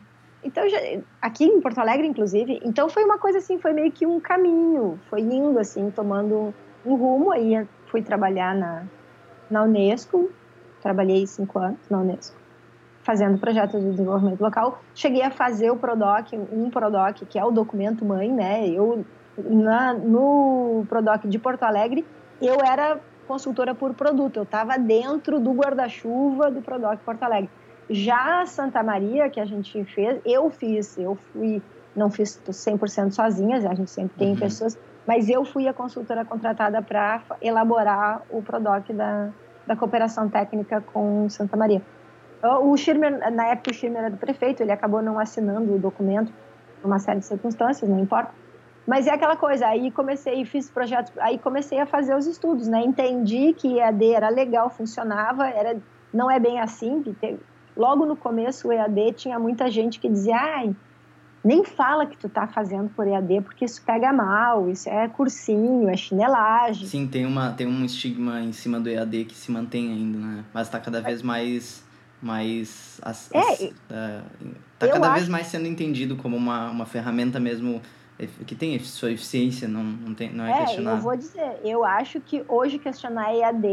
Então 0.44 0.68
já, 0.68 0.78
aqui 1.22 1.46
em 1.46 1.62
Porto 1.62 1.80
Alegre, 1.80 2.06
inclusive, 2.06 2.60
então 2.66 2.90
foi 2.90 3.06
uma 3.06 3.18
coisa 3.18 3.38
assim, 3.38 3.58
foi 3.58 3.72
meio 3.72 3.92
que 3.92 4.06
um 4.06 4.20
caminho, 4.20 5.00
foi 5.10 5.22
indo 5.22 5.58
assim, 5.58 5.90
tomando 5.90 6.54
um 6.86 6.96
rumo. 6.96 7.32
Aí 7.32 7.66
fui 7.88 8.02
trabalhar 8.02 8.54
na 8.54 8.84
na 9.50 9.64
Unesco, 9.64 10.32
trabalhei 10.82 11.28
cinco 11.28 11.60
anos 11.60 11.80
na 11.90 12.00
Unesco 12.00 12.43
fazendo 13.04 13.38
projetos 13.38 13.82
de 13.82 13.92
desenvolvimento 13.92 14.42
local. 14.42 14.82
Cheguei 14.96 15.22
a 15.22 15.30
fazer 15.30 15.70
o 15.70 15.76
PRODOC, 15.76 16.36
um 16.52 16.70
PRODOC, 16.70 17.26
que 17.26 17.38
é 17.38 17.46
o 17.46 17.52
documento 17.52 18.04
mãe, 18.04 18.32
né? 18.32 18.68
Eu, 18.68 19.06
na, 19.38 19.94
no 19.94 20.86
PRODOC 20.90 21.28
de 21.28 21.38
Porto 21.38 21.64
Alegre, 21.64 22.06
eu 22.42 22.56
era 22.64 23.00
consultora 23.28 23.74
por 23.74 23.94
produto, 23.94 24.38
eu 24.38 24.44
estava 24.44 24.78
dentro 24.78 25.40
do 25.40 25.52
guarda-chuva 25.52 26.50
do 26.50 26.62
PRODOC 26.62 26.98
Porto 27.04 27.24
Alegre. 27.24 27.50
Já 27.90 28.46
Santa 28.46 28.82
Maria, 28.82 29.30
que 29.30 29.40
a 29.40 29.46
gente 29.46 29.84
fez, 29.86 30.20
eu 30.26 30.50
fiz, 30.50 30.98
eu 30.98 31.16
fui, 31.16 31.62
não 31.96 32.10
fiz 32.10 32.42
100% 32.48 33.12
sozinha, 33.12 33.58
a 33.58 33.76
gente 33.76 33.92
sempre 33.92 34.18
tem 34.18 34.30
uhum. 34.30 34.38
pessoas, 34.38 34.78
mas 35.06 35.30
eu 35.30 35.44
fui 35.44 35.68
a 35.68 35.74
consultora 35.74 36.24
contratada 36.24 36.82
para 36.82 37.22
elaborar 37.42 38.22
o 38.30 38.42
PRODOC 38.42 38.94
da, 38.94 39.30
da 39.68 39.76
cooperação 39.76 40.30
técnica 40.30 40.82
com 40.82 41.30
Santa 41.30 41.58
Maria. 41.58 41.82
O 42.44 42.76
Schirmer, 42.76 43.32
na 43.32 43.48
época 43.48 43.72
o 43.72 43.74
Schirmer 43.74 44.02
era 44.02 44.12
do 44.12 44.18
prefeito, 44.18 44.62
ele 44.62 44.72
acabou 44.72 45.02
não 45.02 45.18
assinando 45.18 45.74
o 45.74 45.80
documento 45.80 46.32
por 46.82 46.88
uma 46.88 47.00
série 47.00 47.20
de 47.20 47.26
circunstâncias, 47.26 47.90
não 47.90 48.00
importa. 48.00 48.32
Mas 48.86 49.08
é 49.08 49.12
aquela 49.12 49.38
coisa, 49.38 49.66
aí 49.66 49.90
comecei, 49.92 50.44
fiz 50.44 50.70
projetos, 50.70 51.14
aí 51.20 51.40
comecei 51.40 51.80
a 51.80 51.86
fazer 51.86 52.16
os 52.16 52.28
estudos, 52.28 52.68
né? 52.68 52.84
Entendi 52.84 53.54
que 53.54 53.80
EAD 53.80 54.12
era 54.12 54.28
legal, 54.28 54.70
funcionava, 54.70 55.48
era, 55.48 55.78
não 56.14 56.30
é 56.30 56.38
bem 56.38 56.60
assim. 56.60 57.02
Logo 57.78 58.06
no 58.06 58.16
começo 58.18 58.68
o 58.68 58.74
EAD 58.74 59.14
tinha 59.14 59.40
muita 59.40 59.72
gente 59.72 59.98
que 59.98 60.10
dizia, 60.10 60.36
ai, 60.36 60.76
nem 61.42 61.64
fala 61.64 62.06
que 62.06 62.18
tu 62.18 62.28
tá 62.28 62.46
fazendo 62.46 62.90
por 62.90 63.08
EAD, 63.08 63.42
porque 63.42 63.64
isso 63.64 63.82
pega 63.86 64.12
mal, 64.12 64.70
isso 64.70 64.90
é 64.90 65.08
cursinho, 65.08 65.90
é 65.90 65.96
chinelagem. 65.96 66.86
Sim, 66.86 67.08
tem, 67.08 67.26
uma, 67.26 67.52
tem 67.52 67.66
um 67.66 67.86
estigma 67.86 68.42
em 68.42 68.52
cima 68.52 68.82
do 68.82 68.90
EAD 68.90 69.26
que 69.26 69.36
se 69.36 69.50
mantém 69.50 69.94
ainda, 69.94 70.18
né? 70.18 70.44
Mas 70.54 70.68
tá 70.68 70.78
cada 70.78 71.02
vez 71.02 71.22
mais 71.22 71.83
mas 72.24 73.00
as, 73.04 73.30
é, 73.34 73.40
as, 73.40 73.62
uh, 73.62 73.74
tá 74.80 74.88
cada 74.88 75.08
acho... 75.08 75.16
vez 75.16 75.28
mais 75.30 75.48
sendo 75.48 75.68
entendido 75.68 76.16
como 76.16 76.38
uma, 76.38 76.70
uma 76.70 76.86
ferramenta 76.86 77.40
mesmo 77.40 77.82
que 78.46 78.56
tem 78.56 78.78
sua 78.80 79.12
eficiência, 79.12 79.68
não, 79.68 79.84
não, 79.84 80.14
tem, 80.14 80.32
não 80.32 80.46
é, 80.46 80.52
é 80.52 80.58
questionável. 80.66 80.98
eu 81.00 81.04
vou 81.04 81.18
dizer, 81.18 81.60
eu 81.64 81.84
acho 81.84 82.22
que 82.22 82.46
hoje 82.48 82.78
questionar 82.78 83.34
EAD 83.34 83.68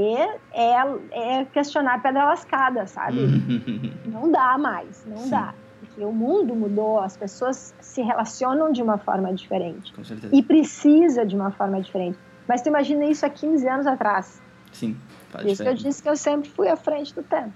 é, 0.53 0.74
é 1.12 1.44
questionar 1.44 2.03
pedra 2.03 2.24
lascada, 2.24 2.86
sabe? 2.86 3.20
não 4.07 4.32
dá 4.32 4.57
mais, 4.59 5.05
não 5.07 5.18
Sim. 5.18 5.30
dá. 5.30 5.55
Porque 5.78 6.05
o 6.05 6.12
mundo 6.12 6.55
mudou, 6.55 6.98
as 6.98 7.16
pessoas 7.16 7.74
se 7.80 8.03
relacionam 8.03 8.72
de 8.72 8.82
uma 8.82 8.98
forma 8.98 9.32
diferente. 9.32 9.92
Com 9.92 10.03
certeza. 10.03 10.34
E 10.34 10.42
precisa 10.42 11.24
de 11.24 11.36
uma 11.36 11.51
forma 11.51 11.80
diferente. 11.80 12.18
Mas 12.48 12.62
tu 12.62 12.68
imagina 12.68 13.05
isso 13.05 13.24
há 13.24 13.30
15 13.30 13.68
anos 13.68 13.86
atrás. 13.86 14.42
Sim, 14.72 14.96
Por 15.30 15.46
isso 15.46 15.62
que 15.62 15.68
eu 15.68 15.74
disse 15.74 16.03
que 16.03 16.09
eu 16.09 16.16
sempre 16.16 16.48
fui 16.51 16.68
à 16.68 16.76
frente 16.76 17.14
do 17.14 17.22
tempo. 17.22 17.53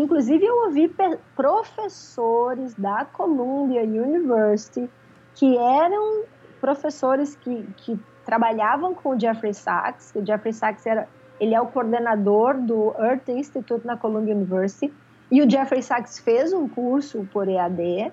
Inclusive, 0.00 0.44
eu 0.44 0.64
ouvi 0.64 0.92
professores 1.36 2.74
da 2.74 3.04
Columbia 3.04 3.82
University 3.82 4.90
que 5.34 5.56
eram 5.56 6.24
professores 6.60 7.36
que, 7.36 7.64
que 7.76 7.98
trabalhavam 8.24 8.94
com 8.94 9.10
o 9.10 9.20
Jeffrey 9.20 9.54
Sachs. 9.54 10.12
O 10.14 10.24
Jeffrey 10.24 10.52
Sachs 10.52 10.84
era, 10.86 11.08
ele 11.38 11.54
é 11.54 11.60
o 11.60 11.66
coordenador 11.66 12.54
do 12.60 12.92
Earth 12.98 13.28
Institute 13.28 13.86
na 13.86 13.96
Columbia 13.96 14.34
University. 14.34 14.92
E 15.30 15.40
o 15.42 15.48
Jeffrey 15.48 15.82
Sachs 15.82 16.18
fez 16.18 16.52
um 16.52 16.68
curso 16.68 17.28
por 17.32 17.48
EAD. 17.48 18.12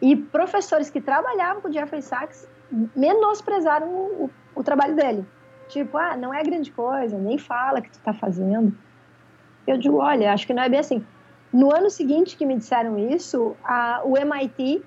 E 0.00 0.16
professores 0.16 0.88
que 0.88 1.00
trabalhavam 1.00 1.60
com 1.60 1.68
o 1.68 1.72
Jeffrey 1.72 2.00
Sachs 2.00 2.48
menosprezaram 2.96 3.88
o, 3.88 4.24
o, 4.24 4.30
o 4.54 4.62
trabalho 4.62 4.94
dele. 4.94 5.26
Tipo, 5.68 5.98
ah, 5.98 6.16
não 6.16 6.32
é 6.32 6.42
grande 6.42 6.70
coisa, 6.70 7.18
nem 7.18 7.36
fala 7.36 7.82
que 7.82 7.90
tu 7.90 7.98
está 7.98 8.14
fazendo. 8.14 8.72
Eu 9.66 9.76
digo, 9.76 9.98
olha, 9.98 10.32
acho 10.32 10.46
que 10.46 10.54
não 10.54 10.62
é 10.62 10.68
bem 10.68 10.80
assim. 10.80 11.04
No 11.52 11.74
ano 11.74 11.90
seguinte 11.90 12.36
que 12.36 12.44
me 12.44 12.56
disseram 12.56 12.98
isso, 12.98 13.56
a, 13.64 14.02
o 14.04 14.16
MIT 14.16 14.84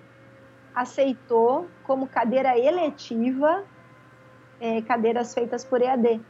aceitou 0.75 1.67
como 1.83 2.07
cadeira 2.07 2.57
eletiva 2.57 3.63
é, 4.59 4.81
cadeiras 4.83 5.33
feitas 5.33 5.65
por 5.65 5.81
EAD. 5.81 6.21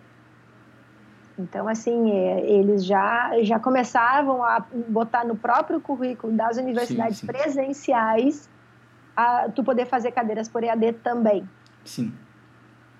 Então, 1.37 1.67
assim, 1.67 2.11
é, 2.11 2.49
eles 2.49 2.85
já, 2.85 3.31
já 3.41 3.59
começavam 3.59 4.43
a 4.43 4.65
botar 4.87 5.25
no 5.25 5.35
próprio 5.35 5.81
currículo 5.81 6.33
das 6.33 6.57
universidades 6.57 7.17
sim, 7.17 7.27
sim. 7.27 7.33
presenciais 7.33 8.49
a 9.15 9.49
tu 9.49 9.63
poder 9.63 9.85
fazer 9.85 10.11
cadeiras 10.11 10.47
por 10.47 10.63
EAD 10.63 10.93
também. 11.03 11.47
Sim. 11.83 12.13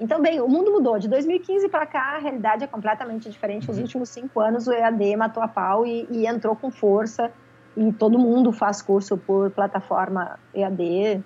Então, 0.02 0.20
bem, 0.20 0.42
o 0.42 0.48
mundo 0.48 0.72
mudou. 0.72 0.98
De 0.98 1.08
2015 1.08 1.70
para 1.70 1.86
cá, 1.86 2.16
a 2.16 2.18
realidade 2.18 2.64
é 2.64 2.68
completamente 2.68 3.30
diferente. 3.30 3.68
Nos 3.68 3.78
uhum. 3.78 3.84
últimos 3.84 4.10
cinco 4.10 4.40
anos, 4.40 4.66
o 4.66 4.74
EAD 4.74 5.16
matou 5.16 5.44
a 5.44 5.48
pau 5.48 5.86
e, 5.86 6.08
e, 6.10 6.26
entrou 6.26 6.56
com 6.56 6.72
força. 6.72 7.32
E 7.78 7.94
todo 7.94 8.18
mundo 8.18 8.52
faz 8.52 8.82
curso 8.82 9.16
por 9.16 9.52
plataforma 9.52 10.40
EAD. 10.56 11.24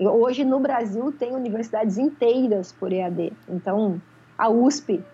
E 0.00 0.08
hoje, 0.08 0.42
no 0.42 0.58
Brasil, 0.58 1.12
tem 1.12 1.34
universidades 1.34 1.98
inteiras 1.98 2.72
por 2.72 2.94
EAD. 2.94 3.30
Então, 3.46 4.00
a 4.38 4.48
USP 4.48 5.04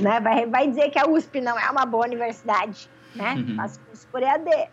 né, 0.00 0.18
vai, 0.18 0.46
vai 0.46 0.68
dizer 0.68 0.88
que 0.88 0.98
a 0.98 1.06
USP 1.06 1.42
não 1.42 1.58
é 1.58 1.70
uma 1.70 1.84
boa 1.84 2.06
universidade, 2.06 2.88
né? 3.14 3.34
Uhum. 3.34 3.56
Faz 3.56 3.76
curso 3.76 4.08
por 4.10 4.22
EAD. 4.22 4.70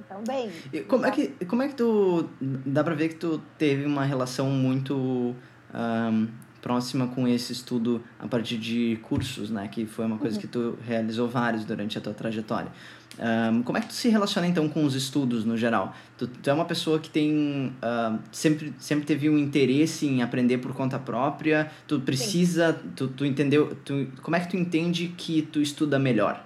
Então, 0.00 0.24
bem... 0.26 0.50
como, 0.88 1.06
é 1.06 1.10
que, 1.12 1.28
como 1.46 1.62
é 1.62 1.68
que 1.68 1.76
tu... 1.76 2.28
Dá 2.40 2.82
para 2.82 2.96
ver 2.96 3.10
que 3.10 3.14
tu 3.14 3.40
teve 3.56 3.86
uma 3.86 4.04
relação 4.04 4.50
muito... 4.50 5.36
Um, 5.72 6.43
próxima 6.64 7.06
com 7.08 7.28
esse 7.28 7.52
estudo 7.52 8.02
a 8.18 8.26
partir 8.26 8.56
de 8.56 8.98
cursos, 9.02 9.50
né? 9.50 9.68
Que 9.68 9.84
foi 9.84 10.06
uma 10.06 10.16
coisa 10.16 10.36
uhum. 10.36 10.40
que 10.40 10.46
tu 10.46 10.78
realizou 10.86 11.28
vários 11.28 11.62
durante 11.62 11.98
a 11.98 12.00
tua 12.00 12.14
trajetória. 12.14 12.72
Um, 13.18 13.62
como 13.62 13.76
é 13.76 13.82
que 13.82 13.88
tu 13.88 13.92
se 13.92 14.08
relaciona 14.08 14.48
então 14.48 14.66
com 14.66 14.82
os 14.82 14.94
estudos 14.94 15.44
no 15.44 15.58
geral? 15.58 15.94
Tu, 16.16 16.26
tu 16.26 16.48
é 16.48 16.52
uma 16.54 16.64
pessoa 16.64 16.98
que 16.98 17.10
tem 17.10 17.70
uh, 17.82 18.18
sempre 18.32 18.72
sempre 18.78 19.04
teve 19.04 19.28
um 19.28 19.36
interesse 19.36 20.06
em 20.06 20.22
aprender 20.22 20.56
por 20.56 20.72
conta 20.72 20.98
própria. 20.98 21.70
Tu 21.86 22.00
precisa, 22.00 22.72
tu, 22.96 23.08
tu 23.08 23.26
entendeu? 23.26 23.76
Tu, 23.84 24.08
como 24.22 24.34
é 24.34 24.40
que 24.40 24.48
tu 24.48 24.56
entende 24.56 25.12
que 25.18 25.42
tu 25.42 25.60
estuda 25.60 25.98
melhor? 25.98 26.42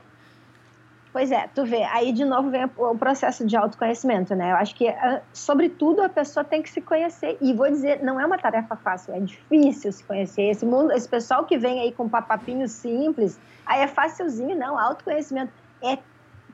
Pois 1.11 1.33
é, 1.33 1.49
tu 1.55 1.65
vê, 1.65 1.83
aí 1.85 2.13
de 2.13 2.25
novo 2.25 2.51
vem 2.51 2.69
o 2.77 2.97
processo 2.97 3.47
de 3.47 3.57
autoconhecimento, 3.57 4.35
né? 4.35 4.53
Eu 4.53 4.57
acho 4.57 4.75
que, 4.75 4.89
ah, 4.89 5.23
sobretudo, 5.33 6.03
a 6.03 6.09
pessoa 6.09 6.45
tem 6.45 6.63
que 6.63 6.69
se 6.69 6.83
conhecer. 6.83 7.39
E 7.41 7.53
vou 7.55 7.69
dizer, 7.69 8.03
não 8.03 8.21
é 8.21 8.27
uma 8.27 8.39
tarefa 8.39 8.77
fácil, 8.77 9.15
é 9.15 9.21
difícil 9.21 9.91
se 9.91 10.05
conhecer. 10.05 10.43
Esse 10.43 10.67
mundo, 10.67 10.93
esse 10.93 11.09
pessoal 11.09 11.45
que 11.45 11.57
vem 11.57 11.81
aí 11.81 11.93
com 11.93 12.09
papapinho 12.09 12.69
simples, 12.69 13.41
aí 13.65 13.81
é 13.81 13.89
facilzinho, 13.89 14.57
não. 14.57 14.79
Autoconhecimento 14.79 15.53
é 15.83 15.99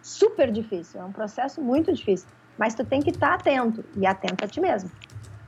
super 0.01 0.51
difícil, 0.53 1.01
é 1.01 1.05
um 1.05 1.13
processo 1.13 1.61
muito 1.61 1.93
difícil. 1.93 2.29
Mas 2.57 2.75
tu 2.75 2.85
tem 2.85 3.03
que 3.03 3.11
estar 3.11 3.35
atento 3.35 3.85
e 3.97 4.07
atento 4.07 4.45
a 4.45 4.49
ti 4.49 4.61
mesmo. 4.61 4.91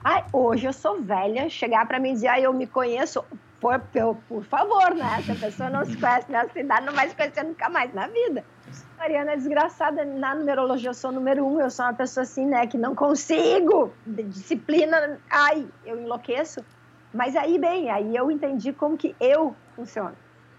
Ai, 0.03 0.25
hoje 0.33 0.67
eu 0.67 0.73
sou 0.73 1.01
velha, 1.01 1.49
chegar 1.49 1.87
para 1.87 2.01
mim 2.01 2.11
e 2.11 2.15
dizer, 2.15 2.29
ah, 2.29 2.41
eu 2.41 2.53
me 2.53 2.67
conheço, 2.67 3.25
por, 3.61 3.79
por, 3.79 4.17
por 4.29 4.45
favor, 4.45 4.95
né? 4.95 5.23
Se 5.23 5.31
a 5.31 5.37
pessoa 5.37 5.71
não 5.71 5.85
se 5.85 5.97
conhece 5.97 6.31
nessa 6.31 6.59
idade, 6.59 6.87
não 6.87 6.93
vai 6.93 7.09
se 7.09 7.15
conhecer 7.15 7.45
nunca 7.45 7.69
mais 7.69 7.95
na 7.95 8.09
vida. 8.09 8.45
Mariana 9.07 9.33
é 9.33 9.37
desgraçada. 9.37 10.05
Na 10.05 10.35
numerologia 10.35 10.91
eu 10.91 10.95
sou 10.95 11.13
número 11.13 11.47
um. 11.47 11.61
Eu 11.61 11.71
sou 11.71 11.87
uma 11.87 11.95
pessoa 11.95 12.23
assim, 12.23 12.45
né? 12.45 12.67
Que 12.67 12.77
não 12.77 12.93
consigo. 12.93 13.93
Disciplina. 14.05 15.21
Ai, 15.31 15.65
eu 15.85 16.01
enlouqueço. 16.01 16.61
Mas 17.15 17.37
aí, 17.37 17.57
bem, 17.57 17.89
aí 17.89 18.17
eu 18.17 18.29
entendi 18.33 18.73
como 18.73 18.97
que 18.97 19.15
eu 19.21 19.55
funciono. 19.77 20.17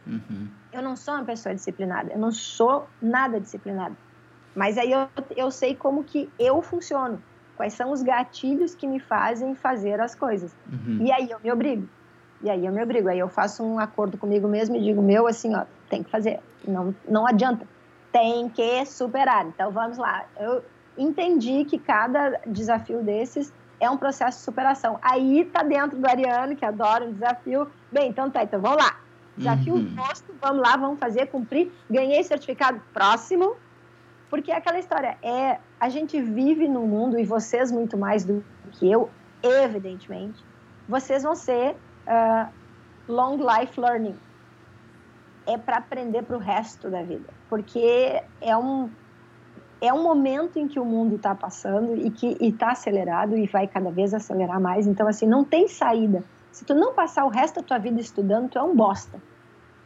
Uhum. 0.08 0.48
Eu 0.72 0.82
não 0.82 0.95
sou 0.95 1.16
uma 1.16 1.26
pessoa 1.26 1.54
disciplinada. 1.54 2.14
Eu 2.14 2.20
não 2.20 2.32
sou 2.32 2.88
nada 3.02 3.38
disciplinada. 3.38 3.95
Mas 4.56 4.78
aí 4.78 4.93
eu, 4.93 5.10
eu 5.36 5.52
sei 5.52 5.76
como 5.76 6.06
que 6.06 6.30
eu 6.39 6.62
funciono. 6.62 7.22
Quais 7.58 7.74
são 7.74 7.91
os 7.91 8.02
gatilhos 8.02 8.74
que 8.74 8.88
me 8.88 9.02
fazem 9.02 9.56
fazer 9.56 10.00
as 10.00 10.16
coisas. 10.16 10.56
Uhum. 10.72 11.00
E 11.02 11.12
aí 11.12 11.30
eu 11.30 11.39
me 11.43 11.52
obrigo. 11.52 11.86
E 12.41 12.50
aí 12.50 12.66
eu 12.66 12.72
me 12.72 12.82
obrigo. 12.82 13.10
Aí 13.10 13.20
eu 13.20 13.28
faço 13.28 13.62
um 13.62 13.78
acordo 13.78 14.18
comigo 14.18 14.48
mesmo 14.48 14.78
e 14.78 14.82
digo, 14.82 15.02
meu, 15.02 15.28
assim, 15.28 15.54
ó, 15.54 15.66
tem 15.89 16.02
que 16.02 16.10
fazer. 16.10 16.39
Não, 16.66 16.95
não 17.10 17.28
adianta 17.28 17.68
tem 18.18 18.49
que 18.49 18.86
superar. 18.86 19.45
Então 19.45 19.72
vamos 19.72 19.97
lá. 19.97 20.26
Eu 20.39 20.63
entendi 20.97 21.63
que 21.65 21.78
cada 21.78 22.39
desafio 22.47 23.03
desses 23.03 23.53
é 23.80 23.88
um 23.89 23.97
processo 23.97 24.39
de 24.39 24.43
superação. 24.43 24.97
Aí 25.03 25.45
tá 25.45 25.61
dentro 25.61 25.97
do 25.99 26.07
Ariano, 26.07 26.55
que 26.55 26.65
adora 26.65 27.05
um 27.05 27.13
desafio. 27.13 27.70
Bem, 27.91 28.09
então 28.09 28.30
tá, 28.32 28.43
então 28.43 28.59
vamos 28.59 28.84
lá. 28.84 28.97
Desafio 29.38 29.76
uhum. 29.76 29.95
posto, 29.95 30.34
vamos 30.41 30.63
lá, 30.63 30.76
vamos 30.76 30.99
fazer, 30.99 31.28
cumprir. 31.28 31.72
Ganhei 31.89 32.24
certificado 32.24 32.82
próximo. 32.91 33.55
Porque 34.32 34.51
aquela 34.51 34.80
história, 34.80 35.15
é, 35.22 35.59
a 35.80 35.88
gente 35.88 36.20
vive 36.20 36.68
num 36.68 36.88
mundo, 36.88 37.20
e 37.20 37.24
vocês 37.24 37.72
muito 37.72 37.95
mais 37.95 38.26
do 38.26 38.43
que 38.74 38.91
eu, 38.91 39.09
evidentemente, 39.41 40.43
vocês 40.89 41.24
vão 41.24 41.34
ser 41.34 41.78
uh, 42.07 42.51
long 43.07 43.38
life 43.38 43.80
learning. 43.80 44.18
É 45.48 45.58
para 45.58 45.78
aprender 45.78 46.24
para 46.24 46.36
o 46.36 46.39
resto 46.39 46.89
da 46.89 47.02
vida. 47.02 47.34
Porque 47.50 48.22
é 48.41 48.56
um, 48.56 48.89
é 49.82 49.93
um 49.93 50.04
momento 50.04 50.60
em 50.60 50.68
que 50.68 50.80
o 50.80 50.86
mundo 50.86 51.16
está 51.16 51.34
passando 51.34 51.95
e 51.95 52.12
que 52.12 52.38
está 52.39 52.72
acelerado 52.72 53.36
e 53.38 53.48
vai 53.48 53.68
cada 53.68 53.89
vez 53.89 54.14
acelerar 54.14 54.60
mais. 54.60 54.86
Então, 54.86 55.08
assim, 55.08 55.26
não 55.26 55.43
tem 55.43 55.68
saída. 55.68 56.24
Se 56.52 56.66
tu 56.66 56.74
não 56.76 56.93
passar 56.93 57.24
o 57.26 57.30
resto 57.30 57.62
da 57.62 57.68
tua 57.68 57.78
vida 57.78 58.02
estudando, 58.02 58.50
tu 58.50 58.60
é 58.60 58.64
um 58.64 58.76
bosta. 58.76 59.22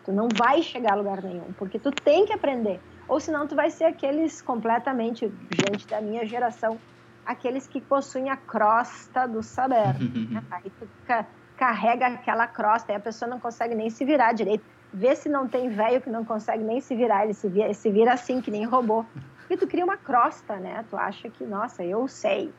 Tu 0.03 0.11
não 0.11 0.27
vai 0.35 0.63
chegar 0.63 0.93
a 0.93 0.95
lugar 0.95 1.21
nenhum, 1.21 1.53
porque 1.57 1.77
tu 1.77 1.91
tem 1.91 2.25
que 2.25 2.33
aprender. 2.33 2.79
Ou 3.07 3.19
senão 3.19 3.45
tu 3.45 3.55
vai 3.55 3.69
ser 3.69 3.85
aqueles 3.85 4.41
completamente, 4.41 5.31
gente 5.51 5.87
da 5.87 6.01
minha 6.01 6.25
geração, 6.25 6.79
aqueles 7.25 7.67
que 7.67 7.79
possuem 7.79 8.29
a 8.29 8.37
crosta 8.37 9.27
do 9.27 9.43
saber. 9.43 9.99
Né? 9.99 10.43
Aí 10.49 10.71
tu 10.79 10.87
ca 11.05 11.25
carrega 11.57 12.07
aquela 12.07 12.47
crosta 12.47 12.91
e 12.91 12.95
a 12.95 12.99
pessoa 12.99 13.29
não 13.29 13.39
consegue 13.39 13.75
nem 13.75 13.87
se 13.91 14.03
virar 14.03 14.33
direito. 14.33 14.65
Vê 14.93 15.15
se 15.15 15.29
não 15.29 15.47
tem 15.47 15.69
velho 15.69 16.01
que 16.01 16.09
não 16.09 16.25
consegue 16.25 16.63
nem 16.63 16.81
se 16.81 16.95
virar, 16.95 17.23
ele 17.23 17.33
se 17.33 17.47
vira, 17.47 17.73
se 17.73 17.89
vira 17.89 18.13
assim, 18.13 18.41
que 18.41 18.51
nem 18.51 18.65
robô. 18.65 19.05
Porque 19.39 19.57
tu 19.57 19.67
cria 19.67 19.85
uma 19.85 19.97
crosta, 19.97 20.57
né? 20.57 20.83
Tu 20.89 20.97
acha 20.97 21.29
que, 21.29 21.45
nossa, 21.45 21.83
eu 21.83 22.07
sei. 22.07 22.53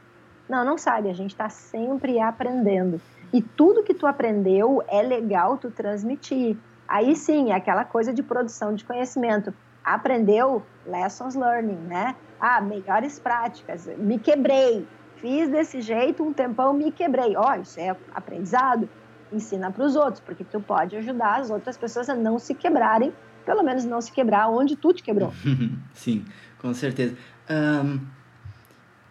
Não, 0.49 0.65
não 0.65 0.77
sabe, 0.77 1.09
a 1.09 1.15
gente 1.15 1.31
está 1.31 1.49
sempre 1.49 2.19
aprendendo. 2.21 3.01
E 3.33 3.41
tudo 3.41 3.83
que 3.83 3.95
tu 3.95 4.07
aprendeu 4.07 4.83
é 4.89 5.03
legal 5.03 5.57
tu 5.57 5.71
transmitir. 5.71 6.57
Aí 6.87 7.17
sim, 7.17 7.51
é 7.51 7.55
aquela 7.55 7.85
coisa 7.85 8.13
de 8.13 8.23
produção 8.23 8.75
de 8.75 8.85
conhecimento. 8.85 9.55
Aprendeu 9.83 10.63
lessons 10.87 11.35
learning, 11.35 11.79
né? 11.89 12.15
Ah, 12.39 12.61
melhores 12.61 13.19
práticas. 13.19 13.87
Me 13.97 14.19
quebrei. 14.19 14.87
Fiz 15.17 15.49
desse 15.49 15.81
jeito 15.81 16.23
um 16.23 16.33
tempão, 16.33 16.73
me 16.75 16.91
quebrei. 16.93 17.37
Ó, 17.37 17.51
oh, 17.51 17.61
isso 17.61 17.81
é 17.81 17.97
aprendizado. 18.15 18.89
Ensina 19.33 19.71
para 19.71 19.85
os 19.85 19.97
outros, 19.97 20.21
porque 20.21 20.45
tu 20.45 20.61
pode 20.61 20.97
ajudar 20.97 21.41
as 21.41 21.51
outras 21.51 21.77
pessoas 21.77 22.09
a 22.09 22.15
não 22.15 22.39
se 22.39 22.55
quebrarem, 22.55 23.13
pelo 23.47 23.63
menos 23.63 23.85
não 23.85 24.01
se 24.01 24.13
quebrar 24.13 24.49
onde 24.49 24.77
tu 24.77 24.93
te 24.93 25.03
quebrou. 25.03 25.33
sim, 25.95 26.25
com 26.59 26.73
certeza. 26.75 27.17
Um 27.51 28.01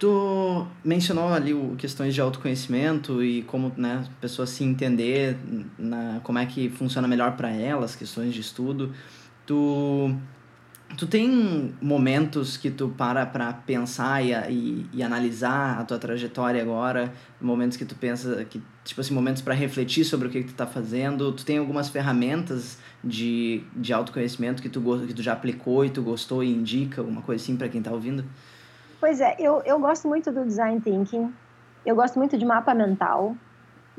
Tu 0.01 0.65
mencionou 0.83 1.31
ali 1.31 1.53
o, 1.53 1.75
questões 1.75 2.15
de 2.15 2.19
autoconhecimento 2.19 3.23
e 3.23 3.43
como 3.43 3.71
né, 3.77 4.03
a 4.03 4.19
pessoa 4.19 4.47
se 4.47 4.63
entender, 4.63 5.37
na, 5.77 6.19
como 6.23 6.39
é 6.39 6.45
que 6.47 6.71
funciona 6.71 7.07
melhor 7.07 7.37
para 7.37 7.51
elas, 7.51 7.95
questões 7.95 8.33
de 8.33 8.41
estudo. 8.41 8.91
Tu, 9.45 10.15
tu 10.97 11.05
tem 11.05 11.75
momentos 11.79 12.57
que 12.57 12.71
tu 12.71 12.89
para 12.89 13.27
para 13.27 13.53
pensar 13.53 14.25
e, 14.25 14.31
e, 14.51 14.89
e, 14.91 15.03
analisar 15.03 15.79
a 15.79 15.85
tua 15.85 15.99
trajetória 15.99 16.63
agora, 16.63 17.13
momentos 17.39 17.77
que 17.77 17.85
tu 17.85 17.93
pensa, 17.93 18.43
que, 18.45 18.59
tipo 18.83 18.99
assim, 18.99 19.13
momentos 19.13 19.41
para 19.41 19.53
refletir 19.53 20.03
sobre 20.03 20.27
o 20.27 20.31
que, 20.31 20.43
que 20.43 20.49
tu 20.49 20.55
tá 20.55 20.65
fazendo. 20.65 21.31
Tu 21.31 21.45
tem 21.45 21.57
algumas 21.57 21.89
ferramentas 21.89 22.79
de, 23.03 23.63
de 23.75 23.93
autoconhecimento 23.93 24.61
que 24.61 24.69
tu, 24.69 24.81
que 25.07 25.13
tu 25.13 25.21
já 25.21 25.33
aplicou 25.33 25.85
e 25.85 25.89
tu 25.89 26.01
gostou 26.01 26.43
e 26.43 26.51
indica, 26.51 27.01
alguma 27.01 27.21
coisa 27.21 27.43
assim 27.43 27.55
para 27.55 27.69
quem 27.69 27.81
tá 27.81 27.91
ouvindo? 27.91 28.25
Pois 28.99 29.19
é, 29.19 29.35
eu, 29.39 29.61
eu 29.65 29.79
gosto 29.79 30.07
muito 30.07 30.31
do 30.31 30.45
design 30.45 30.79
thinking, 30.79 31.33
eu 31.85 31.95
gosto 31.95 32.17
muito 32.17 32.37
de 32.37 32.45
mapa 32.45 32.73
mental, 32.73 33.35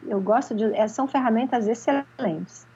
eu 0.07 0.21
gosto 0.21 0.55
de. 0.55 0.65
É, 0.75 0.87
são 0.89 1.07
ferramentas 1.07 1.67
excelentes. 1.67 2.67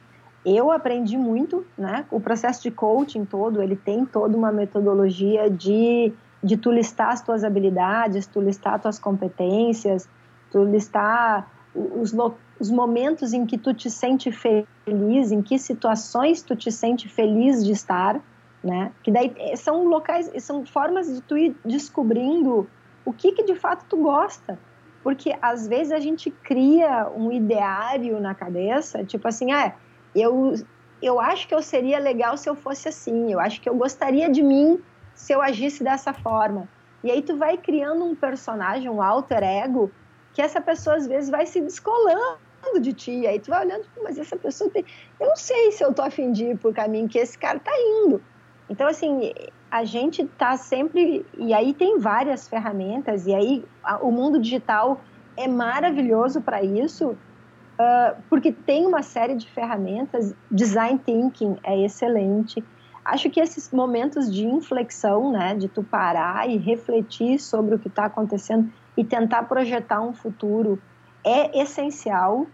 Eu 0.45 0.71
aprendi 0.71 1.17
muito, 1.17 1.67
né? 1.77 2.05
O 2.11 2.21
processo 2.21 2.63
de 2.63 2.71
coaching 2.71 3.25
todo, 3.25 3.61
ele 3.61 3.75
tem 3.75 4.05
toda 4.05 4.37
uma 4.37 4.53
metodologia 4.53 5.51
de, 5.51 6.13
de 6.43 6.57
tu 6.57 6.71
listar 6.71 7.11
as 7.11 7.21
tuas 7.21 7.43
habilidades, 7.43 8.27
tu 8.27 8.41
listar 8.41 8.75
as 8.75 8.83
tuas 8.83 8.99
competências, 8.99 10.09
tu 10.53 10.65
listar 10.65 11.49
os, 11.77 12.15
os 12.59 12.71
momentos 12.71 13.33
em 13.33 13.45
que 13.45 13.59
tu 13.59 13.75
te 13.75 13.91
sente 13.91 14.33
feliz, 14.33 15.31
em 15.31 15.43
que 15.43 15.59
situações 15.59 16.43
tu 16.43 16.57
te 16.57 16.73
sente 16.73 17.09
feliz 17.09 17.65
de 17.65 17.73
estar 17.73 18.21
né? 18.67 18.93
Que 19.03 19.13
daí 19.13 19.33
eh, 19.39 19.55
são 19.55 19.85
locais, 19.85 20.31
são 20.43 20.67
formas 20.67 21.07
de 21.07 21.23
tu 21.23 21.37
ir 21.37 21.57
descobrindo 21.65 22.69
o 23.05 23.13
que 23.13 23.31
que 23.31 23.45
de 23.45 23.55
fato 23.55 23.87
tu 23.89 23.97
gosta. 23.97 24.59
Porque 25.05 25.37
às 25.41 25.69
vezes 25.69 25.93
a 25.93 26.01
gente 26.01 26.31
cria 26.31 27.09
um 27.15 27.31
ideário 27.31 28.21
na 28.21 28.35
cabeça, 28.35 29.05
tipo 29.05 29.29
assim, 29.29 29.53
ah, 29.53 29.73
eu 30.15 30.55
eu 31.01 31.21
acho 31.21 31.47
que 31.47 31.55
eu 31.55 31.63
seria 31.63 31.99
legal 31.99 32.37
se 32.37 32.49
eu 32.49 32.57
fosse 32.57 32.89
assim, 32.89 33.31
eu 33.31 33.39
acho 33.39 33.61
que 33.61 33.69
eu 33.69 33.77
gostaria 33.77 34.29
de 34.29 34.43
mim 34.43 34.81
se 35.15 35.33
eu 35.33 35.41
agisse 35.41 35.85
dessa 35.85 36.13
forma. 36.13 36.69
E 37.05 37.11
aí 37.11 37.23
tu 37.23 37.37
vai 37.37 37.57
criando 37.57 38.05
um 38.05 38.17
personagem, 38.17 38.91
um 38.91 39.01
alter 39.01 39.43
ego, 39.45 39.93
que 40.37 40.43
essa 40.43 40.61
pessoa 40.61 40.97
às 40.97 41.07
vezes 41.07 41.31
vai 41.31 41.47
se 41.47 41.63
descolando 41.63 42.79
de 42.79 42.93
ti. 42.93 43.27
Aí 43.27 43.41
tu 43.41 43.49
vai 43.49 43.65
olhando, 43.65 43.87
mas 44.03 44.19
essa 44.19 44.37
pessoa 44.37 44.69
tem. 44.69 44.85
Eu 45.19 45.29
não 45.29 45.37
sei 45.37 45.73
se 45.73 45.83
eu 45.83 45.95
tô 45.95 46.03
afim 46.03 46.31
de 46.31 46.45
ir 46.45 46.59
caminho 46.75 47.09
que 47.09 47.19
esse 47.19 47.39
cara 47.39 47.59
tá 47.59 47.73
indo. 47.75 48.23
Então, 48.69 48.87
assim, 48.87 49.33
a 49.71 49.83
gente 49.87 50.21
está 50.25 50.55
sempre. 50.59 51.25
E 51.39 51.55
aí 51.55 51.73
tem 51.73 51.99
várias 51.99 52.47
ferramentas, 52.47 53.27
e 53.27 53.35
aí 53.35 53.65
o 54.03 54.11
mundo 54.11 54.39
digital 54.39 55.01
é 55.39 55.49
maravilhoso 55.49 56.43
para 56.43 56.63
isso, 56.63 57.13
uh, 57.13 58.23
porque 58.29 58.53
tem 58.53 58.87
uma 58.87 59.03
série 59.03 59.37
de 59.37 59.51
ferramentas. 59.51 60.35
Design 60.51 60.99
thinking 60.99 61.57
é 61.65 61.83
excelente. 61.83 62.63
Acho 63.03 63.31
que 63.31 63.41
esses 63.41 63.71
momentos 63.71 64.31
de 64.31 64.47
inflexão, 64.47 65.33
né, 65.33 65.55
de 65.55 65.67
tu 65.67 65.83
parar 65.83 66.47
e 66.47 66.59
refletir 66.59 67.39
sobre 67.39 67.75
o 67.75 67.79
que 67.79 67.89
está 67.89 68.05
acontecendo 68.05 68.71
e 68.97 69.05
tentar 69.05 69.43
projetar 69.45 70.01
um 70.01 70.13
futuro, 70.13 70.81
é 71.25 71.61
essencial. 71.61 72.47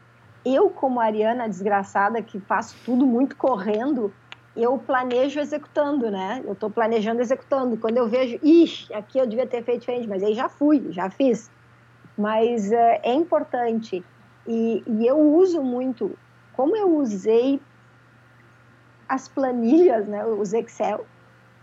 Eu, 0.44 0.70
como 0.70 1.00
Ariana 1.00 1.48
desgraçada, 1.48 2.20
que 2.20 2.40
faço 2.40 2.76
tudo 2.84 3.06
muito 3.06 3.36
correndo, 3.36 4.12
eu 4.56 4.76
planejo 4.76 5.40
executando, 5.40 6.10
né? 6.10 6.42
Eu 6.44 6.52
estou 6.52 6.68
planejando 6.68 7.20
executando. 7.20 7.76
Quando 7.76 7.96
eu 7.96 8.08
vejo, 8.08 8.38
ixi, 8.42 8.92
aqui 8.92 9.18
eu 9.18 9.26
devia 9.26 9.46
ter 9.46 9.62
feito 9.62 9.80
diferente, 9.80 10.08
mas 10.08 10.22
aí 10.22 10.34
já 10.34 10.48
fui, 10.48 10.88
já 10.90 11.08
fiz. 11.08 11.50
Mas 12.18 12.70
uh, 12.70 13.00
é 13.02 13.14
importante. 13.14 14.04
E, 14.46 14.82
e, 14.86 15.06
eu 15.06 15.18
uso 15.18 15.62
muito, 15.62 16.18
como 16.54 16.76
eu 16.76 16.96
usei 16.96 17.60
as 19.08 19.28
planilhas, 19.28 20.08
né? 20.08 20.24
Os 20.26 20.52
Excel, 20.52 21.06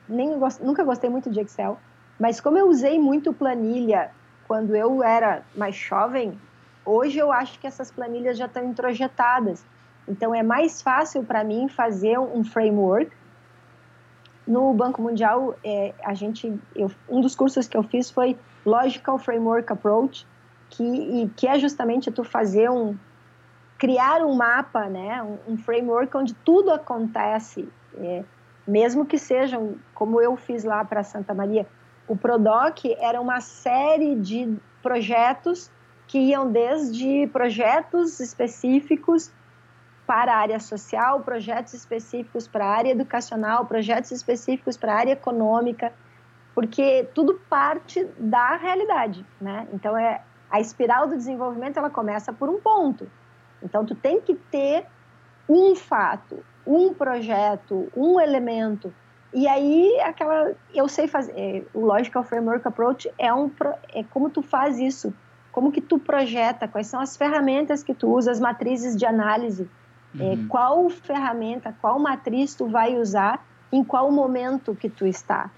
nem 0.07 0.39
nunca 0.61 0.83
gostei 0.83 1.09
muito 1.09 1.29
de 1.29 1.41
Excel, 1.41 1.77
mas 2.19 2.39
como 2.39 2.57
eu 2.57 2.67
usei 2.67 2.97
muito 2.97 3.33
planilha 3.33 4.11
quando 4.49 4.75
eu 4.75 5.01
era 5.01 5.43
mais 5.55 5.75
jovem, 5.75 6.37
hoje 6.83 7.17
eu 7.17 7.31
acho 7.31 7.57
que 7.57 7.65
essas 7.65 7.89
planilhas 7.89 8.37
já 8.37 8.47
estão 8.47 8.65
introjetadas 8.65 9.63
então 10.09 10.33
é 10.33 10.41
mais 10.41 10.81
fácil 10.81 11.23
para 11.23 11.43
mim 11.43 11.69
fazer 11.69 12.17
um 12.17 12.43
framework. 12.43 13.11
No 14.47 14.73
Banco 14.73 14.99
Mundial, 14.99 15.55
é, 15.63 15.93
a 16.03 16.15
gente, 16.15 16.51
eu, 16.75 16.91
um 17.07 17.21
dos 17.21 17.35
cursos 17.35 17.67
que 17.67 17.77
eu 17.77 17.83
fiz 17.83 18.09
foi 18.09 18.35
Logical 18.65 19.19
Framework 19.19 19.71
Approach, 19.71 20.25
que, 20.71 20.83
e, 20.83 21.29
que 21.37 21.47
é 21.47 21.59
justamente 21.59 22.09
tu 22.09 22.23
fazer 22.23 22.71
um 22.71 22.97
criar 23.77 24.21
um 24.23 24.33
mapa, 24.35 24.89
né, 24.89 25.23
um, 25.23 25.53
um 25.53 25.57
framework 25.57 26.17
onde 26.17 26.33
tudo 26.33 26.71
acontece, 26.71 27.69
é, 27.95 28.25
mesmo 28.67 29.05
que 29.05 29.17
sejam 29.17 29.75
como 29.93 30.19
eu 30.19 30.35
fiz 30.35 30.65
lá 30.65 30.83
para 30.83 31.01
Santa 31.01 31.33
Maria. 31.33 31.65
O 32.09 32.17
Prodoc 32.17 32.85
era 32.99 33.21
uma 33.21 33.39
série 33.39 34.15
de 34.15 34.57
projetos 34.81 35.71
que 36.07 36.17
iam 36.17 36.51
desde 36.51 37.27
projetos 37.27 38.19
específicos 38.19 39.31
para 40.07 40.33
a 40.33 40.37
área 40.37 40.59
social, 40.59 41.21
projetos 41.21 41.75
específicos 41.75 42.47
para 42.47 42.65
a 42.65 42.69
área 42.69 42.89
educacional, 42.89 43.67
projetos 43.67 44.11
específicos 44.11 44.75
para 44.75 44.91
a 44.91 44.97
área 44.97 45.11
econômica, 45.11 45.93
porque 46.55 47.07
tudo 47.13 47.39
parte 47.47 48.03
da 48.17 48.55
realidade, 48.55 49.23
né? 49.39 49.67
Então 49.71 49.95
é 49.95 50.23
a 50.49 50.59
espiral 50.59 51.07
do 51.07 51.15
desenvolvimento 51.15 51.77
ela 51.77 51.91
começa 51.91 52.33
por 52.33 52.49
um 52.49 52.59
ponto. 52.59 53.07
Então 53.61 53.85
tu 53.85 53.93
tem 53.93 54.19
que 54.19 54.33
ter 54.33 54.87
um 55.47 55.75
fato, 55.75 56.43
um 56.65 56.91
projeto, 56.91 57.87
um 57.95 58.19
elemento. 58.19 58.91
E 59.33 59.47
aí 59.47 59.99
aquela 60.01 60.53
eu 60.73 60.87
sei 60.87 61.07
fazer, 61.07 61.33
é, 61.35 61.63
o 61.73 61.85
logical 61.85 62.23
framework 62.23 62.67
approach 62.67 63.11
é 63.17 63.33
um 63.33 63.51
é 63.93 64.03
como 64.03 64.29
tu 64.29 64.41
faz 64.41 64.79
isso, 64.79 65.13
como 65.51 65.71
que 65.71 65.81
tu 65.81 65.99
projeta, 65.99 66.67
quais 66.67 66.87
são 66.87 66.99
as 66.99 67.15
ferramentas 67.15 67.83
que 67.83 67.93
tu 67.93 68.07
usa, 68.09 68.31
as 68.31 68.39
matrizes 68.39 68.95
de 68.95 69.05
análise 69.05 69.69
é, 70.17 70.23
uhum. 70.23 70.31
É, 70.31 70.47
qual 70.47 70.89
ferramenta, 70.89 71.75
qual 71.81 71.99
matriz 71.99 72.55
tu 72.55 72.67
vai 72.67 72.97
usar 72.97 73.45
em 73.71 73.83
qual 73.83 74.11
momento 74.11 74.75
que 74.75 74.89
tu 74.89 75.05
está. 75.05 75.51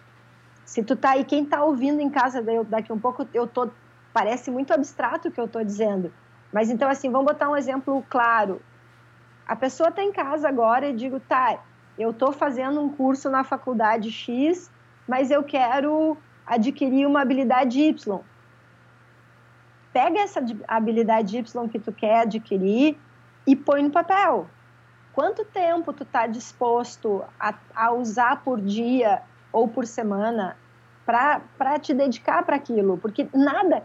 Se 0.65 0.83
tu 0.83 0.95
tá 0.95 1.11
aí, 1.11 1.23
quem 1.23 1.43
está 1.43 1.63
ouvindo 1.63 2.01
em 2.01 2.09
casa, 2.09 2.43
daqui 2.67 2.91
um 2.91 2.99
pouco 2.99 3.27
eu 3.33 3.47
tô, 3.47 3.69
parece 4.13 4.51
muito 4.51 4.73
abstrato 4.73 5.27
o 5.27 5.31
que 5.31 5.39
eu 5.39 5.45
estou 5.45 5.63
dizendo. 5.63 6.11
Mas 6.51 6.69
então 6.69 6.89
assim, 6.89 7.09
vamos 7.09 7.27
botar 7.27 7.49
um 7.49 7.55
exemplo 7.55 8.03
claro. 8.09 8.61
A 9.47 9.55
pessoa 9.55 9.89
está 9.89 10.03
em 10.03 10.11
casa 10.11 10.47
agora 10.47 10.89
e 10.89 10.93
digo, 10.93 11.19
tá, 11.19 11.59
eu 12.01 12.11
estou 12.11 12.31
fazendo 12.31 12.81
um 12.81 12.89
curso 12.89 13.29
na 13.29 13.43
faculdade 13.43 14.11
X, 14.11 14.71
mas 15.07 15.31
eu 15.31 15.43
quero 15.43 16.17
adquirir 16.45 17.05
uma 17.05 17.21
habilidade 17.21 17.79
Y. 17.79 18.19
Pega 19.93 20.19
essa 20.19 20.43
habilidade 20.67 21.37
Y 21.37 21.67
que 21.69 21.79
tu 21.79 21.91
quer 21.91 22.21
adquirir 22.21 22.97
e 23.45 23.55
põe 23.55 23.83
no 23.83 23.91
papel. 23.91 24.47
Quanto 25.13 25.43
tempo 25.43 25.91
tu 25.91 26.03
está 26.03 26.27
disposto 26.27 27.23
a, 27.39 27.53
a 27.75 27.91
usar 27.91 28.41
por 28.43 28.61
dia 28.61 29.21
ou 29.51 29.67
por 29.67 29.85
semana 29.85 30.55
para 31.05 31.77
te 31.79 31.93
dedicar 31.93 32.43
para 32.43 32.55
aquilo? 32.55 32.97
Porque 32.97 33.27
nada, 33.33 33.83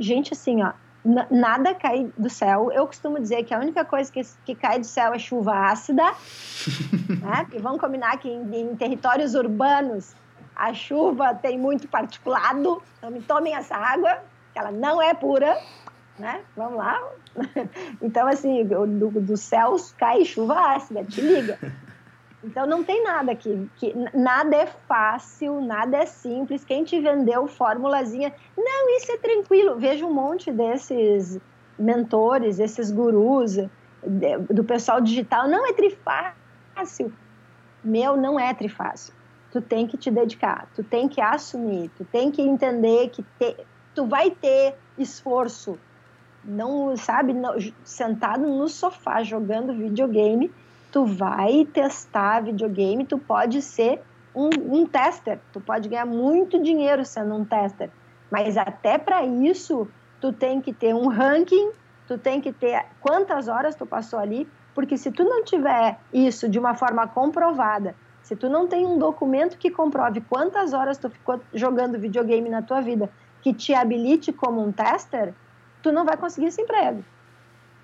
gente, 0.00 0.32
assim, 0.32 0.62
ó, 0.62 0.72
nada 1.30 1.74
cai 1.74 2.10
do 2.16 2.28
céu. 2.28 2.70
Eu 2.72 2.86
costumo 2.86 3.20
dizer 3.20 3.44
que 3.44 3.54
a 3.54 3.58
única 3.58 3.84
coisa 3.84 4.10
que, 4.10 4.22
que 4.44 4.54
cai 4.54 4.78
do 4.78 4.86
céu 4.86 5.14
é 5.14 5.18
chuva 5.18 5.52
ácida, 5.70 6.02
né? 7.22 7.46
E 7.52 7.58
vamos 7.58 7.80
combinar 7.80 8.18
que 8.18 8.28
em, 8.28 8.54
em, 8.54 8.76
territórios 8.76 9.34
urbanos 9.34 10.14
a 10.54 10.72
chuva 10.72 11.34
tem 11.34 11.58
muito 11.58 11.86
particulado, 11.86 12.82
então 12.98 13.10
me 13.10 13.20
tomem 13.20 13.54
essa 13.54 13.76
água, 13.76 14.18
que 14.52 14.58
ela 14.58 14.72
não 14.72 15.00
é 15.00 15.14
pura, 15.14 15.56
né? 16.18 16.40
Vamos 16.56 16.78
lá. 16.78 17.00
Então, 18.00 18.26
assim, 18.26 18.64
do, 18.64 18.86
do 18.86 19.36
céu 19.36 19.76
cai 19.98 20.24
chuva 20.24 20.74
ácida, 20.74 21.04
te 21.04 21.20
liga. 21.20 21.58
Então 22.44 22.66
não 22.66 22.84
tem 22.84 23.02
nada 23.02 23.32
aqui, 23.32 23.68
que 23.76 23.94
nada 24.14 24.56
é 24.56 24.66
fácil, 24.66 25.60
nada 25.60 25.96
é 25.96 26.06
simples. 26.06 26.64
Quem 26.64 26.84
te 26.84 27.00
vendeu 27.00 27.46
formulazinha, 27.46 28.32
não, 28.56 28.96
isso 28.96 29.10
é 29.10 29.16
tranquilo. 29.16 29.76
Veja 29.76 30.04
um 30.04 30.12
monte 30.12 30.52
desses 30.52 31.40
mentores, 31.78 32.58
esses 32.58 32.90
gurus 32.90 33.56
do 34.50 34.64
pessoal 34.64 35.00
digital, 35.00 35.48
não 35.48 35.66
é 35.66 35.72
trifácil. 35.72 37.12
Meu, 37.82 38.16
não 38.16 38.38
é 38.38 38.52
trifácil. 38.54 39.14
Tu 39.50 39.60
tem 39.60 39.86
que 39.86 39.96
te 39.96 40.10
dedicar, 40.10 40.68
tu 40.74 40.84
tem 40.84 41.08
que 41.08 41.20
assumir, 41.20 41.90
tu 41.96 42.04
tem 42.04 42.30
que 42.30 42.42
entender 42.42 43.08
que 43.08 43.24
te, 43.38 43.56
tu 43.94 44.06
vai 44.06 44.30
ter 44.30 44.74
esforço. 44.98 45.78
Não, 46.44 46.96
sabe, 46.96 47.32
não, 47.32 47.54
sentado 47.82 48.46
no 48.46 48.68
sofá 48.68 49.22
jogando 49.22 49.72
videogame, 49.72 50.52
tu 50.96 51.04
vai 51.04 51.66
testar 51.66 52.42
videogame, 52.42 53.04
tu 53.04 53.18
pode 53.18 53.60
ser 53.60 54.00
um, 54.34 54.48
um 54.66 54.86
tester, 54.86 55.38
tu 55.52 55.60
pode 55.60 55.90
ganhar 55.90 56.06
muito 56.06 56.58
dinheiro 56.62 57.04
sendo 57.04 57.34
um 57.34 57.44
tester, 57.44 57.90
mas 58.30 58.56
até 58.56 58.96
para 58.96 59.22
isso 59.22 59.86
tu 60.22 60.32
tem 60.32 60.58
que 60.58 60.72
ter 60.72 60.94
um 60.94 61.08
ranking, 61.08 61.70
tu 62.08 62.16
tem 62.16 62.40
que 62.40 62.50
ter 62.50 62.82
quantas 62.98 63.46
horas 63.46 63.74
tu 63.74 63.84
passou 63.84 64.18
ali, 64.18 64.48
porque 64.74 64.96
se 64.96 65.12
tu 65.12 65.22
não 65.22 65.44
tiver 65.44 65.98
isso 66.14 66.48
de 66.48 66.58
uma 66.58 66.74
forma 66.74 67.06
comprovada, 67.06 67.94
se 68.22 68.34
tu 68.34 68.48
não 68.48 68.66
tem 68.66 68.86
um 68.86 68.98
documento 68.98 69.58
que 69.58 69.70
comprove 69.70 70.22
quantas 70.22 70.72
horas 70.72 70.96
tu 70.96 71.10
ficou 71.10 71.42
jogando 71.52 71.98
videogame 71.98 72.48
na 72.48 72.62
tua 72.62 72.80
vida, 72.80 73.10
que 73.42 73.52
te 73.52 73.74
habilite 73.74 74.32
como 74.32 74.66
um 74.66 74.72
tester, 74.72 75.34
tu 75.82 75.92
não 75.92 76.06
vai 76.06 76.16
conseguir 76.16 76.46
esse 76.46 76.62
emprego. 76.62 77.04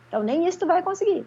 Então 0.09 0.23
nem 0.23 0.49
isso 0.49 0.61
tu 0.61 0.67
vai 0.67 0.83
conseguir. 0.83 1.27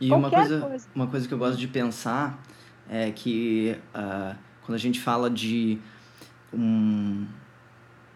E 0.00 0.12
uma 0.12 0.30
coisa, 0.30 0.60
coisa, 0.60 0.88
uma 0.94 1.06
coisa 1.06 1.28
que 1.28 1.34
eu 1.34 1.38
gosto 1.38 1.56
de 1.58 1.68
pensar 1.68 2.42
é 2.88 3.10
que 3.10 3.76
uh, 3.94 4.36
quando 4.62 4.74
a 4.74 4.78
gente 4.78 5.00
fala 5.00 5.30
de 5.30 5.78
um 6.52 7.26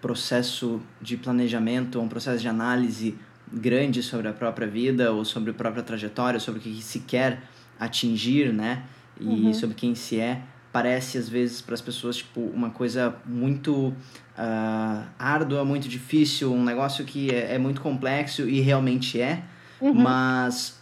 processo 0.01 0.81
de 1.01 1.17
planejamento, 1.17 2.01
um 2.01 2.09
processo 2.09 2.41
de 2.41 2.49
análise 2.49 3.17
grande 3.53 4.03
sobre 4.03 4.29
a 4.29 4.33
própria 4.33 4.67
vida 4.67 5.13
ou 5.13 5.25
sobre 5.25 5.51
a 5.51 5.55
própria 5.55 5.83
trajetória, 5.83 6.39
sobre 6.39 6.61
o 6.61 6.63
que 6.63 6.81
se 6.83 7.01
quer 7.01 7.43
atingir, 7.79 8.53
né? 8.53 8.85
E 9.19 9.27
uhum. 9.27 9.55
sobre 9.55 9.75
quem 9.75 9.95
se 9.95 10.19
é, 10.19 10.43
parece 10.73 11.19
às 11.19 11.29
vezes 11.29 11.61
para 11.61 11.75
as 11.75 11.81
pessoas 11.81 12.17
tipo 12.17 12.41
uma 12.41 12.71
coisa 12.71 13.15
muito 13.27 13.89
uh, 13.89 15.05
árdua, 15.19 15.65
muito 15.65 15.89
difícil, 15.89 16.53
um 16.53 16.65
negócio 16.65 17.05
que 17.05 17.31
é, 17.31 17.55
é 17.55 17.59
muito 17.59 17.81
complexo 17.81 18.49
e 18.49 18.61
realmente 18.61 19.21
é, 19.21 19.43
uhum. 19.81 19.95
mas 19.95 20.80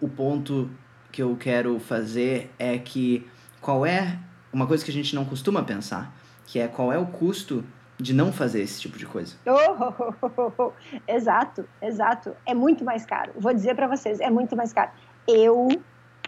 o 0.00 0.08
ponto 0.08 0.70
que 1.12 1.22
eu 1.22 1.36
quero 1.36 1.78
fazer 1.80 2.50
é 2.58 2.78
que 2.78 3.26
qual 3.60 3.84
é 3.84 4.18
uma 4.52 4.66
coisa 4.66 4.84
que 4.84 4.90
a 4.90 4.94
gente 4.94 5.14
não 5.14 5.24
costuma 5.24 5.62
pensar, 5.62 6.14
que 6.46 6.58
é 6.58 6.68
qual 6.68 6.92
é 6.92 6.98
o 6.98 7.06
custo 7.06 7.64
de 7.98 8.14
não 8.14 8.32
fazer 8.32 8.62
esse 8.62 8.80
tipo 8.80 8.98
de 8.98 9.06
coisa. 9.06 9.36
Oh, 9.46 10.12
oh, 10.22 10.52
oh, 10.58 10.72
exato, 11.06 11.68
exato. 11.82 12.34
É 12.46 12.54
muito 12.54 12.84
mais 12.84 13.04
caro. 13.04 13.32
Vou 13.36 13.52
dizer 13.52 13.76
para 13.76 13.86
vocês, 13.86 14.20
é 14.20 14.30
muito 14.30 14.56
mais 14.56 14.72
caro. 14.72 14.90
Eu 15.28 15.68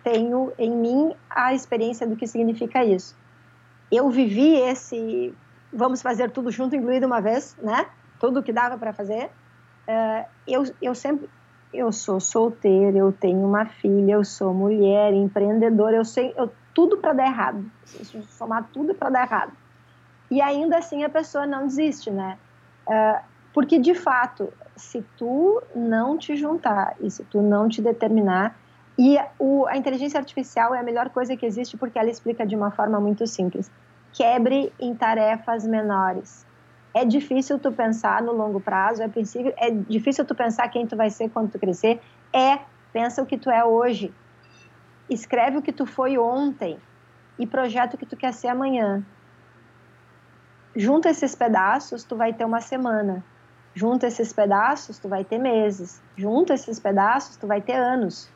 tenho 0.05 0.53
em 0.59 0.71
mim 0.71 1.15
a 1.31 1.55
experiência 1.55 2.07
do 2.07 2.15
que 2.15 2.27
significa 2.27 2.85
isso. 2.85 3.17
Eu 3.91 4.11
vivi 4.11 4.55
esse 4.57 5.35
vamos 5.73 6.03
fazer 6.03 6.31
tudo 6.31 6.51
junto, 6.51 6.77
incluído 6.77 7.07
uma 7.07 7.21
vez, 7.21 7.57
né? 7.63 7.87
Tudo 8.21 8.43
que 8.43 8.53
dava 8.53 8.77
para 8.77 8.93
fazer. 8.93 9.31
Uh, 9.89 10.27
eu, 10.47 10.65
eu 10.81 10.95
sempre 10.95 11.29
eu 11.73 11.91
sou 11.91 12.21
solteira, 12.21 12.97
eu 12.97 13.13
tenho 13.13 13.45
uma 13.47 13.67
filha, 13.67 14.13
eu 14.13 14.25
sou 14.25 14.53
mulher, 14.53 15.13
empreendedora, 15.13 15.97
eu 15.97 16.05
sei 16.05 16.33
eu, 16.37 16.51
tudo 16.75 16.99
para 16.99 17.13
dar 17.13 17.27
errado. 17.27 17.65
Somar 18.29 18.69
tudo 18.73 18.95
para 18.95 19.11
dar 19.11 19.27
errado. 19.27 19.53
E 20.31 20.41
ainda 20.41 20.79
assim 20.79 21.05
a 21.05 21.09
pessoa 21.09 21.47
não 21.47 21.67
desiste, 21.67 22.11
né? 22.11 22.39
Uh, 22.87 23.23
porque 23.53 23.79
de 23.79 23.95
fato, 23.95 24.53
se 24.77 25.05
tu 25.17 25.63
não 25.75 26.17
te 26.17 26.37
juntar 26.37 26.95
e 27.01 27.11
se 27.11 27.23
tu 27.25 27.43
não 27.43 27.69
te 27.69 27.83
determinar, 27.83 28.57
e 28.99 29.19
o, 29.39 29.67
a 29.67 29.77
inteligência 29.77 30.19
artificial 30.19 30.75
é 30.75 30.81
a 30.81 30.83
melhor 30.83 31.11
coisa 31.11 31.37
que 31.37 31.47
existe 31.47 31.77
porque 31.77 31.99
ela 31.99 32.11
explica 32.11 32.47
de 32.47 32.55
uma 32.55 32.71
forma 32.71 33.01
muito 33.01 33.27
simples. 33.27 33.71
Quebre 34.13 34.73
em 34.79 34.95
tarefas 34.95 35.67
menores 35.67 36.47
é 36.95 37.05
difícil 37.05 37.59
tu 37.59 37.73
pensar 37.73 38.23
no 38.23 38.33
longo 38.33 38.61
prazo, 38.61 39.03
é, 39.03 39.09
princípio, 39.09 39.53
é 39.57 39.71
difícil 39.71 40.25
tu 40.25 40.35
pensar 40.35 40.69
quem 40.69 40.87
tu 40.87 40.97
vai 40.97 41.11
ser 41.11 41.31
quando 41.31 41.51
tu 41.51 41.59
crescer. 41.59 42.01
É, 42.33 42.59
pensa 42.93 43.23
o 43.23 43.27
que 43.27 43.39
tu 43.39 43.51
é 43.51 43.65
hoje. 43.65 44.13
Escreve 45.09 45.59
o 45.59 45.63
que 45.63 45.73
tu 45.73 45.87
foi 45.87 46.19
ontem 46.19 46.79
e 47.39 47.47
projeta 47.47 47.97
o 47.97 47.99
que 47.99 48.07
tu 48.07 48.17
quer 48.17 48.33
ser 48.33 48.49
amanhã. 48.49 49.05
Junta 50.77 51.11
esses 51.11 51.35
pedaços, 51.35 52.05
tu 52.05 52.17
vai 52.17 52.33
ter 52.33 52.45
uma 52.45 52.61
semana. 52.61 53.25
Junta 53.75 54.07
esses 54.07 54.33
pedaços, 54.33 54.99
tu 54.99 55.09
vai 55.09 55.25
ter 55.25 55.39
meses. 55.39 56.01
Junta 56.17 56.55
esses 56.55 56.79
pedaços, 56.79 57.37
tu 57.37 57.47
vai 57.47 57.61
ter 57.61 57.75
anos. 57.75 58.29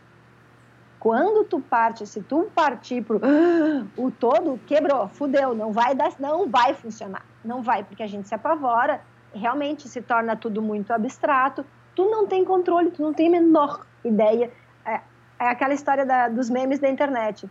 Quando 0.98 1.44
tu 1.44 1.60
parte, 1.60 2.06
se 2.06 2.22
tu 2.22 2.50
partir 2.54 3.02
pro 3.02 3.20
ah, 3.22 3.86
o 3.96 4.10
todo, 4.10 4.58
quebrou, 4.66 5.06
fudeu, 5.08 5.54
não 5.54 5.72
vai 5.72 5.94
dar, 5.94 6.12
não 6.18 6.48
vai 6.48 6.74
funcionar. 6.74 7.24
Não 7.46 7.62
vai, 7.62 7.84
porque 7.84 8.02
a 8.02 8.06
gente 8.06 8.28
se 8.28 8.34
apavora, 8.34 9.00
realmente 9.32 9.88
se 9.88 10.02
torna 10.02 10.36
tudo 10.36 10.60
muito 10.60 10.92
abstrato, 10.92 11.64
tu 11.94 12.10
não 12.10 12.26
tem 12.26 12.44
controle, 12.44 12.90
tu 12.90 13.02
não 13.02 13.12
tem 13.12 13.28
a 13.28 13.30
menor 13.30 13.86
ideia. 14.04 14.50
É, 14.84 15.00
é 15.38 15.48
aquela 15.48 15.74
história 15.74 16.04
da, 16.04 16.28
dos 16.28 16.50
memes 16.50 16.78
da 16.78 16.88
internet. 16.88 17.48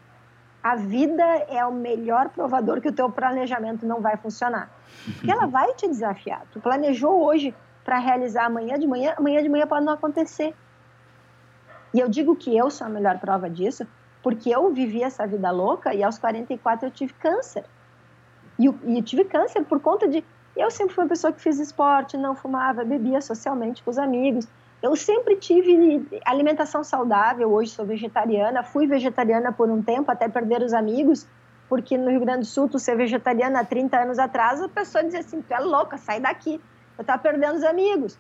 A 0.62 0.76
vida 0.76 1.24
é 1.48 1.64
o 1.66 1.72
melhor 1.72 2.30
provador 2.30 2.82
que 2.82 2.90
o 2.90 2.92
teu 2.92 3.10
planejamento 3.10 3.86
não 3.86 4.02
vai 4.02 4.18
funcionar. 4.18 4.70
Porque 5.16 5.32
ela 5.32 5.46
vai 5.46 5.74
te 5.74 5.88
desafiar. 5.88 6.44
Tu 6.52 6.60
planejou 6.60 7.24
hoje 7.24 7.54
para 7.84 8.00
realizar 8.00 8.46
amanhã 8.46 8.80
de 8.80 8.88
manhã, 8.88 9.14
amanhã 9.16 9.44
de 9.44 9.50
manhã 9.50 9.68
pode 9.68 9.86
não 9.86 9.94
acontecer. 9.94 10.56
E 11.94 12.00
eu 12.00 12.10
digo 12.10 12.36
que 12.36 12.56
eu 12.58 12.70
sou 12.72 12.88
a 12.88 12.90
melhor 12.90 13.20
prova 13.20 13.50
disso, 13.50 13.88
porque 14.24 14.50
eu 14.50 14.74
vivi 14.74 15.04
essa 15.04 15.28
vida 15.28 15.52
louca 15.52 15.94
e 15.94 16.04
aos 16.04 16.18
44 16.18 16.88
eu 16.88 16.92
tive 16.92 17.14
câncer. 17.14 17.64
E, 18.58 18.68
e 18.68 19.02
tive 19.02 19.26
câncer 19.26 19.64
por 19.64 19.80
conta 19.80 20.08
de. 20.08 20.24
Eu 20.56 20.72
sempre 20.72 20.96
fui 20.96 21.04
uma 21.04 21.10
pessoa 21.10 21.34
que 21.34 21.42
fiz 21.42 21.60
esporte, 21.60 22.16
não 22.16 22.34
fumava, 22.34 22.84
bebia 22.84 23.20
socialmente 23.20 23.84
com 23.84 23.90
os 23.90 23.98
amigos. 23.98 24.48
Eu 24.82 24.96
sempre 24.96 25.36
tive 25.36 26.08
alimentação 26.24 26.84
saudável, 26.84 27.52
hoje 27.52 27.72
sou 27.72 27.86
vegetariana, 27.86 28.64
fui 28.64 28.88
vegetariana 28.88 29.52
por 29.52 29.70
um 29.70 29.82
tempo 29.82 30.12
até 30.12 30.30
perder 30.30 30.62
os 30.62 30.74
amigos, 30.74 31.28
porque 31.68 31.98
no 31.98 32.10
Rio 32.10 32.20
Grande 32.20 32.42
do 32.42 32.46
Sul, 32.46 32.70
tu 32.70 32.78
ser 32.78 32.96
vegetariana 32.96 33.62
há 33.62 33.66
30 33.66 33.98
anos 33.98 34.20
atrás, 34.20 34.62
a 34.62 34.70
pessoa 34.70 35.04
dizia 35.04 35.22
assim: 35.22 35.42
tu 35.42 35.54
é 35.54 35.60
louca, 35.60 35.98
sai 35.98 36.20
daqui, 36.20 36.62
eu 36.98 37.02
estava 37.02 37.22
perdendo 37.22 37.56
os 37.56 37.64
amigos. 37.64 38.18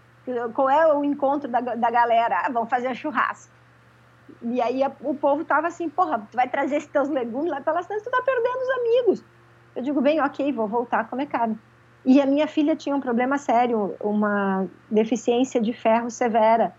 Qual 0.54 0.70
é 0.70 0.92
o 0.92 1.04
encontro 1.04 1.48
da, 1.48 1.62
da 1.62 1.92
galera? 1.92 2.42
Ah, 2.44 2.50
vamos 2.52 2.70
fazer 2.70 2.96
churrasco. 2.96 3.54
E 4.42 4.60
aí 4.60 4.82
o 5.02 5.14
povo 5.14 5.46
tava 5.46 5.68
assim, 5.68 5.88
porra, 5.88 6.28
tu 6.32 6.36
vai 6.36 6.50
trazer 6.50 6.78
esses 6.78 6.90
teus 6.90 7.10
legumes 7.10 7.52
lá 7.52 7.62
pela 7.62 7.84
cidade, 7.84 8.04
tu 8.04 8.10
tá 8.10 8.22
perdendo 8.24 8.58
os 8.58 8.70
amigos. 8.70 9.24
Eu 9.76 9.84
digo, 9.84 10.02
bem, 10.02 10.22
ok, 10.22 10.52
vou 10.54 10.68
voltar 10.68 11.02
a 11.02 11.04
comer 11.04 11.26
carne. 11.26 11.58
E 12.06 12.22
a 12.22 12.26
minha 12.26 12.48
filha 12.48 12.76
tinha 12.76 12.96
um 12.96 13.02
problema 13.02 13.38
sério, 13.38 13.96
uma 14.00 14.68
deficiência 14.90 15.60
de 15.60 15.74
ferro 15.74 16.10
severa. 16.10 16.74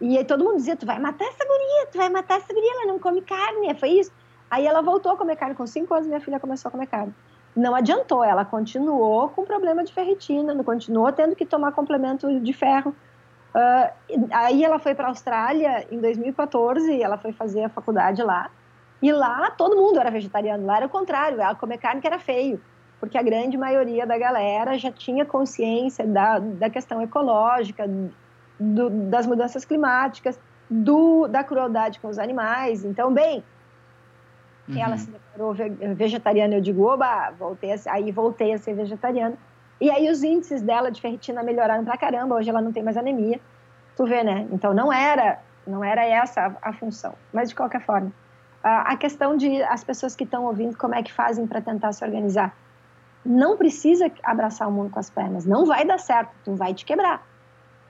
E 0.00 0.16
aí 0.16 0.24
todo 0.24 0.44
mundo 0.44 0.56
dizia, 0.56 0.76
tu 0.76 0.86
vai 0.86 0.98
matar 0.98 1.24
essa 1.24 1.44
guria, 1.44 1.86
tu 1.90 1.98
vai 1.98 2.08
matar 2.08 2.36
essa 2.36 2.52
guria, 2.52 2.70
ela 2.74 2.92
não 2.92 2.98
come 2.98 3.22
carne, 3.22 3.74
foi 3.74 3.90
isso. 3.90 4.12
Aí 4.50 4.66
ela 4.66 4.82
voltou 4.82 5.12
a 5.12 5.16
comer 5.16 5.36
carne, 5.36 5.54
com 5.54 5.66
cinco 5.66 5.94
anos 5.94 6.06
minha 6.06 6.20
filha 6.20 6.38
começou 6.38 6.68
a 6.68 6.72
comer 6.72 6.86
carne. 6.86 7.14
Não 7.56 7.74
adiantou, 7.74 8.22
ela 8.22 8.44
continuou 8.44 9.30
com 9.30 9.44
problema 9.44 9.82
de 9.82 9.92
ferritina, 9.92 10.54
continuou 10.62 11.10
tendo 11.12 11.34
que 11.34 11.44
tomar 11.44 11.72
complemento 11.72 12.40
de 12.40 12.52
ferro. 12.52 12.94
Uh, 13.54 14.28
aí 14.30 14.62
ela 14.62 14.78
foi 14.78 14.94
para 14.94 15.06
a 15.06 15.08
Austrália 15.08 15.86
em 15.90 15.98
2014, 15.98 17.02
ela 17.02 17.18
foi 17.18 17.32
fazer 17.32 17.64
a 17.64 17.68
faculdade 17.68 18.22
lá. 18.22 18.50
E 19.00 19.12
lá 19.12 19.50
todo 19.50 19.76
mundo 19.76 20.00
era 20.00 20.10
vegetariano, 20.10 20.66
lá 20.66 20.78
era 20.78 20.86
o 20.86 20.88
contrário, 20.88 21.40
ela 21.40 21.54
comer 21.54 21.78
carne 21.78 22.00
que 22.00 22.06
era 22.06 22.18
feio. 22.18 22.60
porque 23.00 23.16
a 23.16 23.22
grande 23.22 23.56
maioria 23.56 24.06
da 24.06 24.18
galera 24.18 24.76
já 24.76 24.90
tinha 24.90 25.24
consciência 25.24 26.06
da, 26.06 26.38
da 26.38 26.68
questão 26.68 27.00
ecológica, 27.00 27.88
do, 28.58 28.90
das 28.90 29.26
mudanças 29.26 29.64
climáticas, 29.64 30.38
do, 30.68 31.28
da 31.28 31.44
crueldade 31.44 32.00
com 32.00 32.08
os 32.08 32.18
animais. 32.18 32.84
Então, 32.84 33.12
bem, 33.12 33.42
uhum. 34.68 34.78
ela 34.78 34.96
se 34.98 35.10
declarou 35.10 35.54
vegetariana, 35.94 36.54
eu 36.54 36.60
digo, 36.60 36.82
oba, 36.84 37.30
voltei 37.38 37.72
a, 37.72 37.76
aí 37.88 38.10
voltei 38.10 38.52
a 38.52 38.58
ser 38.58 38.74
vegetariana. 38.74 39.36
E 39.80 39.90
aí 39.90 40.10
os 40.10 40.24
índices 40.24 40.60
dela 40.60 40.90
de 40.90 41.00
ferritina 41.00 41.42
melhoraram 41.42 41.84
pra 41.84 41.96
caramba, 41.96 42.34
hoje 42.34 42.50
ela 42.50 42.60
não 42.60 42.72
tem 42.72 42.82
mais 42.82 42.96
anemia. 42.96 43.40
Tu 43.96 44.04
vê, 44.04 44.24
né? 44.24 44.46
Então 44.50 44.74
não 44.74 44.92
era, 44.92 45.38
não 45.64 45.84
era 45.84 46.04
essa 46.04 46.58
a, 46.62 46.70
a 46.70 46.72
função. 46.72 47.14
Mas 47.32 47.48
de 47.48 47.54
qualquer 47.54 47.80
forma, 47.82 48.12
a, 48.68 48.96
questão 48.96 49.36
de 49.36 49.62
as 49.62 49.84
pessoas 49.84 50.14
que 50.14 50.24
estão 50.24 50.44
ouvindo, 50.44 50.76
como 50.76 50.94
é 50.94 51.02
que 51.02 51.12
fazem 51.12 51.46
para 51.46 51.60
tentar 51.60 51.92
se 51.92 52.04
organizar? 52.04 52.56
Não 53.24 53.56
precisa 53.56 54.10
abraçar 54.22 54.68
o 54.68 54.72
mundo 54.72 54.90
com 54.90 54.98
as 54.98 55.10
pernas, 55.10 55.44
não 55.44 55.66
vai 55.66 55.84
dar 55.84 55.98
certo, 55.98 56.30
tu 56.44 56.54
vai 56.54 56.74
te 56.74 56.84
quebrar. 56.84 57.26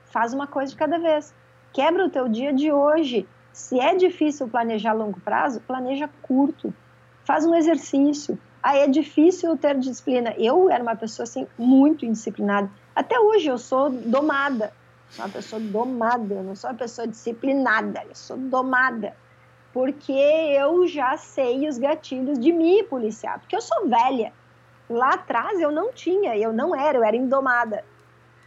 Faz 0.05 0.33
uma 0.33 0.47
coisa 0.47 0.71
de 0.71 0.77
cada 0.77 0.97
vez. 0.97 1.33
Quebra 1.71 2.05
o 2.05 2.09
teu 2.09 2.27
dia 2.27 2.51
de 2.51 2.71
hoje. 2.71 3.27
Se 3.53 3.79
é 3.79 3.95
difícil 3.95 4.47
planejar 4.47 4.91
a 4.91 4.93
longo 4.93 5.19
prazo, 5.19 5.61
planeja 5.61 6.09
curto. 6.21 6.73
Faz 7.23 7.45
um 7.45 7.53
exercício. 7.53 8.37
Aí 8.61 8.79
é 8.79 8.87
difícil 8.87 9.55
ter 9.55 9.77
disciplina. 9.77 10.33
Eu 10.37 10.69
era 10.69 10.81
uma 10.81 10.95
pessoa 10.95 11.23
assim 11.23 11.47
muito 11.57 12.05
indisciplinada. 12.05 12.69
Até 12.95 13.19
hoje 13.19 13.47
eu 13.47 13.57
sou 13.57 13.89
domada. 13.89 14.73
Sou 15.09 15.25
uma 15.25 15.31
pessoa 15.31 15.59
domada, 15.59 16.35
eu 16.35 16.43
não 16.43 16.55
sou 16.55 16.69
uma 16.69 16.75
pessoa 16.77 17.07
disciplinada, 17.07 18.03
eu 18.07 18.15
sou 18.15 18.37
domada. 18.37 19.15
Porque 19.73 20.11
eu 20.11 20.87
já 20.87 21.15
sei 21.17 21.67
os 21.67 21.77
gatilhos 21.77 22.39
de 22.39 22.51
me 22.51 22.83
policiar, 22.83 23.39
porque 23.39 23.55
eu 23.55 23.61
sou 23.61 23.87
velha. 23.87 24.33
Lá 24.89 25.13
atrás 25.13 25.59
eu 25.59 25.71
não 25.71 25.93
tinha, 25.93 26.35
eu 26.35 26.51
não 26.51 26.75
era, 26.75 26.97
eu 26.97 27.03
era 27.03 27.15
indomada. 27.15 27.83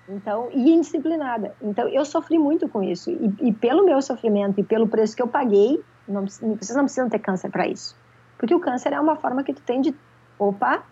Então, 0.08 0.48
e 0.52 0.72
indisciplinada. 0.72 1.54
Então, 1.62 1.88
eu 1.88 2.04
sofri 2.04 2.38
muito 2.38 2.68
com 2.68 2.82
isso. 2.82 3.10
E, 3.10 3.48
e 3.48 3.52
pelo 3.52 3.84
meu 3.84 4.02
sofrimento 4.02 4.60
e 4.60 4.64
pelo 4.64 4.88
preço 4.88 5.14
que 5.14 5.22
eu 5.22 5.28
paguei, 5.28 5.82
não, 6.08 6.26
vocês 6.26 6.74
não 6.74 6.84
precisam 6.84 7.08
ter 7.08 7.20
câncer 7.20 7.50
para 7.50 7.66
isso. 7.66 7.96
Porque 8.36 8.54
o 8.54 8.60
câncer 8.60 8.92
é 8.92 9.00
uma 9.00 9.16
forma 9.16 9.44
que 9.44 9.54
tu 9.54 9.62
tem 9.62 9.80
de, 9.80 9.94
opa, 10.38 10.82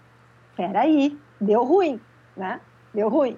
peraí, 0.57 1.18
deu 1.41 1.64
ruim, 1.64 2.01
né? 2.37 2.61
Deu 2.95 3.09
ruim. 3.09 3.37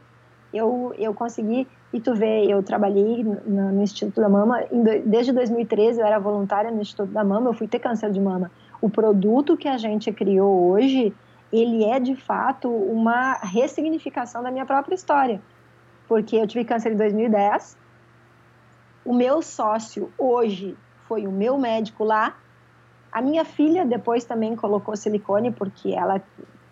Eu, 0.53 0.95
eu 0.99 1.15
consegui, 1.15 1.67
e 1.93 2.01
tu 2.01 2.15
vê, 2.15 2.47
eu 2.47 2.63
trabalhei 2.63 3.23
no, 3.23 3.73
no 3.73 3.83
Instituto 3.83 4.21
da 4.21 4.29
Mama, 4.29 4.65
desde 5.05 5.31
2013 5.33 6.01
eu 6.01 6.07
era 6.07 6.19
voluntária 6.19 6.71
no 6.71 6.81
Instituto 6.81 7.13
da 7.13 7.23
Mama, 7.23 7.51
eu 7.51 7.55
fui 7.55 7.69
ter 7.69 7.79
câncer 7.79 8.11
de 8.11 8.21
mama. 8.21 8.51
O 8.81 8.89
produto 8.89 9.57
que 9.57 9.69
a 9.69 9.77
gente 9.77 10.11
criou 10.11 10.71
hoje, 10.71 11.15
ele 11.53 11.85
é 11.85 12.01
de 12.01 12.17
fato 12.17 12.69
uma 12.69 13.35
ressignificação 13.35 14.43
da 14.43 14.51
minha 14.51 14.65
própria 14.65 14.95
história. 14.95 15.41
Porque 16.09 16.37
eu 16.37 16.47
tive 16.47 16.65
câncer 16.65 16.93
em 16.93 16.97
2010, 16.97 17.77
o 19.05 19.13
meu 19.13 19.43
sócio 19.43 20.11
hoje 20.17 20.77
foi 21.07 21.27
o 21.27 21.33
meu 21.33 21.59
médico 21.59 22.05
lá, 22.05 22.37
a 23.11 23.21
minha 23.21 23.45
filha 23.45 23.85
depois 23.85 24.25
também 24.25 24.57
colocou 24.57 24.97
silicone 24.97 25.51
porque 25.51 25.91
ela, 25.91 26.23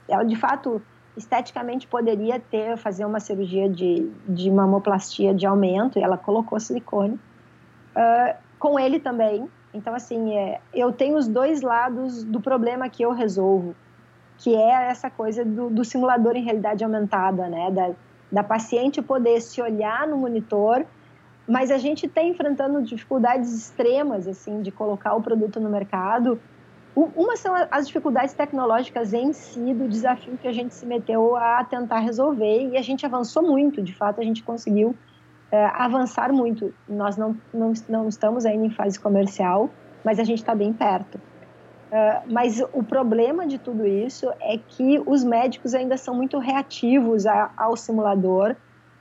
ela 0.08 0.24
de 0.24 0.36
fato 0.36 0.80
esteticamente 1.20 1.86
poderia 1.86 2.40
ter 2.40 2.76
fazer 2.76 3.04
uma 3.04 3.20
cirurgia 3.20 3.68
de, 3.68 4.10
de 4.28 4.50
mamoplastia 4.50 5.34
de 5.34 5.46
aumento 5.46 5.98
e 5.98 6.02
ela 6.02 6.16
colocou 6.16 6.58
silicone 6.58 7.14
uh, 7.14 8.34
com 8.58 8.78
ele 8.78 8.98
também. 8.98 9.48
Então 9.72 9.94
assim 9.94 10.36
é, 10.36 10.60
eu 10.74 10.92
tenho 10.92 11.16
os 11.16 11.28
dois 11.28 11.62
lados 11.62 12.24
do 12.24 12.40
problema 12.40 12.88
que 12.88 13.02
eu 13.02 13.12
resolvo, 13.12 13.74
que 14.38 14.54
é 14.56 14.90
essa 14.90 15.08
coisa 15.10 15.44
do, 15.44 15.70
do 15.70 15.84
simulador 15.84 16.36
em 16.36 16.42
realidade 16.42 16.82
aumentada, 16.82 17.48
né? 17.48 17.70
Da, 17.70 17.90
da 18.32 18.42
paciente 18.42 19.02
poder 19.02 19.40
se 19.40 19.60
olhar 19.60 20.06
no 20.08 20.16
monitor 20.16 20.86
mas 21.50 21.72
a 21.72 21.78
gente 21.78 22.06
está 22.06 22.22
enfrentando 22.22 22.80
dificuldades 22.80 23.52
extremas 23.52 24.28
assim 24.28 24.62
de 24.62 24.70
colocar 24.70 25.14
o 25.14 25.20
produto 25.20 25.58
no 25.58 25.68
mercado. 25.68 26.40
Uma 26.94 27.36
são 27.36 27.54
as 27.70 27.86
dificuldades 27.86 28.34
tecnológicas 28.34 29.12
em 29.12 29.32
si 29.32 29.72
do 29.72 29.88
desafio 29.88 30.36
que 30.36 30.48
a 30.48 30.52
gente 30.52 30.74
se 30.74 30.84
meteu 30.84 31.36
a 31.36 31.62
tentar 31.64 32.00
resolver 32.00 32.68
e 32.68 32.76
a 32.76 32.82
gente 32.82 33.06
avançou 33.06 33.42
muito. 33.42 33.80
De 33.80 33.94
fato, 33.94 34.20
a 34.20 34.24
gente 34.24 34.42
conseguiu 34.42 34.94
é, 35.52 35.66
avançar 35.66 36.32
muito. 36.32 36.74
Nós 36.88 37.16
não, 37.16 37.36
não, 37.54 37.72
não 37.88 38.08
estamos 38.08 38.44
ainda 38.44 38.66
em 38.66 38.70
fase 38.70 38.98
comercial, 38.98 39.70
mas 40.04 40.18
a 40.18 40.24
gente 40.24 40.38
está 40.38 40.54
bem 40.54 40.72
perto. 40.72 41.16
Uh, 41.16 42.32
mas 42.32 42.62
o 42.72 42.84
problema 42.84 43.44
de 43.46 43.58
tudo 43.58 43.84
isso 43.84 44.30
é 44.40 44.56
que 44.56 45.02
os 45.04 45.24
médicos 45.24 45.74
ainda 45.74 45.96
são 45.96 46.14
muito 46.14 46.38
reativos 46.38 47.26
a, 47.26 47.50
ao 47.56 47.76
simulador 47.76 48.54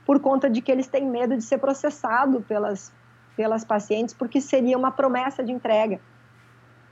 por 0.04 0.18
conta 0.18 0.50
de 0.50 0.60
que 0.60 0.72
eles 0.72 0.88
têm 0.88 1.08
medo 1.08 1.36
de 1.36 1.44
ser 1.44 1.58
processado 1.58 2.40
pelas, 2.40 2.92
pelas 3.36 3.64
pacientes, 3.64 4.12
porque 4.12 4.40
seria 4.40 4.76
uma 4.76 4.90
promessa 4.90 5.40
de 5.44 5.52
entrega. 5.52 6.00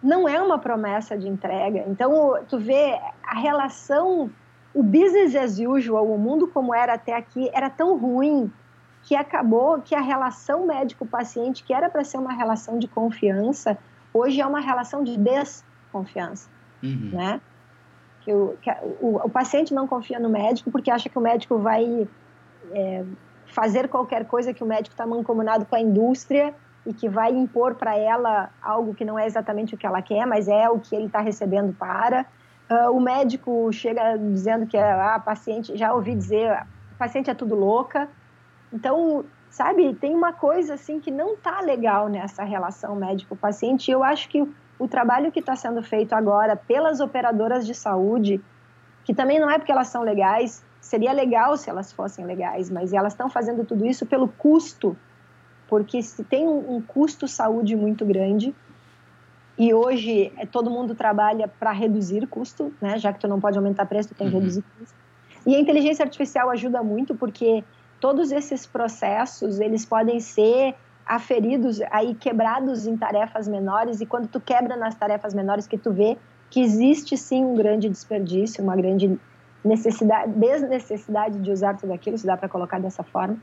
Não 0.03 0.29
é 0.29 0.41
uma 0.41 0.59
promessa 0.59 1.17
de 1.17 1.29
entrega. 1.29 1.85
Então, 1.89 2.39
tu 2.49 2.59
vê 2.59 2.99
a 3.23 3.39
relação, 3.39 4.31
o 4.73 4.83
business 4.83 5.35
as 5.35 5.59
usual, 5.59 6.07
o 6.07 6.19
mundo 6.19 6.47
como 6.49 6.75
era 6.75 6.95
até 6.95 7.17
aqui, 7.17 7.51
era 7.53 7.69
tão 7.69 7.97
ruim 7.99 8.51
que 9.03 9.17
acabou 9.17 9.81
que 9.81 9.95
a 9.95 10.01
relação 10.01 10.67
médico-paciente, 10.67 11.65
que 11.65 11.73
era 11.73 11.89
para 11.89 12.05
ser 12.05 12.19
uma 12.19 12.33
relação 12.33 12.79
de 12.79 12.87
confiança, 12.87 13.79
hoje 14.13 14.41
é 14.41 14.47
uma 14.47 14.61
relação 14.61 15.03
de 15.03 15.17
desconfiança, 15.17 16.49
uhum. 16.83 17.11
né? 17.13 17.41
Que 18.21 18.33
o, 18.33 18.57
que 18.61 18.71
o, 19.01 19.17
o, 19.25 19.31
paciente 19.31 19.73
não 19.73 19.87
confia 19.87 20.19
no 20.19 20.29
médico 20.29 20.71
porque 20.71 20.91
acha 20.91 21.09
que 21.09 21.19
o 21.19 21.21
médico 21.21 21.59
vai 21.59 22.07
é, 22.73 23.05
fazer 23.47 23.89
qualquer 23.89 24.27
coisa 24.27 24.53
que 24.53 24.63
o 24.63 24.67
médico 24.67 24.93
está 24.93 25.07
mancomunado 25.07 25.65
com 25.65 25.75
a 25.75 25.81
indústria 25.81 26.55
e 26.89 26.95
que 26.95 27.07
vai 27.07 27.31
impor 27.31 27.75
para 27.75 27.95
ela 27.99 28.49
algo 28.63 28.95
que 28.95 29.05
não 29.05 29.19
é 29.19 29.27
exatamente 29.27 29.75
o 29.75 29.79
que 29.79 29.87
ela 29.87 30.01
quer, 30.01 30.27
mas 30.27 30.49
é 30.49 30.71
o 30.71 30.81
que 30.81 30.97
ele 30.97 31.05
está 31.05 31.21
recebendo 31.21 31.71
para. 31.75 32.25
Uh, 32.71 32.91
o 32.91 32.99
médico 32.99 33.71
chega 33.71 34.17
dizendo 34.17 34.67
que 34.67 34.75
a 34.75 35.17
ah, 35.17 35.21
paciente, 35.21 35.77
já 35.77 35.93
ouvi 35.93 36.15
dizer, 36.15 36.51
a 36.51 36.67
paciente 36.99 37.29
é 37.29 37.35
tudo 37.35 37.55
louca. 37.55 38.09
Então, 38.73 39.23
sabe, 39.51 39.95
tem 39.97 40.15
uma 40.15 40.33
coisa 40.33 40.75
assim 40.75 40.99
que 40.99 41.11
não 41.11 41.35
está 41.35 41.61
legal 41.61 42.09
nessa 42.09 42.43
relação 42.43 42.97
médico-paciente. 42.97 43.91
Eu 43.91 44.03
acho 44.03 44.27
que 44.31 44.49
o 44.79 44.89
trabalho 44.89 45.31
que 45.31 45.41
está 45.41 45.55
sendo 45.55 45.83
feito 45.83 46.15
agora 46.15 46.57
pelas 46.57 47.01
operadoras 47.01 47.67
de 47.67 47.75
saúde, 47.75 48.41
que 49.05 49.13
também 49.13 49.39
não 49.39 49.51
é 49.51 49.59
porque 49.59 49.73
elas 49.73 49.89
são 49.89 50.03
legais, 50.03 50.65
seria 50.81 51.13
legal 51.13 51.55
se 51.59 51.69
elas 51.69 51.93
fossem 51.93 52.25
legais, 52.25 52.71
mas 52.71 52.95
elas 52.95 53.13
estão 53.13 53.29
fazendo 53.29 53.63
tudo 53.63 53.85
isso 53.85 54.07
pelo 54.07 54.27
custo, 54.27 54.97
porque 55.69 56.03
se 56.03 56.25
tem 56.25 56.49
um, 56.49 56.77
um 56.77 56.83
custo 56.83 57.29
saúde 57.29 57.77
muito 57.77 58.05
grande 58.05 58.55
e 59.59 59.75
hoje 59.75 60.33
é, 60.37 60.47
todo 60.47 60.71
mundo 60.71 60.95
trabalha 60.95 61.47
para 61.47 61.73
reduzir 61.73 62.27
custo, 62.27 62.73
né? 62.81 62.99
Já 62.99 63.13
que 63.13 63.21
tu 63.21 63.29
não 63.29 63.41
pode 63.41 63.59
aumentar 63.59 63.87
preço, 63.87 64.09
tu 64.09 64.15
tem 64.15 64.29
que 64.29 64.35
uhum. 64.35 64.41
reduzir 64.41 64.65
custo. 64.79 64.97
E 65.47 65.55
a 65.55 65.61
inteligência 65.61 66.05
artificial 66.05 66.51
ajuda 66.51 66.83
muito 66.83 67.15
porque 67.15 67.63
todos 68.01 68.33
esses 68.33 68.67
processos 68.67 69.61
eles 69.61 69.85
podem 69.85 70.21
ser 70.21 70.75
aferidos 71.05 71.81
aí 71.91 72.15
quebrados 72.15 72.87
em 72.87 72.97
tarefas 72.97 73.49
menores 73.49 74.01
e 74.01 74.07
quando 74.07 74.29
tu 74.29 74.41
quebra 74.41 74.77
nas 74.77 74.95
tarefas 74.95 75.33
menores 75.35 75.67
que 75.67 75.79
tu 75.79 75.93
vê 75.93 76.17
que 76.51 76.61
existe 76.61 77.17
sim 77.17 77.45
um 77.45 77.55
grande 77.55 77.89
desperdício, 77.89 78.63
uma 78.63 78.77
grande 78.77 79.19
necessidade, 79.65 80.33
desnecessidade 80.33 81.39
de 81.41 81.51
usar 81.51 81.77
tudo 81.77 81.93
aquilo, 81.93 82.17
se 82.17 82.27
dá 82.27 82.37
para 82.37 82.49
colocar 82.49 82.79
dessa 82.79 83.03
forma. 83.03 83.37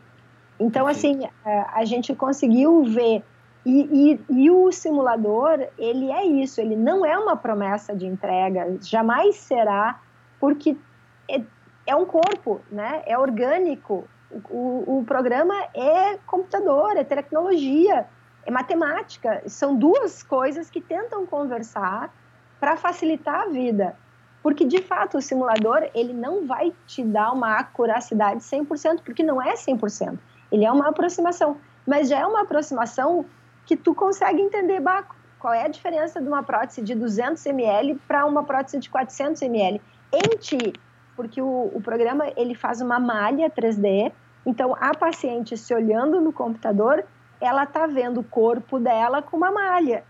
Então, 0.60 0.88
assim, 0.88 1.28
é, 1.46 1.66
a 1.74 1.84
gente 1.86 2.16
conseguiu 2.16 2.84
ver. 2.84 3.24
E, 3.66 4.20
e, 4.30 4.44
e, 4.44 4.52
o 4.52 4.72
simulador, 4.72 5.60
ele 5.78 6.12
é 6.12 6.24
isso, 6.24 6.62
ele 6.62 6.76
não 6.76 7.04
é 7.04 7.18
uma 7.18 7.36
promessa 7.36 7.96
de 7.96 8.06
entrega, 8.06 8.78
jamais 8.80 9.38
será, 9.38 10.00
porque 10.40 10.78
é, 11.28 11.42
é 11.88 11.96
um 11.96 12.06
corpo, 12.06 12.62
né? 12.72 13.02
é 13.08 13.18
orgânico. 13.18 14.08
O, 14.52 15.00
o 15.00 15.04
programa 15.06 15.56
é 15.74 16.18
computador, 16.28 16.96
é 16.96 17.04
tecnologia, 17.04 18.06
é 18.46 18.52
matemática. 18.52 19.42
São 19.48 19.76
duas 19.76 20.22
coisas 20.22 20.70
que 20.70 20.80
tentam 20.80 21.26
conversar 21.26 22.14
para 22.60 22.78
facilitar 22.78 23.42
a 23.42 23.48
vida. 23.48 23.96
Porque, 24.44 24.64
de 24.64 24.80
fato, 24.80 25.18
o 25.18 25.22
simulador, 25.22 25.90
ele 25.96 26.14
não 26.14 26.46
vai 26.46 26.72
te 26.86 27.04
dar 27.04 27.32
uma 27.32 27.58
acuracidade 27.58 28.42
100%, 28.42 29.02
porque 29.04 29.24
não 29.24 29.42
é 29.42 29.56
100%. 29.56 30.20
Ele 30.56 30.64
é 30.64 30.72
uma 30.72 30.88
aproximação. 30.88 31.58
Mas 31.86 32.08
já 32.08 32.20
é 32.20 32.26
uma 32.26 32.44
aproximação 32.44 33.26
que 33.66 33.76
tu 33.76 33.94
consegue 33.94 34.42
entender, 34.42 34.82
qual 35.38 35.54
é 35.54 35.66
a 35.66 35.68
diferença 35.68 36.22
de 36.22 36.28
uma 36.30 36.44
prótese 36.44 36.82
de 36.82 36.96
200 36.96 37.46
ml 37.48 37.96
para 38.08 38.26
uma 38.26 38.42
prótese 38.42 38.80
de 38.80 38.90
400 38.90 39.42
ml 39.42 39.82
em 40.14 40.38
ti. 40.38 40.74
Porque 41.14 41.42
o, 41.42 41.72
o 41.74 41.82
programa, 41.82 42.32
ele 42.38 42.56
faz 42.56 42.80
uma 42.80 43.00
malha 43.02 43.50
3D, 43.50 44.14
então 44.46 44.74
a 44.80 44.96
paciente 44.96 45.58
se 45.58 45.74
olhando 45.74 46.22
no 46.22 46.32
computador, 46.32 47.06
ela 47.42 47.66
tá 47.66 47.86
vendo 47.86 48.22
o 48.22 48.24
corpo 48.24 48.80
dela 48.80 49.22
com 49.22 49.36
uma 49.36 49.52
malha. 49.52 50.06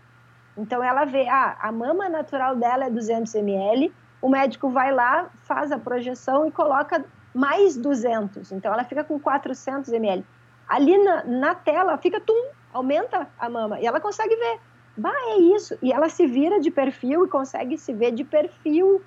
Então 0.56 0.80
ela 0.80 1.04
vê, 1.04 1.28
ah, 1.28 1.56
a 1.60 1.72
mama 1.72 2.08
natural 2.08 2.54
dela 2.54 2.84
é 2.84 2.90
200 2.90 3.34
ml, 3.34 3.92
o 4.22 4.28
médico 4.28 4.70
vai 4.70 4.92
lá, 4.92 5.28
faz 5.42 5.72
a 5.72 5.78
projeção 5.78 6.46
e 6.46 6.52
coloca 6.52 7.04
mais 7.34 7.76
200. 7.76 8.52
Então 8.52 8.72
ela 8.72 8.84
fica 8.84 9.02
com 9.02 9.18
400 9.18 9.92
ml. 9.92 10.24
Ali 10.68 10.98
na, 10.98 11.24
na 11.24 11.54
tela 11.54 11.96
fica 11.98 12.20
tum, 12.20 12.50
aumenta 12.72 13.28
a 13.38 13.48
mama 13.48 13.80
e 13.80 13.86
ela 13.86 14.00
consegue 14.00 14.34
ver. 14.36 14.60
Bah, 14.96 15.14
é 15.28 15.38
isso. 15.38 15.76
E 15.82 15.92
ela 15.92 16.08
se 16.08 16.26
vira 16.26 16.58
de 16.60 16.70
perfil 16.70 17.24
e 17.24 17.28
consegue 17.28 17.76
se 17.76 17.92
ver 17.92 18.12
de 18.12 18.24
perfil. 18.24 19.02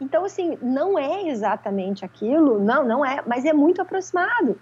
Então, 0.00 0.24
assim, 0.24 0.58
não 0.60 0.98
é 0.98 1.28
exatamente 1.28 2.04
aquilo, 2.04 2.58
não, 2.58 2.84
não 2.84 3.04
é, 3.04 3.22
mas 3.26 3.44
é 3.44 3.52
muito 3.52 3.80
aproximado. 3.80 4.58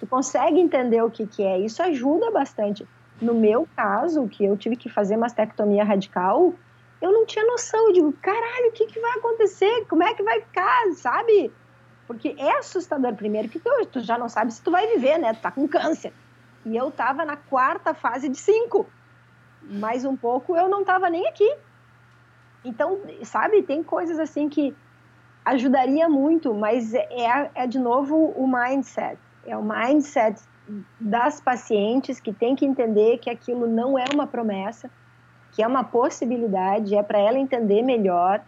Tu 0.00 0.06
consegue 0.06 0.58
entender 0.58 1.02
o 1.02 1.10
que, 1.10 1.26
que 1.26 1.42
é. 1.42 1.58
Isso 1.58 1.82
ajuda 1.82 2.30
bastante. 2.30 2.86
No 3.20 3.34
meu 3.34 3.68
caso, 3.76 4.26
que 4.28 4.44
eu 4.44 4.56
tive 4.56 4.76
que 4.76 4.88
fazer 4.88 5.16
mastectomia 5.16 5.84
radical, 5.84 6.54
eu 7.00 7.12
não 7.12 7.26
tinha 7.26 7.44
noção. 7.44 7.88
Eu 7.88 7.92
digo, 7.92 8.12
caralho, 8.14 8.68
o 8.68 8.72
que, 8.72 8.86
que 8.86 8.98
vai 8.98 9.12
acontecer? 9.18 9.86
Como 9.88 10.02
é 10.02 10.14
que 10.14 10.22
vai 10.22 10.40
ficar, 10.40 10.92
sabe? 10.94 11.52
Porque 12.12 12.34
é 12.38 12.58
assustador, 12.58 13.14
primeiro, 13.14 13.48
que 13.48 13.58
tu, 13.58 13.70
tu 13.86 14.00
já 14.00 14.18
não 14.18 14.28
sabe 14.28 14.52
se 14.52 14.62
tu 14.62 14.70
vai 14.70 14.86
viver, 14.86 15.18
né? 15.18 15.32
Tu 15.34 15.40
tá 15.40 15.50
com 15.50 15.66
câncer. 15.66 16.12
E 16.64 16.76
eu 16.76 16.90
tava 16.90 17.24
na 17.24 17.36
quarta 17.36 17.94
fase 17.94 18.28
de 18.28 18.38
cinco. 18.38 18.86
Mais 19.62 20.04
um 20.04 20.16
pouco, 20.16 20.56
eu 20.56 20.68
não 20.68 20.84
tava 20.84 21.08
nem 21.08 21.26
aqui. 21.26 21.56
Então, 22.64 23.00
sabe, 23.24 23.62
tem 23.62 23.82
coisas 23.82 24.18
assim 24.18 24.48
que 24.48 24.74
ajudaria 25.44 26.08
muito, 26.08 26.54
mas 26.54 26.94
é, 26.94 27.50
é 27.54 27.66
de 27.66 27.78
novo 27.78 28.16
o 28.36 28.46
mindset. 28.46 29.18
É 29.44 29.56
o 29.56 29.62
mindset 29.62 30.40
das 31.00 31.40
pacientes 31.40 32.20
que 32.20 32.32
tem 32.32 32.54
que 32.54 32.64
entender 32.64 33.18
que 33.18 33.28
aquilo 33.28 33.66
não 33.66 33.98
é 33.98 34.04
uma 34.12 34.26
promessa, 34.26 34.90
que 35.52 35.62
é 35.62 35.66
uma 35.66 35.84
possibilidade, 35.84 36.94
é 36.94 37.02
para 37.02 37.18
ela 37.18 37.38
entender 37.38 37.82
melhor. 37.82 38.42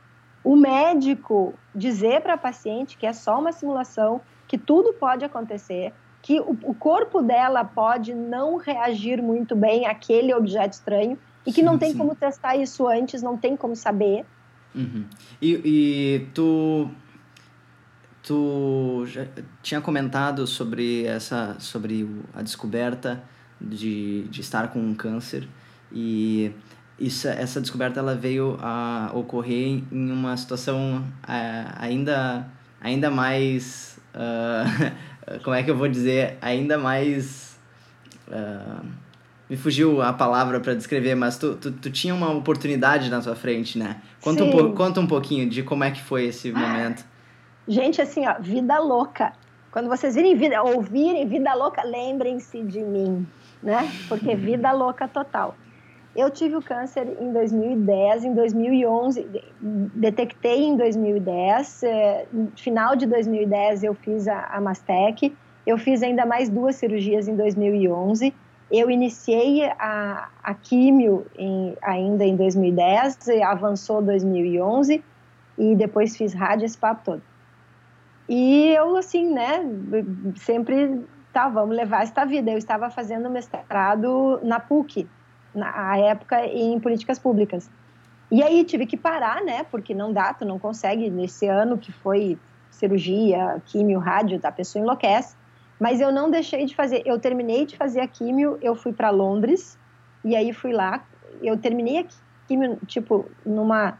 O 0.44 0.54
médico 0.54 1.54
dizer 1.74 2.20
para 2.20 2.34
a 2.34 2.38
paciente 2.38 2.96
que 2.98 3.06
é 3.06 3.12
só 3.12 3.40
uma 3.40 3.50
simulação, 3.50 4.20
que 4.46 4.58
tudo 4.58 4.92
pode 4.92 5.24
acontecer, 5.24 5.92
que 6.20 6.38
o, 6.38 6.56
o 6.62 6.74
corpo 6.74 7.22
dela 7.22 7.64
pode 7.64 8.14
não 8.14 8.56
reagir 8.56 9.22
muito 9.22 9.56
bem 9.56 9.86
àquele 9.86 10.32
objeto 10.34 10.74
estranho 10.74 11.18
e 11.46 11.52
que 11.52 11.60
sim, 11.60 11.66
não 11.66 11.78
tem 11.78 11.92
sim. 11.92 11.98
como 11.98 12.14
testar 12.14 12.56
isso 12.56 12.86
antes, 12.86 13.22
não 13.22 13.36
tem 13.36 13.56
como 13.56 13.74
saber. 13.74 14.24
Uhum. 14.74 15.04
E, 15.40 15.60
e 15.64 16.26
tu 16.34 16.90
tu 18.22 19.04
já 19.06 19.26
tinha 19.62 19.80
comentado 19.80 20.46
sobre 20.46 21.04
essa 21.04 21.56
sobre 21.60 22.08
a 22.34 22.42
descoberta 22.42 23.22
de, 23.60 24.22
de 24.28 24.40
estar 24.40 24.72
com 24.72 24.78
um 24.78 24.94
câncer 24.94 25.46
e 25.92 26.52
isso, 26.98 27.28
essa 27.28 27.60
descoberta 27.60 28.00
ela 28.00 28.14
veio 28.14 28.56
a 28.60 29.10
ocorrer 29.14 29.82
em 29.90 30.10
uma 30.10 30.36
situação 30.36 31.04
é, 31.26 31.66
ainda 31.76 32.46
ainda 32.80 33.10
mais 33.10 33.98
uh, 34.14 35.40
como 35.42 35.56
é 35.56 35.62
que 35.62 35.70
eu 35.70 35.76
vou 35.76 35.88
dizer 35.88 36.38
ainda 36.40 36.78
mais 36.78 37.58
uh, 38.28 38.86
me 39.50 39.56
fugiu 39.56 40.00
a 40.02 40.12
palavra 40.12 40.60
para 40.60 40.74
descrever 40.74 41.14
mas 41.14 41.36
tu, 41.36 41.56
tu, 41.56 41.72
tu 41.72 41.90
tinha 41.90 42.14
uma 42.14 42.30
oportunidade 42.30 43.10
na 43.10 43.20
tua 43.20 43.34
frente 43.34 43.78
né 43.78 44.00
conta 44.20 44.44
um, 44.44 44.74
conta 44.74 45.00
um 45.00 45.06
pouquinho 45.06 45.48
de 45.48 45.62
como 45.62 45.82
é 45.82 45.90
que 45.90 46.00
foi 46.00 46.26
esse 46.26 46.52
momento 46.52 47.04
Gente, 47.66 48.00
assim, 48.00 48.26
ó, 48.26 48.34
vida 48.38 48.78
louca. 48.78 49.32
Quando 49.70 49.88
vocês 49.88 50.14
virem 50.14 50.36
vida, 50.36 50.62
ouvirem 50.62 51.26
vida 51.26 51.54
louca, 51.54 51.82
lembrem-se 51.82 52.62
de 52.62 52.80
mim, 52.80 53.26
né? 53.62 53.90
Porque 54.08 54.36
vida 54.36 54.70
louca 54.72 55.08
total. 55.08 55.56
Eu 56.16 56.30
tive 56.30 56.54
o 56.54 56.62
câncer 56.62 57.08
em 57.20 57.32
2010, 57.32 58.24
em 58.24 58.34
2011, 58.34 59.26
detectei 59.60 60.64
em 60.64 60.76
2010, 60.76 61.82
eh, 61.82 62.26
final 62.56 62.94
de 62.94 63.04
2010 63.06 63.82
eu 63.82 63.94
fiz 63.94 64.28
a, 64.28 64.44
a 64.44 64.60
Mastec, 64.60 65.34
eu 65.66 65.76
fiz 65.76 66.04
ainda 66.04 66.24
mais 66.24 66.48
duas 66.48 66.76
cirurgias 66.76 67.26
em 67.26 67.34
2011, 67.34 68.32
eu 68.70 68.90
iniciei 68.90 69.64
a, 69.64 70.28
a 70.42 70.54
químio 70.54 71.26
em, 71.36 71.76
ainda 71.82 72.24
em 72.24 72.36
2010, 72.36 73.18
avançou 73.44 74.00
2011 74.00 75.02
e 75.58 75.74
depois 75.74 76.16
fiz 76.16 76.32
rádio 76.32 76.64
esse 76.64 76.78
papo 76.78 77.02
todo. 77.04 77.22
E 78.28 78.68
eu, 78.70 78.96
assim, 78.96 79.32
né, 79.32 79.64
sempre, 80.36 81.04
tá, 81.32 81.48
vamos 81.48 81.76
levar 81.76 82.02
esta 82.02 82.24
vida. 82.24 82.50
Eu 82.50 82.58
estava 82.58 82.88
fazendo 82.88 83.28
mestrado 83.28 84.40
na 84.42 84.58
PUC, 84.58 85.06
na 85.54 85.96
época 85.96 86.44
em 86.46 86.78
políticas 86.80 87.18
públicas. 87.18 87.70
E 88.30 88.42
aí 88.42 88.64
tive 88.64 88.86
que 88.86 88.96
parar, 88.96 89.42
né, 89.42 89.64
porque 89.70 89.94
não 89.94 90.12
dá, 90.12 90.32
tu 90.34 90.44
não 90.44 90.58
consegue, 90.58 91.10
nesse 91.10 91.46
ano 91.46 91.78
que 91.78 91.92
foi 91.92 92.38
cirurgia, 92.70 93.62
químio, 93.66 94.00
rádio, 94.00 94.40
a 94.42 94.50
pessoa 94.50 94.82
enlouquece. 94.82 95.36
Mas 95.78 96.00
eu 96.00 96.10
não 96.10 96.30
deixei 96.30 96.64
de 96.64 96.74
fazer, 96.74 97.02
eu 97.04 97.18
terminei 97.18 97.66
de 97.66 97.76
fazer 97.76 98.00
a 98.00 98.08
químio, 98.08 98.58
eu 98.60 98.74
fui 98.74 98.92
para 98.92 99.10
Londres, 99.10 99.78
e 100.24 100.34
aí 100.34 100.52
fui 100.52 100.72
lá, 100.72 101.04
eu 101.42 101.56
terminei 101.58 101.98
a 101.98 102.04
químio, 102.48 102.78
tipo, 102.86 103.26
numa 103.44 103.98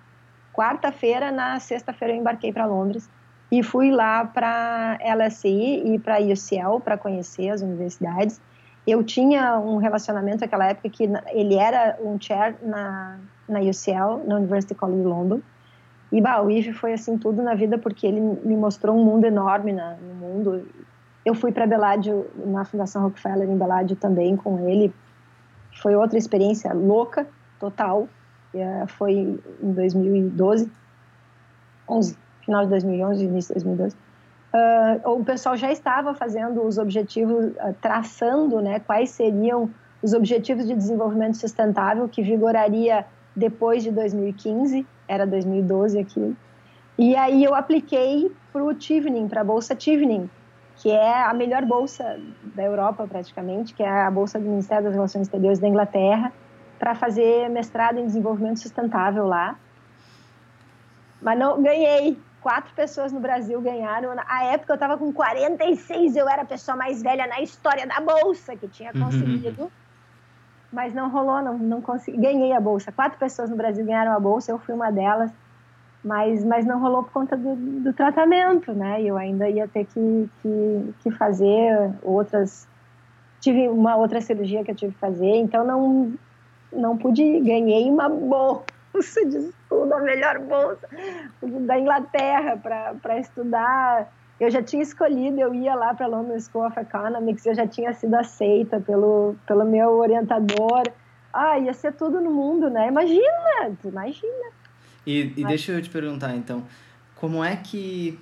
quarta-feira, 0.53 1.31
na 1.31 1.59
sexta-feira 1.61 2.15
eu 2.15 2.19
embarquei 2.19 2.53
para 2.53 2.67
Londres 2.67 3.11
e 3.51 3.63
fui 3.63 3.91
lá 3.91 4.25
para 4.25 4.99
LSI 5.01 5.83
e 5.95 5.99
para 5.99 6.19
UCL 6.19 6.81
para 6.83 6.97
conhecer 6.97 7.51
as 7.51 7.61
universidades. 7.61 8.41
Eu 8.87 9.03
tinha 9.03 9.59
um 9.59 9.77
relacionamento 9.77 10.41
naquela 10.41 10.67
época 10.67 10.89
que 10.91 11.05
ele 11.33 11.55
era 11.55 11.99
um 12.03 12.21
chair 12.21 12.55
na, 12.63 13.19
na 13.49 13.61
UCL, 13.61 14.27
na 14.27 14.37
University 14.37 14.75
College 14.75 15.03
London. 15.03 15.41
E 16.13 16.21
bah, 16.21 16.43
o 16.43 16.51
IVE 16.51 16.73
foi 16.73 16.93
assim 16.93 17.17
tudo 17.17 17.43
na 17.43 17.55
vida 17.55 17.79
porque 17.79 18.07
ele 18.07 18.21
me 18.21 18.57
mostrou 18.57 18.97
um 18.97 19.05
mundo 19.05 19.25
enorme 19.25 19.73
na, 19.73 19.97
no 19.97 20.15
mundo. 20.15 20.67
Eu 21.25 21.35
fui 21.35 21.51
para 21.51 21.67
Beládio, 21.67 22.27
na 22.47 22.65
Fundação 22.65 23.03
Rockefeller 23.03 23.49
em 23.49 23.57
Beládio 23.57 23.97
também 23.97 24.37
com 24.37 24.69
ele. 24.69 24.93
Foi 25.81 25.97
outra 25.97 26.19
experiência 26.19 26.73
louca, 26.73 27.27
total. 27.59 28.07
Eh, 28.55 28.85
foi 28.87 29.13
em 29.63 29.73
2012, 29.73 30.71
11, 31.89 32.17
final 32.43 32.65
de 32.65 32.71
2011, 32.71 33.25
início 33.25 33.55
de 33.55 33.65
2012, 33.65 33.97
uh, 34.55 35.11
o 35.11 35.25
pessoal 35.25 35.57
já 35.57 35.73
estava 35.73 36.15
fazendo 36.15 36.65
os 36.65 36.79
objetivos, 36.79 37.47
uh, 37.47 37.75
traçando 37.81 38.61
né, 38.61 38.81
quais 38.81 39.11
seriam 39.11 39.69
os 40.01 40.13
objetivos 40.13 40.67
de 40.67 40.75
desenvolvimento 40.75 41.37
sustentável 41.37 42.09
que 42.09 42.23
vigoraria 42.23 43.05
depois 43.35 43.83
de 43.83 43.91
2015, 43.91 44.87
era 45.09 45.27
2012 45.27 45.99
aqui. 45.99 46.37
E 46.97 47.17
aí 47.17 47.43
eu 47.43 47.55
apliquei 47.55 48.31
para 48.53 48.63
o 48.63 48.73
Tivning, 48.73 49.27
para 49.27 49.41
a 49.41 49.45
Bolsa 49.45 49.75
Tivning, 49.75 50.31
que 50.77 50.91
é 50.91 51.25
a 51.25 51.35
melhor 51.35 51.65
bolsa 51.65 52.21
da 52.55 52.63
Europa 52.63 53.07
praticamente, 53.09 53.75
que 53.75 53.83
é 53.83 53.89
a 53.89 54.11
bolsa 54.11 54.39
do 54.39 54.49
Ministério 54.49 54.85
das 54.85 54.95
Relações 54.95 55.23
Exteriores 55.23 55.59
da 55.59 55.67
Inglaterra, 55.67 56.33
para 56.79 56.95
fazer 56.95 57.49
mestrado 57.49 57.99
em 57.99 58.07
desenvolvimento 58.07 58.61
sustentável 58.61 59.27
lá. 59.27 59.57
Mas 61.21 61.39
não 61.39 61.61
ganhei, 61.63 62.19
quatro 62.45 62.75
pessoas 62.75 63.11
no 63.11 63.21
Brasil 63.21 63.59
ganharam. 63.63 64.15
Na 64.15 64.45
época 64.45 64.75
eu 64.75 64.75
estava 64.75 64.99
com 64.99 65.11
46, 65.11 66.15
eu 66.15 66.29
era 66.29 66.43
a 66.43 66.45
pessoa 66.45 66.77
mais 66.77 67.01
velha 67.01 67.27
na 67.27 67.41
história 67.41 67.87
da 67.87 67.99
bolsa 68.01 68.55
que 68.55 68.69
tinha 68.69 68.93
uhum. 68.95 69.05
conseguido. 69.05 69.63
Uhum. 69.63 69.71
Mas 70.71 70.93
não 70.93 71.09
rolou, 71.09 71.41
não, 71.41 71.57
não 71.57 71.81
consegui. 71.81 72.19
Ganhei 72.19 72.53
a 72.53 72.61
bolsa. 72.61 72.93
Quatro 72.93 73.19
pessoas 73.19 73.49
no 73.49 73.57
Brasil 73.57 73.83
ganharam 73.87 74.13
a 74.13 74.21
bolsa, 74.21 74.53
eu 74.53 74.59
fui 74.59 74.75
uma 74.75 74.93
delas. 74.93 75.33
Mas, 76.05 76.45
mas 76.45 76.67
não 76.67 76.79
rolou 76.81 77.03
por 77.03 77.13
conta 77.13 77.35
do, 77.35 77.57
do 77.57 77.95
tratamento, 77.95 78.75
né? 78.75 79.01
Eu 79.01 79.17
ainda 79.17 79.49
ia 79.49 79.67
ter 79.67 79.87
que, 79.87 80.29
que, 80.43 80.95
que 81.03 81.11
fazer 81.13 81.95
outras. 82.03 82.69
Tive 83.41 83.69
uma 83.69 83.97
outra 83.97 84.21
cirurgia 84.21 84.63
que 84.63 84.71
eu 84.71 84.75
tive 84.75 84.93
que 84.93 84.99
fazer, 84.99 85.37
então 85.37 85.65
não, 85.65 86.13
não 86.71 86.99
pude. 86.99 87.41
Ganhei 87.41 87.89
uma 87.89 88.07
bolsa 88.11 88.74
bolsa 88.95 89.27
de 89.27 89.37
estudo, 89.39 89.93
a 89.93 90.01
melhor 90.01 90.39
bolsa 90.39 90.89
da 91.43 91.79
Inglaterra 91.79 92.57
para 92.57 93.19
estudar. 93.19 94.13
Eu 94.39 94.51
já 94.51 94.63
tinha 94.63 94.83
escolhido, 94.83 95.41
eu 95.41 95.55
ia 95.55 95.75
lá 95.75 95.95
para 95.95 96.07
a 96.07 96.09
London 96.09 96.39
School 96.41 96.67
of 96.67 96.79
Economics, 96.79 97.47
eu 97.47 97.55
já 97.55 97.67
tinha 97.67 97.93
sido 97.93 98.15
aceita 98.15 98.81
pelo, 98.81 99.37
pelo 99.47 99.65
meu 99.65 99.91
orientador. 99.91 100.83
Ah, 101.33 101.59
ia 101.59 101.73
ser 101.73 101.93
tudo 101.93 102.21
no 102.21 102.31
mundo, 102.31 102.71
né? 102.71 102.89
Imagina, 102.89 103.77
imagina. 103.85 104.51
E, 105.07 105.33
e 105.37 105.45
deixa 105.45 105.73
eu 105.73 105.83
te 105.83 105.91
perguntar, 105.91 106.35
então, 106.35 106.65
como 107.17 107.45
é 107.45 107.57
que 107.57 108.19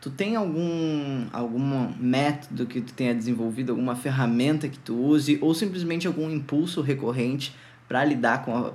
tu 0.00 0.10
tem 0.10 0.34
algum 0.34 1.26
algum 1.32 1.92
método 1.96 2.66
que 2.66 2.80
tu 2.80 2.92
tenha 2.92 3.14
desenvolvido, 3.14 3.70
alguma 3.70 3.94
ferramenta 3.94 4.68
que 4.68 4.78
tu 4.78 4.96
use, 4.96 5.38
ou 5.40 5.54
simplesmente 5.54 6.06
algum 6.06 6.28
impulso 6.28 6.82
recorrente 6.82 7.56
para 7.88 8.04
lidar 8.04 8.44
com 8.44 8.56
a 8.56 8.72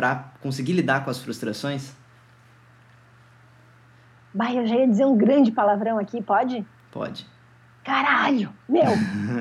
para 0.00 0.32
conseguir 0.40 0.72
lidar 0.72 1.04
com 1.04 1.10
as 1.10 1.18
frustrações? 1.18 1.94
Bah, 4.32 4.50
eu 4.50 4.66
já 4.66 4.76
ia 4.76 4.88
dizer 4.88 5.04
um 5.04 5.14
grande 5.14 5.52
palavrão 5.52 5.98
aqui, 5.98 6.22
pode? 6.22 6.66
Pode. 6.90 7.26
Caralho! 7.84 8.50
Meu! 8.66 8.92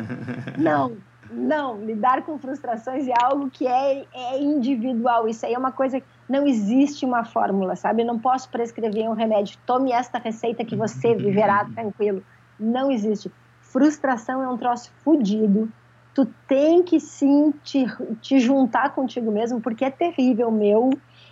não! 0.59 0.97
Não, 1.31 1.79
lidar 1.85 2.23
com 2.23 2.37
frustrações 2.39 3.07
é 3.07 3.13
algo 3.21 3.49
que 3.49 3.65
é, 3.67 4.05
é 4.13 4.41
individual. 4.41 5.29
Isso 5.29 5.45
aí 5.45 5.53
é 5.53 5.57
uma 5.57 5.71
coisa. 5.71 6.01
Não 6.27 6.45
existe 6.45 7.05
uma 7.05 7.23
fórmula, 7.23 7.77
sabe? 7.77 8.01
Eu 8.01 8.07
não 8.07 8.19
posso 8.19 8.49
prescrever 8.49 9.07
um 9.07 9.13
remédio. 9.13 9.57
Tome 9.65 9.93
esta 9.93 10.17
receita 10.17 10.65
que 10.65 10.75
você 10.75 11.15
viverá 11.15 11.63
tranquilo. 11.73 12.21
Não 12.59 12.91
existe. 12.91 13.31
Frustração 13.61 14.41
é 14.41 14.49
um 14.49 14.57
troço 14.57 14.91
fodido. 15.05 15.71
Tu 16.19 16.25
tem 16.49 16.83
que 16.83 16.99
sim 16.99 17.53
te, 17.63 17.85
te 18.19 18.39
juntar 18.41 18.93
contigo 18.93 19.31
mesmo, 19.31 19.61
porque 19.61 19.85
é 19.85 19.89
terrível, 19.89 20.51
meu. 20.51 20.89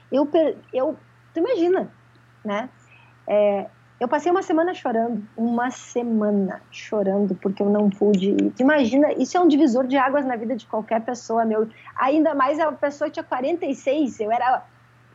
Eu, 0.10 0.30
eu, 0.72 0.98
tu 1.34 1.40
imagina, 1.42 1.92
né? 2.42 2.70
É, 3.28 3.66
eu 4.00 4.08
passei 4.08 4.32
uma 4.32 4.42
semana 4.42 4.74
chorando, 4.74 5.22
uma 5.36 5.70
semana 5.72 6.62
chorando 6.72 7.36
porque 7.36 7.62
eu 7.62 7.70
não 7.70 7.90
pude 7.90 8.30
ir. 8.30 8.54
Imagina, 8.58 9.12
isso 9.12 9.36
é 9.36 9.42
um 9.42 9.48
divisor 9.50 9.86
de 9.86 9.98
águas 9.98 10.26
na 10.26 10.38
vida 10.38 10.56
de 10.56 10.66
qualquer 10.66 11.02
pessoa, 11.02 11.44
meu. 11.44 11.68
Ainda 12.00 12.34
mais 12.34 12.58
a 12.58 12.72
pessoa 12.72 13.10
tinha 13.10 13.26
46, 13.26 14.22
eu 14.22 14.32
era 14.32 14.64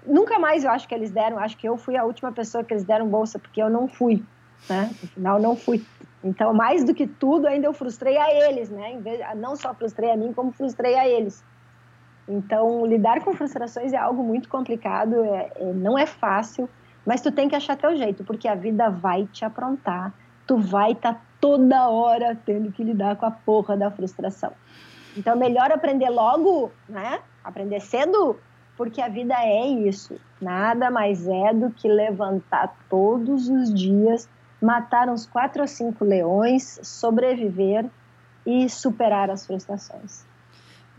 nunca 0.07 0.39
mais 0.39 0.65
eu 0.65 0.71
acho 0.71 0.87
que 0.87 0.95
eles 0.95 1.11
deram, 1.11 1.39
acho 1.39 1.57
que 1.57 1.67
eu 1.67 1.79
fui 1.79 1.97
a 1.97 2.05
última 2.05 2.31
pessoa 2.31 2.63
que 2.63 2.75
eles 2.75 2.85
deram 2.85 3.09
bolsa 3.09 3.39
porque 3.39 3.63
eu 3.63 3.71
não 3.71 3.89
fui, 3.89 4.23
né? 4.69 4.91
No 5.01 5.09
final 5.09 5.41
não 5.41 5.57
fui. 5.57 5.83
Então, 6.25 6.55
mais 6.55 6.85
do 6.85 6.95
que 6.95 7.07
tudo, 7.07 7.47
ainda 7.47 7.67
eu 7.67 7.73
frustrei 7.73 8.17
a 8.17 8.49
eles, 8.49 8.71
né? 8.71 9.01
Não 9.37 9.57
só 9.57 9.75
frustrei 9.75 10.11
a 10.11 10.17
mim, 10.17 10.33
como 10.33 10.53
frustrei 10.53 10.95
a 10.95 11.09
eles. 11.09 11.45
Então, 12.29 12.87
lidar 12.87 13.25
com 13.25 13.35
frustrações 13.35 13.93
é 13.93 13.97
algo 13.97 14.23
muito 14.23 14.49
complicado, 14.49 15.25
é, 15.25 15.51
é, 15.57 15.73
não 15.73 15.99
é 15.99 16.07
fácil. 16.07 16.69
Mas 17.05 17.21
tu 17.21 17.33
tem 17.33 17.49
que 17.49 17.57
achar 17.57 17.77
teu 17.77 17.97
jeito, 17.97 18.23
porque 18.23 18.47
a 18.47 18.55
vida 18.55 18.89
vai 18.89 19.27
te 19.27 19.45
aprontar. 19.45 20.13
Tu 20.47 20.57
vai 20.57 20.93
estar 20.93 21.15
tá 21.15 21.21
toda 21.41 21.89
hora 21.89 22.39
tendo 22.47 22.71
que 22.71 22.85
lidar 22.85 23.17
com 23.17 23.27
a 23.27 23.31
porra 23.31 23.77
da 23.77 23.91
frustração. 23.91 24.53
Então, 25.17 25.37
melhor 25.37 25.73
aprender 25.73 26.09
logo, 26.09 26.71
né? 26.89 27.19
Aprender 27.43 27.81
cedo, 27.81 28.39
porque 28.77 29.01
a 29.01 29.09
vida 29.09 29.35
é 29.35 29.67
isso. 29.67 30.19
Nada 30.41 30.91
mais 30.91 31.27
é 31.27 31.53
do 31.53 31.71
que 31.71 31.89
levantar 31.89 32.75
todos 32.89 33.49
os 33.49 33.75
dias, 33.75 34.29
matar 34.63 35.09
uns 35.09 35.27
quatro 35.27 35.61
ou 35.61 35.69
cinco 35.69 36.05
leões, 36.05 36.79
sobreviver 36.83 37.85
e 38.47 38.69
superar 38.69 39.29
as 39.29 39.45
frustrações. 39.45 40.25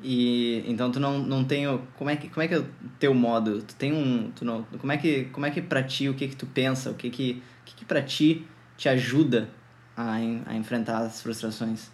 E 0.01 0.63
então 0.67 0.91
tu 0.91 0.99
não, 0.99 1.19
não 1.19 1.45
tem 1.45 1.65
como 1.97 2.09
é 2.09 2.15
que 2.15 2.27
como 2.29 2.41
é 2.41 2.47
que 2.47 2.55
é 2.55 2.59
o 2.59 2.67
teu 2.99 3.13
modo? 3.13 3.61
Tu 3.61 3.75
tem 3.75 3.93
um 3.93 4.31
tu 4.31 4.43
não, 4.43 4.63
como 4.79 4.91
é 4.91 4.97
que 4.97 5.25
como 5.25 5.45
é 5.45 5.51
que 5.51 5.61
para 5.61 5.81
ti 5.81 6.09
o 6.09 6.13
que 6.13 6.27
que 6.27 6.35
tu 6.35 6.45
pensa? 6.45 6.91
O 6.91 6.93
que 6.93 7.09
que 7.09 7.41
o 7.61 7.65
que 7.65 7.75
que 7.75 7.85
para 7.85 8.01
ti 8.01 8.45
te 8.75 8.89
ajuda 8.89 9.49
a, 9.95 10.15
a 10.15 10.55
enfrentar 10.55 10.97
as 10.97 11.21
frustrações? 11.21 11.89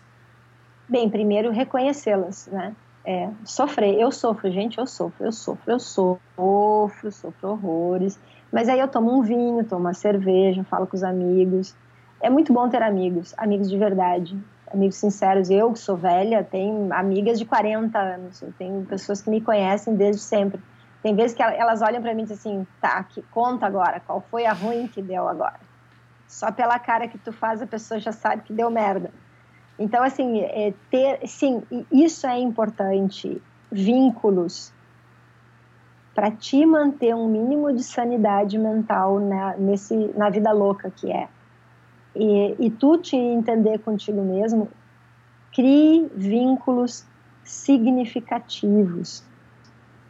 Bem, 0.88 1.08
primeiro 1.10 1.52
reconhecê-las, 1.52 2.48
né? 2.48 2.76
É, 3.06 3.30
sofrer, 3.46 4.00
eu 4.00 4.12
sofro, 4.12 4.52
gente, 4.52 4.78
eu 4.78 4.88
sofro, 4.88 5.26
eu 5.26 5.32
sofro, 5.32 5.72
eu 5.72 5.80
sofro, 5.80 7.12
sofro 7.12 7.50
horrores. 7.50 8.20
Mas 8.52 8.68
aí 8.68 8.80
eu 8.80 8.88
tomo 8.88 9.18
um 9.18 9.22
vinho, 9.22 9.64
tomo 9.64 9.82
uma 9.82 9.94
cerveja, 9.94 10.64
falo 10.64 10.88
com 10.88 10.96
os 10.96 11.04
amigos. 11.04 11.76
É 12.22 12.30
muito 12.30 12.52
bom 12.52 12.68
ter 12.70 12.82
amigos, 12.82 13.34
amigos 13.38 13.70
de 13.70 13.78
verdade 13.78 14.38
amigos 14.74 14.98
sinceros. 14.98 15.50
Eu, 15.50 15.72
que 15.74 15.80
sou 15.80 15.96
velha, 15.96 16.44
tenho 16.44 16.94
amigas 16.94 17.38
de 17.40 17.46
40 17.46 17.98
anos, 17.98 18.42
eu 18.42 18.54
tenho 18.58 18.86
pessoas 18.86 19.22
que 19.22 19.30
me 19.30 19.42
conhecem 19.42 19.96
desde 19.96 20.22
sempre. 20.22 20.62
Tem 21.02 21.16
vezes 21.16 21.36
que 21.36 21.42
elas 21.42 21.82
olham 21.82 22.02
para 22.02 22.14
mim 22.14 22.24
e 22.24 22.26
dizem 22.26 22.58
assim: 22.58 22.68
tá, 22.82 23.04
que 23.04 23.22
conta 23.32 23.66
agora, 23.66 24.00
qual 24.00 24.22
foi 24.30 24.46
a 24.46 24.54
ruim 24.54 24.88
que 24.88 25.02
deu 25.02 25.28
agora? 25.28 25.60
Só 26.28 26.52
pela 26.52 26.78
cara 26.78 27.08
que 27.08 27.18
tu 27.18 27.32
faz, 27.32 27.62
a 27.62 27.68
pessoa 27.68 28.00
já 28.00 28.12
sabe 28.12 28.44
que 28.44 28.54
deu 28.54 28.70
merda. 28.70 29.12
Então, 29.78 30.04
assim, 30.04 30.42
é 30.42 30.74
ter, 30.92 31.26
sim, 31.26 31.64
isso 31.92 32.28
é 32.28 32.38
importante. 32.38 33.42
Vínculos 33.72 34.74
para 36.20 36.32
te 36.32 36.66
manter 36.66 37.16
um 37.16 37.30
mínimo 37.30 37.72
de 37.72 37.82
sanidade 37.82 38.58
mental 38.58 39.22
na, 39.22 39.56
nesse, 39.56 39.96
na 40.18 40.30
vida 40.30 40.52
louca 40.52 40.92
que 40.92 41.10
é. 41.10 41.30
E, 42.14 42.58
e 42.60 42.70
tu 42.70 42.98
te 42.98 43.16
entender 43.16 43.80
contigo 43.80 44.22
mesmo, 44.22 44.68
crie 45.54 46.12
vínculos 46.14 47.06
significativos, 47.46 49.24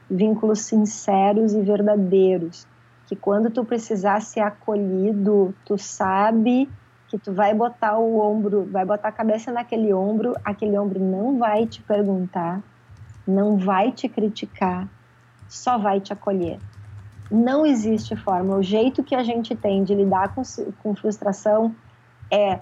vínculos 0.09 0.61
sinceros 0.61 1.53
e 1.53 1.61
verdadeiros, 1.61 2.65
que 3.05 3.15
quando 3.15 3.51
tu 3.51 3.63
precisar 3.63 4.19
ser 4.19 4.39
acolhido, 4.39 5.53
tu 5.63 5.77
sabe 5.77 6.67
que 7.07 7.19
tu 7.19 7.31
vai 7.31 7.53
botar 7.53 7.99
o 7.99 8.19
ombro, 8.19 8.67
vai 8.71 8.83
botar 8.83 9.09
a 9.09 9.11
cabeça 9.11 9.51
naquele 9.51 9.93
ombro, 9.93 10.33
aquele 10.43 10.75
ombro 10.75 10.99
não 10.99 11.37
vai 11.37 11.67
te 11.67 11.83
perguntar, 11.83 12.63
não 13.27 13.57
vai 13.57 13.91
te 13.91 14.09
criticar, 14.09 14.87
só 15.49 15.77
vai 15.77 15.99
te 15.99 16.13
acolher. 16.13 16.59
Não 17.29 17.65
existe 17.65 18.15
forma. 18.15 18.55
O 18.55 18.63
jeito 18.63 19.03
que 19.03 19.15
a 19.15 19.23
gente 19.23 19.55
tem 19.55 19.83
de 19.83 19.93
lidar 19.93 20.33
com, 20.33 20.41
com 20.81 20.95
frustração 20.95 21.75
é 22.31 22.59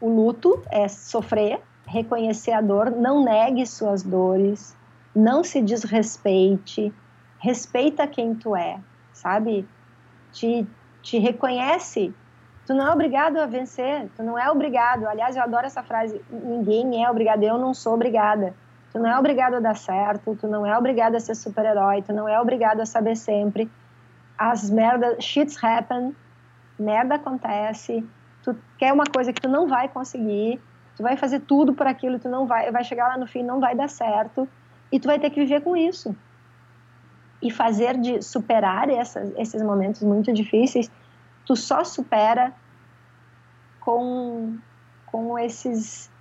o 0.00 0.08
luto, 0.08 0.62
é 0.70 0.88
sofrer, 0.88 1.60
reconhecer 1.86 2.52
a 2.52 2.60
dor, 2.60 2.90
não 2.90 3.22
negue 3.22 3.66
suas 3.66 4.02
dores, 4.02 4.76
não 5.14 5.44
se 5.44 5.60
desrespeite, 5.60 6.92
respeita 7.38 8.06
quem 8.06 8.34
tu 8.34 8.56
é, 8.56 8.80
sabe? 9.12 9.68
Te, 10.32 10.66
te 11.02 11.18
reconhece. 11.18 12.14
Tu 12.66 12.74
não 12.74 12.86
é 12.86 12.92
obrigado 12.92 13.38
a 13.38 13.46
vencer, 13.46 14.08
tu 14.16 14.22
não 14.22 14.38
é 14.38 14.50
obrigado. 14.50 15.06
Aliás, 15.06 15.36
eu 15.36 15.42
adoro 15.42 15.66
essa 15.66 15.82
frase: 15.82 16.20
ninguém 16.30 17.04
é 17.04 17.10
obrigado, 17.10 17.42
eu 17.42 17.58
não 17.58 17.74
sou 17.74 17.94
obrigada. 17.94 18.54
Tu 18.92 18.98
não 18.98 19.08
é 19.08 19.18
obrigado 19.18 19.54
a 19.54 19.60
dar 19.60 19.74
certo, 19.74 20.36
tu 20.38 20.46
não 20.46 20.66
é 20.66 20.76
obrigado 20.76 21.14
a 21.14 21.20
ser 21.20 21.34
super-herói, 21.34 22.02
tu 22.02 22.12
não 22.12 22.28
é 22.28 22.38
obrigado 22.38 22.80
a 22.80 22.86
saber 22.86 23.16
sempre. 23.16 23.70
As 24.36 24.68
merdas, 24.68 25.24
shits 25.24 25.56
happen, 25.64 26.14
merda 26.78 27.14
acontece, 27.14 28.06
tu 28.42 28.54
quer 28.76 28.92
uma 28.92 29.04
coisa 29.06 29.32
que 29.32 29.40
tu 29.40 29.48
não 29.48 29.66
vai 29.66 29.88
conseguir, 29.88 30.60
tu 30.94 31.02
vai 31.02 31.16
fazer 31.16 31.40
tudo 31.40 31.72
por 31.72 31.86
aquilo, 31.86 32.18
tu 32.18 32.28
não 32.28 32.46
vai, 32.46 32.70
vai 32.70 32.84
chegar 32.84 33.08
lá 33.08 33.16
no 33.16 33.26
fim, 33.26 33.42
não 33.42 33.60
vai 33.60 33.74
dar 33.74 33.88
certo, 33.88 34.46
e 34.90 35.00
tu 35.00 35.06
vai 35.06 35.18
ter 35.18 35.30
que 35.30 35.40
viver 35.40 35.62
com 35.62 35.74
isso. 35.74 36.14
E 37.40 37.50
fazer 37.50 37.96
de 37.96 38.20
superar 38.20 38.90
essas, 38.90 39.32
esses 39.38 39.62
momentos 39.62 40.02
muito 40.02 40.30
difíceis, 40.34 40.90
tu 41.46 41.56
só 41.56 41.82
supera 41.82 42.52
com, 43.80 44.58
com 45.06 45.38
esses 45.38 46.11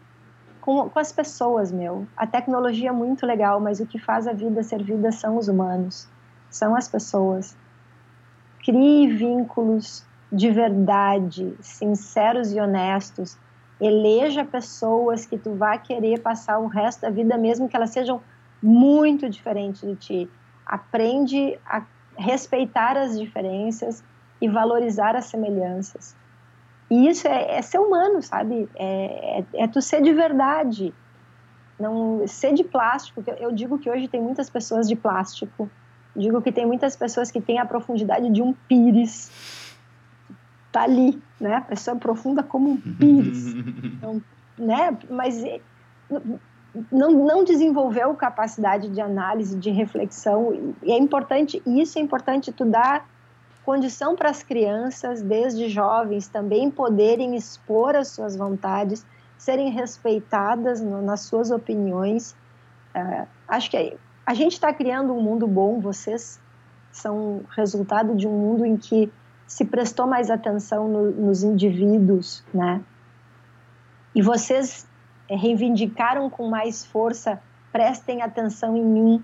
com, 0.61 0.89
com 0.89 0.99
as 0.99 1.11
pessoas, 1.11 1.71
meu. 1.71 2.07
A 2.15 2.25
tecnologia 2.27 2.89
é 2.89 2.93
muito 2.93 3.25
legal, 3.25 3.59
mas 3.59 3.79
o 3.79 3.85
que 3.85 3.99
faz 3.99 4.27
a 4.27 4.33
vida 4.33 4.63
ser 4.63 4.83
vida 4.83 5.11
são 5.11 5.37
os 5.37 5.47
humanos, 5.47 6.07
são 6.49 6.75
as 6.75 6.87
pessoas. 6.87 7.57
Crie 8.63 9.07
vínculos 9.07 10.05
de 10.31 10.49
verdade, 10.51 11.57
sinceros 11.59 12.53
e 12.53 12.59
honestos. 12.59 13.37
Eleja 13.81 14.45
pessoas 14.45 15.25
que 15.25 15.37
tu 15.37 15.55
vai 15.55 15.81
querer 15.81 16.19
passar 16.21 16.59
o 16.59 16.67
resto 16.67 17.01
da 17.01 17.09
vida, 17.09 17.37
mesmo 17.37 17.67
que 17.67 17.75
elas 17.75 17.89
sejam 17.89 18.21
muito 18.61 19.27
diferentes 19.27 19.81
de 19.81 19.95
ti. 19.95 20.29
Aprende 20.65 21.59
a 21.65 21.83
respeitar 22.17 22.95
as 22.95 23.19
diferenças 23.19 24.03
e 24.39 24.47
valorizar 24.47 25.15
as 25.15 25.25
semelhanças. 25.25 26.15
E 26.91 27.07
isso 27.07 27.25
é, 27.25 27.57
é 27.57 27.61
ser 27.61 27.79
humano, 27.79 28.21
sabe? 28.21 28.69
É, 28.75 29.39
é, 29.39 29.63
é, 29.63 29.67
tu 29.67 29.81
ser 29.81 30.01
de 30.01 30.11
verdade. 30.11 30.93
Não 31.79 32.27
ser 32.27 32.53
de 32.53 32.65
plástico. 32.65 33.23
Eu 33.39 33.53
digo 33.53 33.79
que 33.79 33.89
hoje 33.89 34.09
tem 34.09 34.21
muitas 34.21 34.49
pessoas 34.49 34.89
de 34.89 34.95
plástico. 34.95 35.71
Digo 36.13 36.41
que 36.41 36.51
tem 36.51 36.65
muitas 36.65 36.97
pessoas 36.97 37.31
que 37.31 37.39
têm 37.39 37.59
a 37.59 37.65
profundidade 37.65 38.29
de 38.29 38.41
um 38.41 38.51
pires 38.67 39.31
tá 40.71 40.83
ali, 40.83 41.21
né? 41.39 41.55
A 41.55 41.61
pessoa 41.61 41.95
é 41.95 41.99
profunda 41.99 42.43
como 42.43 42.71
um 42.71 42.77
pires. 42.77 43.55
Então, 43.83 44.21
né? 44.57 44.97
Mas 45.09 45.43
eh, 45.43 45.59
não, 46.91 47.11
não 47.11 47.43
desenvolveu 47.43 48.15
capacidade 48.15 48.89
de 48.89 48.99
análise, 48.99 49.55
de 49.55 49.69
reflexão. 49.69 50.75
E 50.81 50.91
é 50.91 50.97
importante, 50.97 51.61
isso 51.65 51.99
é 51.99 52.01
importante 52.01 52.51
tu 52.51 52.65
dar 52.65 53.05
condição 53.65 54.15
para 54.15 54.29
as 54.29 54.43
crianças, 54.43 55.21
desde 55.21 55.69
jovens, 55.69 56.27
também 56.27 56.69
poderem 56.71 57.35
expor 57.35 57.95
as 57.95 58.09
suas 58.09 58.35
vontades, 58.35 59.05
serem 59.37 59.71
respeitadas 59.71 60.81
no, 60.81 61.01
nas 61.01 61.21
suas 61.21 61.51
opiniões. 61.51 62.35
Uh, 62.95 63.27
acho 63.47 63.71
que 63.71 63.97
a 64.25 64.33
gente 64.33 64.53
está 64.53 64.73
criando 64.73 65.13
um 65.13 65.21
mundo 65.21 65.47
bom, 65.47 65.79
vocês 65.79 66.39
são 66.91 67.41
resultado 67.55 68.15
de 68.15 68.27
um 68.27 68.31
mundo 68.31 68.65
em 68.65 68.77
que 68.77 69.11
se 69.47 69.65
prestou 69.65 70.07
mais 70.07 70.29
atenção 70.29 70.87
no, 70.87 71.11
nos 71.11 71.43
indivíduos, 71.43 72.43
né? 72.53 72.81
E 74.13 74.21
vocês 74.21 74.87
eh, 75.29 75.35
reivindicaram 75.35 76.29
com 76.29 76.49
mais 76.49 76.85
força, 76.85 77.41
prestem 77.71 78.21
atenção 78.21 78.75
em 78.75 78.83
mim. 78.83 79.23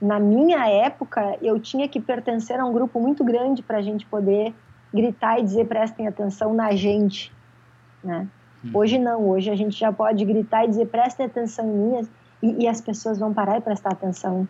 Na 0.00 0.20
minha 0.20 0.68
época, 0.68 1.38
eu 1.40 1.58
tinha 1.58 1.88
que 1.88 2.00
pertencer 2.00 2.60
a 2.60 2.64
um 2.64 2.72
grupo 2.72 3.00
muito 3.00 3.24
grande 3.24 3.62
para 3.62 3.78
a 3.78 3.82
gente 3.82 4.04
poder 4.06 4.54
gritar 4.92 5.38
e 5.38 5.42
dizer 5.42 5.66
prestem 5.66 6.06
atenção 6.06 6.54
na 6.54 6.72
gente, 6.72 7.32
né? 8.04 8.28
Uhum. 8.62 8.70
Hoje 8.74 8.98
não, 8.98 9.28
hoje 9.28 9.50
a 9.50 9.56
gente 9.56 9.78
já 9.78 9.92
pode 9.92 10.24
gritar 10.24 10.64
e 10.64 10.68
dizer 10.68 10.86
prestem 10.86 11.26
atenção 11.26 11.66
em 11.66 11.76
mim 11.76 12.08
e, 12.42 12.64
e, 12.64 12.68
as 12.68 12.80
pessoas 12.80 13.18
vão 13.18 13.32
parar 13.32 13.58
e 13.58 13.60
prestar 13.60 13.92
atenção. 13.92 14.46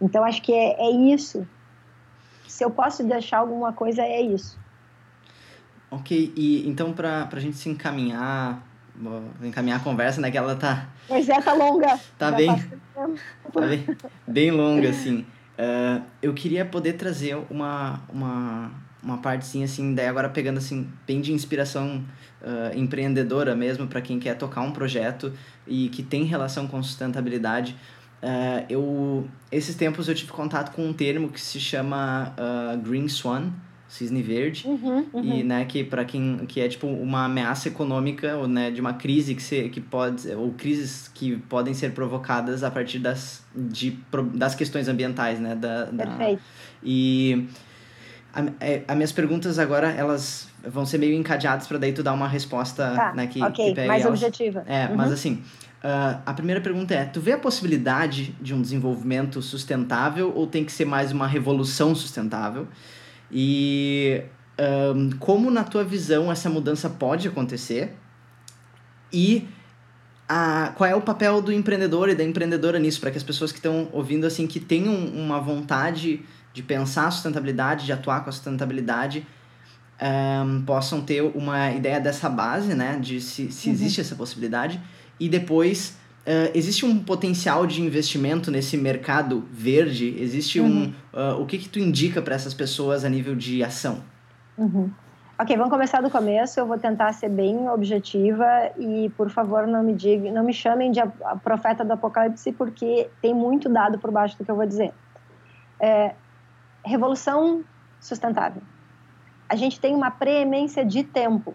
Então, 0.00 0.24
acho 0.24 0.42
que 0.42 0.52
é, 0.52 0.88
é 0.88 0.90
isso. 0.90 1.46
Se 2.48 2.64
eu 2.64 2.70
posso 2.70 3.04
deixar 3.04 3.38
alguma 3.38 3.72
coisa, 3.72 4.02
é 4.02 4.20
isso. 4.20 4.58
Ok, 5.90 6.32
e 6.36 6.68
então 6.68 6.92
para 6.92 7.28
a 7.30 7.40
gente 7.40 7.56
se 7.56 7.68
encaminhar, 7.68 8.62
encaminhar 9.42 9.80
a 9.80 9.82
conversa, 9.82 10.20
né, 10.20 10.30
que 10.30 10.38
ela 10.38 10.54
tá... 10.56 10.88
Pois 11.08 11.28
é, 11.28 11.40
tá 11.40 11.52
longa. 11.52 11.98
tá 12.18 12.30
bem, 12.30 12.48
tá 13.52 13.60
bem, 13.60 13.86
bem 14.26 14.50
longa, 14.50 14.90
assim. 14.90 15.26
Uh, 15.54 16.02
eu 16.20 16.34
queria 16.34 16.64
poder 16.64 16.94
trazer 16.94 17.36
uma, 17.48 18.00
uma, 18.08 18.72
uma 19.02 19.18
parte, 19.18 19.46
sim, 19.46 19.62
assim, 19.62 19.94
daí 19.94 20.06
agora 20.06 20.28
pegando, 20.28 20.58
assim, 20.58 20.88
bem 21.06 21.20
de 21.20 21.32
inspiração 21.32 22.04
uh, 22.42 22.76
empreendedora 22.76 23.54
mesmo, 23.54 23.86
para 23.86 24.00
quem 24.00 24.18
quer 24.18 24.36
tocar 24.36 24.62
um 24.62 24.72
projeto 24.72 25.32
e 25.66 25.88
que 25.88 26.02
tem 26.02 26.24
relação 26.24 26.66
com 26.66 26.82
sustentabilidade. 26.82 27.76
Uh, 28.20 28.66
eu, 28.68 29.28
esses 29.52 29.76
tempos 29.76 30.08
eu 30.08 30.14
tive 30.14 30.32
contato 30.32 30.74
com 30.74 30.86
um 30.86 30.92
termo 30.92 31.28
que 31.28 31.40
se 31.40 31.60
chama 31.60 32.34
Green 32.82 33.08
Swan, 33.08 33.50
cisne 33.94 34.22
verde 34.22 34.66
uhum, 34.66 35.06
uhum. 35.12 35.22
e 35.22 35.44
né 35.44 35.64
que 35.64 35.84
para 35.84 36.04
quem 36.04 36.38
que 36.48 36.60
é 36.60 36.68
tipo 36.68 36.84
uma 36.88 37.26
ameaça 37.26 37.68
econômica 37.68 38.36
ou 38.36 38.48
né 38.48 38.68
de 38.68 38.80
uma 38.80 38.94
crise 38.94 39.36
que 39.36 39.42
se, 39.42 39.68
que 39.68 39.80
pode 39.80 40.28
ou 40.34 40.50
crises 40.50 41.08
que 41.14 41.36
podem 41.48 41.72
ser 41.72 41.92
provocadas 41.92 42.64
a 42.64 42.70
partir 42.72 42.98
das 42.98 43.44
de 43.54 43.96
das 44.34 44.56
questões 44.56 44.88
ambientais 44.88 45.38
né 45.38 45.54
da, 45.54 45.86
Perfeito. 45.86 46.38
Da, 46.38 46.44
e 46.82 47.46
as 48.32 48.46
é, 48.58 48.94
minhas 48.96 49.12
perguntas 49.12 49.60
agora 49.60 49.92
elas 49.92 50.48
vão 50.66 50.84
ser 50.84 50.98
meio 50.98 51.14
encadeadas 51.14 51.68
para 51.68 51.78
daí 51.78 51.92
tu 51.92 52.02
dar 52.02 52.14
uma 52.14 52.26
resposta 52.26 52.96
tá, 52.96 53.14
né 53.14 53.28
que, 53.28 53.40
okay, 53.44 53.68
que 53.68 53.74
pegue 53.76 53.86
mais 53.86 54.04
elas. 54.04 54.20
objetiva 54.20 54.64
é 54.66 54.88
uhum. 54.88 54.96
mas 54.96 55.12
assim 55.12 55.40
Uh, 55.84 56.16
a 56.24 56.32
primeira 56.32 56.62
pergunta 56.62 56.94
é: 56.94 57.04
tu 57.04 57.20
vê 57.20 57.32
a 57.32 57.38
possibilidade 57.38 58.34
de 58.40 58.54
um 58.54 58.62
desenvolvimento 58.62 59.42
sustentável 59.42 60.32
ou 60.34 60.46
tem 60.46 60.64
que 60.64 60.72
ser 60.72 60.86
mais 60.86 61.12
uma 61.12 61.26
revolução 61.26 61.94
sustentável? 61.94 62.66
E 63.36 64.22
um, 64.94 65.10
como, 65.18 65.50
na 65.50 65.64
tua 65.64 65.82
visão, 65.82 66.30
essa 66.30 66.48
mudança 66.48 66.88
pode 66.88 67.26
acontecer? 67.26 67.96
E 69.12 69.48
a, 70.28 70.72
qual 70.76 70.88
é 70.88 70.94
o 70.94 71.00
papel 71.00 71.42
do 71.42 71.52
empreendedor 71.52 72.08
e 72.08 72.14
da 72.14 72.22
empreendedora 72.22 72.78
nisso, 72.78 73.00
para 73.00 73.10
que 73.10 73.16
as 73.16 73.24
pessoas 73.24 73.50
que 73.50 73.58
estão 73.58 73.88
ouvindo, 73.92 74.24
assim, 74.24 74.46
que 74.46 74.60
tenham 74.60 74.94
uma 74.94 75.40
vontade 75.40 76.22
de 76.52 76.62
pensar 76.62 77.08
a 77.08 77.10
sustentabilidade, 77.10 77.84
de 77.84 77.92
atuar 77.92 78.22
com 78.22 78.30
a 78.30 78.32
sustentabilidade, 78.32 79.26
um, 80.00 80.62
possam 80.62 81.00
ter 81.00 81.22
uma 81.22 81.72
ideia 81.72 82.00
dessa 82.00 82.28
base, 82.28 82.74
né, 82.74 82.98
de 83.00 83.20
se, 83.20 83.50
se 83.50 83.68
uhum. 83.68 83.74
existe 83.74 84.00
essa 84.00 84.14
possibilidade, 84.14 84.80
e 85.18 85.28
depois 85.28 85.96
Uh, 86.26 86.50
existe 86.54 86.86
um 86.86 86.98
potencial 87.04 87.66
de 87.66 87.82
investimento 87.82 88.50
nesse 88.50 88.78
mercado 88.78 89.44
verde? 89.50 90.16
Existe 90.18 90.58
uhum. 90.58 90.94
um. 91.12 91.18
Uh, 91.18 91.42
o 91.42 91.46
que, 91.46 91.58
que 91.58 91.68
tu 91.68 91.78
indica 91.78 92.22
para 92.22 92.34
essas 92.34 92.54
pessoas 92.54 93.04
a 93.04 93.10
nível 93.10 93.36
de 93.36 93.62
ação? 93.62 94.02
Uhum. 94.56 94.90
Ok, 95.38 95.54
vamos 95.56 95.70
começar 95.70 96.00
do 96.00 96.08
começo. 96.08 96.58
Eu 96.58 96.66
vou 96.66 96.78
tentar 96.78 97.12
ser 97.12 97.28
bem 97.28 97.68
objetiva 97.68 98.46
e, 98.78 99.10
por 99.16 99.28
favor, 99.28 99.66
não 99.66 99.82
me 99.82 99.92
diga, 99.92 100.30
não 100.30 100.44
me 100.44 100.52
chamem 100.54 100.92
de 100.92 101.00
profeta 101.42 101.84
do 101.84 101.92
apocalipse, 101.92 102.52
porque 102.52 103.10
tem 103.20 103.34
muito 103.34 103.68
dado 103.68 103.98
por 103.98 104.10
baixo 104.10 104.38
do 104.38 104.44
que 104.44 104.50
eu 104.50 104.56
vou 104.56 104.64
dizer. 104.64 104.94
É, 105.78 106.14
revolução 106.84 107.64
sustentável. 108.00 108.62
A 109.48 109.56
gente 109.56 109.80
tem 109.80 109.94
uma 109.94 110.10
preemência 110.10 110.84
de 110.84 111.02
tempo. 111.02 111.54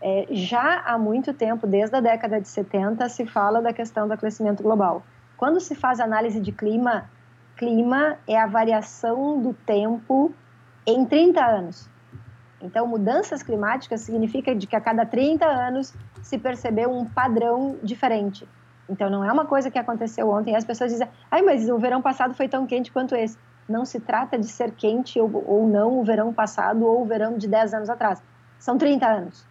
É, 0.00 0.26
já 0.30 0.80
há 0.86 0.96
muito 0.96 1.34
tempo, 1.34 1.66
desde 1.66 1.96
a 1.96 2.00
década 2.00 2.40
de 2.40 2.48
70, 2.48 3.08
se 3.08 3.26
fala 3.26 3.60
da 3.60 3.72
questão 3.72 4.06
do 4.06 4.14
aquecimento 4.14 4.62
global. 4.62 5.02
Quando 5.36 5.60
se 5.60 5.74
faz 5.74 5.98
análise 5.98 6.40
de 6.40 6.52
clima, 6.52 7.10
clima 7.56 8.16
é 8.26 8.38
a 8.38 8.46
variação 8.46 9.40
do 9.40 9.52
tempo 9.52 10.32
em 10.86 11.04
30 11.04 11.44
anos. 11.44 11.90
Então, 12.60 12.86
mudanças 12.86 13.42
climáticas 13.42 14.00
significa 14.00 14.54
de 14.54 14.66
que 14.66 14.74
a 14.74 14.80
cada 14.80 15.04
30 15.04 15.44
anos 15.46 15.94
se 16.22 16.38
percebeu 16.38 16.90
um 16.90 17.04
padrão 17.04 17.76
diferente. 17.82 18.48
Então, 18.88 19.10
não 19.10 19.24
é 19.24 19.32
uma 19.32 19.46
coisa 19.46 19.70
que 19.70 19.78
aconteceu 19.78 20.28
ontem. 20.30 20.56
As 20.56 20.64
pessoas 20.64 20.90
dizem, 20.90 21.08
ai, 21.30 21.42
mas 21.42 21.68
o 21.68 21.78
verão 21.78 22.00
passado 22.00 22.34
foi 22.34 22.48
tão 22.48 22.66
quente 22.66 22.90
quanto 22.90 23.14
esse. 23.14 23.36
Não 23.68 23.84
se 23.84 24.00
trata 24.00 24.38
de 24.38 24.46
ser 24.46 24.72
quente 24.72 25.20
ou, 25.20 25.44
ou 25.46 25.68
não 25.68 26.00
o 26.00 26.04
verão 26.04 26.32
passado 26.32 26.86
ou 26.86 27.02
o 27.02 27.04
verão 27.04 27.36
de 27.36 27.46
10 27.46 27.74
anos 27.74 27.90
atrás. 27.90 28.22
São 28.58 28.78
30 28.78 29.06
anos 29.06 29.46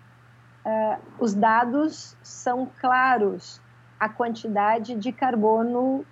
uh, 0.67 0.99
os 1.17 1.33
dados 1.33 2.15
são 2.21 2.69
claros. 2.79 3.61
A 3.99 4.09
quantidade 4.09 4.93
de 4.95 5.11
carbono 5.11 6.05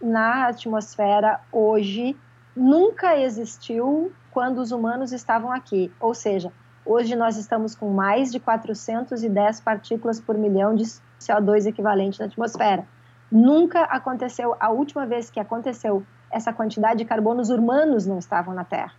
na 0.00 0.46
atmosfera 0.48 1.40
hoje 1.52 2.16
nunca 2.56 3.16
existiu 3.16 4.12
quando 4.32 4.58
os 4.58 4.72
humanos 4.72 5.12
estavam 5.12 5.52
aqui. 5.52 5.92
Ou 6.00 6.14
seja, 6.14 6.52
hoje 6.84 7.14
nós 7.14 7.36
estamos 7.36 7.74
com 7.74 7.90
mais 7.90 8.32
de 8.32 8.40
410 8.40 9.60
partículas 9.60 10.20
por 10.20 10.36
milhão 10.36 10.74
de 10.74 10.84
CO2 11.20 11.66
equivalente 11.66 12.18
na 12.18 12.26
atmosfera. 12.26 12.84
Nunca 13.30 13.82
aconteceu, 13.82 14.56
a 14.58 14.70
última 14.70 15.06
vez 15.06 15.30
que 15.30 15.38
aconteceu 15.38 16.04
essa 16.30 16.52
quantidade 16.52 16.98
de 16.98 17.04
carbono, 17.04 17.40
os 17.40 17.50
humanos 17.50 18.06
não 18.06 18.18
estavam 18.18 18.54
na 18.54 18.64
Terra. 18.64 18.92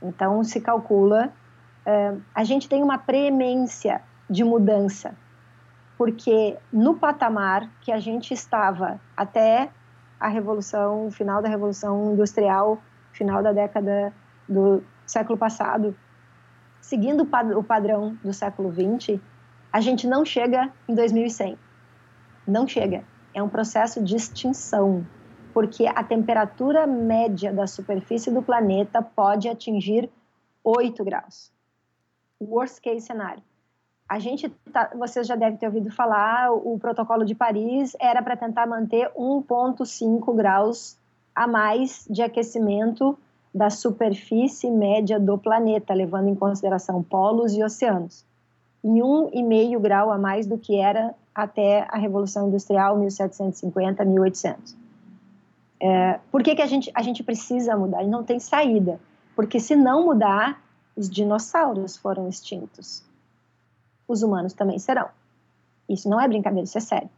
Então, 0.00 0.42
se 0.42 0.60
calcula, 0.60 1.32
uh, 1.86 2.20
a 2.34 2.44
gente 2.44 2.68
tem 2.68 2.82
uma 2.82 2.96
premência 2.96 4.00
de 4.30 4.44
mudança, 4.44 5.16
porque 5.98 6.56
no 6.72 6.94
patamar 6.94 7.68
que 7.80 7.90
a 7.90 7.98
gente 7.98 8.32
estava 8.32 9.00
até 9.16 9.68
a 10.20 10.28
revolução, 10.28 11.10
final 11.10 11.42
da 11.42 11.48
revolução 11.48 12.12
industrial, 12.12 12.80
final 13.12 13.42
da 13.42 13.52
década 13.52 14.14
do 14.48 14.82
século 15.04 15.36
passado, 15.36 15.96
seguindo 16.80 17.28
o 17.56 17.62
padrão 17.64 18.16
do 18.22 18.32
século 18.32 18.70
20, 18.70 19.20
a 19.72 19.80
gente 19.80 20.06
não 20.06 20.24
chega 20.24 20.72
em 20.88 20.94
2100. 20.94 21.58
Não 22.46 22.66
chega. 22.66 23.04
É 23.34 23.42
um 23.42 23.48
processo 23.48 24.02
de 24.02 24.16
extinção, 24.16 25.06
porque 25.52 25.86
a 25.86 26.02
temperatura 26.04 26.86
média 26.86 27.52
da 27.52 27.66
superfície 27.66 28.30
do 28.30 28.42
planeta 28.42 29.02
pode 29.02 29.48
atingir 29.48 30.10
8 30.62 31.04
graus. 31.04 31.52
Worst 32.40 32.80
case 32.80 33.02
cenário. 33.06 33.42
A 34.10 34.18
gente, 34.18 34.48
tá, 34.72 34.90
vocês 34.98 35.24
já 35.24 35.36
devem 35.36 35.56
ter 35.56 35.66
ouvido 35.66 35.88
falar, 35.88 36.50
o, 36.50 36.76
protocolo 36.80 37.24
de 37.24 37.32
Paris 37.32 37.96
era 38.00 38.20
para 38.20 38.36
tentar 38.36 38.66
manter 38.66 39.08
1,5 39.16 40.34
graus 40.34 40.98
a 41.32 41.46
mais 41.46 42.08
de 42.10 42.20
aquecimento 42.20 43.16
da 43.54 43.70
superfície 43.70 44.68
média 44.68 45.20
do 45.20 45.38
planeta, 45.38 45.94
levando 45.94 46.26
em 46.26 46.34
consideração 46.34 47.04
polos 47.04 47.54
e 47.54 47.62
oceanos. 47.62 48.24
Em 48.82 48.94
1,5 48.98 49.78
grau 49.78 50.10
a 50.10 50.18
mais 50.18 50.44
do 50.44 50.58
que 50.58 50.74
era 50.74 51.14
até 51.32 51.86
a 51.88 51.96
Revolução 51.96 52.48
Industrial, 52.48 52.98
1750, 52.98 54.04
1800. 54.04 54.76
É, 55.78 56.18
por 56.32 56.42
que, 56.42 56.56
que 56.56 56.62
a, 56.62 56.66
gente, 56.66 56.90
a 56.96 57.02
gente 57.02 57.22
precisa 57.22 57.76
mudar? 57.76 58.02
Não 58.02 58.24
tem 58.24 58.40
saída. 58.40 58.98
Porque 59.36 59.60
se 59.60 59.76
não 59.76 60.06
mudar, 60.06 60.60
os 60.96 61.08
dinossauros 61.08 61.96
foram 61.96 62.28
extintos 62.28 63.08
os 64.10 64.22
humanos 64.22 64.52
também 64.52 64.78
serão. 64.78 65.08
Isso 65.88 66.08
não 66.08 66.20
é 66.20 66.26
brincadeira, 66.26 66.64
isso 66.64 66.78
é 66.78 66.80
sério. 66.80 67.10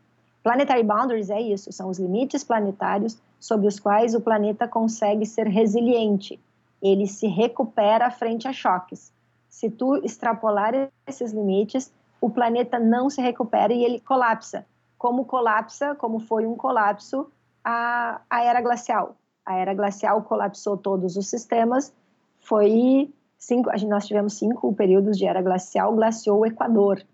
Planetary 0.43 0.83
boundaries 0.83 1.31
é 1.31 1.41
isso, 1.41 1.73
são 1.73 1.89
os 1.89 1.99
limites 1.99 2.45
planetários 2.45 3.19
sobre 3.39 3.67
os 3.67 3.79
quais 3.79 4.15
o 4.15 4.21
planeta 4.21 4.69
consegue 4.69 5.25
ser 5.25 5.47
resiliente. 5.47 6.39
Ele 6.83 7.07
se 7.07 7.27
recupera 7.27 8.11
frente 8.11 8.47
a 8.49 8.53
choques. 8.53 9.13
Se 9.49 9.71
tu 9.71 9.97
extrapolar 10.05 10.91
esses 11.07 11.33
limites, 11.33 11.93
o 12.21 12.29
planeta 12.29 12.79
não 12.79 13.09
se 13.09 13.21
recupera 13.21 13.73
e 13.73 13.85
ele 13.85 14.01
colapsa. 14.01 14.67
Como 14.99 15.25
colapsa, 15.25 15.95
como 15.95 16.19
foi 16.21 16.47
um 16.47 16.57
colapso 16.57 17.31
a, 17.65 18.21
a 18.29 18.43
era 18.43 18.61
glacial. 18.61 19.17
A 19.45 19.57
era 19.57 19.75
glacial 19.75 20.23
colapsou 20.23 20.77
todos 20.77 21.17
os 21.17 21.29
sistemas, 21.29 21.93
foi 22.41 23.13
cinco, 23.43 23.71
nós 23.89 24.07
tivemos 24.07 24.35
cinco 24.35 24.73
períodos 24.73 25.19
de 25.19 25.27
era 25.27 25.43
glacial, 25.43 25.95
glaciou 25.95 26.41
o 26.41 26.47
Equador. 26.47 27.05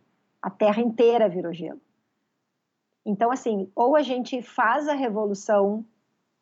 A 0.42 0.50
Terra 0.50 0.82
inteira 0.82 1.28
virou 1.28 1.52
gelo. 1.52 1.80
Então, 3.05 3.30
assim, 3.30 3.70
ou 3.74 3.96
a 3.96 4.02
gente 4.02 4.42
faz 4.42 4.86
a 4.86 4.92
revolução 4.92 5.84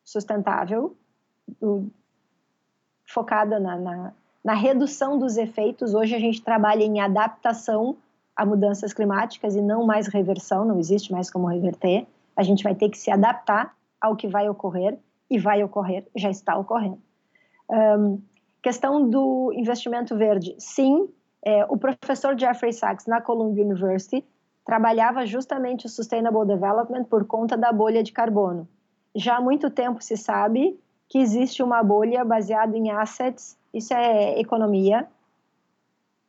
sustentável, 0.04 0.96
do, 1.60 1.88
focada 3.04 3.60
na, 3.60 3.78
na, 3.78 4.12
na 4.44 4.54
redução 4.54 5.18
dos 5.18 5.36
efeitos. 5.36 5.94
Hoje 5.94 6.14
a 6.14 6.18
gente 6.18 6.42
trabalha 6.42 6.82
em 6.82 7.00
adaptação 7.00 7.96
a 8.34 8.44
mudanças 8.44 8.92
climáticas 8.92 9.54
e 9.54 9.62
não 9.62 9.86
mais 9.86 10.08
reversão, 10.08 10.64
não 10.64 10.80
existe 10.80 11.12
mais 11.12 11.30
como 11.30 11.46
reverter. 11.46 12.06
A 12.34 12.42
gente 12.42 12.64
vai 12.64 12.74
ter 12.74 12.88
que 12.88 12.98
se 12.98 13.10
adaptar 13.10 13.74
ao 14.00 14.16
que 14.16 14.26
vai 14.26 14.48
ocorrer 14.48 14.98
e 15.30 15.38
vai 15.38 15.62
ocorrer, 15.62 16.06
já 16.16 16.28
está 16.28 16.56
ocorrendo. 16.58 17.00
Um, 17.70 18.20
Questão 18.62 19.08
do 19.08 19.52
investimento 19.54 20.16
verde. 20.16 20.54
Sim, 20.58 21.08
é, 21.44 21.64
o 21.66 21.76
professor 21.76 22.38
Jeffrey 22.38 22.72
Sachs, 22.72 23.06
na 23.06 23.20
Columbia 23.20 23.64
University, 23.64 24.24
trabalhava 24.64 25.24
justamente 25.24 25.86
o 25.86 25.88
Sustainable 25.88 26.44
Development 26.44 27.04
por 27.04 27.24
conta 27.24 27.56
da 27.56 27.72
bolha 27.72 28.02
de 28.02 28.12
carbono. 28.12 28.68
Já 29.14 29.36
há 29.36 29.40
muito 29.40 29.70
tempo 29.70 30.02
se 30.02 30.16
sabe 30.16 30.78
que 31.08 31.18
existe 31.18 31.62
uma 31.62 31.82
bolha 31.82 32.24
baseada 32.24 32.76
em 32.76 32.90
assets, 32.90 33.56
isso 33.72 33.94
é 33.94 34.40
economia, 34.40 35.06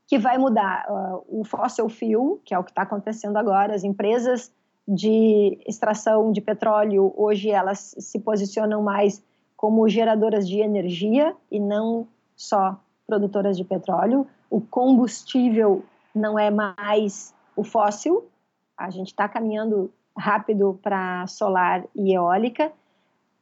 que 0.05 0.19
vai 0.19 0.37
mudar 0.37 0.85
uh, 0.87 1.25
o 1.27 1.43
fossil 1.43 1.89
fuel, 1.89 2.39
que 2.45 2.53
é 2.53 2.59
o 2.59 2.63
que 2.63 2.71
está 2.71 2.83
acontecendo 2.83 3.37
agora, 3.37 3.73
as 3.73 3.83
empresas 3.83 4.53
de 4.87 5.59
extração 5.67 6.31
de 6.31 6.39
petróleo, 6.39 7.13
hoje 7.17 7.49
elas 7.49 7.93
se 7.97 8.19
posicionam 8.19 8.81
mais 8.81 9.21
como 9.57 9.89
geradoras 9.89 10.47
de 10.47 10.59
energia 10.59 11.35
e 11.51 11.59
não 11.59 12.07
só 12.37 12.79
produtoras 13.05 13.57
de 13.57 13.63
petróleo. 13.63 14.27
O 14.49 14.61
combustível 14.61 15.83
não 16.15 16.37
é 16.39 16.49
mais 16.49 17.33
o 17.55 17.63
fóssil, 17.63 18.29
a 18.77 18.89
gente 18.91 19.07
está 19.07 19.27
caminhando 19.27 19.91
rápido 20.15 20.79
para 20.81 21.25
solar 21.27 21.83
e 21.95 22.13
eólica. 22.13 22.71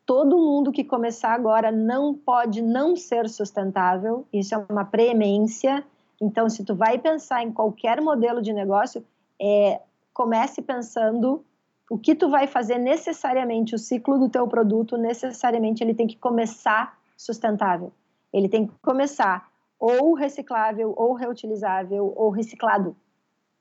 Todo 0.06 0.38
mundo 0.38 0.72
que 0.72 0.84
começar 0.84 1.34
agora 1.34 1.72
não 1.72 2.14
pode 2.14 2.62
não 2.62 2.96
ser 2.96 3.28
sustentável, 3.28 4.26
isso 4.32 4.56
é 4.56 4.66
uma 4.70 4.86
preemência. 4.86 5.84
Então, 6.22 6.50
se 6.50 6.64
tu 6.64 6.76
vai 6.76 6.98
pensar 6.98 7.44
em 7.44 7.52
qualquer 7.52 8.00
modelo 8.02 8.42
de 8.42 8.54
negócio, 8.54 9.06
é, 9.42 9.82
comece 10.14 10.62
pensando 10.62 11.44
o 11.90 11.98
que 11.98 12.16
tu 12.16 12.30
vai 12.30 12.48
fazer 12.48 12.78
necessariamente, 12.78 13.76
o 13.76 13.80
ciclo 13.80 14.18
do 14.18 14.30
teu 14.30 14.48
produto, 14.48 14.98
necessariamente 14.98 15.84
ele 15.84 15.94
tem 15.94 16.08
que 16.08 16.18
começar 16.18 16.98
sustentável. 17.18 17.92
Ele 18.36 18.49
tem 18.49 18.68
que 18.68 18.74
começar 18.82 19.49
ou 19.80 20.14
reciclável, 20.14 20.94
ou 20.98 21.14
reutilizável, 21.14 22.12
ou 22.18 22.30
reciclado. 22.30 22.94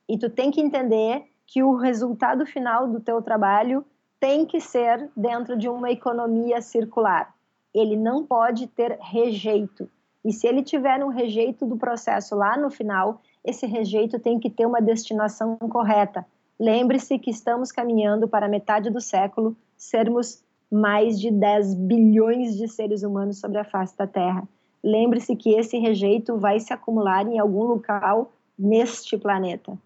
E 0.07 0.17
tu 0.17 0.29
tem 0.29 0.51
que 0.51 0.59
entender 0.59 1.23
que 1.47 1.63
o 1.63 1.75
resultado 1.75 2.45
final 2.45 2.85
do 2.85 2.99
teu 2.99 3.21
trabalho 3.21 3.85
tem 4.19 4.45
que 4.45 4.59
ser 4.59 5.09
dentro 5.15 5.55
de 5.55 5.69
uma 5.69 5.91
economia 5.91 6.61
circular. 6.61 7.33
Ele 7.73 7.95
não 7.95 8.25
pode 8.25 8.67
ter 8.67 8.97
rejeito. 8.99 9.89
E 10.25 10.33
se 10.33 10.45
ele 10.45 10.61
tiver 10.61 11.01
um 11.05 11.09
rejeito 11.09 11.65
do 11.65 11.77
processo 11.77 12.35
lá 12.35 12.57
no 12.57 12.69
final, 12.69 13.21
esse 13.45 13.65
rejeito 13.65 14.19
tem 14.19 14.39
que 14.39 14.49
ter 14.49 14.65
uma 14.65 14.81
destinação 14.81 15.55
correta. 15.57 16.25
Lembre-se 16.59 17.17
que 17.17 17.31
estamos 17.31 17.71
caminhando 17.71 18.27
para 18.27 18.49
metade 18.49 18.89
do 18.89 18.99
século 18.99 19.55
sermos 19.77 20.43
mais 20.69 21.17
de 21.17 21.31
10 21.31 21.75
bilhões 21.75 22.57
de 22.57 22.67
seres 22.67 23.03
humanos 23.03 23.39
sobre 23.39 23.57
a 23.59 23.63
face 23.63 23.95
da 23.97 24.05
Terra. 24.05 24.45
Lembre-se 24.85 25.35
que 25.35 25.55
esse 25.55 25.77
rejeito 25.77 26.37
vai 26.37 26.59
se 26.59 26.71
acumular 26.71 27.25
em 27.27 27.39
algum 27.39 27.63
local 27.63 28.31
neste 28.57 29.17
planeta 29.17 29.77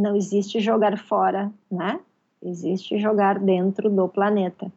não 0.00 0.16
existe 0.16 0.60
jogar 0.60 0.98
fora, 0.98 1.52
né? 1.70 2.00
Existe 2.42 2.98
jogar 2.98 3.38
dentro 3.38 3.90
do 3.90 4.08
planeta. 4.08 4.72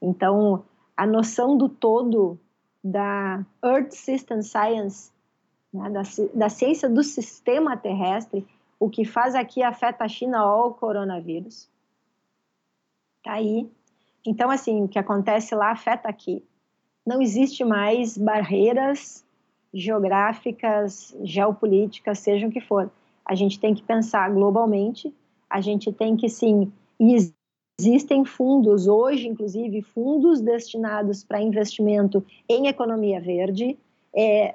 Então, 0.00 0.64
a 0.96 1.06
noção 1.06 1.56
do 1.58 1.68
todo 1.68 2.38
da 2.82 3.44
Earth 3.62 3.92
System 3.92 4.40
Science, 4.40 5.10
né, 5.72 5.90
da, 5.90 6.02
da 6.32 6.48
ciência 6.48 6.88
do 6.88 7.02
sistema 7.02 7.76
terrestre, 7.76 8.46
o 8.80 8.88
que 8.88 9.04
faz 9.04 9.34
aqui 9.34 9.62
afeta 9.62 10.04
a 10.04 10.08
China 10.08 10.46
ou 10.46 10.68
o 10.68 10.74
coronavírus. 10.74 11.68
Tá 13.22 13.32
aí. 13.32 13.70
Então, 14.24 14.50
assim, 14.50 14.84
o 14.84 14.88
que 14.88 14.98
acontece 14.98 15.54
lá 15.54 15.72
afeta 15.72 16.08
aqui. 16.08 16.42
Não 17.08 17.22
existe 17.22 17.64
mais 17.64 18.18
barreiras 18.18 19.24
geográficas, 19.72 21.16
geopolíticas, 21.22 22.18
sejam 22.18 22.50
que 22.50 22.60
for 22.60 22.90
a 23.24 23.34
gente 23.34 23.58
tem 23.58 23.74
que 23.74 23.82
pensar 23.82 24.30
globalmente, 24.30 25.14
a 25.48 25.58
gente 25.58 25.90
tem 25.90 26.18
que 26.18 26.28
sim. 26.28 26.70
E 27.00 27.16
existem 27.80 28.26
fundos, 28.26 28.86
hoje, 28.86 29.26
inclusive, 29.26 29.80
fundos 29.80 30.42
destinados 30.42 31.24
para 31.24 31.40
investimento 31.40 32.22
em 32.46 32.66
economia 32.66 33.18
verde. 33.22 33.78
É, 34.14 34.54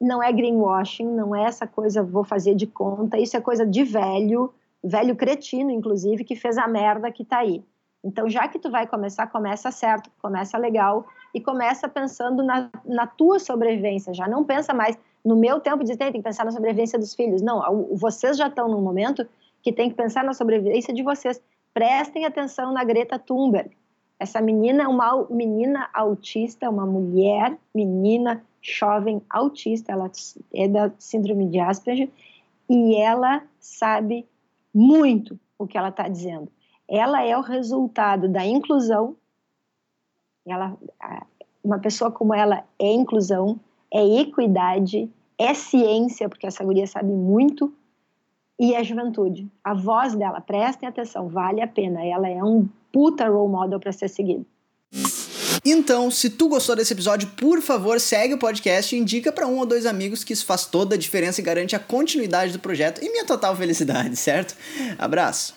não 0.00 0.20
é 0.20 0.32
greenwashing, 0.32 1.06
não 1.06 1.36
é 1.36 1.44
essa 1.44 1.68
coisa 1.68 2.02
vou 2.02 2.24
fazer 2.24 2.56
de 2.56 2.66
conta, 2.66 3.16
isso 3.16 3.36
é 3.36 3.40
coisa 3.40 3.64
de 3.64 3.84
velho, 3.84 4.52
velho 4.82 5.14
cretino, 5.14 5.70
inclusive, 5.70 6.24
que 6.24 6.34
fez 6.34 6.58
a 6.58 6.66
merda 6.66 7.12
que 7.12 7.22
está 7.22 7.38
aí. 7.38 7.62
Então, 8.02 8.28
já 8.28 8.48
que 8.48 8.58
tu 8.58 8.72
vai 8.72 8.88
começar, 8.88 9.28
começa 9.28 9.70
certo, 9.70 10.10
começa 10.20 10.58
legal 10.58 11.06
e 11.36 11.40
começa 11.42 11.86
pensando 11.86 12.42
na, 12.42 12.70
na 12.82 13.06
tua 13.06 13.38
sobrevivência. 13.38 14.14
Já 14.14 14.26
não 14.26 14.42
pensa 14.42 14.72
mais, 14.72 14.96
no 15.22 15.36
meu 15.36 15.60
tempo 15.60 15.84
de 15.84 15.94
tem 15.94 16.10
que 16.10 16.22
pensar 16.22 16.46
na 16.46 16.50
sobrevivência 16.50 16.98
dos 16.98 17.14
filhos. 17.14 17.42
Não, 17.42 17.88
vocês 17.92 18.38
já 18.38 18.48
estão 18.48 18.70
num 18.70 18.80
momento 18.80 19.28
que 19.62 19.70
tem 19.70 19.90
que 19.90 19.94
pensar 19.94 20.24
na 20.24 20.32
sobrevivência 20.32 20.94
de 20.94 21.02
vocês. 21.02 21.38
Prestem 21.74 22.24
atenção 22.24 22.72
na 22.72 22.82
Greta 22.84 23.18
Thunberg. 23.18 23.70
Essa 24.18 24.40
menina 24.40 24.84
é 24.84 24.88
uma 24.88 25.26
menina 25.28 25.90
autista, 25.92 26.70
uma 26.70 26.86
mulher, 26.86 27.54
menina, 27.74 28.42
jovem 28.62 29.20
autista, 29.28 29.92
ela 29.92 30.10
é 30.54 30.66
da 30.66 30.90
síndrome 30.98 31.50
de 31.50 31.58
Asperger 31.58 32.08
e 32.66 32.96
ela 32.96 33.42
sabe 33.60 34.26
muito 34.74 35.38
o 35.58 35.66
que 35.66 35.76
ela 35.76 35.90
está 35.90 36.08
dizendo. 36.08 36.48
Ela 36.88 37.22
é 37.22 37.36
o 37.36 37.42
resultado 37.42 38.26
da 38.26 38.42
inclusão. 38.42 39.16
Ela, 40.46 40.76
uma 41.62 41.78
pessoa 41.78 42.10
como 42.10 42.34
ela 42.34 42.64
é 42.78 42.92
inclusão, 42.92 43.58
é 43.92 44.20
equidade, 44.20 45.10
é 45.38 45.52
ciência, 45.54 46.28
porque 46.28 46.46
essa 46.46 46.64
guria 46.64 46.86
sabe 46.86 47.10
muito, 47.10 47.72
e 48.58 48.74
é 48.74 48.82
juventude. 48.82 49.46
A 49.62 49.74
voz 49.74 50.14
dela, 50.14 50.40
prestem 50.40 50.88
atenção, 50.88 51.28
vale 51.28 51.60
a 51.60 51.66
pena. 51.66 52.04
Ela 52.04 52.28
é 52.28 52.42
um 52.42 52.66
puta 52.90 53.28
role 53.28 53.50
model 53.50 53.78
para 53.78 53.92
ser 53.92 54.08
seguido. 54.08 54.46
Então, 55.64 56.10
se 56.10 56.30
tu 56.30 56.48
gostou 56.48 56.76
desse 56.76 56.92
episódio, 56.92 57.28
por 57.36 57.60
favor, 57.60 57.98
segue 57.98 58.34
o 58.34 58.38
podcast 58.38 58.94
e 58.94 58.98
indica 58.98 59.32
para 59.32 59.46
um 59.46 59.58
ou 59.58 59.66
dois 59.66 59.84
amigos 59.84 60.22
que 60.22 60.32
isso 60.32 60.46
faz 60.46 60.64
toda 60.64 60.94
a 60.94 60.98
diferença 60.98 61.40
e 61.40 61.44
garante 61.44 61.74
a 61.74 61.78
continuidade 61.78 62.52
do 62.52 62.60
projeto 62.60 63.02
e 63.02 63.10
minha 63.10 63.26
total 63.26 63.54
felicidade, 63.56 64.14
certo? 64.16 64.56
Abraço. 64.96 65.54